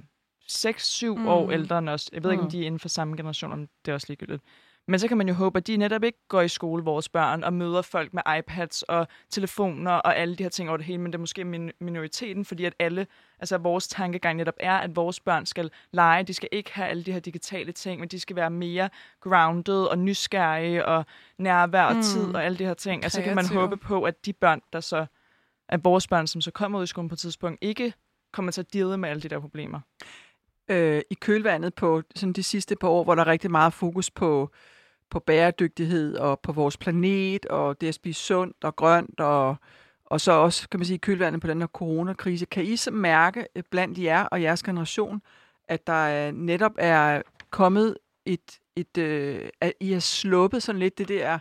6-7 0.52 1.08
mm. 1.08 1.28
år 1.28 1.52
ældre 1.52 1.78
end 1.78 1.90
os. 1.90 2.10
Jeg 2.14 2.24
ved 2.24 2.32
ikke, 2.32 2.42
om 2.42 2.46
Mm. 2.46 2.52
de 2.52 2.62
er 2.62 2.66
inden 2.66 2.80
for 2.80 2.90
samme 2.90 3.18
generation, 3.18 3.52
om 3.52 3.68
det 3.86 3.92
er 3.92 3.94
også 3.94 4.08
ligegyldigt. 4.10 4.44
Men 4.90 5.00
så 5.00 5.08
kan 5.08 5.18
man 5.18 5.28
jo 5.28 5.34
håbe, 5.34 5.58
at 5.58 5.68
de 5.68 5.78
netop 5.78 6.04
ikke 6.04 6.18
går 6.28 6.42
i 6.42 6.48
skole, 6.48 6.84
vores 6.84 7.10
børn, 7.10 7.44
og 7.44 7.54
møder 7.54 7.82
folk 7.82 8.14
med 8.14 8.22
iPads 8.40 8.82
og 8.84 9.08
telefoner 9.30 9.92
og 9.92 10.18
alle 10.18 10.36
de 10.36 10.44
her 10.44 10.50
ting 10.50 10.70
over 10.70 10.78
det 10.78 10.86
hele, 10.86 10.98
men 11.02 11.12
det 11.12 11.18
er 11.18 11.20
måske 11.20 11.44
min- 11.44 11.72
minoriteten, 11.80 12.46
fordi 12.46 12.66
at 12.66 12.74
alle, 12.80 13.08
altså 13.40 13.58
vores 13.58 13.88
tankegang 13.88 14.38
netop 14.38 14.54
er, 14.60 14.78
at 14.78 14.96
vores 14.96 15.20
børn 15.20 15.46
skal 15.46 15.72
lege, 15.92 16.24
de 16.24 16.34
skal 16.34 16.50
ikke 16.52 16.74
have 16.74 16.88
alle 16.88 17.04
de 17.04 17.12
her 17.12 17.20
digitale 17.20 17.72
ting, 17.72 18.00
men 18.00 18.10
de 18.10 18.20
skal 18.20 18.36
være 18.36 18.50
mere 18.50 18.90
grounded 19.22 19.84
og 19.84 20.00
nysgerrige 20.00 20.86
og 20.86 21.06
nærvær 21.38 21.84
og 21.84 21.96
Mm. 21.96 22.02
tid 22.02 22.36
og 22.36 22.46
alle 22.46 22.58
de 22.58 22.66
her 22.66 22.74
ting. 22.74 23.06
Og 23.06 23.12
så 23.12 23.22
kan 23.22 23.36
man 23.36 23.46
håbe 23.62 23.78
på, 23.78 24.04
at 24.04 24.26
de 24.26 24.34
børn, 24.34 24.62
der 24.74 24.80
så 24.80 25.06
er 25.70 25.78
vores 25.78 26.08
børn, 26.08 26.28
som 26.28 26.42
så 26.42 26.52
kommer 26.52 26.80
ud 26.80 26.84
i 26.84 26.88
skolen 26.88 27.10
på 27.10 27.16
et 27.16 27.20
tidspunkt, 27.20 27.58
ikke 27.62 27.94
kommer 28.34 28.52
til 28.52 28.62
at 28.62 28.74
deale 28.74 28.98
med 28.98 29.10
alle 29.10 29.22
de 29.22 29.30
der 29.30 29.40
problemer. 29.40 29.80
øh, 30.70 31.02
i 31.12 31.14
kølvandet 31.14 31.74
på 31.74 32.02
sådan 32.16 32.34
de 32.34 32.44
sidste 32.44 32.76
par 32.76 32.88
år, 32.88 33.04
hvor 33.04 33.16
der 33.16 33.22
er 33.24 33.28
rigtig 33.28 33.52
meget 33.52 33.74
fokus 33.74 34.12
på, 34.12 34.52
på 35.10 35.20
bæredygtighed 35.20 36.16
og 36.16 36.40
på 36.40 36.52
vores 36.52 36.78
planet, 36.78 37.46
og 37.46 37.82
det 37.82 37.88
at 37.88 37.94
spise 37.94 38.22
sundt 38.22 38.64
og 38.64 38.76
grønt, 38.76 39.20
og, 39.20 39.56
og 40.06 40.22
så 40.22 40.32
også, 40.32 40.70
kan 40.70 40.80
man 40.80 40.86
sige, 40.86 40.96
i 40.96 40.98
kølvandet 40.98 41.42
på 41.42 41.48
den 41.48 41.60
her 41.60 41.68
coronakrise. 41.68 42.46
Kan 42.46 42.64
I 42.64 42.76
så 42.76 42.92
mærke 42.92 43.48
øh, 43.56 43.64
blandt 43.72 43.98
jer 43.98 44.24
og 44.24 44.42
jeres 44.42 44.64
generation, 44.64 45.22
at 45.68 45.88
der 45.88 46.32
netop 46.32 46.72
er 46.78 47.22
kommet 47.50 47.98
et, 48.26 48.60
et 48.76 48.98
øh, 48.98 49.50
at 49.62 49.74
I 49.80 49.92
har 49.92 50.00
sluppet 50.00 50.64
sådan 50.64 50.80
lidt 50.80 50.98
det 50.98 51.08
der 51.08 51.40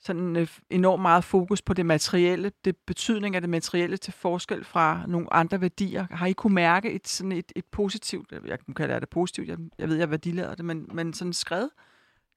sådan 0.00 0.36
øh, 0.36 0.48
enormt 0.70 1.02
meget 1.02 1.24
fokus 1.24 1.62
på 1.62 1.74
det 1.74 1.86
materielle, 1.86 2.52
det 2.64 2.76
betydning 2.76 3.34
af 3.34 3.40
det 3.40 3.50
materielle 3.50 3.96
til 3.96 4.12
forskel 4.12 4.64
fra 4.64 5.04
nogle 5.08 5.32
andre 5.32 5.60
værdier. 5.60 6.06
Har 6.10 6.26
I 6.26 6.32
kunne 6.32 6.54
mærke 6.54 6.92
et 6.92 7.08
sådan 7.08 7.32
et, 7.32 7.52
et 7.56 7.64
positivt, 7.64 8.32
jeg 8.46 8.58
kan 8.64 8.74
kalde 8.74 9.00
det 9.00 9.08
positivt, 9.08 9.48
jeg, 9.48 9.58
jeg 9.78 9.88
ved, 9.88 9.96
jeg 9.96 10.10
værdilader 10.10 10.54
det, 10.54 10.64
men, 10.64 10.88
men 10.92 11.12
sådan 11.12 11.32
skred 11.32 11.68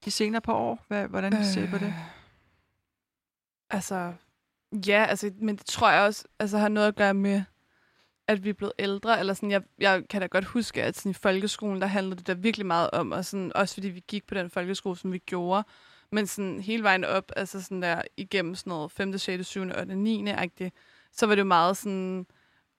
de 0.05 0.11
senere 0.11 0.41
par 0.41 0.53
år? 0.53 0.85
Hvad, 0.87 1.07
hvordan 1.07 1.37
øh. 1.37 1.45
ser 1.45 1.63
I 1.63 1.67
på 1.67 1.77
det? 1.77 1.87
Øh, 1.87 1.93
altså, 3.69 4.13
ja, 4.87 5.05
altså, 5.09 5.31
men 5.39 5.55
det 5.55 5.65
tror 5.65 5.91
jeg 5.91 6.01
også 6.01 6.23
altså, 6.39 6.57
har 6.57 6.69
noget 6.69 6.87
at 6.87 6.95
gøre 6.95 7.13
med, 7.13 7.43
at 8.27 8.43
vi 8.43 8.49
er 8.49 8.53
blevet 8.53 8.73
ældre. 8.79 9.19
Eller 9.19 9.33
sådan, 9.33 9.51
jeg, 9.51 9.61
jeg 9.79 10.03
kan 10.09 10.21
da 10.21 10.27
godt 10.27 10.45
huske, 10.45 10.83
at 10.83 10.97
sådan, 10.97 11.09
i 11.09 11.13
folkeskolen, 11.13 11.81
der 11.81 11.87
handlede 11.87 12.15
det 12.15 12.27
der 12.27 12.33
virkelig 12.33 12.65
meget 12.65 12.89
om, 12.93 13.11
og 13.11 13.25
sådan, 13.25 13.51
også 13.55 13.73
fordi 13.73 13.89
vi 13.89 14.03
gik 14.07 14.27
på 14.27 14.33
den 14.33 14.49
folkeskole, 14.49 14.97
som 14.97 15.11
vi 15.11 15.17
gjorde, 15.17 15.63
men 16.11 16.27
sådan 16.27 16.59
hele 16.59 16.83
vejen 16.83 17.03
op, 17.03 17.31
altså 17.35 17.61
sådan 17.61 17.81
der 17.81 18.01
igennem 18.17 18.55
sådan 18.55 18.71
noget 18.71 18.91
5., 18.91 19.17
6., 19.17 19.47
7., 19.47 19.61
8., 19.61 19.95
9. 19.95 20.29
agtigt 20.29 20.75
så 21.11 21.25
var 21.25 21.35
det 21.35 21.39
jo 21.39 21.45
meget 21.47 21.77
sådan, 21.77 22.25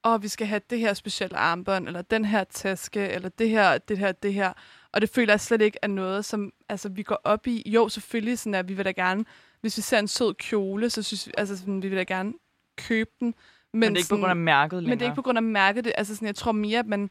åh, 0.05 0.23
vi 0.23 0.29
skal 0.29 0.47
have 0.47 0.61
det 0.71 0.79
her 0.79 0.95
specielle 0.95 1.37
armbånd, 1.37 1.87
eller 1.87 2.03
den 2.03 2.25
her 2.25 2.45
taske, 2.45 3.09
eller 3.09 3.29
det 3.29 3.49
her, 3.49 3.79
det 3.79 3.99
her, 3.99 4.13
det 4.13 4.35
her. 4.35 4.53
Og 4.93 5.01
det 5.01 5.11
føler 5.11 5.33
jeg 5.33 5.41
slet 5.41 5.61
ikke 5.61 5.79
er 5.83 5.87
noget, 5.87 6.25
som 6.25 6.53
altså, 6.69 6.89
vi 6.89 7.03
går 7.03 7.21
op 7.25 7.47
i. 7.47 7.63
Jo, 7.67 7.89
selvfølgelig 7.89 8.39
sådan, 8.39 8.55
at 8.55 8.69
vi 8.69 8.75
vil 8.75 8.85
da 8.85 8.91
gerne, 8.91 9.25
hvis 9.61 9.77
vi 9.77 9.83
ser 9.83 9.99
en 9.99 10.09
sød 10.09 10.35
kjole, 10.35 10.91
så 10.91 11.03
synes 11.03 11.27
vi, 11.27 11.33
altså, 11.39 11.59
sådan, 11.59 11.83
vi 11.83 11.89
vil 11.89 11.99
da 11.99 12.03
gerne 12.03 12.33
købe 12.77 13.11
den. 13.21 13.35
Men, 13.73 13.81
Men 13.81 13.89
det 13.89 13.97
er 13.97 13.99
ikke 13.99 14.09
på 14.09 14.17
grund 14.17 14.31
af 14.31 14.37
mærket 14.37 14.77
længere. 14.77 14.91
men 14.91 14.99
det 14.99 15.05
er 15.05 15.11
ikke 15.11 15.17
på 15.17 15.23
grund 15.23 15.39
af 15.39 15.43
mærket. 15.43 15.85
Det, 15.85 15.93
altså 15.97 16.15
sådan, 16.15 16.27
jeg 16.27 16.35
tror 16.35 16.53
mere, 16.53 16.79
at 16.79 16.87
man 16.87 17.11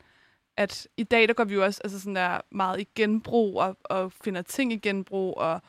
at 0.57 0.87
i 0.97 1.03
dag, 1.03 1.27
der 1.27 1.33
går 1.33 1.43
vi 1.43 1.53
jo 1.53 1.63
også 1.63 1.81
altså 1.83 1.99
sådan 1.99 2.15
der 2.15 2.41
meget 2.51 2.81
i 2.81 2.87
genbrug, 2.95 3.61
og, 3.61 3.77
og 3.83 4.11
finder 4.11 4.41
ting 4.41 4.73
i 4.73 4.77
genbrug, 4.77 5.37
og, 5.37 5.61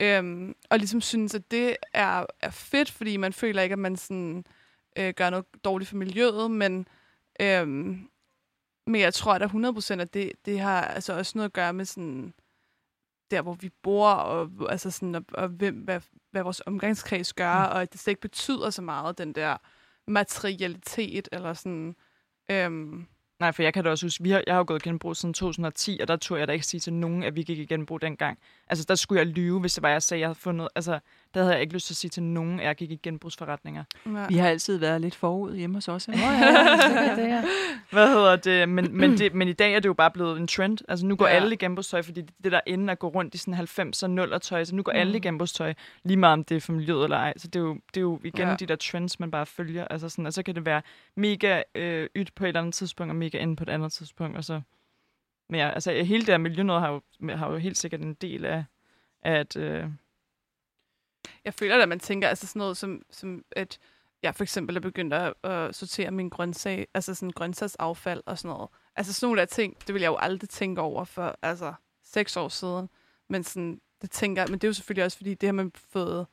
øhm, 0.00 0.54
og 0.70 0.78
ligesom 0.78 1.00
synes, 1.00 1.34
at 1.34 1.50
det 1.50 1.76
er, 1.92 2.26
er 2.40 2.50
fedt, 2.50 2.90
fordi 2.90 3.16
man 3.16 3.32
føler 3.32 3.62
ikke, 3.62 3.72
at 3.72 3.78
man 3.78 3.96
sådan, 3.96 4.44
øh, 4.98 5.14
gør 5.14 5.30
noget 5.30 5.64
dårligt 5.64 5.90
for 5.90 5.96
miljøet, 5.96 6.50
men, 6.50 6.88
øhm, 7.40 8.08
men 8.86 9.00
jeg 9.00 9.14
tror 9.14 9.34
at 9.34 9.42
100% 9.98 10.00
at 10.00 10.14
det, 10.14 10.32
det 10.44 10.60
har 10.60 10.80
altså 10.82 11.12
også 11.18 11.32
noget 11.34 11.48
at 11.48 11.52
gøre 11.52 11.72
med 11.72 11.84
sådan, 11.84 12.34
der, 13.30 13.42
hvor 13.42 13.54
vi 13.54 13.70
bor, 13.82 14.10
og, 14.10 14.50
altså 14.68 14.90
sådan, 14.90 15.14
og, 15.14 15.24
og 15.34 15.48
hvem, 15.48 15.74
hvad, 15.74 16.00
hvad 16.30 16.42
vores 16.42 16.62
omgangskreds 16.66 17.32
gør, 17.32 17.66
mm. 17.66 17.72
og 17.72 17.82
at 17.82 17.92
det 17.92 18.00
slet 18.00 18.10
ikke 18.10 18.20
betyder 18.20 18.70
så 18.70 18.82
meget, 18.82 19.18
den 19.18 19.32
der 19.32 19.56
materialitet, 20.06 21.28
eller 21.32 21.54
sådan... 21.54 21.96
Øhm, 22.50 23.06
Nej, 23.40 23.52
for 23.52 23.62
jeg 23.62 23.74
kan 23.74 23.84
da 23.84 23.90
også 23.90 24.06
huske, 24.06 24.22
vi 24.22 24.30
har, 24.30 24.42
jeg 24.46 24.54
har 24.54 24.58
jo 24.58 24.64
gået 24.66 24.82
genbrug 24.82 25.16
siden 25.16 25.34
2010, 25.34 25.98
og 26.02 26.08
der 26.08 26.16
tog 26.16 26.38
jeg 26.38 26.48
da 26.48 26.52
ikke 26.52 26.66
sige 26.66 26.80
til 26.80 26.92
nogen, 26.92 27.22
at 27.22 27.36
vi 27.36 27.42
gik 27.42 27.58
i 27.58 27.64
genbrug 27.64 28.00
dengang. 28.00 28.38
Altså, 28.68 28.84
der 28.88 28.94
skulle 28.94 29.18
jeg 29.18 29.26
lyve, 29.26 29.60
hvis 29.60 29.74
det 29.74 29.82
var, 29.82 29.88
jeg 29.88 30.02
sagde, 30.02 30.18
at 30.18 30.20
jeg 30.20 30.28
havde 30.28 30.38
fundet... 30.38 30.68
Altså, 30.74 30.98
der 31.36 31.42
havde 31.42 31.54
jeg 31.54 31.62
ikke 31.62 31.74
lyst 31.74 31.86
til 31.86 31.92
at 31.92 31.96
sige 31.96 32.08
til 32.08 32.22
nogen, 32.22 32.60
at 32.60 32.66
jeg 32.66 32.76
gik 32.76 32.90
i 32.90 32.96
genbrugsforretninger. 33.02 33.84
ja. 34.06 34.26
Vi 34.28 34.36
har 34.36 34.48
altid 34.48 34.76
været 34.78 35.00
lidt 35.00 35.14
forud 35.14 35.56
hjemme 35.56 35.76
hos 35.76 35.88
os. 35.88 36.08
Nå 36.08 36.14
ja, 36.14 37.10
det 37.10 37.16
det, 37.16 37.28
ja. 37.28 37.44
Hvad 37.92 38.08
hedder 38.08 38.36
det? 38.36 38.68
Men, 38.68 38.96
men, 38.96 39.18
det? 39.18 39.34
men 39.34 39.48
i 39.48 39.52
dag 39.52 39.74
er 39.74 39.80
det 39.80 39.88
jo 39.88 39.92
bare 39.94 40.10
blevet 40.10 40.40
en 40.40 40.46
trend. 40.46 40.78
Altså, 40.88 41.06
nu 41.06 41.16
går 41.16 41.26
Ja. 41.26 41.32
alle 41.32 41.54
i 41.54 41.56
genbrugstøj, 41.56 42.02
fordi 42.02 42.20
det, 42.20 42.30
det 42.44 42.52
der 42.52 42.60
inden 42.66 42.88
at 42.88 42.98
gå 42.98 43.08
rundt 43.08 43.34
i 43.34 43.38
sådan 43.38 43.54
90 43.54 44.02
og 44.02 44.10
0 44.10 44.40
tøj, 44.40 44.64
så 44.64 44.74
nu 44.74 44.82
går 44.82 44.92
mm. 44.92 44.98
alle 44.98 45.16
i 45.16 45.20
genbrugstøj, 45.20 45.74
lige 46.04 46.16
meget 46.16 46.32
om 46.32 46.44
det 46.44 46.56
er 46.56 46.60
for 46.60 46.72
miljøet 46.72 47.04
eller 47.04 47.16
ej. 47.16 47.32
Så 47.36 47.48
det 47.48 47.56
er 47.56 47.64
jo, 47.64 47.74
det 47.74 47.96
er 47.96 48.00
jo 48.00 48.20
igen 48.24 48.48
Ja. 48.48 48.54
de 48.54 48.66
der 48.66 48.76
trends, 48.76 49.20
man 49.20 49.30
bare 49.30 49.46
følger. 49.46 49.84
Altså 49.90 50.08
sådan, 50.08 50.26
og 50.26 50.32
så 50.32 50.42
kan 50.42 50.54
det 50.54 50.66
være 50.66 50.82
mega 51.16 51.62
øh, 51.74 52.08
ydt 52.16 52.34
på 52.34 52.44
et 52.44 52.48
eller 52.48 52.60
andet 52.60 52.74
tidspunkt, 52.74 53.10
og 53.10 53.16
mega 53.16 53.38
inde 53.38 53.56
på 53.56 53.64
et 53.64 53.68
andet 53.68 53.92
tidspunkt. 53.92 54.36
Og 54.36 54.44
så, 54.44 54.60
men 55.50 55.60
ja, 55.60 55.70
altså 55.70 55.92
hele 55.92 56.20
det 56.20 56.28
her 56.28 56.38
miljø 56.38 56.62
har 56.64 56.88
jo, 56.90 57.00
har 57.36 57.50
jo 57.50 57.56
helt 57.56 57.78
sikkert 57.78 58.00
en 58.00 58.14
del 58.14 58.44
af, 58.44 58.64
at... 59.22 59.56
Øh, 59.56 59.84
Jeg 61.44 61.54
føler, 61.54 61.82
at 61.82 61.88
man 61.88 62.00
tænker 62.00 62.28
altså 62.28 62.46
sådan 62.46 62.60
noget 62.60 62.76
som, 62.76 63.02
som 63.10 63.44
at 63.52 63.78
jeg 64.22 64.34
for 64.34 64.42
eksempel 64.44 64.76
er 64.76 64.80
begyndt 64.80 65.14
at, 65.14 65.34
at 65.42 65.74
sortere 65.74 66.10
min 66.10 66.28
grøntsag, 66.28 66.86
altså 66.94 67.14
sådan 67.14 67.30
grøntsagsaffald 67.30 68.22
og 68.26 68.38
sådan 68.38 68.48
noget. 68.48 68.68
Altså 68.96 69.12
sådan 69.12 69.26
nogle 69.26 69.40
af 69.42 69.48
ting, 69.48 69.76
det 69.86 69.94
ville 69.94 70.02
jeg 70.02 70.08
jo 70.10 70.16
aldrig 70.16 70.48
tænke 70.50 70.80
over 70.80 71.04
for 71.04 71.38
altså 71.42 71.74
seks 72.04 72.36
år 72.36 72.48
siden. 72.48 72.88
Men 73.28 73.44
sådan, 73.44 73.80
det 74.02 74.10
tænker 74.10 74.42
jeg, 74.42 74.50
men 74.50 74.58
det 74.58 74.64
er 74.64 74.68
jo 74.68 74.72
selvfølgelig 74.72 75.04
også, 75.04 75.16
fordi 75.16 75.34
det 75.34 75.46
har 75.46 75.52
man 75.52 75.72
fået, 75.92 76.26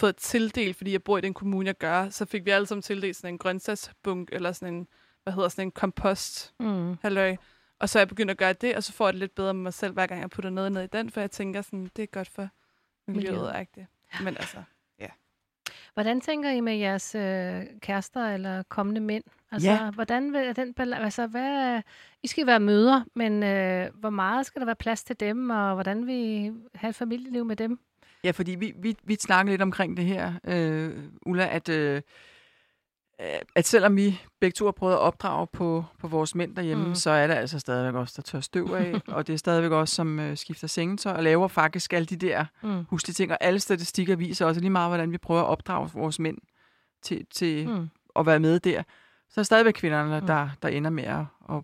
fået 0.00 0.16
tildelt, 0.16 0.76
fordi 0.76 0.92
jeg 0.92 1.02
bor 1.02 1.18
i 1.18 1.20
den 1.20 1.34
kommune, 1.34 1.66
jeg 1.66 1.78
gør. 1.78 2.08
Så 2.08 2.24
fik 2.26 2.44
vi 2.44 2.50
alle 2.50 2.66
sammen 2.66 2.82
tildelt 2.82 3.16
sådan 3.16 3.34
en 3.34 3.38
grøntsagsbunk, 3.38 4.28
eller 4.32 4.52
sådan 4.52 4.74
en, 4.74 4.88
hvad 5.22 5.32
hedder 5.32 5.48
sådan 5.48 5.66
en 5.66 5.72
kompost, 5.72 6.54
Mm. 6.60 6.96
halløj. 7.02 7.36
Og 7.80 7.88
så 7.88 7.98
er 7.98 8.00
jeg 8.00 8.08
begyndt 8.08 8.30
at 8.30 8.36
gøre 8.38 8.52
det, 8.52 8.76
og 8.76 8.84
så 8.84 8.92
får 8.92 9.06
jeg 9.06 9.12
det 9.12 9.20
lidt 9.20 9.34
bedre 9.34 9.54
med 9.54 9.62
mig 9.62 9.74
selv, 9.74 9.92
hver 9.92 10.06
gang 10.06 10.20
jeg 10.20 10.30
putter 10.30 10.50
noget 10.50 10.72
ned 10.72 10.82
i 10.82 10.86
den, 10.86 11.10
for 11.10 11.20
jeg 11.20 11.30
tænker 11.30 11.62
sådan, 11.62 11.90
det 11.96 12.02
er 12.02 12.06
godt 12.06 12.28
for 12.28 12.48
miljøet, 13.06 13.32
Miljøet. 13.34 13.54
Agtigt. 14.12 14.24
Men 14.24 14.36
altså, 14.36 14.62
Hvordan 15.94 16.20
tænker 16.20 16.50
I 16.50 16.60
med 16.60 16.76
jeres 16.76 17.14
øh, 17.14 17.62
kærester 17.80 18.26
eller 18.34 18.62
kommende 18.62 19.00
mænd? 19.00 19.24
Altså, 19.52 19.70
Ja. 19.70 19.90
hvordan 19.90 20.32
vil 20.32 20.56
den 20.56 20.92
altså, 20.92 21.26
hvad, 21.26 21.82
I 22.22 22.26
skal 22.26 22.46
være 22.46 22.60
møder, 22.60 23.02
men 23.14 23.42
øh, 23.42 23.86
hvor 23.94 24.10
meget 24.10 24.46
skal 24.46 24.60
der 24.60 24.66
være 24.66 24.76
plads 24.76 25.04
til 25.04 25.20
dem, 25.20 25.50
og 25.50 25.74
hvordan 25.74 26.06
vil 26.06 26.14
I 26.14 26.52
have 26.74 26.88
et 26.88 26.94
familieliv 26.94 27.44
med 27.44 27.56
dem? 27.56 27.78
Ja, 28.24 28.30
fordi 28.30 28.54
vi, 28.54 28.72
vi, 28.76 28.96
vi 29.04 29.14
snakker 29.14 29.52
lidt 29.52 29.62
omkring 29.62 29.96
det 29.96 30.04
her, 30.04 30.32
øh, 30.44 31.04
Ulla, 31.26 31.46
at, 31.46 31.68
øh, 31.68 32.02
at 33.54 33.66
selvom 33.66 33.96
vi 33.96 34.20
begge 34.40 34.54
to 34.54 34.64
har 34.64 34.72
prøvet 34.72 34.92
at 34.94 34.98
opdrage 34.98 35.46
på, 35.46 35.84
på 35.98 36.08
vores 36.08 36.34
mænd 36.34 36.56
derhjemme, 36.56 36.86
Mm. 36.88 36.94
så 36.94 37.10
er 37.10 37.26
der 37.26 37.34
altså 37.34 37.58
stadigvæk 37.58 37.94
også, 37.94 38.14
der 38.16 38.22
tør 38.22 38.40
støv 38.40 38.70
af, 38.72 39.00
og 39.16 39.26
det 39.26 39.32
er 39.32 39.36
stadigvæk 39.38 39.70
også, 39.70 39.94
som 39.94 40.18
øh, 40.20 40.36
skifter 40.36 40.66
sengetøj 40.66 41.12
og 41.12 41.22
laver 41.22 41.48
faktisk 41.48 41.92
alle 41.92 42.06
de 42.06 42.16
der 42.16 42.44
Mm. 42.62 42.84
huslige 42.90 43.14
ting. 43.14 43.32
Og 43.32 43.38
alle 43.40 43.60
statistikker 43.60 44.16
viser 44.16 44.46
også 44.46 44.60
lige 44.60 44.70
meget, 44.70 44.90
hvordan 44.90 45.12
vi 45.12 45.18
prøver 45.18 45.40
at 45.40 45.46
opdrage 45.46 45.90
vores 45.94 46.18
mænd 46.18 46.38
til, 47.02 47.26
til 47.30 47.68
Mm. 47.68 47.88
at 48.16 48.26
være 48.26 48.40
med 48.40 48.60
der. 48.60 48.82
Så 49.30 49.40
er 49.40 49.44
stadigvæk 49.44 49.74
kvinderne, 49.74 50.20
Mm. 50.20 50.26
der, 50.26 50.48
der 50.62 50.68
ender 50.68 50.90
med 50.90 51.04
at, 51.04 51.24
at, 51.50 51.62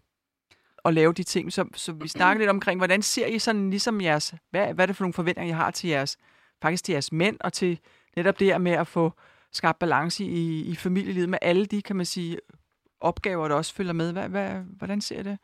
at 0.85 0.95
lave 0.95 1.13
de 1.13 1.23
ting. 1.23 1.53
Så, 1.53 1.65
så 1.75 1.93
vi 1.93 2.09
snakker 2.09 2.39
lidt 2.39 2.51
omkring, 2.51 2.81
hvordan 2.81 3.03
ser 3.03 3.27
I 3.27 3.39
sådan 3.39 3.71
ligesom 3.71 4.01
jeres, 4.01 4.35
hvad, 4.51 4.75
hvad 4.75 4.85
er 4.85 4.87
det 4.87 4.97
for 4.97 5.05
nogle 5.05 5.13
forventninger, 5.15 5.55
I 5.55 5.59
har 5.59 5.71
til 5.71 5.89
jeres, 5.91 6.17
faktisk 6.63 6.85
til 6.85 6.93
jeres 6.93 7.13
mænd, 7.13 7.37
og 7.41 7.53
til 7.53 7.79
netop 8.17 8.39
det 8.39 8.47
her 8.47 8.59
med 8.59 8.73
at 8.73 8.87
få 8.87 9.13
skabt 9.57 9.79
balance 9.79 10.25
i, 10.25 10.61
i 10.61 10.75
familielivet 10.75 11.29
med 11.29 11.39
alle 11.43 11.67
de, 11.67 11.83
kan 11.83 11.97
man 11.97 12.07
sige, 12.07 12.39
opgaver, 13.01 13.49
der 13.49 13.55
også 13.55 13.75
følger 13.75 13.93
med. 13.93 14.13
Hvad, 14.13 14.29
hvad, 14.29 14.51
hvordan 14.51 15.01
ser 15.01 15.23
det? 15.23 15.39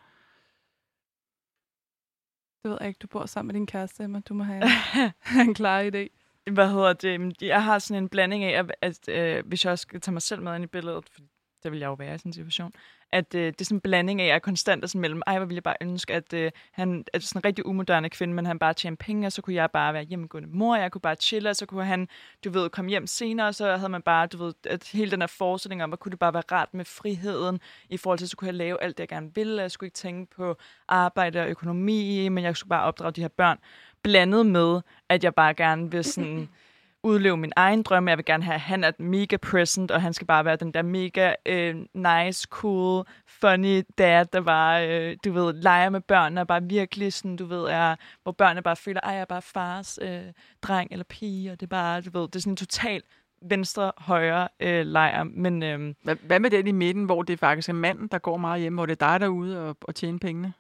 Det 2.63 2.71
ved 2.71 2.79
jeg 2.81 2.89
ikke, 2.89 2.99
du 2.99 3.07
bor 3.07 3.27
sammen 3.27 3.47
med 3.47 3.55
din 3.55 3.67
kæreste, 3.67 4.05
Emma. 4.05 4.21
Du 4.21 4.35
må 4.35 4.45
have 4.45 4.63
en 5.47 5.55
klar 5.55 5.83
idé. 5.83 6.09
hvad 6.53 6.69
hedder 6.69 6.93
det? 6.93 7.43
Jeg 7.43 7.65
har 7.65 7.79
sådan 7.79 8.03
en 8.03 8.09
blanding 8.09 8.45
af, 8.45 8.59
at, 8.59 8.73
at 8.83 9.09
øh, 9.09 9.47
hvis 9.47 9.65
jeg 9.65 9.73
også 9.73 9.83
skal 9.83 10.01
tage 10.01 10.13
mig 10.13 10.23
selv 10.23 10.43
med 10.43 10.55
ind 10.55 10.65
i 10.65 10.67
billedet, 10.67 11.09
for 11.13 11.21
det 11.63 11.73
vil 11.73 11.79
jeg 11.79 11.87
jo 11.87 11.95
være 11.95 12.15
i 12.15 12.19
sådan 12.19 12.29
en 12.29 12.33
situation, 12.33 12.73
at 13.13 13.35
øh, 13.35 13.47
det 13.47 13.61
er 13.61 13.65
sådan 13.65 13.77
en 13.77 13.81
blanding 13.81 14.21
af, 14.21 14.25
at 14.25 14.31
jeg 14.31 14.43
konstant 14.43 14.85
er 14.85 14.89
sådan 14.89 15.01
mellem, 15.01 15.23
ej, 15.27 15.39
hvor 15.39 15.47
ville 15.47 15.57
jeg 15.57 15.63
bare 15.63 15.77
ønske, 15.81 16.15
at 16.15 16.33
øh, 16.33 16.51
han 16.73 17.05
er 17.13 17.19
sådan 17.19 17.41
en 17.41 17.45
rigtig 17.45 17.67
umoderne 17.67 18.11
kvinde, 18.11 18.35
men 18.35 18.47
han 18.47 18.59
bare 18.59 18.75
tjener 18.75 18.97
penge, 18.97 19.27
og 19.27 19.33
så 19.33 19.43
kunne 19.43 19.55
jeg 19.55 19.71
bare 19.71 19.95
være 19.95 20.03
hjemmegående 20.03 20.49
mor, 20.53 20.77
jeg 20.77 20.93
kunne 20.93 21.01
bare 21.01 21.15
chille, 21.15 21.51
og 21.51 21.57
så 21.57 21.67
kunne 21.67 21.85
han, 21.85 22.09
du 22.45 22.51
ved, 22.51 22.71
komme 22.71 22.89
hjem 22.89 23.07
senere, 23.07 23.47
og 23.47 23.55
så 23.55 23.77
havde 23.77 23.89
man 23.89 24.03
bare, 24.03 24.27
du 24.27 24.45
ved, 24.45 24.55
at 24.67 24.89
hele 24.93 25.11
den 25.11 25.23
her 25.23 25.27
forestilling 25.27 25.83
om, 25.83 25.93
at 25.93 25.99
kunne 25.99 26.11
det 26.11 26.19
bare 26.19 26.35
være 26.35 26.43
rart 26.53 26.75
med 26.75 26.85
friheden, 26.85 27.61
i 27.89 27.97
forhold 27.97 28.19
til, 28.19 28.29
så 28.29 28.37
kunne 28.37 28.49
jeg 28.49 28.55
lave 28.55 28.83
alt 28.83 28.99
det, 28.99 29.01
jeg 29.01 29.09
gerne 29.09 29.35
ville, 29.35 29.63
jeg 29.63 29.71
skulle 29.71 29.89
ikke 29.89 29.97
tænke 29.97 30.37
på 30.37 30.57
arbejde 30.89 31.41
og 31.41 31.49
økonomi, 31.49 32.29
men 32.29 32.45
jeg 32.45 32.57
skulle 32.57 32.69
bare 32.69 32.85
opdrage 32.85 33.13
de 33.13 33.21
her 33.21 33.29
børn, 33.29 33.59
blandet 34.03 34.47
med, 34.47 34.81
at 35.09 35.25
jeg 35.25 35.35
bare 35.35 35.55
gerne 35.55 35.91
vil 35.91 36.05
sådan 36.05 36.49
udleve 37.03 37.37
min 37.37 37.53
egen 37.57 37.83
drøm. 37.83 38.09
Jeg 38.09 38.17
vil 38.17 38.25
gerne 38.25 38.45
have, 38.45 38.55
at 38.55 38.61
han 38.61 38.85
er 38.85 38.93
mega 38.99 39.37
present, 39.37 39.91
og 39.91 40.03
han 40.03 40.13
skal 40.13 40.27
bare 40.27 40.45
være 40.45 40.57
den 40.57 40.75
der 40.75 40.83
mega 40.83 41.35
øh, 41.47 41.77
nice, 41.95 42.47
cool, 42.51 43.07
funny 43.27 43.83
dad, 43.99 44.27
der 44.27 44.41
bare, 44.41 44.89
øh, 44.89 45.17
du 45.25 45.33
ved, 45.33 45.53
leger 45.53 45.91
med 45.91 46.01
børnene, 46.01 46.41
og 46.41 46.47
bare 46.47 46.63
virkelig 46.63 47.13
sådan, 47.13 47.37
du 47.37 47.45
ved, 47.45 47.65
er, 47.65 47.97
hvor 48.23 48.33
børnene 48.33 48.63
bare 48.63 48.77
føler, 48.77 49.01
ej, 49.01 49.13
jeg 49.13 49.21
er 49.21 49.25
bare 49.25 49.43
fars 49.43 49.99
øh, 50.03 50.23
dreng 50.63 50.93
eller 50.93 51.05
pige, 51.05 51.53
og 51.53 51.61
det 51.61 51.67
er 51.67 51.71
bare, 51.71 52.01
du 52.01 52.11
ved, 52.19 52.29
det 52.29 52.37
er 52.37 52.41
sådan 52.41 52.53
en 52.53 52.57
total 52.57 53.03
venstre-højre 53.43 54.49
øh, 54.61 54.87
lejr, 54.87 55.25
men 55.25 55.63
øh, 55.63 55.95
Hvad, 56.03 56.17
hvad 56.17 56.41
med 56.41 56.51
den 56.51 56.67
i 56.67 56.73
midten, 56.73 57.05
hvor 57.05 57.23
det 57.23 57.39
faktisk 57.39 57.69
er 57.69 57.73
manden, 57.73 58.09
der 58.09 58.19
går 58.19 58.37
meget 58.37 58.61
hjemme, 58.61 58.77
hvor 58.77 58.87
det 58.87 59.03
er 59.03 59.09
dig 59.09 59.21
derude 59.21 59.69
og, 59.69 59.77
og 59.83 59.95
tjener 59.95 60.19
pengene? 60.19 60.53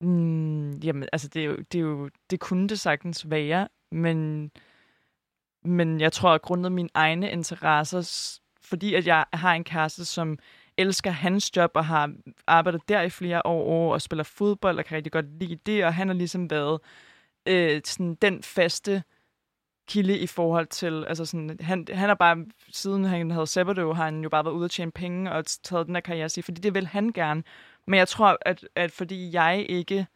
Mm, 0.00 0.70
jamen, 0.70 1.08
altså, 1.12 1.28
det, 1.28 1.42
er 1.42 1.46
jo, 1.46 1.56
det, 1.56 1.78
er 1.78 1.82
jo, 1.82 2.10
det 2.30 2.40
kunne 2.40 2.68
det 2.68 2.80
sagtens 2.80 3.30
være, 3.30 3.68
men, 3.92 4.50
men 5.64 6.00
jeg 6.00 6.12
tror, 6.12 6.30
at 6.30 6.42
grundet 6.42 6.72
mine 6.72 6.88
egne 6.94 7.30
interesser, 7.30 8.38
fordi 8.62 8.94
at 8.94 9.06
jeg 9.06 9.24
har 9.32 9.54
en 9.54 9.64
kæreste, 9.64 10.04
som 10.04 10.38
elsker 10.76 11.10
hans 11.10 11.56
job 11.56 11.70
og 11.74 11.84
har 11.84 12.12
arbejdet 12.46 12.88
der 12.88 13.02
i 13.02 13.10
flere 13.10 13.46
år 13.46 13.94
og 13.94 14.02
spiller 14.02 14.24
fodbold 14.24 14.78
og 14.78 14.84
kan 14.84 14.96
rigtig 14.96 15.12
godt 15.12 15.38
lide 15.38 15.56
det, 15.66 15.84
og 15.84 15.94
han 15.94 16.08
har 16.08 16.14
ligesom 16.14 16.50
været 16.50 16.80
øh, 17.46 17.80
sådan 17.84 18.14
den 18.14 18.42
faste 18.42 19.02
kilde 19.88 20.18
i 20.18 20.26
forhold 20.26 20.66
til, 20.66 21.04
altså 21.08 21.24
sådan, 21.24 21.56
han, 21.60 21.86
han 21.92 22.08
har 22.08 22.14
bare, 22.14 22.36
siden 22.72 23.04
han 23.04 23.30
havde 23.30 23.46
Sabado, 23.46 23.92
har 23.92 24.04
han 24.04 24.22
jo 24.22 24.28
bare 24.28 24.44
været 24.44 24.54
ude 24.54 24.64
at 24.64 24.70
tjene 24.70 24.92
penge 24.92 25.32
og 25.32 25.46
taget 25.46 25.86
den 25.86 25.94
der 25.94 26.00
karriere 26.00 26.28
sig, 26.28 26.44
fordi 26.44 26.60
det 26.60 26.74
vil 26.74 26.86
han 26.86 27.12
gerne. 27.12 27.42
Men 27.86 27.98
jeg 27.98 28.08
tror, 28.08 28.38
at, 28.40 28.68
at 28.74 28.90
fordi 28.90 29.32
jeg 29.32 29.66
ikke, 29.68 30.06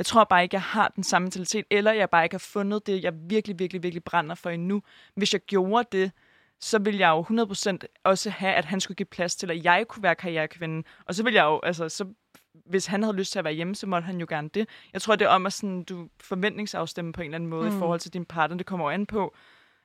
jeg 0.00 0.06
tror 0.06 0.24
bare 0.24 0.42
ikke, 0.42 0.54
jeg 0.54 0.62
har 0.62 0.88
den 0.88 1.04
samme 1.04 1.24
mentalitet, 1.24 1.64
eller 1.70 1.92
jeg 1.92 2.10
bare 2.10 2.24
ikke 2.24 2.34
har 2.34 2.38
fundet 2.38 2.86
det, 2.86 3.04
jeg 3.04 3.12
virkelig, 3.14 3.58
virkelig, 3.58 3.82
virkelig 3.82 4.04
brænder 4.04 4.34
for 4.34 4.50
endnu. 4.50 4.82
Hvis 5.14 5.32
jeg 5.32 5.40
gjorde 5.40 5.88
det, 5.92 6.12
så 6.60 6.78
vil 6.78 6.96
jeg 6.96 7.08
jo 7.08 7.22
100% 7.22 7.78
også 8.04 8.30
have, 8.30 8.52
at 8.54 8.64
han 8.64 8.80
skulle 8.80 8.96
give 8.96 9.06
plads 9.06 9.36
til, 9.36 9.50
at 9.50 9.64
jeg 9.64 9.88
kunne 9.88 10.02
være 10.02 10.14
karrierekvinde. 10.14 10.82
Og 11.06 11.14
så 11.14 11.22
vil 11.22 11.34
jeg 11.34 11.44
jo, 11.44 11.60
altså, 11.62 11.88
så, 11.88 12.04
hvis 12.66 12.86
han 12.86 13.02
havde 13.02 13.16
lyst 13.16 13.32
til 13.32 13.38
at 13.38 13.44
være 13.44 13.54
hjemme, 13.54 13.74
så 13.74 13.86
måtte 13.86 14.06
han 14.06 14.20
jo 14.20 14.26
gerne 14.28 14.48
det. 14.54 14.68
Jeg 14.92 15.02
tror, 15.02 15.16
det 15.16 15.24
er 15.24 15.28
om 15.28 15.46
at 15.46 15.52
sådan, 15.52 15.82
du 15.82 16.08
forventningsafstemme 16.20 17.12
på 17.12 17.20
en 17.20 17.24
eller 17.24 17.34
anden 17.34 17.50
måde 17.50 17.70
mm. 17.70 17.76
i 17.76 17.78
forhold 17.78 18.00
til 18.00 18.12
din 18.12 18.24
partner. 18.24 18.56
Det 18.56 18.66
kommer 18.66 18.86
jo 18.86 18.90
an 18.90 19.06
på, 19.06 19.34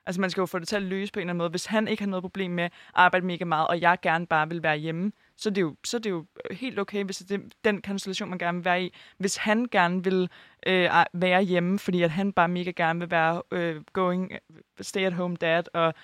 altså 0.06 0.20
man 0.20 0.30
skal 0.30 0.40
jo 0.40 0.46
få 0.46 0.58
det 0.58 0.68
til 0.68 0.76
at 0.76 0.82
løse 0.82 1.12
på 1.12 1.18
en 1.18 1.22
eller 1.22 1.30
anden 1.30 1.38
måde. 1.38 1.50
Hvis 1.50 1.66
han 1.66 1.88
ikke 1.88 2.02
har 2.02 2.10
noget 2.10 2.22
problem 2.22 2.50
med 2.50 2.64
at 2.64 2.72
arbejde 2.94 3.26
mega 3.26 3.44
meget, 3.44 3.68
og 3.68 3.80
jeg 3.80 3.98
gerne 4.02 4.26
bare 4.26 4.48
vil 4.48 4.62
være 4.62 4.76
hjemme, 4.76 5.12
så 5.36 5.48
er 5.48 5.52
det 5.52 5.60
jo, 5.60 5.76
så 5.84 5.96
er 5.96 6.00
det 6.00 6.10
jo 6.10 6.26
helt 6.50 6.78
okay, 6.78 7.04
hvis 7.04 7.16
det 7.18 7.40
er 7.40 7.44
den 7.64 7.82
konstellation, 7.82 8.30
man 8.30 8.38
gerne 8.38 8.58
vil 8.58 8.64
være 8.64 8.82
i. 8.82 8.94
Hvis 9.18 9.36
han 9.36 9.66
gerne 9.70 10.04
vil 10.04 10.30
øh, 10.66 10.90
være 11.12 11.42
hjemme, 11.42 11.78
fordi 11.78 12.02
at 12.02 12.10
han 12.10 12.32
bare 12.32 12.48
mega 12.48 12.70
gerne 12.76 13.00
vil 13.00 13.10
være 13.10 13.42
øh, 13.50 13.82
going, 13.92 14.32
stay 14.80 15.00
at 15.02 15.12
home 15.12 15.36
dad, 15.36 15.62
og 15.74 15.94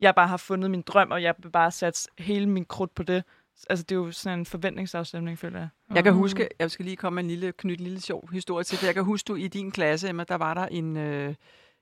jeg 0.00 0.14
bare 0.14 0.28
har 0.28 0.36
fundet 0.36 0.70
min 0.70 0.82
drøm, 0.82 1.10
og 1.10 1.22
jeg 1.22 1.34
vil 1.38 1.50
bare 1.50 1.70
sætte 1.70 2.00
hele 2.18 2.46
min 2.48 2.64
krudt 2.64 2.94
på 2.94 3.02
det. 3.02 3.24
Altså, 3.70 3.82
det 3.82 3.94
er 3.94 3.98
jo 3.98 4.10
sådan 4.10 4.38
en 4.38 4.46
forventningsafstemning, 4.46 5.38
føler 5.38 5.58
jeg. 5.58 5.68
Jeg 5.94 6.04
kan 6.04 6.12
huske, 6.12 6.48
jeg 6.58 6.70
skal 6.70 6.84
lige 6.84 6.96
komme 6.96 7.14
med 7.14 7.22
en 7.24 7.30
lille, 7.30 7.52
knytte 7.52 7.80
en 7.80 7.84
lille 7.84 8.00
sjov 8.00 8.28
historie 8.32 8.64
til, 8.64 8.78
for 8.78 8.86
jeg 8.86 8.94
kan 8.94 9.04
huske, 9.04 9.26
du 9.26 9.34
i 9.34 9.48
din 9.48 9.70
klasse, 9.70 10.08
Emma, 10.08 10.24
der 10.28 10.34
var 10.34 10.54
der 10.54 10.66
en, 10.66 10.96
øh, 10.96 11.34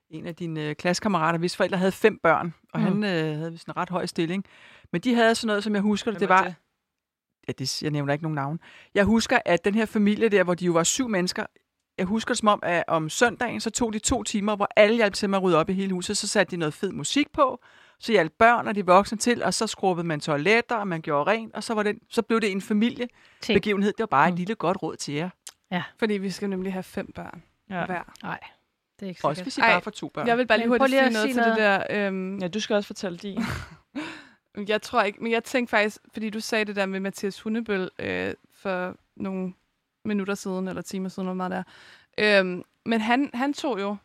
en 0.09 0.27
af 0.27 0.35
dine 0.35 0.61
øh, 0.69 0.75
klassekammerater, 0.75 1.39
hvis 1.39 1.57
forældre 1.57 1.77
havde 1.77 1.91
fem 1.91 2.19
børn, 2.23 2.53
og 2.73 2.79
Mm. 2.79 2.85
mm. 2.85 3.01
han 3.01 3.03
øh, 3.03 3.37
havde 3.37 3.51
vist 3.51 3.67
en 3.67 3.77
ret 3.77 3.89
høj 3.89 4.05
stilling. 4.05 4.45
Men 4.91 5.01
de 5.01 5.13
havde 5.15 5.35
sådan 5.35 5.47
noget, 5.47 5.63
som 5.63 5.73
jeg 5.73 5.81
husker, 5.81 6.11
det, 6.11 6.19
det 6.19 6.29
var, 6.29 6.53
ja, 7.47 7.53
det, 7.59 7.83
jeg 7.83 7.91
nævner 7.91 8.13
ikke 8.13 8.23
nogen 8.23 8.35
navn. 8.35 8.59
Jeg 8.95 9.03
husker, 9.05 9.39
at 9.45 9.65
den 9.65 9.75
her 9.75 9.85
familie 9.85 10.29
der, 10.29 10.43
hvor 10.43 10.53
de 10.53 10.65
jo 10.65 10.71
var 10.71 10.83
syv 10.83 11.07
mennesker, 11.09 11.45
jeg 11.97 12.05
husker 12.05 12.33
det 12.33 12.37
som 12.39 12.47
om, 12.47 12.59
at 12.63 12.83
om 12.87 13.09
søndagen, 13.09 13.59
så 13.59 13.69
tog 13.69 13.93
de 13.93 13.99
to 13.99 14.23
timer, 14.23 14.55
hvor 14.55 14.67
alle 14.75 14.95
hjalp 14.95 15.13
til 15.13 15.29
med 15.29 15.37
at 15.37 15.43
rydde 15.43 15.57
op 15.57 15.69
i 15.69 15.73
hele 15.73 15.93
huset. 15.93 16.17
Så 16.17 16.27
satte 16.27 16.51
de 16.51 16.57
noget 16.57 16.73
fed 16.73 16.91
musik 16.91 17.31
på, 17.33 17.59
så 17.99 18.11
hjalp 18.11 18.33
børn 18.39 18.67
og 18.67 18.75
de 18.75 18.85
voksne 18.85 19.17
til, 19.17 19.43
og 19.43 19.53
så 19.53 19.67
skrubbede 19.67 20.07
man 20.07 20.19
toiletter, 20.19 20.75
og 20.75 20.87
man 20.87 21.01
gjorde 21.01 21.31
rent, 21.31 21.55
og 21.55 21.63
så, 21.63 21.73
var 21.73 21.83
det, 21.83 21.95
så 22.09 22.21
blev 22.21 22.41
det 22.41 22.51
en 22.51 22.61
familiebegivenhed. 22.61 23.91
Det 23.91 23.99
var 23.99 24.05
bare 24.05 24.27
et 24.27 24.33
Mm. 24.33 24.37
lille 24.37 24.55
godt 24.55 24.83
råd 24.83 24.95
til 24.95 25.13
jer. 25.13 25.29
Fordi 25.99 26.13
vi 26.13 26.29
skal 26.31 26.49
nemlig 26.49 26.73
have 26.73 26.83
fem 26.83 27.11
børn 27.15 27.43
Ja. 27.69 27.85
hver. 27.85 28.13
Nej, 28.23 28.39
det 28.99 29.05
er 29.05 29.09
ikke 29.09 29.25
Også 29.25 29.35
sikkert. 29.39 29.45
hvis 29.45 29.57
I 29.57 29.61
bare 29.61 29.81
får 29.81 29.91
to 29.91 30.07
børn. 30.13 30.27
Jeg 30.27 30.37
vil 30.37 30.47
bare 30.47 30.57
lige 30.57 30.67
hurtigt 30.67 30.89
lige 30.89 31.01
sige 31.03 31.13
noget 31.13 31.33
sige 31.33 31.43
til 31.43 31.49
det 31.51 31.57
der. 31.57 32.07
Øhm, 32.07 32.37
Ja, 32.39 32.47
du 32.47 32.59
skal 32.59 32.75
også 32.75 32.87
fortælle 32.87 33.17
din. 33.17 33.39
Jeg 34.67 34.81
tror 34.81 35.01
ikke, 35.03 35.23
men 35.23 35.31
jeg 35.31 35.43
tænkte 35.43 35.69
faktisk, 35.71 35.97
fordi 36.13 36.29
du 36.29 36.39
sagde 36.39 36.65
det 36.65 36.75
der 36.75 36.85
med 36.85 36.99
Mathias 36.99 37.41
Hundebøl 37.41 37.89
øh, 37.99 38.33
for 38.53 38.95
nogle 39.15 39.53
minutter 40.05 40.35
siden, 40.35 40.67
eller 40.67 40.81
timer 40.81 41.09
siden, 41.09 41.25
hvor 41.27 41.33
meget 41.33 41.51
der. 41.51 41.63
Øhm, 42.39 42.63
men 42.85 43.01
han, 43.01 43.29
han 43.33 43.53
tog 43.53 43.79
jo 43.81 43.95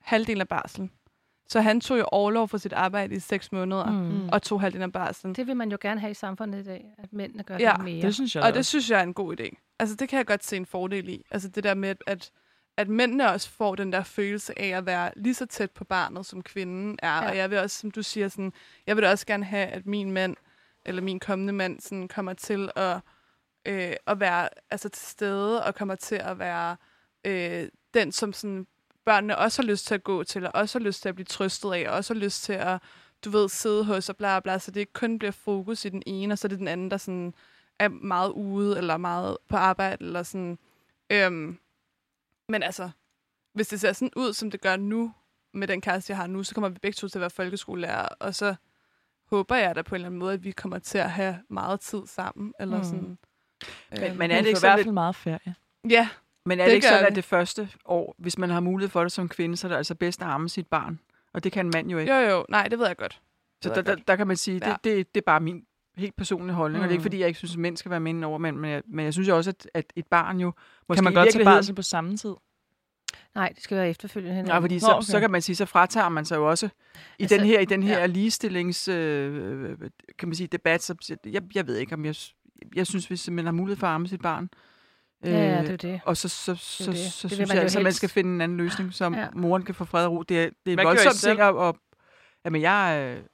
halvdelen 0.00 0.40
af 0.40 0.48
barselen. 0.48 0.90
Så 1.48 1.60
han 1.60 1.80
tog 1.80 1.98
jo 1.98 2.04
overlov 2.12 2.48
for 2.48 2.58
sit 2.58 2.72
arbejde 2.72 3.14
i 3.14 3.18
seks 3.18 3.52
måneder, 3.52 3.90
mm. 3.90 3.96
Mm. 3.96 4.28
og 4.28 4.42
tog 4.42 4.60
halvdelen 4.60 4.82
af 4.82 4.92
barselen. 4.92 5.34
Det 5.34 5.46
vil 5.46 5.56
man 5.56 5.70
jo 5.70 5.78
gerne 5.80 6.00
have 6.00 6.10
i 6.10 6.14
samfundet 6.14 6.60
i 6.60 6.64
dag, 6.64 6.84
at 6.98 7.12
mændene 7.12 7.42
gør 7.42 7.56
Ja, 7.58 7.72
det 7.76 7.84
mere. 7.84 8.02
Det 8.02 8.14
synes 8.14 8.34
jeg 8.34 8.42
Og 8.42 8.46
da 8.46 8.50
det 8.52 8.58
også. 8.58 8.68
synes 8.68 8.90
jeg 8.90 8.98
er 8.98 9.02
en 9.02 9.14
god 9.14 9.40
idé. 9.40 9.74
Altså, 9.78 9.96
det 9.96 10.08
kan 10.08 10.16
jeg 10.16 10.26
godt 10.26 10.44
se 10.44 10.56
en 10.56 10.66
fordel 10.66 11.08
i. 11.08 11.22
Altså, 11.30 11.48
det 11.48 11.64
der 11.64 11.74
med, 11.74 11.88
at- 11.88 12.02
at, 12.06 12.30
at 12.76 12.88
mændene 12.88 13.30
også 13.30 13.50
får 13.50 13.74
den 13.74 13.92
der 13.92 14.02
følelse 14.02 14.58
af 14.58 14.68
at 14.68 14.86
være 14.86 15.12
lige 15.16 15.34
så 15.34 15.46
tæt 15.46 15.70
på 15.70 15.84
barnet, 15.84 16.26
som 16.26 16.42
kvinden 16.42 16.98
er. 17.02 17.22
Ja. 17.22 17.28
Og 17.28 17.36
jeg 17.36 17.50
vil 17.50 17.58
også, 17.58 17.78
som 17.78 17.90
du 17.90 18.02
siger, 18.02 18.28
sådan, 18.28 18.52
jeg 18.86 18.96
vil 18.96 19.04
også 19.04 19.26
gerne 19.26 19.44
have, 19.44 19.66
at 19.66 19.86
min 19.86 20.12
mand, 20.12 20.36
eller 20.86 21.02
min 21.02 21.20
kommende 21.20 21.52
mand, 21.52 21.80
sådan, 21.80 22.08
kommer 22.08 22.32
til 22.32 22.70
at, 22.76 23.00
øh, 23.66 23.92
at 24.06 24.20
være 24.20 24.48
altså, 24.70 24.88
til 24.88 25.06
stede, 25.06 25.64
og 25.64 25.74
kommer 25.74 25.94
til 25.94 26.14
at 26.14 26.38
være 26.38 26.76
øh, 27.24 27.68
den, 27.94 28.12
som 28.12 28.32
sådan, 28.32 28.66
børnene 29.04 29.38
også 29.38 29.62
har 29.62 29.66
lyst 29.66 29.86
til 29.86 29.94
at 29.94 30.04
gå 30.04 30.24
til, 30.24 30.46
og 30.46 30.52
også 30.54 30.78
har 30.78 30.84
lyst 30.84 31.02
til 31.02 31.08
at 31.08 31.14
blive 31.14 31.24
trøstet 31.24 31.72
af, 31.72 31.88
og 31.88 31.96
også 31.96 32.14
har 32.14 32.20
lyst 32.20 32.42
til 32.42 32.52
at, 32.52 32.82
du 33.24 33.30
ved, 33.30 33.48
sidde 33.48 33.84
hos 33.84 34.08
og 34.08 34.16
bla 34.16 34.40
bla, 34.40 34.58
så 34.58 34.70
det 34.70 34.80
ikke 34.80 34.92
kun 34.92 35.18
bliver 35.18 35.32
fokus 35.32 35.84
i 35.84 35.88
den 35.88 36.02
ene, 36.06 36.34
og 36.34 36.38
så 36.38 36.46
er 36.46 36.48
det 36.48 36.58
den 36.58 36.68
anden, 36.68 36.90
der 36.90 36.96
sådan 36.96 37.34
er 37.78 37.88
meget 37.88 38.30
ude, 38.30 38.78
eller 38.78 38.96
meget 38.96 39.36
på 39.48 39.56
arbejde, 39.56 40.04
eller 40.04 40.22
sådan. 40.22 40.58
Øhm, 41.10 41.58
men 42.48 42.62
altså, 42.62 42.90
hvis 43.54 43.68
det 43.68 43.80
ser 43.80 43.92
sådan 43.92 44.10
ud, 44.16 44.32
som 44.32 44.50
det 44.50 44.60
gør 44.60 44.76
nu, 44.76 45.12
med 45.54 45.68
den 45.68 45.80
kæreste, 45.80 46.10
jeg 46.10 46.16
har 46.18 46.26
nu, 46.26 46.42
så 46.42 46.54
kommer 46.54 46.68
vi 46.68 46.78
begge 46.82 46.94
to 46.94 47.08
til 47.08 47.18
at 47.18 47.20
være 47.20 47.30
folkeskolelærer, 47.30 48.08
og 48.20 48.34
så 48.34 48.54
håber 49.30 49.56
jeg 49.56 49.74
da 49.74 49.82
på 49.82 49.94
en 49.94 49.96
eller 49.96 50.06
anden 50.06 50.18
måde, 50.18 50.34
at 50.34 50.44
vi 50.44 50.50
kommer 50.50 50.78
til 50.78 50.98
at 50.98 51.10
have 51.10 51.38
meget 51.50 51.80
tid 51.80 52.02
sammen, 52.06 52.52
eller 52.60 52.78
Mm. 52.78 52.84
sådan. 52.84 53.18
Men, 53.90 54.02
Øh, 54.02 54.18
men 54.18 54.30
er 54.30 54.40
det 54.40 54.46
ikke 54.46 54.56
får 54.56 54.58
i 54.58 54.60
sådan 54.60 54.76
hvert 54.76 54.84
fald 54.84 54.92
meget 54.92 55.16
ferie. 55.16 55.54
ja, 55.90 56.08
men 56.44 56.60
er 56.60 56.64
det 56.64 56.70
det 56.70 56.74
ikke 56.74 56.88
sådan, 56.88 57.06
at 57.06 57.14
det 57.16 57.24
første 57.24 57.68
år, 57.84 58.14
hvis 58.18 58.38
man 58.38 58.50
har 58.50 58.60
mulighed 58.60 58.90
for 58.90 59.02
det 59.02 59.12
som 59.12 59.28
kvinde, 59.28 59.56
så 59.56 59.66
er 59.66 59.68
det 59.68 59.76
altså 59.76 59.94
bedst 59.94 60.22
at 60.22 60.28
amme 60.28 60.48
sit 60.48 60.66
barn? 60.66 61.00
Og 61.32 61.44
det 61.44 61.52
kan 61.52 61.66
en 61.66 61.70
mand 61.74 61.90
jo 61.90 61.98
ikke. 61.98 62.14
jo 62.14 62.20
jo, 62.30 62.46
nej, 62.48 62.68
det 62.68 62.78
ved 62.78 62.86
jeg 62.86 62.96
godt. 62.96 63.20
Så 63.62 63.68
der, 63.74 63.82
der, 63.82 63.94
der 63.94 64.16
kan 64.16 64.26
man 64.26 64.36
sige, 64.36 64.60
Ja. 64.66 64.70
det, 64.72 64.84
det, 64.84 65.14
det 65.14 65.20
er 65.20 65.24
bare 65.24 65.40
min 65.40 65.66
helt 65.96 66.16
personlige 66.16 66.54
holdning. 66.54 66.80
Mm. 66.80 66.82
Og 66.84 66.88
det 66.88 66.90
er 66.90 66.94
ikke, 66.94 67.00
Mm. 67.00 67.04
fordi 67.04 67.18
jeg 67.18 67.28
ikke 67.28 67.38
synes, 67.38 67.52
at 67.52 67.58
mænd 67.58 67.76
skal 67.76 67.90
være 67.90 68.00
mænd 68.00 68.24
over 68.24 68.38
mænd, 68.38 68.56
men 68.56 68.70
jeg, 68.70 68.82
men 68.86 69.04
jeg 69.04 69.12
synes 69.12 69.28
jo 69.28 69.36
også, 69.36 69.50
at, 69.50 69.68
at 69.74 69.92
et 69.96 70.06
barn 70.06 70.40
jo 70.40 70.52
måske 70.88 70.96
Kan 70.96 71.04
man 71.04 71.14
godt 71.14 71.32
tage 71.32 71.44
barsel 71.44 71.74
på 71.74 71.82
samme 71.82 72.16
tid? 72.16 72.34
Nej, 73.34 73.52
det 73.54 73.62
skal 73.62 73.76
være 73.76 73.88
efterfølgende. 73.90 74.52
Ja, 74.54 74.58
fordi 74.58 74.78
så, 74.78 74.92
okay. 74.92 75.02
så 75.04 75.20
kan 75.20 75.30
man 75.30 75.42
sige, 75.42 75.56
så 75.56 75.66
fratager 75.66 76.08
man 76.08 76.24
sig 76.24 76.36
jo 76.36 76.50
også 76.50 76.66
i 76.66 77.22
Altså, 77.22 77.36
den 77.36 77.46
her, 77.46 77.60
i 77.60 77.64
den 77.64 77.82
her 77.82 77.98
ja. 77.98 78.06
ligestillings, 78.06 78.88
øh, 78.88 79.78
kan 80.18 80.28
man 80.28 80.34
sige, 80.34 80.46
debat. 80.46 80.82
Så, 80.82 81.16
jeg, 81.26 81.42
jeg 81.54 81.66
ved 81.66 81.76
ikke, 81.76 81.94
om 81.94 82.04
jeg, 82.04 82.14
jeg 82.76 82.86
synes, 82.86 83.06
hvis 83.06 83.30
man 83.30 83.44
har 83.44 83.52
mulighed 83.52 83.78
for 83.78 83.86
at 83.86 83.92
amme 83.94 84.08
sit 84.08 84.20
barn, 84.22 84.48
ja, 85.24 85.30
ja, 85.30 85.62
det 85.62 85.70
er 85.70 85.76
det. 85.76 86.00
og 86.04 86.16
så, 86.16 86.28
så, 86.28 86.54
så, 86.54 86.90
det. 86.90 86.98
så, 86.98 87.02
Det 87.02 87.12
så 87.12 87.28
vil 87.28 87.34
synes 87.36 87.48
man 87.48 87.54
jeg 87.56 87.62
altså, 87.62 87.78
at 87.78 87.82
man 87.84 87.92
skal 87.92 88.08
finde 88.08 88.34
en 88.34 88.40
anden 88.40 88.58
løsning, 88.58 88.92
som 88.94 89.14
Ja. 89.14 89.26
moren 89.34 89.62
kan 89.62 89.74
få 89.74 89.84
fred 89.84 90.06
og 90.06 90.12
ro. 90.12 90.22
Det 90.22 90.42
er, 90.42 90.50
det 90.66 90.72
er 90.74 90.78
en 90.78 90.86
voldsom 90.86 91.12
ting 91.12 91.40
at... 91.40 91.54
Og, 91.54 91.76
jamen, 92.44 92.62
jeg, 92.62 93.14
øh, 93.18 93.24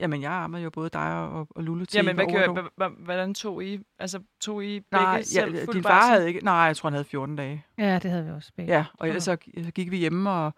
jamen, 0.00 0.22
jeg 0.22 0.32
ammede 0.32 0.62
jo 0.62 0.70
både 0.70 0.88
dig 0.90 1.14
og, 1.14 1.48
og 1.50 1.62
Lulu 1.62 1.84
til 1.84 1.98
Jamen, 1.98 2.14
hvad 2.14 2.26
gjorde, 2.26 2.88
hvordan 3.04 3.34
tog 3.34 3.64
I? 3.64 3.80
Altså, 3.98 4.20
tog 4.40 4.64
I 4.64 4.80
begge 4.80 5.04
Nej, 5.04 5.22
selv 5.22 5.54
ja, 5.54 5.64
din 5.72 5.82
far 5.82 6.06
havde 6.08 6.28
ikke... 6.28 6.40
Nej, 6.44 6.54
jeg 6.54 6.76
tror, 6.76 6.88
han 6.88 6.92
havde 6.94 7.04
14 7.04 7.36
dage. 7.36 7.64
Ja, 7.78 7.98
det 7.98 8.10
havde 8.10 8.24
vi 8.24 8.30
også 8.30 8.52
begge. 8.56 8.72
Ja, 8.74 8.84
og 8.94 9.08
ellers 9.08 9.22
så, 9.24 9.36
så 9.64 9.70
gik 9.70 9.90
vi 9.90 9.96
hjemme 9.96 10.30
og, 10.30 10.52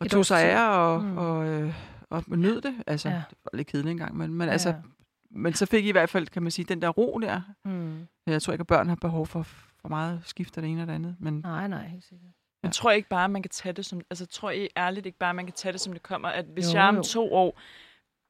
og 0.00 0.10
tog 0.10 0.26
sig 0.26 0.36
jer 0.44 0.66
og, 0.68 1.02
Mm. 1.02 1.08
mm. 1.10 1.18
og, 1.18 1.46
øh, 1.48 1.74
og 2.10 2.24
nød 2.28 2.60
det. 2.60 2.74
Altså, 2.86 3.08
Ja. 3.08 3.14
ja. 3.14 3.22
det 3.30 3.38
var 3.52 3.56
lidt 3.56 3.68
kedeligt 3.68 3.90
engang, 3.90 4.16
men, 4.16 4.34
men, 4.34 4.46
Ja. 4.46 4.52
altså, 4.52 4.74
men 5.30 5.54
så 5.54 5.66
fik 5.66 5.84
I 5.84 5.88
i 5.88 5.92
hvert 5.92 6.10
fald, 6.10 6.26
kan 6.26 6.42
man 6.42 6.50
sige, 6.50 6.64
den 6.68 6.82
der 6.82 6.88
ro 6.88 7.18
der. 7.22 7.40
Mm. 7.64 8.06
Jeg 8.26 8.42
tror 8.42 8.52
ikke, 8.52 8.62
at 8.62 8.66
børn 8.66 8.88
har 8.88 8.96
behov 8.96 9.26
for, 9.26 9.42
for 9.42 9.88
meget 9.88 10.20
skift 10.24 10.56
af 10.58 10.62
det 10.62 10.70
ene 10.70 10.82
og 10.82 10.86
det 10.88 10.94
andet. 10.94 11.16
Men 11.20 11.40
Nej, 11.40 11.68
nej, 11.68 11.86
helt 11.88 12.04
sikkert. 12.04 12.30
Men 12.62 12.72
tror 12.72 12.90
I 12.90 12.96
ikke 12.96 13.08
bare, 13.08 13.28
man 13.28 13.42
kan 13.42 13.50
tage 13.50 13.72
det 13.72 13.86
som... 13.86 14.00
Altså, 14.10 14.26
tror 14.26 14.50
I 14.50 14.68
ærligt 14.76 15.06
ikke 15.06 15.18
bare, 15.18 15.34
man 15.34 15.46
kan 15.46 15.52
tage 15.54 15.72
det, 15.72 15.80
som 15.80 15.92
det 15.92 16.02
kommer? 16.02 16.28
At 16.28 16.44
hvis 16.44 16.74
jo, 16.74 16.78
jeg 16.78 16.88
om 16.88 16.96
jo. 16.96 17.02
to 17.02 17.32
år... 17.34 17.60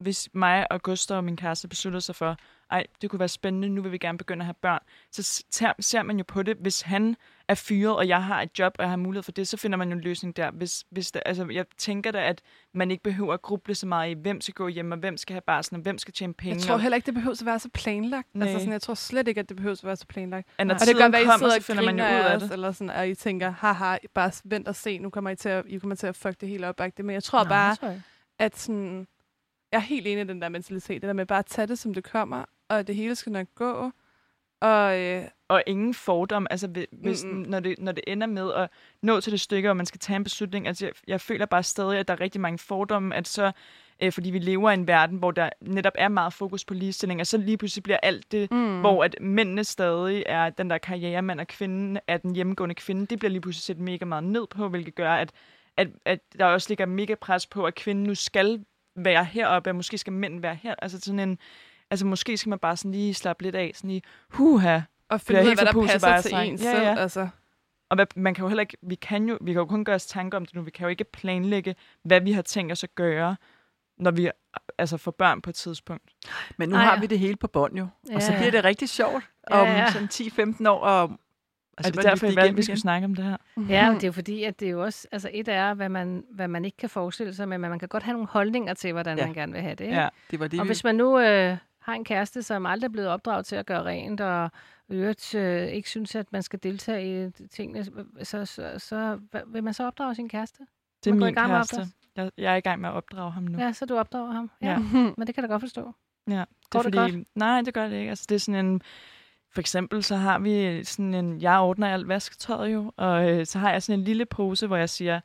Hvis 0.00 0.28
mig 0.32 0.72
og 0.72 0.82
Gustav 0.82 1.16
og 1.16 1.24
min 1.24 1.36
kæreste 1.36 1.68
beslutter 1.68 2.00
sig 2.00 2.14
for, 2.14 2.36
ej, 2.70 2.86
det 3.02 3.10
kunne 3.10 3.18
være 3.18 3.28
spændende, 3.28 3.68
nu 3.68 3.82
vil 3.82 3.92
vi 3.92 3.98
gerne 3.98 4.18
begynde 4.18 4.42
at 4.42 4.46
have 4.46 4.54
børn, 4.54 4.80
så 5.12 5.44
tager, 5.50 5.72
ser 5.80 6.02
man 6.02 6.18
jo 6.18 6.24
på 6.28 6.42
det. 6.42 6.56
Hvis 6.56 6.80
han 6.80 7.16
er 7.48 7.54
fyret, 7.54 7.96
og 7.96 8.08
jeg 8.08 8.24
har 8.24 8.42
et 8.42 8.58
job, 8.58 8.72
og 8.78 8.82
jeg 8.82 8.90
har 8.90 8.96
mulighed 8.96 9.22
for 9.22 9.32
det, 9.32 9.48
så 9.48 9.56
finder 9.56 9.78
man 9.78 9.88
jo 9.88 9.94
en 9.96 10.00
løsning 10.00 10.36
der. 10.36 10.50
Hvis, 10.50 10.84
hvis 10.90 11.10
der, 11.12 11.20
altså, 11.26 11.46
jeg 11.52 11.64
tænker 11.78 12.10
da, 12.10 12.22
at 12.28 12.42
man 12.74 12.90
ikke 12.90 13.02
behøver 13.02 13.34
at 13.34 13.42
gruble 13.42 13.74
så 13.74 13.86
meget 13.86 14.10
i, 14.10 14.12
hvem 14.12 14.40
skal 14.40 14.54
gå 14.54 14.68
hjem, 14.68 14.92
og 14.92 14.98
hvem 14.98 15.16
skal 15.16 15.34
have 15.34 15.42
barsen, 15.46 15.76
og 15.76 15.82
hvem 15.82 15.98
skal 15.98 16.14
tjene 16.14 16.34
penge. 16.34 16.54
Jeg 16.54 16.62
tror 16.62 16.78
heller 16.78 16.96
ikke, 16.96 17.06
det 17.06 17.14
behøver 17.14 17.36
at 17.40 17.46
være 17.46 17.58
så 17.58 17.68
planlagt. 17.74 18.34
Nej. 18.34 18.48
Altså, 18.48 18.58
sådan, 18.58 18.72
jeg 18.72 18.82
tror 18.82 18.94
slet 18.94 19.28
ikke, 19.28 19.40
at 19.40 19.48
det 19.48 19.56
behøver 19.56 19.72
at 19.76 19.84
være 19.84 19.96
så 19.96 20.06
planlagt. 20.06 20.48
at 20.58 20.66
når 20.66 20.74
Og 20.74 20.80
det 20.80 20.96
kan 20.96 21.12
være, 21.12 21.20
at 21.20 21.36
I 21.36 21.38
sidder 21.38 21.56
og 21.56 21.62
finder 21.62 21.82
man 21.82 21.98
jo 21.98 22.04
ud 22.04 22.10
af 22.10 22.40
det. 22.40 22.52
eller 22.52 22.72
sådan, 22.72 22.90
og 22.90 23.08
I 23.08 23.14
tænker, 23.14 23.50
haha, 23.50 23.96
bare 24.14 24.32
vent 24.44 24.68
og 24.68 24.74
se, 24.74 24.98
nu 24.98 25.10
kommer 25.10 25.30
I 25.30 25.36
til 25.36 25.48
at, 25.48 25.64
I 25.68 25.78
kommer 25.78 25.96
til 25.96 26.06
at 26.06 26.16
fuck 26.16 26.40
det 26.40 26.48
hele 26.48 26.68
op. 26.68 26.80
Men 26.98 27.10
jeg 27.10 27.22
tror 27.22 27.44
Nej, 27.44 27.48
bare, 27.48 27.70
det 27.70 27.78
tror 27.80 27.88
jeg. 27.88 28.02
at 28.38 28.58
sådan, 28.58 29.06
jeg 29.72 29.78
er 29.78 29.82
helt 29.82 30.06
enig 30.06 30.24
i 30.24 30.26
den 30.26 30.42
der 30.42 30.48
mentalitet. 30.48 31.02
Det 31.02 31.08
der 31.08 31.12
med 31.12 31.26
bare 31.26 31.38
at 31.38 31.46
tage 31.46 31.66
det, 31.66 31.78
som 31.78 31.94
det 31.94 32.04
kommer, 32.04 32.44
og 32.68 32.86
det 32.86 32.94
hele 32.94 33.14
skal 33.14 33.32
nok 33.32 33.46
gå. 33.54 33.90
Og 34.60 35.00
øh, 35.00 35.24
og 35.48 35.62
ingen 35.66 35.94
fordom, 35.94 36.46
altså 36.50 36.68
hvi- 36.68 36.86
hvis, 36.92 37.24
når, 37.24 37.60
det, 37.60 37.78
når 37.78 37.92
det 37.92 38.04
ender 38.06 38.26
med 38.26 38.52
at 38.52 38.70
nå 39.02 39.20
til 39.20 39.32
det 39.32 39.40
stykke, 39.40 39.70
og 39.70 39.76
man 39.76 39.86
skal 39.86 39.98
tage 39.98 40.16
en 40.16 40.24
beslutning, 40.24 40.66
altså 40.66 40.86
jeg, 40.86 40.94
jeg 41.06 41.20
føler 41.20 41.46
bare 41.46 41.62
stadig, 41.62 41.98
at 41.98 42.08
der 42.08 42.14
er 42.14 42.20
rigtig 42.20 42.40
mange 42.40 42.58
fordomme, 42.58 43.14
at 43.14 43.28
så, 43.28 43.52
øh, 44.02 44.12
fordi 44.12 44.30
vi 44.30 44.38
lever 44.38 44.70
i 44.70 44.74
en 44.74 44.86
verden, 44.86 45.18
hvor 45.18 45.30
der 45.30 45.50
netop 45.60 45.92
er 45.94 46.08
meget 46.08 46.32
fokus 46.32 46.64
på 46.64 46.74
ligestilling, 46.74 47.20
og 47.20 47.26
så 47.26 47.38
lige 47.38 47.56
pludselig 47.56 47.82
bliver 47.82 47.98
alt 48.02 48.32
det, 48.32 48.50
mm. 48.50 48.80
hvor 48.80 49.04
at 49.04 49.16
mændene 49.20 49.64
stadig 49.64 50.22
er 50.26 50.50
den 50.50 50.70
der 50.70 50.78
karrieremand, 50.78 51.40
og 51.40 51.46
kvinden 51.46 51.98
er 52.06 52.16
den 52.16 52.34
hjemmegående 52.34 52.74
kvinde, 52.74 53.06
det 53.06 53.18
bliver 53.18 53.30
lige 53.30 53.40
pludselig 53.40 53.62
set 53.62 53.78
mega 53.78 54.04
meget 54.04 54.24
ned 54.24 54.46
på, 54.46 54.68
hvilket 54.68 54.94
gør, 54.94 55.12
at, 55.14 55.32
at, 55.76 55.88
at 56.04 56.20
der 56.38 56.44
også 56.44 56.70
ligger 56.70 56.86
mega 56.86 57.14
pres 57.14 57.46
på, 57.46 57.64
at 57.64 57.74
kvinden 57.74 58.04
nu 58.04 58.14
skal 58.14 58.64
være 59.04 59.24
heroppe, 59.24 59.70
og 59.70 59.76
måske 59.76 59.98
skal 59.98 60.12
mænd 60.12 60.40
være 60.40 60.54
her. 60.54 60.74
Altså 60.78 61.00
sådan 61.00 61.18
en, 61.18 61.38
Altså 61.90 62.06
måske 62.06 62.36
skal 62.36 62.50
man 62.50 62.58
bare 62.58 62.76
sådan 62.76 62.92
lige 62.92 63.14
slappe 63.14 63.42
lidt 63.42 63.54
af, 63.54 63.70
sådan 63.74 63.90
lige, 63.90 64.02
huha. 64.30 64.80
Og 65.08 65.20
finde 65.20 65.42
ud 65.42 65.46
af, 65.46 65.54
hvad 65.54 65.66
der 65.66 65.86
passer 65.86 66.08
bare 66.08 66.22
til 66.22 66.34
en. 66.34 66.56
Ja, 66.56 66.72
selv. 66.72 66.82
ja. 66.82 66.94
Altså. 66.98 67.28
Og 67.90 67.94
hvad, 67.94 68.06
man 68.16 68.34
kan 68.34 68.42
jo 68.42 68.48
heller 68.48 68.60
ikke, 68.60 68.76
vi 68.82 68.94
kan 68.94 69.28
jo, 69.28 69.38
vi 69.40 69.52
kan 69.52 69.60
jo 69.60 69.66
kun 69.66 69.84
gøre 69.84 69.94
os 69.94 70.06
tanker 70.06 70.38
om 70.38 70.46
det 70.46 70.54
nu. 70.54 70.62
Vi 70.62 70.70
kan 70.70 70.84
jo 70.84 70.88
ikke 70.88 71.04
planlægge, 71.04 71.76
hvad 72.02 72.20
vi 72.20 72.32
har 72.32 72.42
tænkt 72.42 72.72
os 72.72 72.84
at 72.84 72.94
gøre, 72.94 73.36
når 73.98 74.10
vi 74.10 74.30
altså 74.78 74.96
får 74.96 75.10
børn 75.10 75.40
på 75.42 75.50
et 75.50 75.56
tidspunkt. 75.56 76.12
Men 76.56 76.68
nu 76.68 76.76
Ej, 76.76 76.82
har 76.84 76.94
ja. 76.94 77.00
vi 77.00 77.06
det 77.06 77.18
hele 77.18 77.36
på 77.36 77.46
bånd 77.46 77.76
jo. 77.78 77.86
Og 78.14 78.22
så 78.22 78.32
Ja. 78.32 78.38
bliver 78.38 78.50
det 78.50 78.64
rigtig 78.64 78.88
sjovt 78.88 79.24
Ja, 79.50 79.60
om 79.60 79.66
ja. 79.66 79.90
sådan 79.92 80.08
10-15 80.60 80.68
år. 80.68 80.78
Og, 80.80 81.10
Altså, 81.78 81.90
er 81.90 82.02
det 82.02 82.10
derfor, 82.10 82.26
jeg 82.26 82.30
valgte, 82.36 82.46
igennem 82.46 82.56
vi 82.56 82.62
skulle 82.62 82.80
snakke 82.80 83.04
om 83.04 83.14
det 83.14 83.24
her? 83.24 83.36
Ja, 83.68 83.86
men 83.90 83.94
det 83.94 84.04
er 84.04 84.08
jo 84.08 84.12
fordi, 84.12 84.44
at 84.44 84.60
det 84.60 84.66
er 84.68 84.72
jo 84.72 84.82
også, 84.84 85.08
altså 85.12 85.30
et 85.32 85.48
er, 85.48 85.74
hvad 85.74 85.88
man, 85.88 86.24
hvad 86.30 86.48
man 86.48 86.64
ikke 86.64 86.76
kan 86.76 86.88
forestille 86.90 87.34
sig, 87.34 87.48
men 87.48 87.60
man 87.60 87.78
kan 87.78 87.88
godt 87.88 88.02
have 88.02 88.12
nogle 88.12 88.28
holdninger 88.28 88.74
til, 88.74 88.92
hvordan 88.92 89.18
Ja. 89.18 89.24
man 89.26 89.34
gerne 89.34 89.52
vil 89.52 89.60
have 89.62 89.74
det. 89.74 89.84
Ikke? 89.84 89.96
Ja. 89.96 90.08
Det 90.30 90.40
var 90.40 90.48
det, 90.48 90.60
Og 90.60 90.64
vi... 90.64 90.68
hvis 90.68 90.84
man 90.84 90.94
nu 90.94 91.18
øh, 91.18 91.56
har 91.80 91.92
en 91.94 92.04
kæreste, 92.04 92.42
som 92.42 92.66
aldrig 92.66 92.88
er 92.88 92.92
blevet 92.92 93.08
opdraget 93.10 93.46
til 93.46 93.56
at 93.56 93.66
gøre 93.66 93.82
rent, 93.84 94.20
og 94.20 94.50
øvrigt 94.90 95.34
øh, 95.34 95.66
ikke 95.68 95.88
synes, 95.88 96.14
at 96.14 96.32
man 96.32 96.42
skal 96.42 96.58
deltage 96.62 97.26
i 97.26 97.30
tingene, 97.46 97.84
så, 98.22 98.44
så, 98.44 98.74
så 98.78 99.18
hvad- 99.30 99.40
vil 99.46 99.64
man 99.64 99.74
så 99.74 99.86
opdrage 99.86 100.14
sin 100.14 100.28
kæreste? 100.28 100.62
Det 101.04 101.10
er 101.10 101.14
Man 101.14 101.20
går 101.20 101.26
i 101.26 101.28
min 101.30 101.34
gang 101.34 101.48
med 101.50 101.56
at 101.58 101.70
kæreste. 101.70 101.92
Jeg, 102.16 102.30
jeg 102.38 102.52
er 102.52 102.56
i 102.56 102.60
gang 102.60 102.80
med 102.80 102.88
at 102.88 102.94
opdrage 102.94 103.32
ham 103.32 103.42
nu. 103.42 103.58
Ja, 103.58 103.72
så 103.72 103.86
du 103.86 103.96
opdrager 103.96 104.32
ham. 104.32 104.50
Ja, 104.62 104.70
Ja. 104.70 104.78
Men 105.16 105.26
det 105.26 105.34
kan 105.34 105.44
da 105.44 105.48
godt 105.48 105.62
forstå. 105.62 105.92
Ja, 106.30 106.32
det 106.34 106.46
Går 106.70 106.78
er 106.78 106.82
det 106.82 106.94
fordi, 106.94 107.24
Nej, 107.34 107.62
det 107.62 107.74
gør 107.74 107.88
det 107.88 107.96
ikke. 107.96 108.10
Altså, 108.10 108.26
det 108.28 108.34
er 108.34 108.38
sådan 108.38 108.66
en... 108.66 108.82
For 109.52 109.60
eksempel 109.60 110.02
så 110.02 110.16
har 110.16 110.38
vi 110.38 110.84
sådan 110.84 111.14
en... 111.14 111.40
Jeg 111.40 111.58
ordner 111.58 111.88
alt 111.88 112.08
vasketøjet 112.08 112.72
jo, 112.72 112.92
og 112.96 113.30
øh, 113.30 113.46
så 113.46 113.58
har 113.58 113.72
jeg 113.72 113.82
sådan 113.82 113.98
en 113.98 114.04
lille 114.04 114.26
pose, 114.26 114.66
hvor 114.66 114.76
jeg 114.76 114.88
siger, 114.88 115.20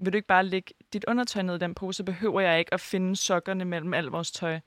vil 0.00 0.12
du 0.12 0.16
ikke 0.16 0.28
bare 0.28 0.44
lægge 0.44 0.74
dit 0.92 1.04
undertøj 1.08 1.42
ned 1.42 1.54
i 1.54 1.58
den 1.58 1.74
pose, 1.74 2.04
behøver 2.04 2.40
jeg 2.40 2.58
ikke 2.58 2.74
at 2.74 2.80
finde 2.80 3.16
sokkerne 3.16 3.64
mellem 3.64 3.94
alt 3.94 4.12
vores 4.12 4.30
tøj. 4.30 4.60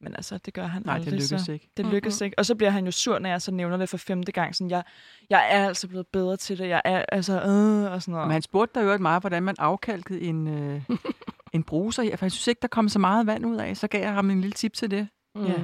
Men 0.00 0.14
altså, 0.14 0.38
det 0.38 0.54
gør 0.54 0.66
han 0.66 0.82
Nej, 0.84 0.94
aldrig. 0.94 1.12
det 1.12 1.20
lykkes 1.22 1.42
så. 1.44 1.52
ikke. 1.52 1.68
Det 1.76 1.86
lykkes 1.86 2.20
ikke. 2.20 2.38
Og 2.38 2.46
så 2.46 2.54
bliver 2.54 2.70
han 2.70 2.84
jo 2.84 2.90
sur, 2.90 3.18
når 3.18 3.28
jeg 3.28 3.42
så 3.42 3.52
nævner 3.52 3.76
det 3.76 3.88
for 3.88 3.96
femte 3.96 4.32
gang. 4.32 4.54
Sådan, 4.54 4.70
jeg, 4.70 4.82
jeg 5.30 5.48
er 5.50 5.66
altså 5.68 5.88
blevet 5.88 6.06
bedre 6.06 6.36
til 6.36 6.58
det. 6.58 6.68
Jeg 6.68 6.82
er 6.84 7.04
altså... 7.08 7.32
Øh, 7.32 7.92
og 7.92 8.02
sådan 8.02 8.12
noget. 8.12 8.26
Men 8.26 8.32
han 8.32 8.42
spurgte 8.42 8.80
dig 8.80 8.86
jo 8.86 8.98
meget, 8.98 9.22
hvordan 9.22 9.42
man 9.42 9.54
afkalkede 9.58 10.20
en, 10.20 10.48
øh, 10.48 10.82
en 11.52 11.62
bruser 11.62 12.02
her. 12.02 12.16
For 12.16 12.24
jeg 12.24 12.32
synes 12.32 12.46
ikke, 12.46 12.60
der 12.62 12.68
kom 12.68 12.88
så 12.88 12.98
meget 12.98 13.26
vand 13.26 13.46
ud 13.46 13.56
af. 13.56 13.76
Så 13.76 13.88
gav 13.88 14.00
jeg 14.00 14.12
ham 14.12 14.30
en 14.30 14.40
lille 14.40 14.52
tip 14.52 14.72
til 14.72 14.90
det. 14.90 15.08
Mm. 15.34 15.46
Ja. 15.46 15.54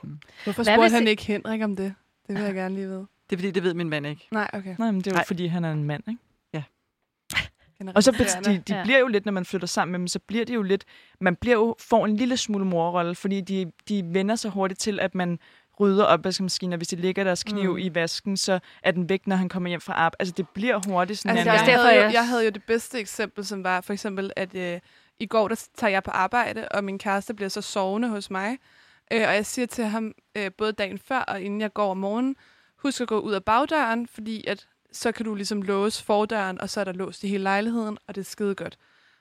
Hvorfor 0.00 0.18
Hvad 0.44 0.64
spurgte 0.64 0.80
hvis 0.80 0.92
han 0.92 1.02
det- 1.02 1.10
ikke 1.10 1.22
Henrik 1.22 1.62
om 1.62 1.76
det? 1.76 1.94
Det 2.28 2.36
vil 2.36 2.44
jeg 2.44 2.54
gerne 2.54 2.74
lige 2.74 2.86
vide. 2.86 3.06
Det 3.30 3.36
er 3.36 3.36
fordi, 3.36 3.50
det 3.50 3.62
ved 3.62 3.74
min 3.74 3.88
mand 3.88 4.06
ikke. 4.06 4.28
Nej, 4.30 4.50
okay. 4.52 4.74
Nej, 4.78 4.90
men 4.90 5.00
det 5.00 5.06
er 5.06 5.10
jo 5.10 5.14
Nej. 5.16 5.24
fordi, 5.26 5.46
han 5.46 5.64
er 5.64 5.72
en 5.72 5.84
mand, 5.84 6.02
ikke? 6.08 6.20
Generelt 7.78 7.96
Og 7.96 8.02
så 8.02 8.10
irriterende. 8.12 8.50
de, 8.50 8.58
de 8.58 8.76
Ja. 8.76 8.82
bliver 8.82 8.98
jo 8.98 9.06
lidt, 9.06 9.24
når 9.24 9.32
man 9.32 9.44
flytter 9.44 9.66
sammen 9.66 9.92
med 9.92 9.98
dem, 9.98 10.06
så 10.08 10.18
bliver 10.18 10.44
det 10.44 10.54
jo 10.54 10.62
lidt, 10.62 10.84
man 11.20 11.36
bliver 11.36 11.56
jo, 11.56 11.76
får 11.78 12.06
en 12.06 12.16
lille 12.16 12.36
smule 12.36 12.64
morrolle, 12.64 13.14
fordi 13.14 13.40
de, 13.40 13.72
de 13.88 14.02
vender 14.06 14.36
sig 14.36 14.50
hurtigt 14.50 14.80
til, 14.80 15.00
at 15.00 15.14
man 15.14 15.38
rydder 15.80 16.04
opvaskemaskinen, 16.04 16.72
og 16.72 16.76
hvis 16.76 16.88
de 16.88 16.96
lægger 16.96 17.24
deres 17.24 17.44
kniv 17.44 17.70
Mm. 17.72 17.78
i 17.78 17.94
vasken, 17.94 18.36
så 18.36 18.58
er 18.82 18.90
den 18.90 19.08
væk, 19.08 19.26
når 19.26 19.36
han 19.36 19.48
kommer 19.48 19.68
hjem 19.68 19.80
fra 19.80 19.92
arbejde. 19.92 20.16
Altså, 20.20 20.34
det 20.36 20.48
bliver 20.48 20.80
hurtigt 20.86 21.18
sådan 21.18 21.36
Altså, 21.36 21.50
en... 21.50 21.58
det 21.58 21.62
er 21.62 21.64
jeg, 21.72 21.74
havde 21.74 21.86
derfor, 21.88 21.96
jo, 22.00 22.04
jeg- 22.04 22.12
jeg 22.14 22.28
havde 22.28 22.44
jo 22.44 22.50
det 22.50 22.62
bedste 22.64 22.98
eksempel, 23.00 23.44
som 23.44 23.64
var 23.64 23.80
for 23.80 23.92
eksempel, 23.92 24.32
at 24.36 24.54
øh, 24.54 24.80
i 25.18 25.26
går 25.26 25.48
der 25.48 25.66
tager 25.76 25.90
jeg 25.90 26.02
på 26.02 26.10
arbejde, 26.10 26.68
og 26.68 26.84
min 26.84 26.98
kæreste 26.98 27.34
bliver 27.34 27.48
så 27.48 27.60
sovende 27.60 28.08
hos 28.08 28.30
mig. 28.30 28.58
Øh, 29.12 29.28
og 29.28 29.34
jeg 29.34 29.46
siger 29.46 29.66
til 29.66 29.84
ham, 29.84 30.12
øh, 30.36 30.50
både 30.58 30.72
dagen 30.72 30.98
før 30.98 31.18
og 31.18 31.40
inden 31.40 31.60
jeg 31.60 31.72
går 31.74 31.90
om 31.90 31.96
morgenen, 31.96 32.36
husk 32.76 33.00
at 33.00 33.08
gå 33.08 33.18
ud 33.20 33.32
af 33.32 33.44
bagdøren, 33.44 34.06
fordi 34.06 34.44
at, 34.46 34.66
så 34.92 35.12
kan 35.12 35.24
du 35.24 35.34
ligesom 35.34 35.62
låse 35.62 36.04
fordøren, 36.04 36.60
og 36.60 36.70
så 36.70 36.80
er 36.80 36.84
der 36.84 36.92
låst 36.92 37.24
i 37.24 37.28
hele 37.28 37.42
lejligheden, 37.42 37.98
og 38.08 38.14
det 38.14 38.20
er 38.20 38.24
skide 38.24 38.54
godt. 38.54 38.78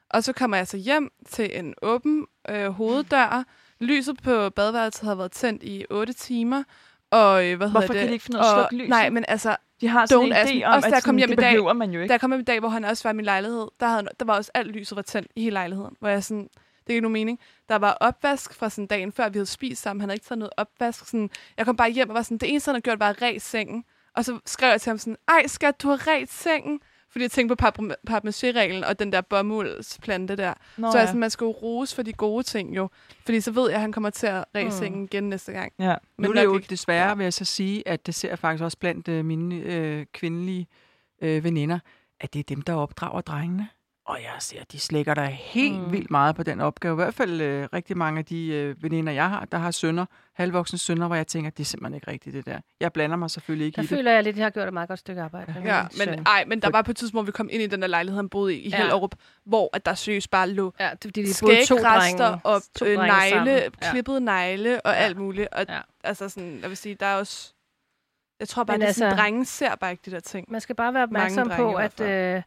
Og 0.10 0.24
så 0.24 0.34
kommer 0.34 0.58
jeg 0.58 0.68
så 0.68 0.78
hjem 0.78 1.12
til 1.28 1.60
en 1.60 1.74
åben 1.82 2.28
øh, 2.50 2.70
hoveddør. 2.70 3.44
Lyset 3.80 4.18
på 4.24 4.50
badeværelset 4.50 5.04
havde 5.04 5.18
været 5.18 5.32
tændt 5.32 5.64
i 5.64 5.86
8 5.90 6.14
timer. 6.14 6.64
Og 7.12 7.46
øh, 7.46 7.58
hvad 7.58 7.70
Hvorfor 7.70 7.80
hedder 7.82 7.94
det? 7.94 8.00
kan 8.00 8.08
de 8.08 8.14
ikke 8.14 8.26
finde 8.26 8.38
ud 8.40 8.44
af 8.44 8.48
at 8.50 8.56
slukke 8.56 8.76
lyset? 8.76 8.90
Nej, 8.90 9.10
men 9.10 9.26
altså, 9.28 9.56
De 9.82 9.88
har 9.88 10.06
sådan 10.06 10.26
en 10.26 10.34
idé 10.34 10.64
om, 10.66 10.74
Også 10.74 10.88
at 10.88 10.94
jeg 10.94 11.04
kom 11.04 11.18
hjem 11.18 11.30
det 11.30 11.38
i 11.38 11.42
dag- 11.42 11.76
man 11.76 11.92
jo 11.92 12.00
ikke. 12.02 12.08
da 12.10 12.14
jeg 12.14 12.22
kom 12.22 12.32
hjem 12.32 12.40
i 12.40 12.44
dag, 12.44 12.60
hvor 12.60 12.70
han 12.70 12.86
også 12.86 13.04
var 13.04 13.12
i 13.12 13.16
min 13.16 13.26
lejlighed, 13.26 13.68
der, 13.80 13.88
havde, 13.88 14.08
der 14.20 14.26
var 14.26 14.36
også 14.38 14.52
alt 14.54 14.68
lyset 14.72 14.96
var 14.96 15.02
tændt 15.02 15.28
i 15.36 15.42
hele 15.42 15.54
lejligheden. 15.54 15.96
Hvor 16.00 16.10
jeg 16.10 16.24
sådan, 16.24 16.50
det 16.88 16.94
er 16.94 16.96
ikke 16.96 17.02
nogen 17.02 17.14
mening. 17.14 17.40
Der 17.70 17.76
var 17.76 17.92
opvask 18.02 18.54
fra 18.54 18.70
sådan 18.70 18.88
dagen 18.88 19.12
før, 19.12 19.30
vi 19.30 19.38
havde 19.38 19.46
spist 19.46 19.82
sammen. 19.82 20.02
Han 20.02 20.10
havde 20.10 20.16
ikke 20.16 20.26
taget 20.26 20.40
noget 20.40 20.54
opvask. 20.58 21.06
Sådan, 21.06 21.30
jeg 21.58 21.66
kom 21.66 21.76
bare 21.76 21.90
hjem 21.92 22.10
og 22.10 22.16
var 22.16 22.22
sådan, 22.22 22.38
det 22.38 22.50
eneste, 22.50 22.70
han 22.70 22.76
har 22.76 22.80
gjort, 22.82 23.00
var 23.00 23.10
at 23.10 23.22
ræse 23.22 23.46
sengen. 23.50 23.84
Og 24.16 24.26
så 24.26 24.40
skrev 24.46 24.70
jeg 24.70 24.82
til 24.82 24.90
ham 24.90 24.98
sådan, 24.98 25.18
ej 25.28 25.48
skat, 25.48 25.82
du 25.82 25.88
har 25.88 26.08
ræst 26.08 26.42
sengen. 26.42 26.80
Fordi 27.10 27.24
jeg 27.24 27.32
tænkte 27.32 27.56
på 27.56 27.66
papmaché-reglen 28.10 28.84
og 28.84 29.00
den 29.00 29.12
der 29.12 29.22
bomuldsplante 29.22 30.36
der. 30.36 30.54
Nå, 30.78 30.92
så 30.92 30.98
jeg 30.98 31.08
sådan, 31.08 31.20
man 31.20 31.30
skal 31.30 31.46
jo 31.46 31.52
rose 31.52 31.96
for 31.96 32.02
de 32.04 32.14
gode 32.14 32.44
ting 32.44 32.76
jo. 32.76 32.90
Fordi 33.26 33.42
så 33.42 33.52
ved 33.52 33.68
jeg, 33.70 33.76
at 33.76 33.82
han 33.82 33.92
kommer 33.92 34.10
til 34.10 34.28
at 34.28 34.46
ræse 34.56 34.66
Mm. 34.66 34.72
sengen 34.72 35.04
igen 35.04 35.24
næste 35.30 35.52
gang. 35.52 35.72
ja. 35.80 35.96
Men 36.18 36.24
nu 36.24 36.30
er 36.30 36.34
det 36.36 36.44
jo 36.44 36.56
ikke. 36.58 36.68
desværre, 36.70 37.18
vil 37.18 37.24
jeg 37.24 37.34
så 37.34 37.46
sige, 37.46 37.88
at 37.88 38.06
det 38.06 38.16
ser 38.16 38.30
jeg 38.30 38.40
faktisk 38.40 38.64
også 38.64 38.78
blandt 38.78 39.08
øh, 39.08 39.26
mine 39.26 39.56
øh, 39.56 40.06
kvindelige 40.14 40.68
øh, 41.22 41.44
veninder, 41.44 41.80
at 42.20 42.34
det 42.34 42.40
er 42.40 42.44
dem, 42.44 42.62
der 42.62 42.74
opdrager 42.74 43.22
drengene. 43.22 43.68
Og 44.06 44.18
jeg 44.22 44.32
ser, 44.40 44.64
de 44.72 44.80
slækker 44.80 45.14
der 45.14 45.26
helt 45.26 45.80
Mm. 45.80 45.92
vildt 45.92 46.12
meget 46.12 46.36
på 46.36 46.44
den 46.44 46.62
opgave. 46.62 46.94
I 46.94 46.96
hvert 46.96 47.14
fald 47.14 47.42
øh, 47.42 47.68
rigtig 47.74 47.98
mange 47.98 48.20
af 48.20 48.26
de 48.26 48.48
øh, 48.48 48.84
veninder, 48.84 49.14
jeg 49.14 49.30
har, 49.30 49.46
der 49.46 49.58
har 49.58 49.72
sønner, 49.72 50.06
halvvoksne 50.34 50.80
sønner, 50.80 51.08
hvor 51.08 51.16
jeg 51.16 51.28
tænker, 51.28 51.50
det 51.50 51.60
er 51.60 51.66
simpelthen 51.66 51.94
ikke 51.96 52.12
rigtigt 52.12 52.34
det 52.34 52.46
der. 52.46 52.60
Jeg 52.80 52.94
blander 52.94 53.16
mig 53.16 53.32
selvfølgelig 53.32 53.66
ikke 53.66 53.76
Der 53.76 53.82
i 53.82 53.86
det. 53.86 53.90
føler 53.98 54.12
jeg 54.12 54.24
lidt, 54.24 54.34
at 54.34 54.38
jeg 54.38 54.46
har 54.46 54.50
gjort 54.50 54.68
et 54.68 54.74
meget 54.74 54.88
godt 54.88 55.00
stykke 55.00 55.22
arbejde. 55.22 55.54
Ja, 55.66 55.86
men, 55.98 56.26
ej, 56.26 56.44
men 56.48 56.62
der 56.62 56.70
var 56.70 56.82
på 56.82 56.92
et 56.92 56.98
tidspunkt, 56.98 57.26
hvor 57.26 57.26
vi 57.26 57.32
kom 57.32 57.50
ind 57.52 57.64
i 57.64 57.68
den 57.68 57.82
der 57.82 57.88
lejlighed, 57.88 58.16
han 58.18 58.30
boede 58.30 58.56
i, 58.56 58.60
i 58.60 58.70
Ja. 58.70 58.78
Hellerup, 58.78 59.16
hvor 59.46 59.70
at 59.74 59.86
der 59.86 59.94
seriøst 59.94 60.32
bare 60.32 60.50
lå 60.50 60.74
Ja, 60.80 60.90
det 60.92 60.98
fordi, 61.04 61.22
de 61.24 61.34
boede 61.42 61.66
to 61.66 61.78
skægrester 61.78 62.18
drenge. 62.28 62.42
og 62.46 62.62
to 62.76 62.86
øh, 62.86 62.98
drenge 62.98 63.30
sammen. 63.30 63.48
negle, 63.48 63.72
Ja. 63.82 63.92
klippede 63.92 64.22
negle 64.22 64.82
og 64.86 64.92
Ja. 64.94 64.98
alt 64.98 65.18
muligt. 65.18 65.48
Og 65.52 65.66
Ja. 65.70 65.80
altså 66.04 66.30
sådan, 66.30 66.60
jeg 66.62 66.70
vil 66.70 66.78
sige, 66.78 66.96
der 66.96 67.06
er 67.06 67.16
også... 67.16 67.54
Jeg 68.40 68.48
tror 68.50 68.64
bare, 68.64 68.78
Men 68.78 68.82
at 68.82 68.88
altså, 68.88 69.10
drenge 69.10 69.46
ser 69.46 69.76
bare 69.76 69.92
ikke 69.92 70.02
de 70.06 70.12
der 70.12 70.20
ting. 70.20 70.52
Man 70.52 70.62
skal 70.62 70.76
bare 70.76 70.94
være 70.94 71.04
opmærksom 71.04 71.52
på, 71.56 71.74
at, 71.74 72.00
øh, 72.02 72.42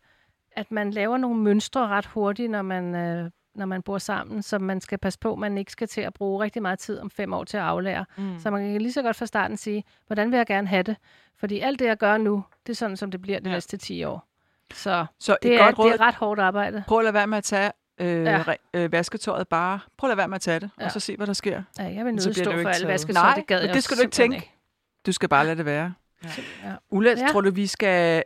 at 0.56 0.70
man 0.72 0.90
laver 0.90 1.16
nogle 1.16 1.40
mønstre 1.40 1.88
ret 1.88 2.06
hurtigt, 2.06 2.50
når 2.50 2.62
man, 2.62 2.94
øh, 2.94 3.30
når 3.54 3.66
man 3.66 3.82
bor 3.82 3.98
sammen, 3.98 4.42
så 4.42 4.58
man 4.58 4.80
skal 4.80 4.98
passe 4.98 5.18
på, 5.18 5.34
man 5.36 5.58
ikke 5.58 5.72
skal 5.72 5.88
til 5.88 6.00
at 6.00 6.14
bruge 6.14 6.44
rigtig 6.44 6.62
meget 6.62 6.78
tid 6.78 6.98
om 6.98 7.10
fem 7.10 7.32
år 7.32 7.44
til 7.44 7.56
at 7.56 7.62
aflære. 7.62 8.04
Mm. 8.16 8.38
Så 8.38 8.50
man 8.50 8.72
kan 8.72 8.82
lige 8.82 8.92
så 8.92 9.02
godt 9.02 9.16
fra 9.16 9.26
starten 9.26 9.56
sige, 9.56 9.84
hvordan 10.06 10.30
vil 10.30 10.36
jeg 10.36 10.46
gerne 10.46 10.66
have 10.68 10.82
det? 10.82 10.96
Fordi 11.38 11.60
alt 11.60 11.78
det, 11.78 11.86
jeg 11.86 11.96
gør 11.96 12.16
nu, 12.16 12.44
det 12.66 12.72
er 12.72 12.76
sådan, 12.76 12.96
som 12.96 13.10
det 13.10 13.22
bliver 13.22 13.40
de 13.40 13.48
Ja. 13.48 13.54
næste 13.54 13.76
10 13.76 14.04
år. 14.04 14.28
Så 14.74 15.06
Så 15.20 15.36
det 15.42 15.54
et 15.54 15.60
er, 15.60 15.64
godt 15.64 15.78
råd, 15.78 15.92
det 15.92 16.00
er 16.00 16.04
ret 16.06 16.14
hårdt 16.14 16.40
arbejde. 16.40 16.84
prøv 16.86 16.98
at 16.98 17.04
lade 17.04 17.14
være 17.14 17.26
med 17.26 17.38
at 17.38 17.44
tage 17.44 17.72
øh, 18.00 18.06
Ja. 18.24 18.42
øh, 18.74 18.92
vasketøjet 18.92 19.48
bare. 19.48 19.80
Prøv 19.98 20.08
at 20.08 20.10
lade 20.10 20.18
være 20.18 20.28
med 20.28 20.34
at 20.34 20.40
tage 20.40 20.60
det, 20.60 20.70
Ja. 20.80 20.84
og 20.84 20.90
så 20.92 21.00
se, 21.00 21.16
hvad 21.16 21.26
der 21.26 21.32
sker. 21.32 21.62
Ja, 21.78 21.82
jeg 21.84 22.04
vil 22.04 22.12
nødt 22.14 22.22
stå 22.36 22.44
for 22.52 22.58
ikke 22.58 22.70
taget. 22.72 22.88
vasketøj, 22.88 23.22
Nej, 23.22 23.34
det 23.34 23.46
gad 23.46 23.68
det 23.74 23.84
skal 23.84 23.96
du 23.96 24.02
ikke 24.02 24.12
tænke. 24.12 24.50
Du 25.06 25.12
skal 25.12 25.28
bare 25.28 25.44
lade 25.46 25.56
det 25.56 25.64
være. 25.64 25.94
Ja. 26.24 26.28
Ulla, 26.90 27.10
Ja. 27.10 27.16
ja. 27.20 27.26
tror 27.28 27.40
du, 27.40 27.50
vi 27.50 27.66
skal 27.66 28.22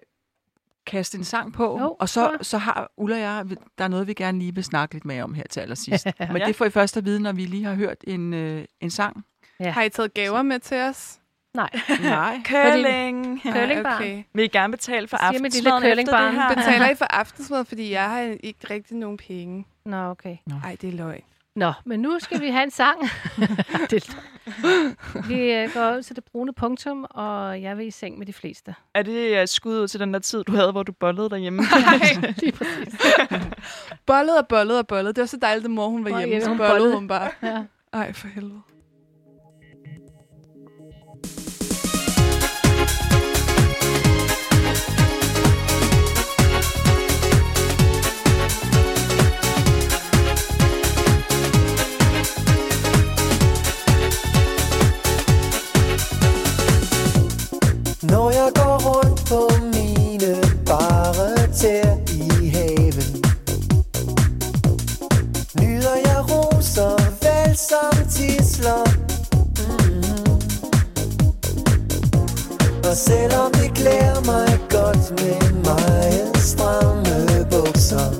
kaste 0.89 1.19
en 1.19 1.25
sang 1.25 1.53
på? 1.53 1.79
Jo, 1.81 1.97
og 2.01 2.09
så, 2.09 2.39
så 2.43 2.59
har 2.59 2.91
Ulla 2.97 3.15
og 3.17 3.21
jeg, 3.23 3.45
der 3.79 3.85
er 3.85 3.89
noget, 3.89 4.07
vi 4.07 4.15
gerne 4.15 4.39
lige 4.39 4.55
vil 4.55 4.65
snakke 4.65 4.95
lidt 4.95 5.05
mere 5.05 5.23
om 5.23 5.35
her 5.35 5.45
til 5.51 5.61
allersidst. 5.61 6.07
Men 6.33 6.37
Ja. 6.37 6.47
det 6.47 6.57
får 6.57 6.65
I 6.65 6.71
først 6.71 6.97
at 6.97 7.05
vide, 7.05 7.21
når 7.21 7.33
vi 7.33 7.45
lige 7.45 7.65
har 7.65 7.75
hørt 7.75 7.97
en, 8.05 8.35
øh, 8.35 8.65
en 8.81 8.91
sang. 8.91 9.25
Ja. 9.61 9.71
Har 9.71 9.83
I 9.83 9.89
taget 9.89 10.15
gaver 10.15 10.43
med 10.43 10.59
til 10.59 10.77
os? 10.77 11.19
Nej, 11.55 11.71
Nej. 12.03 12.41
Curling! 12.51 13.43
Curling. 13.43 13.43
Curlingbarn. 13.43 13.95
okay. 14.03 14.23
Vil 14.35 14.45
I 14.45 14.49
gerne 14.49 14.71
betale 14.71 15.09
for 15.09 15.17
aftensmaden 15.17 15.85
efter 15.99 16.25
det 16.25 16.35
her? 16.35 16.55
Betaler 16.55 16.91
I 16.91 16.95
for 17.03 17.05
aftensmad, 17.05 17.65
fordi 17.65 17.93
jeg 17.93 18.11
har 18.11 18.21
ikke 18.43 18.59
rigtig 18.71 18.97
nogen 18.97 19.17
penge? 19.17 19.65
nå 19.85 19.97
okay. 20.11 20.37
Nej, 20.47 20.77
det 20.81 20.89
er 20.89 20.93
løgn. 20.93 21.23
Nå, 21.59 21.73
men 21.85 22.01
nu 22.01 22.19
skal 22.19 22.41
vi 22.41 22.49
have 22.51 22.63
en 22.65 22.71
sang. 22.71 22.99
det 23.91 24.17
vi 25.29 25.53
øh, 25.53 25.71
går 25.75 25.97
ud 25.97 26.03
til 26.03 26.17
det 26.17 26.25
brune 26.25 26.53
punktum, 26.53 27.07
og 27.11 27.63
jeg 27.63 27.79
vil 27.79 27.87
i 27.87 27.91
seng 27.91 28.19
med 28.19 28.27
de 28.27 28.33
fleste. 28.33 28.75
Er 28.95 29.03
det 29.03 29.41
uh, 29.43 29.47
skud 29.49 29.81
ud 29.81 29.89
til 29.89 30.01
den 30.01 30.15
der 30.15 30.21
tid, 30.21 30.45
du 30.45 30.53
havde, 30.53 30.73
hvor 30.73 30.83
du 30.83 30.93
bollede 30.93 31.31
derhjemme? 31.31 31.63
Nej, 31.87 32.33
Lige 32.39 32.53
præcis. 32.53 32.95
bollet 34.07 34.39
og 34.39 34.49
bollet 34.49 34.79
og 34.79 34.87
bollet. 34.87 35.17
Det 35.17 35.23
var 35.23 35.27
så 35.27 35.37
dejligt, 35.43 35.65
at 35.65 35.71
mor 35.71 35.89
hun 35.89 36.05
var 36.05 36.11
hjemme. 36.11 36.27
hjemme, 36.27 36.43
Så 36.43 36.49
hun 36.49 36.59
bollede 36.59 36.75
bollede. 36.79 36.95
hun 36.95 37.09
bare. 37.09 37.31
Ja. 37.43 37.63
Ej, 37.93 38.13
for 38.13 38.29
helvede. 38.29 38.61
Jeg 58.49 58.57
går 58.57 58.79
mine 59.61 60.37
bare 60.67 61.53
tæer 61.53 61.97
i 62.13 62.49
haven. 62.49 63.25
Nyder 65.61 65.97
jeg 66.05 66.25
roser, 66.31 66.97
vel 67.23 67.57
som 67.57 68.09
tisler 68.11 68.85
mm-hmm. 69.59 70.33
Og 72.91 72.97
selvom 72.97 73.53
det 73.53 73.75
klæder 73.75 74.21
mig 74.27 74.61
godt 74.71 75.11
med 75.11 75.65
meget 75.65 76.37
stramme 76.37 77.47
bukser 77.51 78.11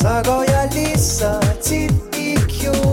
Så 0.00 0.22
går 0.24 0.44
jeg 0.48 0.70
lige 0.72 0.98
så 0.98 1.56
tit 1.62 1.92
i 2.18 2.34
kjole. 2.48 2.91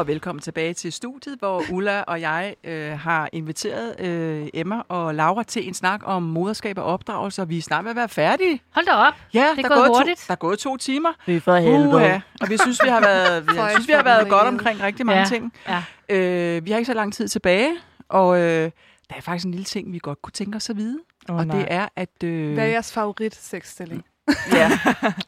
Og 0.00 0.06
velkommen 0.06 0.40
tilbage 0.42 0.74
til 0.74 0.92
studiet, 0.92 1.38
hvor 1.38 1.62
Ulla 1.72 2.00
og 2.02 2.20
jeg 2.20 2.54
øh, 2.64 2.98
har 2.98 3.28
inviteret 3.32 4.00
øh, 4.00 4.48
Emma 4.54 4.82
og 4.88 5.14
Laura 5.14 5.42
til 5.42 5.68
en 5.68 5.74
snak 5.74 6.00
om 6.04 6.22
moderskab 6.22 6.78
og 6.78 6.84
opdragelse, 6.84 7.42
og 7.42 7.48
vi 7.48 7.58
er 7.58 7.62
snart 7.62 7.84
ved 7.84 7.90
at 7.90 7.96
være 7.96 8.08
færdige. 8.08 8.60
Hold 8.70 8.86
da 8.86 8.92
op. 8.92 9.14
Ja, 9.34 9.44
er 9.44 9.54
der 9.54 9.68
gået 9.68 9.78
gået 9.78 9.88
hurtigt. 9.88 10.18
To, 10.18 10.24
der 10.26 10.32
er 10.32 10.36
gået 10.36 10.58
to 10.58 10.76
timer. 10.76 11.08
Det 11.26 11.36
er 11.36 11.40
for 11.40 11.58
Uha. 11.60 12.18
Og 12.40 12.48
vi 12.50 12.56
synes, 12.56 12.80
vi 12.84 12.88
har 12.88 13.00
været, 13.00 13.42
vi, 13.48 13.52
synes, 13.72 13.88
vi 13.88 13.92
har 13.92 14.02
været 14.02 14.28
godt 14.28 14.48
omkring 14.48 14.82
rigtig 14.82 15.06
mange 15.06 15.20
Ja. 15.20 15.26
ting. 15.26 15.52
Ja. 15.68 15.82
Øh, 16.08 16.64
vi 16.64 16.70
har 16.70 16.78
ikke 16.78 16.86
så 16.86 16.94
lang 16.94 17.12
tid 17.14 17.28
tilbage, 17.28 17.72
og 18.08 18.38
øh, 18.38 18.70
der 19.10 19.16
er 19.16 19.20
faktisk 19.20 19.44
en 19.44 19.50
lille 19.50 19.64
ting, 19.64 19.92
vi 19.92 19.98
godt 20.02 20.22
kunne 20.22 20.32
tænke 20.32 20.56
os 20.56 20.70
at 20.70 20.76
vide. 20.76 20.98
Oh, 21.28 21.36
og 21.36 21.46
det 21.46 21.64
er, 21.68 21.88
at... 21.96 22.22
Øh, 22.24 22.54
Hvad 22.54 22.64
er 22.64 22.68
jeres 22.68 22.92
favorit 22.92 23.34
sexstilling? 23.34 24.04
Ja, 24.52 24.70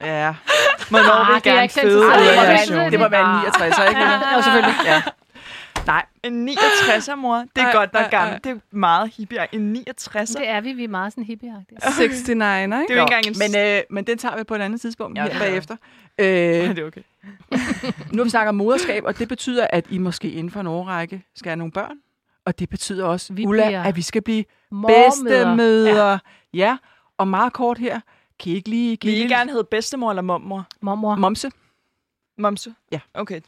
ja, 0.00 0.34
Hvornår 0.90 1.12
Ah, 1.12 1.34
vil 1.34 1.44
det 1.44 1.52
er 1.52 1.56
gerne 1.56 1.68
føde 1.68 2.66
show? 2.66 2.90
det 2.90 3.00
må 3.00 3.08
være 3.08 3.36
en 3.36 3.40
69, 3.40 3.78
ikke? 3.88 4.00
Ulla? 4.00 4.36
Ja, 4.36 4.42
selvfølgelig. 4.42 4.74
Ja. 4.84 5.02
Nej, 5.86 6.04
En 6.22 6.48
69'er, 6.48 7.14
mor. 7.14 7.36
Det 7.36 7.48
er 7.62 7.66
Ej, 7.66 7.72
godt 7.72 7.92
nok 7.92 8.10
gammelt. 8.10 8.44
Det 8.44 8.50
er 8.52 8.56
meget 8.76 9.12
hippie. 9.16 9.46
En 9.52 9.76
69'er. 9.76 10.38
Det 10.38 10.48
er 10.48 10.60
vi. 10.60 10.72
Vi 10.72 10.84
er 10.84 10.88
meget 10.88 11.12
sådan 11.12 11.24
hippieagtige. 11.24 11.78
69, 11.78 11.98
ikke? 12.28 12.32
Det 12.32 12.42
er 12.42 12.76
jo 12.76 12.80
ikke 12.80 13.00
engang 13.00 13.26
en... 13.26 13.34
men, 13.38 13.76
øh, 13.76 13.82
men 13.90 14.04
den 14.04 14.18
tager 14.18 14.36
vi 14.36 14.44
på 14.44 14.54
et 14.54 14.60
andet 14.60 14.80
tidspunkt 14.80 15.18
Ja, 15.18 15.24
ja, 15.24 15.28
her 15.32 15.38
det 15.38 15.46
er 15.46 15.50
bagefter. 15.50 15.76
Øh, 16.18 16.26
det 16.76 16.78
er 16.78 16.86
okay. 16.86 17.00
Nu 18.12 18.18
har 18.18 18.24
vi 18.24 18.30
snakket 18.30 18.48
om 18.48 18.54
moderskab, 18.54 19.04
og 19.04 19.18
det 19.18 19.28
betyder, 19.28 19.66
at 19.70 19.84
I 19.90 19.98
måske 19.98 20.30
inden 20.30 20.50
for 20.50 20.60
en 20.60 20.66
årrække 20.66 21.24
skal 21.36 21.50
have 21.50 21.56
nogle 21.56 21.72
børn. 21.72 21.96
Og 22.46 22.58
det 22.58 22.68
betyder 22.68 23.04
også, 23.04 23.32
Vi 23.32 23.46
Ulla, 23.46 23.88
at 23.88 23.96
vi 23.96 24.02
skal 24.02 24.22
blive 24.22 24.44
bedstemødre. 24.86 26.10
Ja. 26.12 26.18
ja, 26.54 26.76
og 27.18 27.28
meget 27.28 27.52
kort 27.52 27.78
her. 27.78 28.00
Kan 28.42 28.52
I 28.52 28.54
ikke 28.54 28.68
lige 28.68 28.96
give 28.96 29.10
Vil 29.10 29.18
I 29.20 29.22
en 29.22 29.28
gerne 29.28 29.50
hedde 29.52 29.64
bedstemor 29.70 30.10
eller 30.10 30.22
mormor? 30.22 30.66
Mormor. 30.80 31.14
momse? 31.16 31.50
Momse? 32.38 32.74
Ja. 32.92 33.00
Okay. 33.14 33.40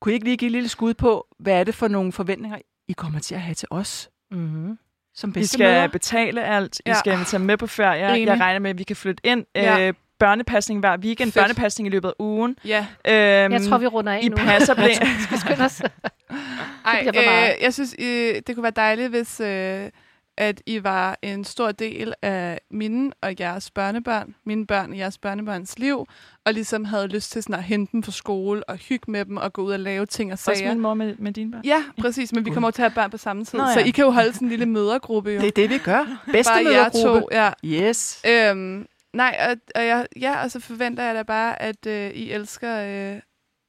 Kunne 0.00 0.12
I 0.12 0.14
ikke 0.14 0.24
lige 0.24 0.36
give 0.36 0.46
et 0.48 0.52
lille 0.52 0.68
skud 0.68 0.94
på, 0.94 1.26
hvad 1.38 1.52
er 1.60 1.64
det 1.64 1.74
for 1.74 1.88
nogle 1.88 2.12
forventninger, 2.12 2.58
I 2.88 2.92
kommer 2.92 3.20
til 3.20 3.34
at 3.34 3.40
have 3.40 3.54
til 3.54 3.68
os 3.70 4.10
Mm-hmm. 4.30 4.78
som 5.14 5.30
I 5.30 5.32
bedstemødre? 5.32 5.72
skal 5.82 5.90
betale 5.90 6.44
alt. 6.44 6.78
I 6.78 6.82
Ja. 6.86 6.94
skal 6.94 7.12
invitere 7.12 7.38
med 7.40 7.56
på 7.56 7.66
ferie. 7.66 8.08
Enig. 8.16 8.26
Jeg 8.26 8.40
regner 8.40 8.58
med, 8.58 8.70
at 8.70 8.78
vi 8.78 8.84
kan 8.84 8.96
flytte 8.96 9.26
ind. 9.26 9.44
Ja. 9.54 9.88
Øh, 9.88 9.94
børnepasning 10.18 10.80
hver 10.80 10.96
weekend. 10.98 11.32
Fedt. 11.32 11.42
Børnepasning 11.44 11.86
i 11.86 11.90
løbet 11.90 12.08
af 12.08 12.12
ugen. 12.18 12.56
Ja. 12.64 12.78
Øhm, 13.04 13.52
Jeg 13.52 13.62
tror, 13.68 13.78
vi 13.78 13.86
runder 13.86 14.12
af 14.12 14.20
I 14.22 14.28
nu. 14.28 14.36
passer 14.36 14.74
blæ. 14.84 14.88
Vi 14.88 15.22
skal 15.22 15.38
skynde 15.38 15.64
os. 15.64 15.82
Ej, 16.84 17.06
øh, 17.16 17.62
jeg 17.62 17.74
synes, 17.74 17.94
øh, 17.98 18.34
det 18.46 18.54
kunne 18.54 18.62
være 18.62 18.72
dejligt, 18.76 19.08
hvis 19.10 19.40
øh, 19.40 19.90
at 20.38 20.62
I 20.66 20.84
var 20.84 21.18
en 21.22 21.44
stor 21.44 21.72
del 21.72 22.14
af 22.22 22.60
mine 22.70 23.12
og 23.22 23.34
jeres 23.40 23.70
børnebørn, 23.70 24.34
mine 24.44 24.66
børn 24.66 24.90
og 24.90 24.98
jeres 24.98 25.18
børnebørns 25.18 25.78
liv, 25.78 26.06
og 26.46 26.54
ligesom 26.54 26.84
havde 26.84 27.06
lyst 27.08 27.32
til 27.32 27.42
sådan 27.42 27.54
at 27.54 27.62
hente 27.62 27.92
dem 27.92 28.02
fra 28.02 28.12
skole 28.12 28.68
og 28.68 28.76
hygge 28.76 29.10
med 29.10 29.24
dem 29.24 29.36
og 29.36 29.52
gå 29.52 29.62
ud 29.62 29.72
og 29.72 29.78
lave 29.80 30.06
ting 30.06 30.30
og 30.30 30.32
Også 30.32 30.44
sager. 30.44 30.68
min 30.68 30.80
mor 30.82 30.94
med, 30.94 31.14
med 31.18 31.32
dine 31.32 31.50
børn. 31.50 31.64
Ja, 31.64 31.84
præcis, 32.00 32.32
men 32.32 32.44
vi 32.44 32.50
kommer 32.50 32.68
jo 32.68 32.70
til 32.72 32.82
at 32.82 32.90
have 32.90 32.94
børn 33.02 33.10
på 33.10 33.16
samme 33.16 33.44
tid, 33.44 33.58
Nå, 33.58 33.64
ja. 33.64 33.72
så 33.72 33.80
I 33.80 33.90
kan 33.90 34.04
jo 34.04 34.10
holde 34.10 34.32
sådan 34.32 34.46
en 34.46 34.50
lille 34.50 34.66
mødergruppe 34.66 35.30
jo. 35.30 35.40
Det 35.40 35.48
er 35.48 35.52
det, 35.52 35.70
vi 35.70 35.78
gør. 35.78 36.04
Bare 36.04 36.16
jer 36.26 36.32
Bedstemødergruppe. 36.32 37.20
to, 37.20 37.28
ja. 37.32 37.50
Yes. 37.64 38.22
Øhm, 38.26 38.86
nej, 39.12 39.36
og, 39.50 39.56
og, 39.74 39.86
jeg, 39.86 40.06
ja, 40.20 40.42
og 40.44 40.50
så 40.50 40.60
forventer 40.60 41.02
jeg 41.04 41.14
da 41.14 41.22
bare, 41.22 41.62
at 41.62 41.86
øh, 41.86 42.10
I 42.10 42.32
elsker, 42.32 42.78
øh, 43.14 43.20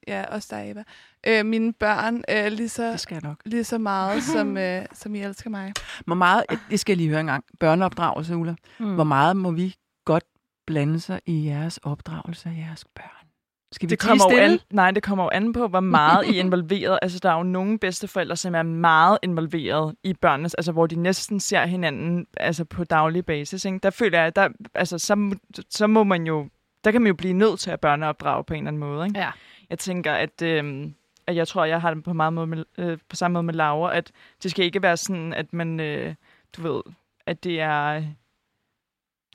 ja, 0.07 0.23
også 0.29 0.47
dig, 0.51 0.71
Eva, 0.71 0.83
øh, 1.27 1.45
mine 1.45 1.73
børn 1.73 2.23
øh, 2.29 2.51
lige, 2.51 2.69
så, 2.69 2.91
Det 2.91 2.99
skal 2.99 3.15
jeg 3.15 3.29
nok. 3.29 3.37
lige 3.45 3.63
så 3.63 3.77
meget, 3.77 4.23
som, 4.33 4.57
øh, 4.57 4.85
som 4.93 5.15
I 5.15 5.19
elsker 5.21 5.49
mig. 5.49 5.73
Hvor 6.05 6.15
meget, 6.15 6.43
det 6.69 6.79
skal 6.79 6.91
jeg 6.93 6.97
lige 6.97 7.09
høre 7.09 7.19
engang. 7.19 7.43
Børneopdragelse, 7.59 8.35
Ulla. 8.35 8.55
Mm. 8.79 8.95
Hvor 8.95 9.03
meget 9.03 9.37
må 9.37 9.51
vi 9.51 9.75
godt 10.05 10.23
blande 10.67 10.99
sig 10.99 11.21
i 11.25 11.45
jeres 11.47 11.77
opdragelse 11.77 12.49
af 12.49 12.65
jeres 12.67 12.85
børn? 12.95 13.27
Skal 13.71 13.89
vi 13.89 13.91
Det 13.91 13.99
kommer 13.99 14.23
stille? 14.29 14.43
an, 14.43 14.59
nej, 14.71 14.91
det 14.91 15.03
kommer 15.03 15.23
jo 15.23 15.29
an 15.33 15.53
på, 15.53 15.67
hvor 15.67 15.79
meget 15.79 16.25
I 16.27 16.37
er 16.37 16.43
involveret. 16.43 16.99
Altså, 17.01 17.19
der 17.23 17.29
er 17.31 17.37
jo 17.37 17.43
nogle 17.43 17.79
bedsteforældre, 17.79 18.35
som 18.35 18.55
er 18.55 18.63
meget 18.63 19.17
involveret 19.23 19.95
i 20.03 20.13
børnenes, 20.13 20.53
altså 20.53 20.71
hvor 20.71 20.87
de 20.87 20.95
næsten 20.95 21.39
ser 21.39 21.65
hinanden 21.65 22.27
altså, 22.37 22.65
på 22.65 22.83
daglig 22.83 23.25
basis. 23.25 23.65
Ikke? 23.65 23.79
Der 23.83 23.89
føler 23.89 24.21
jeg, 24.21 24.35
der, 24.35 24.49
altså, 24.75 24.97
så, 24.97 25.15
må- 25.15 25.35
så 25.69 25.87
må 25.87 26.03
man 26.03 26.27
jo, 26.27 26.47
der 26.83 26.91
kan 26.91 27.01
man 27.01 27.07
jo 27.07 27.13
blive 27.15 27.33
nødt 27.33 27.59
til 27.59 27.71
at 27.71 27.79
børneopdrage 27.79 28.43
på 28.43 28.53
en 28.53 28.57
eller 28.57 28.67
anden 28.67 28.79
måde. 28.79 29.07
Ikke? 29.07 29.19
Ja. 29.19 29.29
Jeg 29.69 29.79
tænker, 29.79 30.13
at, 30.13 30.41
øhm, 30.41 30.93
at 31.27 31.35
jeg 31.35 31.47
tror, 31.47 31.65
jeg 31.65 31.81
har 31.81 31.93
det 31.93 32.03
på, 32.03 32.13
meget 32.13 32.33
måde 32.33 32.47
med, 32.47 32.65
øh, 32.77 32.97
på 33.09 33.15
samme 33.15 33.33
måde 33.33 33.43
med 33.43 33.53
Laura, 33.53 33.97
at 33.97 34.11
det 34.43 34.51
skal 34.51 34.65
ikke 34.65 34.81
være 34.81 34.97
sådan, 34.97 35.33
at 35.33 35.53
man, 35.53 35.79
øh, 35.79 36.15
du 36.57 36.61
ved, 36.61 36.81
at 37.25 37.43
det 37.43 37.61
er 37.61 38.03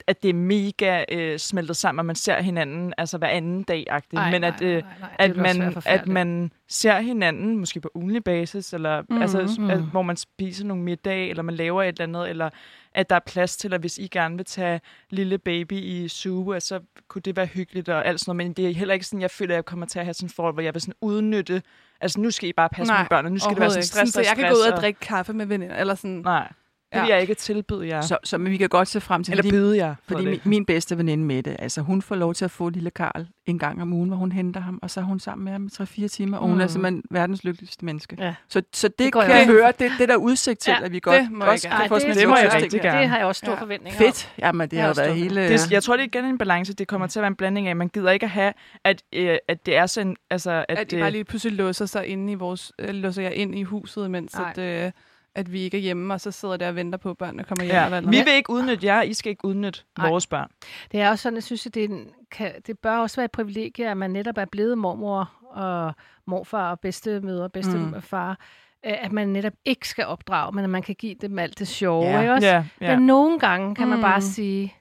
at 0.06 0.22
det 0.22 0.28
er 0.28 0.34
mega 0.34 1.04
øh, 1.12 1.38
smeltet 1.38 1.76
sammen, 1.76 1.98
og 1.98 2.06
man 2.06 2.16
ser 2.16 2.42
hinanden 2.42 2.94
altså 2.98 3.18
hver 3.18 3.28
anden 3.28 3.62
dag-agtigt. 3.62 4.20
Ej, 4.20 4.30
Men 4.30 4.40
nej, 4.40 4.48
at, 4.56 4.62
øh, 4.62 4.82
nej, 4.82 4.82
nej, 5.00 5.08
det 5.26 5.30
at, 5.30 5.36
man, 5.36 5.76
at 5.86 6.06
man 6.08 6.52
ser 6.68 7.00
hinanden, 7.00 7.56
måske 7.56 7.80
på 7.80 7.90
ugenlig 7.94 8.24
basis, 8.24 8.72
eller 8.72 9.02
Mhm. 9.08 9.22
altså, 9.22 9.54
Mhm. 9.58 9.70
at, 9.70 9.78
hvor 9.82 10.02
man 10.02 10.16
spiser 10.16 10.64
nogle 10.64 10.82
middag, 10.82 11.30
eller 11.30 11.42
man 11.42 11.54
laver 11.54 11.82
et 11.82 11.88
eller 11.88 12.02
andet, 12.02 12.30
eller 12.30 12.50
at 12.94 13.10
der 13.10 13.16
er 13.16 13.20
plads 13.26 13.56
til, 13.56 13.74
at 13.74 13.80
hvis 13.80 13.98
I 13.98 14.06
gerne 14.06 14.36
vil 14.36 14.44
tage 14.46 14.80
lille 15.10 15.38
baby 15.38 15.72
i 15.72 16.08
suge, 16.08 16.60
så 16.60 16.80
kunne 17.08 17.22
det 17.22 17.36
være 17.36 17.46
hyggeligt 17.46 17.88
og 17.88 18.06
alt 18.06 18.20
sådan 18.20 18.36
noget. 18.36 18.46
Men 18.48 18.52
det 18.52 18.68
er 18.70 18.74
heller 18.74 18.94
ikke 18.94 19.06
sådan, 19.06 19.20
jeg 19.20 19.30
føler, 19.30 19.54
at 19.54 19.56
jeg 19.56 19.64
kommer 19.64 19.86
til 19.86 19.98
at 19.98 20.04
have 20.04 20.14
sådan 20.14 20.26
et 20.26 20.32
forhold, 20.32 20.54
hvor 20.54 20.62
jeg 20.62 20.74
vil 20.74 20.82
sådan 20.82 20.94
udnytte, 21.00 21.62
altså 22.00 22.20
nu 22.20 22.30
skal 22.30 22.48
I 22.48 22.52
bare 22.52 22.68
passe 22.68 22.92
Nej, 22.92 23.00
mine 23.00 23.08
børn, 23.08 23.24
og 23.26 23.32
nu 23.32 23.38
skal 23.38 23.50
det 23.50 23.60
være 23.60 23.70
sådan 23.70 23.78
ikke. 23.78 23.86
stress, 23.86 24.12
sådan, 24.12 24.24
så 24.24 24.30
jeg 24.30 24.36
kan 24.36 24.44
stress, 24.46 24.60
gå 24.66 24.68
ud 24.68 24.72
og 24.72 24.80
drikke 24.80 25.00
kaffe 25.00 25.32
med 25.32 25.46
veninder, 25.46 25.76
eller 25.76 25.94
sådan. 25.94 26.16
Nej, 26.24 26.52
det 26.94 27.00
vil 27.02 27.08
Ja. 27.08 27.14
jeg 27.14 27.20
ikke 27.22 27.34
tilbyde 27.34 27.86
jer. 27.88 28.00
Så, 28.00 28.18
så 28.24 28.38
men 28.38 28.52
vi 28.52 28.56
kan 28.56 28.68
godt 28.68 28.88
se 28.88 29.00
frem 29.00 29.24
til, 29.24 29.32
eller 29.32 29.42
fordi, 29.42 29.50
byde 29.50 29.76
jer. 29.76 29.94
fordi 30.06 30.20
det. 30.24 30.30
min, 30.30 30.40
min 30.44 30.64
bedste 30.66 30.98
veninde 30.98 31.24
Mette, 31.24 31.60
altså 31.60 31.80
hun 31.80 32.02
får 32.02 32.14
lov 32.14 32.34
til 32.34 32.44
at 32.44 32.50
få 32.50 32.68
lille 32.68 32.90
Karl 32.90 33.26
en 33.46 33.58
gang 33.58 33.82
om 33.82 33.92
ugen, 33.92 34.08
hvor 34.08 34.16
hun 34.16 34.32
henter 34.32 34.60
ham, 34.60 34.78
og 34.82 34.90
så 34.90 35.00
er 35.00 35.04
hun 35.04 35.20
sammen 35.20 35.44
med 35.44 35.52
ham 35.52 35.66
i 35.66 35.68
3-4 36.04 36.08
timer, 36.08 36.38
og 36.38 36.48
hun 36.48 36.60
er 36.60 36.64
Mm. 36.64 36.68
simpelthen 36.68 37.02
verdens 37.10 37.44
lykkeligste 37.44 37.84
menneske. 37.84 38.16
Ja. 38.18 38.34
Så, 38.48 38.62
så 38.72 38.88
det, 38.88 38.98
Det 38.98 39.12
kan 39.12 39.22
jeg 39.30 39.46
høre, 39.46 39.66
det, 39.66 39.78
det 39.98 40.00
er 40.02 40.06
der 40.06 40.16
udsigt 40.16 40.58
til, 40.60 40.70
Ja, 40.70 40.84
at 40.84 40.92
vi 40.92 41.00
godt 41.00 41.20
det 41.20 41.32
må 41.32 41.44
også 41.44 41.68
kan 41.68 41.88
få 41.88 41.98
sådan 41.98 42.10
det, 42.10 42.16
et 42.16 42.20
det 42.20 42.28
må 42.28 42.36
jeg 42.36 42.54
rigtig 42.54 42.80
gerne. 42.80 43.00
Det 43.00 43.08
har 43.08 43.16
jeg 43.16 43.26
også 43.26 43.38
store 43.38 43.54
Ja. 43.54 43.60
forventninger 43.60 43.98
om. 44.00 44.04
Fedt. 44.06 44.32
Jamen, 44.38 44.68
det 44.70 44.76
Jeg 44.76 44.84
har 44.86 44.94
været 44.94 45.14
hele... 45.14 45.48
Det, 45.48 45.70
jeg 45.72 45.82
tror, 45.82 45.96
det 45.96 46.02
er 46.02 46.06
igen 46.06 46.24
en 46.24 46.38
balance. 46.38 46.72
Det 46.74 46.88
kommer 46.88 47.06
til 47.06 47.18
at 47.18 47.22
være 47.22 47.28
en 47.28 47.34
blanding 47.36 47.68
af, 47.68 47.76
man 47.76 47.88
gider 47.88 48.10
ikke 48.10 48.24
at 48.24 48.30
have, 48.30 48.52
at, 48.84 49.02
øh, 49.12 49.36
at 49.48 49.66
det 49.66 49.76
er 49.76 49.86
sådan, 49.86 50.16
altså, 50.30 50.64
at, 50.68 50.78
At 50.78 50.92
øh, 50.92 51.00
bare 51.00 51.10
lige 51.10 51.24
pludselig 51.24 51.56
låser 51.56 51.86
sig 51.86 52.06
inde 52.06 52.32
i 52.32 52.34
vores, 52.34 52.72
øh, 52.78 52.88
låser 52.94 53.22
jeg 53.22 53.34
ind 53.34 53.54
i 53.58 53.62
huset, 53.62 54.10
mens 54.10 54.34
Nej. 54.34 54.52
at, 54.56 54.84
øh, 54.86 54.92
at 55.34 55.52
vi 55.52 55.60
ikke 55.60 55.76
er 55.76 55.80
hjemme, 55.80 56.14
og 56.14 56.20
så 56.20 56.30
sidder 56.30 56.56
der 56.56 56.68
og 56.68 56.76
venter 56.76 56.98
på, 56.98 57.10
at 57.10 57.18
børnene 57.18 57.44
kommer 57.44 57.64
hjem. 57.64 57.74
Ja. 57.74 57.86
eller 57.86 58.00
Vi 58.10 58.16
vil 58.16 58.32
ikke 58.32 58.50
udnytte 58.50 58.86
jer, 58.86 59.02
I 59.02 59.14
skal 59.14 59.30
ikke 59.30 59.44
udnytte 59.44 59.80
Nej. 59.98 60.08
vores 60.08 60.26
børn. 60.26 60.50
Det 60.92 61.00
er 61.00 61.10
også 61.10 61.22
sådan, 61.22 61.34
jeg 61.36 61.42
synes, 61.42 61.66
at 61.66 61.74
det, 61.74 61.84
er 61.84 61.88
en- 61.88 62.10
kan, 62.30 62.52
det 62.66 62.78
bør 62.78 62.96
også 62.96 63.16
være 63.16 63.24
et 63.24 63.30
privilegie, 63.30 63.88
at 63.90 63.96
man 63.96 64.10
netop 64.10 64.38
er 64.38 64.44
blevet 64.44 64.78
mormor 64.78 65.32
og 65.50 65.92
morfar 66.26 66.70
og 66.70 66.80
bedstemødre 66.80 67.44
og 67.44 67.52
bedstefar. 67.52 68.30
Mm. 68.32 68.36
At 68.84 69.12
man 69.12 69.28
netop 69.28 69.52
ikke 69.64 69.88
skal 69.88 70.06
opdrage, 70.06 70.52
men 70.54 70.64
at 70.64 70.70
man 70.70 70.82
kan 70.82 70.94
give 70.94 71.14
dem 71.14 71.38
alt 71.38 71.58
det 71.58 71.68
sjove. 71.68 72.04
Ja. 72.04 72.20
Ikke 72.20 72.32
også? 72.32 72.46
Ja, 72.48 72.64
ja. 72.80 72.96
Men 72.96 73.06
nogle 73.06 73.38
gange 73.38 73.74
kan 73.74 73.88
man 73.88 73.98
Mm. 73.98 74.02
bare 74.02 74.20
sige, 74.20 74.74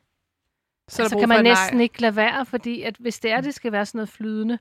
Så 0.87 1.03
der 1.03 1.09
så 1.09 1.15
brug 1.15 1.19
kan 1.21 1.29
man 1.29 1.43
nej. 1.43 1.51
næsten 1.51 1.81
ikke 1.81 2.01
lade 2.01 2.15
være, 2.15 2.45
fordi 2.45 2.81
at 2.81 2.95
hvis 2.99 3.19
det 3.19 3.31
er, 3.31 3.41
det 3.41 3.53
skal 3.53 3.71
være 3.71 3.85
sådan 3.85 3.97
noget 3.97 4.09
flydende, 4.09 4.59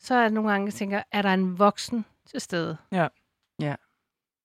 så 0.00 0.14
er 0.14 0.22
det 0.22 0.32
nogle 0.32 0.50
gange, 0.50 0.64
jeg 0.66 0.74
tænker, 0.74 1.02
er 1.12 1.22
der 1.22 1.34
en 1.34 1.58
voksen 1.58 2.04
til 2.26 2.40
stede? 2.40 2.76
Ja, 2.92 3.08
ja, 3.60 3.74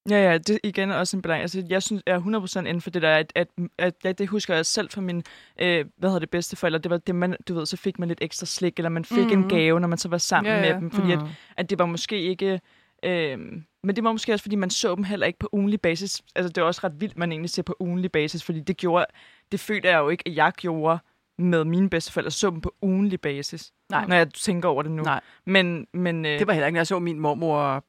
det 0.09 0.49
er 0.49 0.57
igen 0.63 0.91
også 0.91 1.17
en 1.17 1.21
balance. 1.21 1.41
Altså, 1.41 1.63
jeg 1.69 1.83
synes, 1.83 2.03
jeg 2.07 2.15
er 2.15 2.19
100% 2.19 2.59
inden 2.59 2.81
for 2.81 2.89
det 2.89 3.01
der, 3.01 3.15
at, 3.15 3.31
at, 3.35 3.47
at, 3.77 3.93
at 4.05 4.17
det 4.19 4.27
husker 4.27 4.55
jeg 4.55 4.65
selv 4.65 4.89
fra 4.89 5.01
min, 5.01 5.23
øh, 5.61 5.85
hvad 5.97 6.09
hedder 6.09 6.19
det, 6.19 6.29
bedsteforældre, 6.29 6.79
det 6.79 6.91
var 6.91 6.97
det, 6.97 7.15
man, 7.15 7.35
du 7.47 7.53
ved, 7.53 7.65
så 7.65 7.77
fik 7.77 7.99
man 7.99 8.07
lidt 8.07 8.19
ekstra 8.21 8.45
slik, 8.45 8.73
eller 8.77 8.89
man 8.89 9.05
fik 9.05 9.25
mm. 9.25 9.31
en 9.31 9.39
Mhm. 9.39 9.49
gave, 9.49 9.79
når 9.79 9.87
man 9.87 9.97
så 9.97 10.09
var 10.09 10.17
sammen 10.17 10.53
Ja, 10.53 10.59
med 10.61 10.69
ja. 10.69 10.75
dem, 10.75 10.91
fordi 10.91 11.11
at, 11.11 11.19
Mm. 11.19 11.27
at 11.57 11.69
det 11.69 11.79
var 11.79 11.85
måske 11.85 12.21
ikke, 12.21 12.61
øh, 13.05 13.39
men 13.83 13.95
det 13.95 14.03
var 14.03 14.11
måske 14.11 14.33
også, 14.33 14.43
fordi 14.43 14.55
man 14.55 14.69
så 14.69 14.95
dem 14.95 15.03
heller 15.03 15.27
ikke 15.27 15.39
på 15.39 15.49
ugenlig 15.51 15.81
basis. 15.81 16.21
Altså, 16.35 16.49
det 16.53 16.61
var 16.61 16.67
også 16.67 16.81
ret 16.83 17.01
vildt, 17.01 17.17
man 17.17 17.31
egentlig 17.31 17.49
ser 17.49 17.63
på 17.63 17.75
ugenlig 17.79 18.11
basis, 18.11 18.43
fordi 18.43 18.59
det 18.59 18.77
gjorde, 18.77 19.05
det 19.51 19.59
følte 19.59 19.87
jeg 19.89 19.97
jo 19.97 20.09
ikke, 20.09 20.23
at 20.25 20.35
jeg 20.35 20.51
gjorde 20.57 20.99
med 21.39 21.63
mine 21.63 21.89
bedsteforældre, 21.89 22.31
så 22.31 22.49
dem 22.49 22.61
på 22.61 22.73
ugenlig 22.81 23.21
basis, 23.21 23.71
Nej. 23.89 24.05
når 24.07 24.15
jeg 24.15 24.33
tænker 24.33 24.69
over 24.69 24.83
det 24.83 24.91
nu. 24.91 25.03
Nej. 25.03 25.21
Men, 25.45 25.87
men 25.93 26.25
øh, 26.25 26.39
Det 26.39 26.47
var 26.47 26.53
heller 26.53 26.67
ikke, 26.67 26.73
når 26.75 26.79
jeg 26.79 26.87
så 26.87 26.99
min 26.99 27.19
mormor 27.19 27.83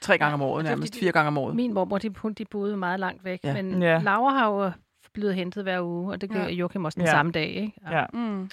tre 0.00 0.18
gange 0.18 0.34
om 0.34 0.42
året, 0.42 0.64
er 0.66 0.68
nærmest 0.70 0.98
fire 0.98 1.12
gange 1.12 1.26
om 1.28 1.38
året. 1.38 1.56
Min 1.56 1.74
mormor, 1.74 1.98
de, 1.98 2.10
hun- 2.16 2.32
de 2.32 2.44
boede 2.44 2.76
meget 2.76 3.00
langt 3.00 3.24
væk, 3.24 3.40
Ja. 3.44 3.48
ja. 3.56 3.62
men 3.62 3.82
Ja. 3.82 3.88
ja. 3.92 3.98
Laura 4.02 4.32
har 4.34 4.48
jo 4.52 4.70
blevet 5.14 5.34
hentet 5.34 5.62
hver 5.62 5.80
uge, 5.82 6.12
og 6.12 6.20
det 6.20 6.30
gør 6.30 6.38
Ja. 6.40 6.44
ja. 6.46 6.52
Joachim 6.52 6.84
også 6.84 6.96
den 6.96 7.02
Ja. 7.04 7.10
ja. 7.10 7.16
samme 7.16 7.32
dag. 7.32 7.48
Ikke? 7.48 7.72
Ja. 7.90 8.04
Mm. 8.12 8.50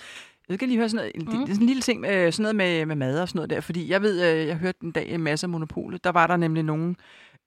Jeg 0.49 0.55
skal 0.55 0.67
lige 0.67 0.77
høre 0.77 0.89
sådan 0.89 1.11
noget, 1.15 1.27
mm. 1.27 1.31
Det 1.31 1.49
er 1.49 1.53
sådan 1.53 1.61
en 1.61 1.67
lille 1.67 1.81
ting 1.81 2.01
med 2.01 2.31
sådan 2.31 2.41
noget 2.41 2.55
med, 2.55 2.85
med 2.85 2.95
mad 2.95 3.19
og 3.21 3.27
sådan 3.29 3.37
noget 3.37 3.49
der, 3.49 3.61
fordi 3.61 3.91
jeg 3.91 4.01
ved, 4.01 4.33
øh, 4.41 4.47
jeg 4.47 4.57
hørte 4.57 4.77
en 4.83 4.91
dag 4.91 5.09
en 5.09 5.21
masse 5.21 5.45
af 5.45 5.49
Monopolet, 5.49 6.03
der 6.03 6.09
var 6.11 6.27
der 6.27 6.37
nemlig 6.37 6.63
nogle 6.63 6.95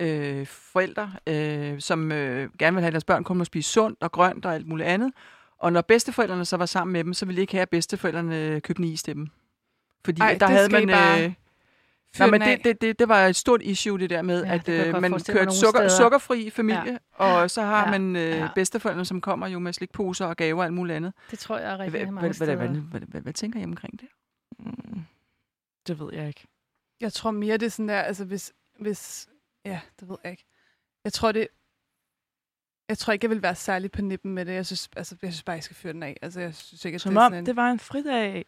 øh, 0.01 0.47
forældre, 0.47 1.13
øh, 1.27 1.81
som 1.81 2.13
øh, 2.13 2.49
gerne 2.59 2.75
ville 2.75 2.81
have, 2.83 2.87
at 2.87 2.93
deres 2.93 3.05
børn 3.05 3.25
kom 3.25 3.41
og 3.41 3.47
spise 3.47 3.71
sundt 3.73 4.03
og 4.03 4.13
grønt 4.13 4.47
og 4.47 4.55
alt 4.55 4.67
muligt 4.69 4.89
andet, 4.89 5.13
og 5.59 5.73
når 5.73 5.81
bedsteforældrene 5.81 6.45
så 6.45 6.57
var 6.57 6.67
sammen 6.67 6.93
med 6.93 7.05
dem, 7.05 7.15
så 7.15 7.27
ville 7.27 7.37
de 7.37 7.41
ikke 7.41 7.53
have, 7.53 7.63
at 7.63 7.69
bedsteforældrene 7.71 8.61
købte 8.61 8.83
en 8.83 8.89
is 8.89 9.03
til 9.03 9.15
dem. 9.15 9.29
Fordi 10.05 10.21
Ej, 10.21 10.31
der 10.41 10.47
det 10.47 10.49
havde 10.57 10.65
skal 10.71 10.83
I 10.83 10.87
man... 10.87 10.95
bare 10.95 11.25
Øh, 11.25 11.33
Fyr 12.17 12.25
Nej, 12.27 12.31
men 12.31 12.41
det, 12.41 12.65
det, 12.65 12.81
det, 12.81 12.99
det 12.99 13.09
var 13.09 13.27
et 13.27 13.37
stort 13.37 13.63
issue, 13.63 13.99
det 13.99 14.11
der 14.11 14.23
med, 14.23 14.45
Ja, 14.45 14.55
at 14.55 14.69
øh, 14.69 14.93
man 15.03 15.11
nogle 15.11 15.21
sukker, 15.21 15.51
steder. 15.51 15.89
sukkerfri 15.89 16.51
familie, 16.51 16.99
ja. 17.21 17.25
og 17.43 17.51
så 17.51 17.63
har 17.63 17.85
Ja. 17.85 17.99
man 17.99 18.17
øh, 18.17 18.23
Ja. 18.23 18.49
bedsteforældrene, 18.55 19.05
som 19.05 19.21
kommer 19.21 19.47
jo 19.47 19.59
med 19.59 19.73
slikposer 19.73 20.27
og 20.27 20.37
gaver 20.37 20.59
og 20.59 20.65
alt 20.65 20.75
muligt 20.75 20.97
andet. 20.97 21.13
Det 21.31 21.39
tror 21.39 21.59
jeg 21.59 21.73
er 21.73 21.79
rigtig 21.79 21.91
hvad, 21.91 22.01
mange 22.01 22.21
hvad, 22.21 22.57
hvad, 22.57 23.01
steder. 23.01 23.21
hvad, 23.21 23.33
tænker 23.33 23.61
I 23.61 23.65
omkring 23.65 24.01
det? 24.01 24.09
mm, 24.59 25.03
det 25.87 25.99
ved 26.01 26.09
jeg 26.13 26.29
ikke. 26.29 26.47
Jeg 27.01 27.13
tror 27.13 27.31
mere, 27.31 27.57
det 27.57 27.67
er 27.67 27.71
sådan 27.71 27.89
der, 27.89 28.01
altså 28.01 28.25
hvis, 28.25 28.53
hvis, 28.81 29.29
ja, 29.65 29.81
det 30.01 30.09
ved 30.09 30.17
jeg 30.25 30.31
ikke. 30.31 30.45
Jeg 31.05 31.13
tror 31.13 31.33
det, 31.33 31.49
jeg 32.89 32.99
tror 32.99 33.13
ikke, 33.13 33.25
jeg 33.25 33.31
vil 33.31 33.43
være 33.43 33.55
særlig 33.55 33.91
på 33.93 34.03
nippen 34.03 34.33
med 34.35 34.45
det. 34.45 34.53
Jeg 34.53 34.67
synes, 34.67 34.91
altså, 34.97 35.17
jeg 35.23 35.33
synes 35.33 35.43
bare, 35.43 35.55
jeg 35.55 35.65
skal 35.65 35.77
fyre 35.77 35.93
den 35.93 36.03
af. 36.03 36.17
Altså, 36.23 36.41
jeg 36.41 36.55
synes 36.55 36.85
ikke, 36.85 36.95
at 36.95 37.01
Som 37.01 37.13
det 37.15 37.21
er 37.21 37.25
om 37.27 37.31
sådan 37.33 37.43
en... 37.43 37.47
det 37.47 37.57
var 37.57 37.71
en 37.71 37.79
fridag. 37.79 38.45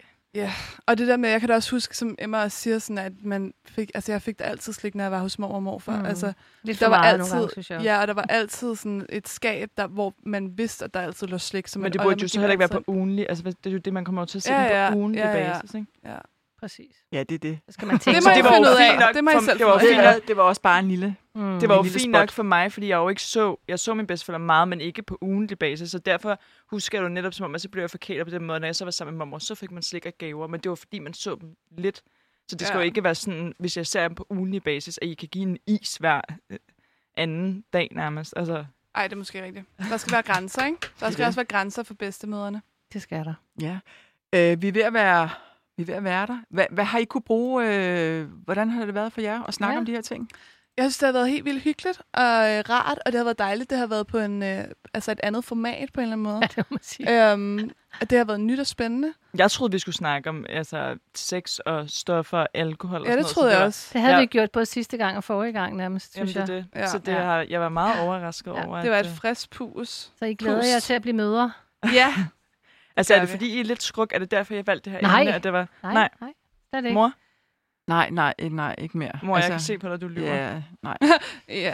Og 0.87 0.99
det 0.99 1.09
der 1.09 1.17
med, 1.17 1.31
jeg 1.31 1.41
kan 1.41 1.49
da 1.49 1.55
også 1.55 1.71
huske, 1.71 1.97
som 1.97 2.15
Emma 2.19 2.49
siger, 2.49 2.79
sådan, 2.79 2.99
at 2.99 3.13
man 3.23 3.55
fik, 3.65 3.91
altså 3.95 4.13
jeg 4.13 4.23
fik 4.23 4.39
da 4.39 4.45
altid 4.45 4.73
slik, 4.73 4.95
når 4.95 5.05
jeg 5.05 5.13
var 5.13 5.19
hos 5.19 5.39
mor 5.39 5.49
og 5.49 5.63
morfar. 5.63 5.93
Mm. 5.93 5.99
Mm. 5.99 6.07
Altså, 6.07 6.33
Lidt 6.63 6.81
der 6.81 6.89
var 6.89 6.97
altid, 7.03 7.19
nogle 7.19 7.35
gange, 7.35 7.53
synes 7.53 7.71
jeg. 7.71 7.83
ja, 7.83 8.01
og 8.01 8.09
der 8.09 8.15
var 8.15 8.27
altid 8.29 8.77
sådan 8.77 9.07
et 9.09 9.29
skab, 9.29 9.71
der, 9.77 9.87
hvor 9.87 10.15
man 10.27 10.59
vidste, 10.59 10.85
at 10.85 10.95
der 10.95 11.01
altid 11.01 11.27
lå 11.27 11.39
slik. 11.39 11.69
Så 11.69 11.79
Men 11.79 11.83
man, 11.83 11.93
det 11.93 12.01
burde 12.01 12.23
jo 12.23 12.29
så 12.29 12.41
heller 12.41 12.53
ikke 12.53 12.61
være 12.61 12.69
på 12.69 12.85
ugenlig. 12.87 13.27
Altså, 13.29 13.45
det 13.45 13.67
er 13.67 13.71
jo 13.71 13.79
det, 13.79 13.93
man 13.93 14.05
kommer 14.05 14.25
til 14.25 14.39
at 14.39 14.43
se 14.43 14.53
Ja, 14.53 14.63
ja, 14.63 14.85
ja, 14.85 14.91
på 14.91 14.97
ugenlig 14.97 15.19
ja, 15.19 15.31
ja. 15.47 15.53
basis. 15.53 15.75
Ikke? 15.75 15.87
Ja. 16.05 16.17
Præcis. 16.61 16.97
Ja, 17.13 17.23
det 17.23 17.35
er 17.35 17.39
det. 17.39 17.59
Så 17.67 17.73
skal 17.73 17.89
man 17.89 17.99
tænke 17.99 18.17
Det 18.17 18.25
må 18.27 18.31
det 18.31 18.39
I 18.39 18.43
var 18.45 18.51
finde 18.53 18.69
ud 18.69 18.75
af. 18.81 18.99
nok 19.01 19.15
Det 19.15 19.25
må 19.25 19.31
for- 19.35 19.41
selv 19.41 19.59
det 19.59 19.67
var 19.67 19.79
fint 19.79 19.97
nok. 19.97 20.15
Det, 20.15 20.29
det 20.29 20.37
var 20.37 20.43
også 20.43 20.63
bare 20.63 20.79
en 20.79 20.89
lille... 20.89 21.17
Mm. 21.35 21.61
Det 21.61 21.69
var 21.69 21.77
jo 21.77 21.83
fint 21.83 22.01
spot. 22.01 22.11
nok 22.11 22.31
for 22.31 22.43
mig, 22.43 22.73
fordi 22.73 22.89
jeg 22.89 22.97
jo 22.97 23.09
ikke 23.09 23.23
så... 23.23 23.57
Jeg 23.69 23.79
så 23.79 23.95
min 23.95 24.07
bedsteforældre 24.07 24.39
meget, 24.47 24.69
men 24.69 24.81
ikke 24.81 25.03
på 25.03 25.19
ugenlig 25.21 25.59
basis. 25.59 25.91
Så 25.91 25.99
derfor 25.99 26.41
husker 26.71 26.99
jeg 26.99 27.03
jo 27.05 27.09
netop 27.09 27.35
som 27.35 27.45
om, 27.45 27.55
at 27.55 27.61
så 27.61 27.69
blev 27.69 27.83
jeg 27.83 27.91
forkert 27.91 28.27
på 28.27 28.31
den 28.31 28.45
måde. 28.45 28.61
Når 28.61 28.67
jeg 28.67 28.77
så 28.77 28.85
var 28.85 28.91
sammen 28.91 29.13
med 29.15 29.19
mormor, 29.19 29.39
så 29.39 29.55
fik 29.55 29.71
man 29.71 29.83
slik 29.83 30.07
og 30.07 30.13
gaver. 30.19 30.47
Men 30.47 30.61
det 30.61 30.69
var 30.69 30.75
fordi, 30.77 30.99
man 30.99 31.15
så 31.15 31.35
dem 31.41 31.57
lidt. 31.79 32.03
Så 32.49 32.57
det 32.57 32.67
skal 32.67 32.77
Ja. 32.77 32.81
jo 32.83 32.85
ikke 32.87 33.05
være 33.05 33.15
sådan, 33.15 33.55
hvis 33.59 33.77
jeg 33.77 33.87
ser 33.87 34.09
dem 34.09 34.15
på 34.15 34.27
ugenlig 34.31 34.63
basis, 34.63 34.99
at 35.03 35.09
I 35.09 35.15
kan 35.15 35.29
give 35.29 35.43
en 35.43 35.59
is 35.67 35.97
hver 35.97 36.21
øh, 36.51 36.59
anden 37.17 37.65
dag 37.73 37.89
nærmest. 37.93 38.35
Altså, 38.37 38.65
Ej, 38.95 39.03
det 39.07 39.13
er 39.13 39.17
måske 39.17 39.45
rigtigt. 39.45 39.67
Der 39.91 39.97
skal 39.97 40.13
være 40.13 40.23
grænser, 40.23 40.67
ikke? 40.67 40.79
Der 41.01 41.11
skal 41.11 41.19
det. 41.19 41.27
også 41.27 41.39
være 41.39 41.45
grænser 41.47 41.83
for 41.83 41.95
bedstemøderne. 41.95 42.63
Det 42.93 43.03
skal 43.03 43.25
der. 43.25 43.35
Ja. 43.61 43.79
Øh, 44.35 44.63
vi 44.63 44.69
er 44.69 44.73
ved 44.73 44.83
at 44.83 44.93
være... 44.95 45.31
Vi 45.81 45.83
er 45.83 45.87
ved 45.87 45.95
at 45.95 46.05
være 46.05 46.27
der. 46.27 46.39
Hvad, 46.51 46.65
hvad 46.71 46.85
har 46.85 46.99
I 46.99 47.05
kunne 47.05 47.23
bruge... 47.23 47.65
Øh, 47.67 48.27
hvordan 48.45 48.71
har 48.71 48.85
det 48.85 48.95
været 48.95 49.13
for 49.13 49.21
jer 49.21 49.43
at 49.43 49.55
snakke 49.55 49.73
Ja. 49.75 49.79
om 49.79 49.87
de 49.87 49.93
her 49.93 50.01
ting? 50.01 50.29
Jeg 50.77 50.85
synes, 50.85 50.99
det 50.99 51.07
har 51.07 51.13
været 51.13 51.29
helt 51.31 51.45
vildt 51.45 51.63
hyggeligt 51.63 51.99
og 52.13 52.23
øh, 52.23 52.65
rart, 52.71 52.99
og 53.07 53.13
det 53.13 53.19
har 53.19 53.25
været 53.25 53.39
dejligt. 53.39 53.71
Det 53.71 53.79
har 53.79 53.87
været 53.87 54.07
på 54.07 54.19
en, 54.19 54.43
øh, 54.43 54.65
altså 54.95 55.13
et 55.13 55.21
andet 55.23 55.45
format 55.45 55.89
på 55.95 56.01
en 56.01 56.03
eller 56.03 56.13
anden 56.13 56.23
måde. 56.25 56.37
Ja, 56.43 56.47
det 56.47 56.57
må 56.57 56.65
man 56.71 56.79
sige. 56.83 57.33
øhm, 57.33 57.71
og 58.01 58.11
det 58.11 58.19
har 58.19 58.25
været 58.25 58.41
nyt 58.41 58.59
og 58.61 58.67
spændende. 58.67 59.13
jeg 59.39 59.51
troede, 59.51 59.73
vi 59.73 59.79
skulle 59.79 59.95
snakke 59.95 60.29
om 60.29 60.47
altså, 60.49 60.97
sex 61.15 61.59
og 61.59 61.91
stoffer 61.91 62.39
og 62.39 62.49
alkohol. 62.55 63.01
og 63.01 63.07
Ja, 63.07 63.11
sådan 63.13 63.19
det 63.19 63.23
noget, 63.25 63.35
troede 63.35 63.51
jeg 63.51 63.61
var- 63.61 63.67
også. 63.67 63.91
Det 63.93 64.01
havde 64.01 64.15
Ja. 64.15 64.21
vi 64.21 64.27
gjort 64.27 64.51
både 64.51 64.67
sidste 64.67 64.97
gang 64.97 65.17
og 65.17 65.25
forrige 65.25 65.53
gang 65.53 65.77
nærmest, 65.77 66.17
Jamen, 66.17 66.29
synes 66.29 66.47
det, 66.47 66.53
er 66.53 66.57
jeg. 66.57 66.65
det. 66.75 66.81
Ja. 66.81 66.87
Så 66.87 66.99
det 66.99 67.13
Ja. 67.13 67.23
har, 67.23 67.47
jeg 67.51 67.61
var 67.61 67.69
meget 67.69 68.01
overrasket 68.01 68.51
Ja, 68.53 68.67
over. 68.67 68.83
Det 68.83 68.91
var 68.91 68.97
et 68.99 69.07
øh, 69.07 69.17
frisk 69.17 69.51
pus. 69.51 69.89
Så 70.19 70.25
I 70.25 70.35
glæder 70.35 70.57
Pus. 70.61 70.67
jer 70.75 70.81
til 70.81 70.95
at 70.95 71.03
blive 71.03 71.17
mødre? 71.17 71.53
Ja. 71.95 72.15
Altså, 72.97 73.15
er 73.15 73.21
det 73.21 73.29
fordi, 73.29 73.47
I 73.57 73.61
er 73.61 73.65
lidt 73.65 73.83
skruk? 73.83 74.13
Er 74.15 74.19
det 74.19 74.31
derfor, 74.31 74.55
jeg 74.55 74.67
valgte 74.67 74.91
det 74.91 74.93
her 75.01 75.09
Nej. 75.09 75.21
emne? 75.21 75.35
At 75.35 75.45
det 75.45 75.53
var, 75.53 75.69
Nej, 75.83 75.93
Nej. 75.93 76.09
nej. 76.21 76.31
Slet 76.75 76.85
ikke. 76.85 76.95
mor, 76.95 77.13
Nej, 77.89 78.11
nej, 78.11 78.35
ikke, 78.39 78.57
nej, 78.57 78.75
ikke 78.79 78.99
mere. 78.99 79.11
mor 79.23 79.37
altså, 79.37 79.47
jeg 79.47 79.53
kan 79.53 79.61
se 79.61 79.79
på 79.79 79.89
dig, 79.89 80.01
du 80.01 80.09
lyver. 80.09 80.35
Ja, 80.35 80.63
nej. 80.83 80.97
ja. 81.49 81.73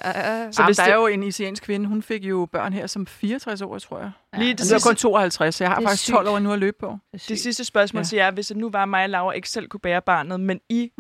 Så 0.52 0.62
hvis 0.62 0.66
hvis 0.66 0.76
der 0.76 0.84
det- 0.84 0.92
er 0.92 0.96
jo 0.96 1.06
en 1.06 1.22
isiansk 1.22 1.62
kvinde, 1.62 1.86
hun 1.88 2.02
fik 2.02 2.24
jo 2.24 2.48
børn 2.52 2.72
her 2.72 2.86
som 2.86 3.06
64 3.06 3.62
år, 3.62 3.78
tror 3.78 3.98
jeg. 3.98 4.10
Ja. 4.34 4.38
Lige 4.38 4.50
Det 4.50 4.58
det 4.58 4.64
er 4.64 4.68
sidste, 4.68 4.88
kun 4.88 4.96
52, 4.96 5.54
så 5.54 5.64
jeg 5.64 5.70
har 5.70 5.76
Det 5.78 5.84
er 5.84 5.88
faktisk 5.88 6.02
sygt. 6.02 6.14
12 6.14 6.28
år 6.28 6.38
nu 6.38 6.52
at 6.52 6.58
løbe 6.58 6.76
på. 6.80 6.98
Det 7.12 7.22
er 7.22 7.26
det 7.28 7.40
sidste 7.40 7.64
spørgsmål 7.64 7.98
Ja. 7.98 8.02
ja. 8.02 8.04
til 8.08 8.16
jer, 8.16 8.30
hvis 8.30 8.46
det 8.46 8.56
nu 8.56 8.70
var 8.70 8.84
mig 8.84 9.02
og 9.02 9.08
Laura 9.10 9.32
ikke 9.32 9.48
selv 9.48 9.68
kunne 9.68 9.80
bære 9.80 10.02
barnet, 10.02 10.40
men 10.40 10.60
I 10.68 10.90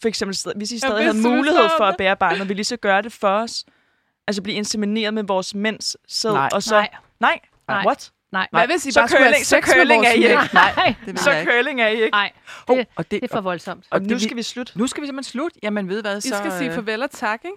for 0.00 0.08
eksempel, 0.08 0.36
hvis 0.56 0.72
I 0.72 0.78
stadig 0.78 1.04
havde 1.04 1.28
mulighed 1.28 1.68
for 1.78 1.84
at 1.84 1.92
det. 1.92 1.98
bære 1.98 2.16
barnet, 2.16 2.48
ville 2.48 2.60
I 2.60 2.64
så 2.64 2.76
gøre 2.76 3.02
det 3.02 3.12
for 3.12 3.28
os? 3.28 3.64
Altså 4.28 4.42
blive 4.42 4.56
insemineret 4.56 5.14
med 5.14 5.22
vores 5.24 5.54
mænds 5.54 5.96
sæd, 6.08 6.32
Nej. 6.32 6.48
og 6.52 6.62
så... 6.62 6.74
Nej, 6.74 6.88
Nej. 7.20 7.40
Nej. 7.68 7.86
What? 7.86 8.12
Nej. 8.36 8.48
Hvad 8.66 8.74
hvis 8.74 8.86
I 8.86 8.90
Så 8.90 9.00
bare 9.00 9.08
skulle 9.08 9.22
have 9.24 9.34
curling- 9.34 9.44
så 9.44 9.56
sex 9.56 9.66
med 9.66 9.74
curling 9.74 9.98
vores 10.02 10.08
er 10.08 10.12
I 10.12 10.16
ikke. 10.16 10.54
Nej, 10.54 10.94
Det 11.06 11.18
Så 11.18 11.30
curling 11.50 11.80
er 11.80 11.88
I 11.88 11.92
ikke. 11.92 12.10
nej. 12.10 12.32
Oh, 12.68 12.76
Det, 12.78 12.86
og 12.96 13.10
det, 13.10 13.22
det 13.22 13.30
er 13.30 13.34
for 13.36 13.40
voldsomt. 13.40 13.84
Og 13.90 14.00
det 14.00 14.10
nu 14.10 14.14
vi- 14.16 14.22
skal 14.22 14.36
vi 14.36 14.42
slutte. 14.42 14.78
nu 14.78 14.86
skal 14.86 15.00
vi 15.02 15.06
simpelthen 15.06 15.30
slutte. 15.30 15.58
Jamen, 15.62 15.88
ved 15.88 16.02
hvad, 16.02 16.18
I 16.18 16.20
så... 16.20 16.36
skal 16.36 16.52
sige 16.52 16.68
øh, 16.68 16.74
farvel 16.74 17.02
og 17.02 17.10
tak, 17.10 17.40
ikke? 17.44 17.56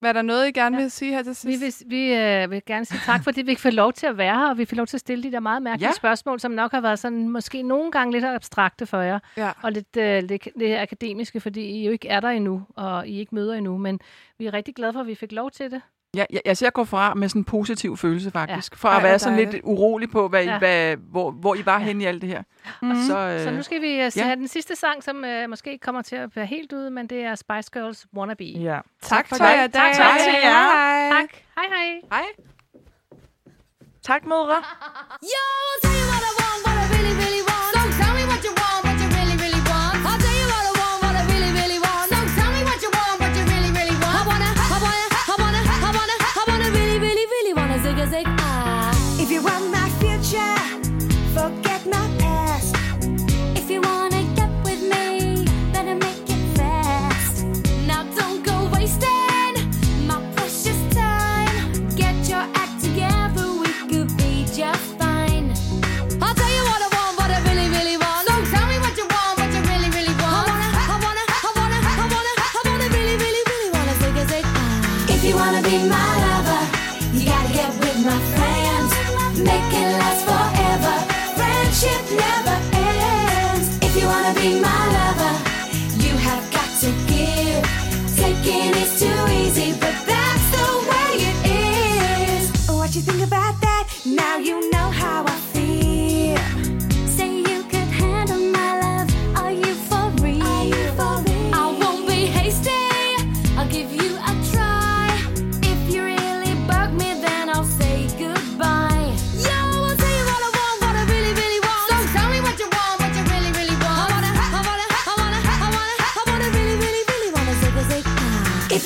Hvad 0.00 0.10
er 0.10 0.12
der 0.12 0.22
noget, 0.22 0.48
I 0.48 0.52
gerne 0.52 0.76
Ja. 0.76 0.82
vil 0.82 0.90
sige 0.90 1.12
her 1.12 1.22
til 1.22 1.30
Vi, 1.48 1.56
sidst? 1.56 1.82
vil, 1.86 1.90
vi 1.90 2.14
øh, 2.14 2.50
vil 2.50 2.62
gerne 2.66 2.84
sige 2.84 3.00
tak, 3.04 3.24
fordi 3.24 3.42
vi 3.42 3.54
fik 3.54 3.72
lov 3.72 3.92
til 3.92 4.06
at 4.06 4.18
være 4.18 4.38
her, 4.38 4.48
og 4.50 4.58
vi 4.58 4.64
fik 4.64 4.76
lov 4.76 4.86
til 4.86 4.96
at 4.96 5.00
stille 5.00 5.22
de 5.24 5.32
der 5.32 5.40
meget 5.40 5.62
mærkelige 5.62 5.88
ja. 5.88 5.94
spørgsmål, 5.94 6.40
som 6.40 6.50
nok 6.52 6.70
har 6.72 6.80
været 6.80 6.98
sådan 6.98 7.28
måske 7.28 7.62
nogle 7.62 7.92
gange 7.92 8.12
lidt 8.12 8.24
abstrakte 8.24 8.86
for 8.86 9.00
jer, 9.00 9.18
Ja. 9.36 9.50
og 9.62 9.72
lidt, 9.72 9.96
øh, 9.96 10.22
lidt, 10.22 10.48
lidt 10.56 10.78
akademiske, 10.78 11.40
fordi 11.40 11.60
I 11.60 11.84
jo 11.86 11.92
ikke 11.92 12.08
er 12.08 12.20
der 12.20 12.28
endnu, 12.28 12.62
og 12.76 13.08
I 13.08 13.18
ikke 13.18 13.34
møder 13.34 13.54
endnu, 13.54 13.76
men 13.78 14.00
vi 14.38 14.46
er 14.46 14.52
rigtig 14.52 14.74
glade 14.74 14.92
for, 14.92 15.00
at 15.00 15.06
vi 15.06 15.14
fik 15.14 15.32
lov 15.32 15.50
til 15.50 15.70
det. 15.70 15.82
Ja, 16.16 16.24
jeg, 16.30 16.40
altså, 16.44 16.64
jeg 16.64 16.72
går 16.72 16.84
fra 16.84 17.14
med 17.14 17.28
sådan 17.28 17.40
en 17.40 17.44
positiv 17.44 17.96
følelse, 17.96 18.30
faktisk. 18.30 18.72
Ja. 18.72 18.76
For 18.76 18.88
Ej, 18.88 18.96
at 18.96 19.02
være 19.02 19.18
sådan 19.18 19.38
lidt 19.38 19.56
urolig 19.64 20.10
på, 20.10 20.28
hvad 20.28 20.42
I, 20.44 20.46
Ja. 20.46 20.58
hvad, 20.58 20.96
hvor, 20.96 21.30
hvor 21.30 21.54
I 21.54 21.66
var 21.66 21.78
Ja. 21.78 21.84
henne 21.84 22.02
i 22.04 22.06
alt 22.06 22.22
det 22.22 22.28
her. 22.28 22.42
Mm. 22.82 22.94
Så, 23.06 23.18
øh, 23.18 23.40
Så 23.40 23.50
nu 23.50 23.62
skal 23.62 23.82
vi 23.82 23.86
uh, 24.06 24.16
ja. 24.16 24.22
have 24.24 24.36
den 24.36 24.48
sidste 24.48 24.76
sang, 24.76 25.02
som 25.02 25.16
uh, 25.16 25.50
måske 25.50 25.72
ikke 25.72 25.82
kommer 25.82 26.02
til 26.02 26.16
at 26.16 26.36
være 26.36 26.46
helt 26.46 26.72
ude, 26.72 26.90
men 26.90 27.06
det 27.06 27.20
er 27.24 27.34
Spice 27.34 27.70
Girls 27.72 28.06
Wannabe. 28.16 28.44
Ja. 28.44 28.78
Tak 29.02 29.28
for 29.28 29.36
for 29.36 29.44
det. 29.44 29.50
jer. 29.52 29.66
Tak, 29.66 29.94
tak 29.94 30.18
til 30.20 30.32
jer. 30.42 30.50
Hej. 30.52 31.20
Tak. 31.20 31.28
Hej 31.56 31.64
hej. 31.68 32.00
Hej. 32.12 32.24
Tak, 34.02 34.26
mødre. 34.26 34.42
Yo, 34.52 34.54
I'll 34.54 35.80
tell 35.82 35.94
you 36.00 36.08
what 36.10 36.22
I 36.22 36.32
want, 36.40 36.66
what 36.66 36.76
I 36.76 36.94
really, 36.94 37.14
really 37.22 37.40
want. 37.48 37.51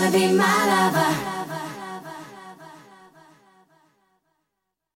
wanna 0.00 0.12
be 0.12 0.32
my 0.32 0.66
lover. 0.66 0.87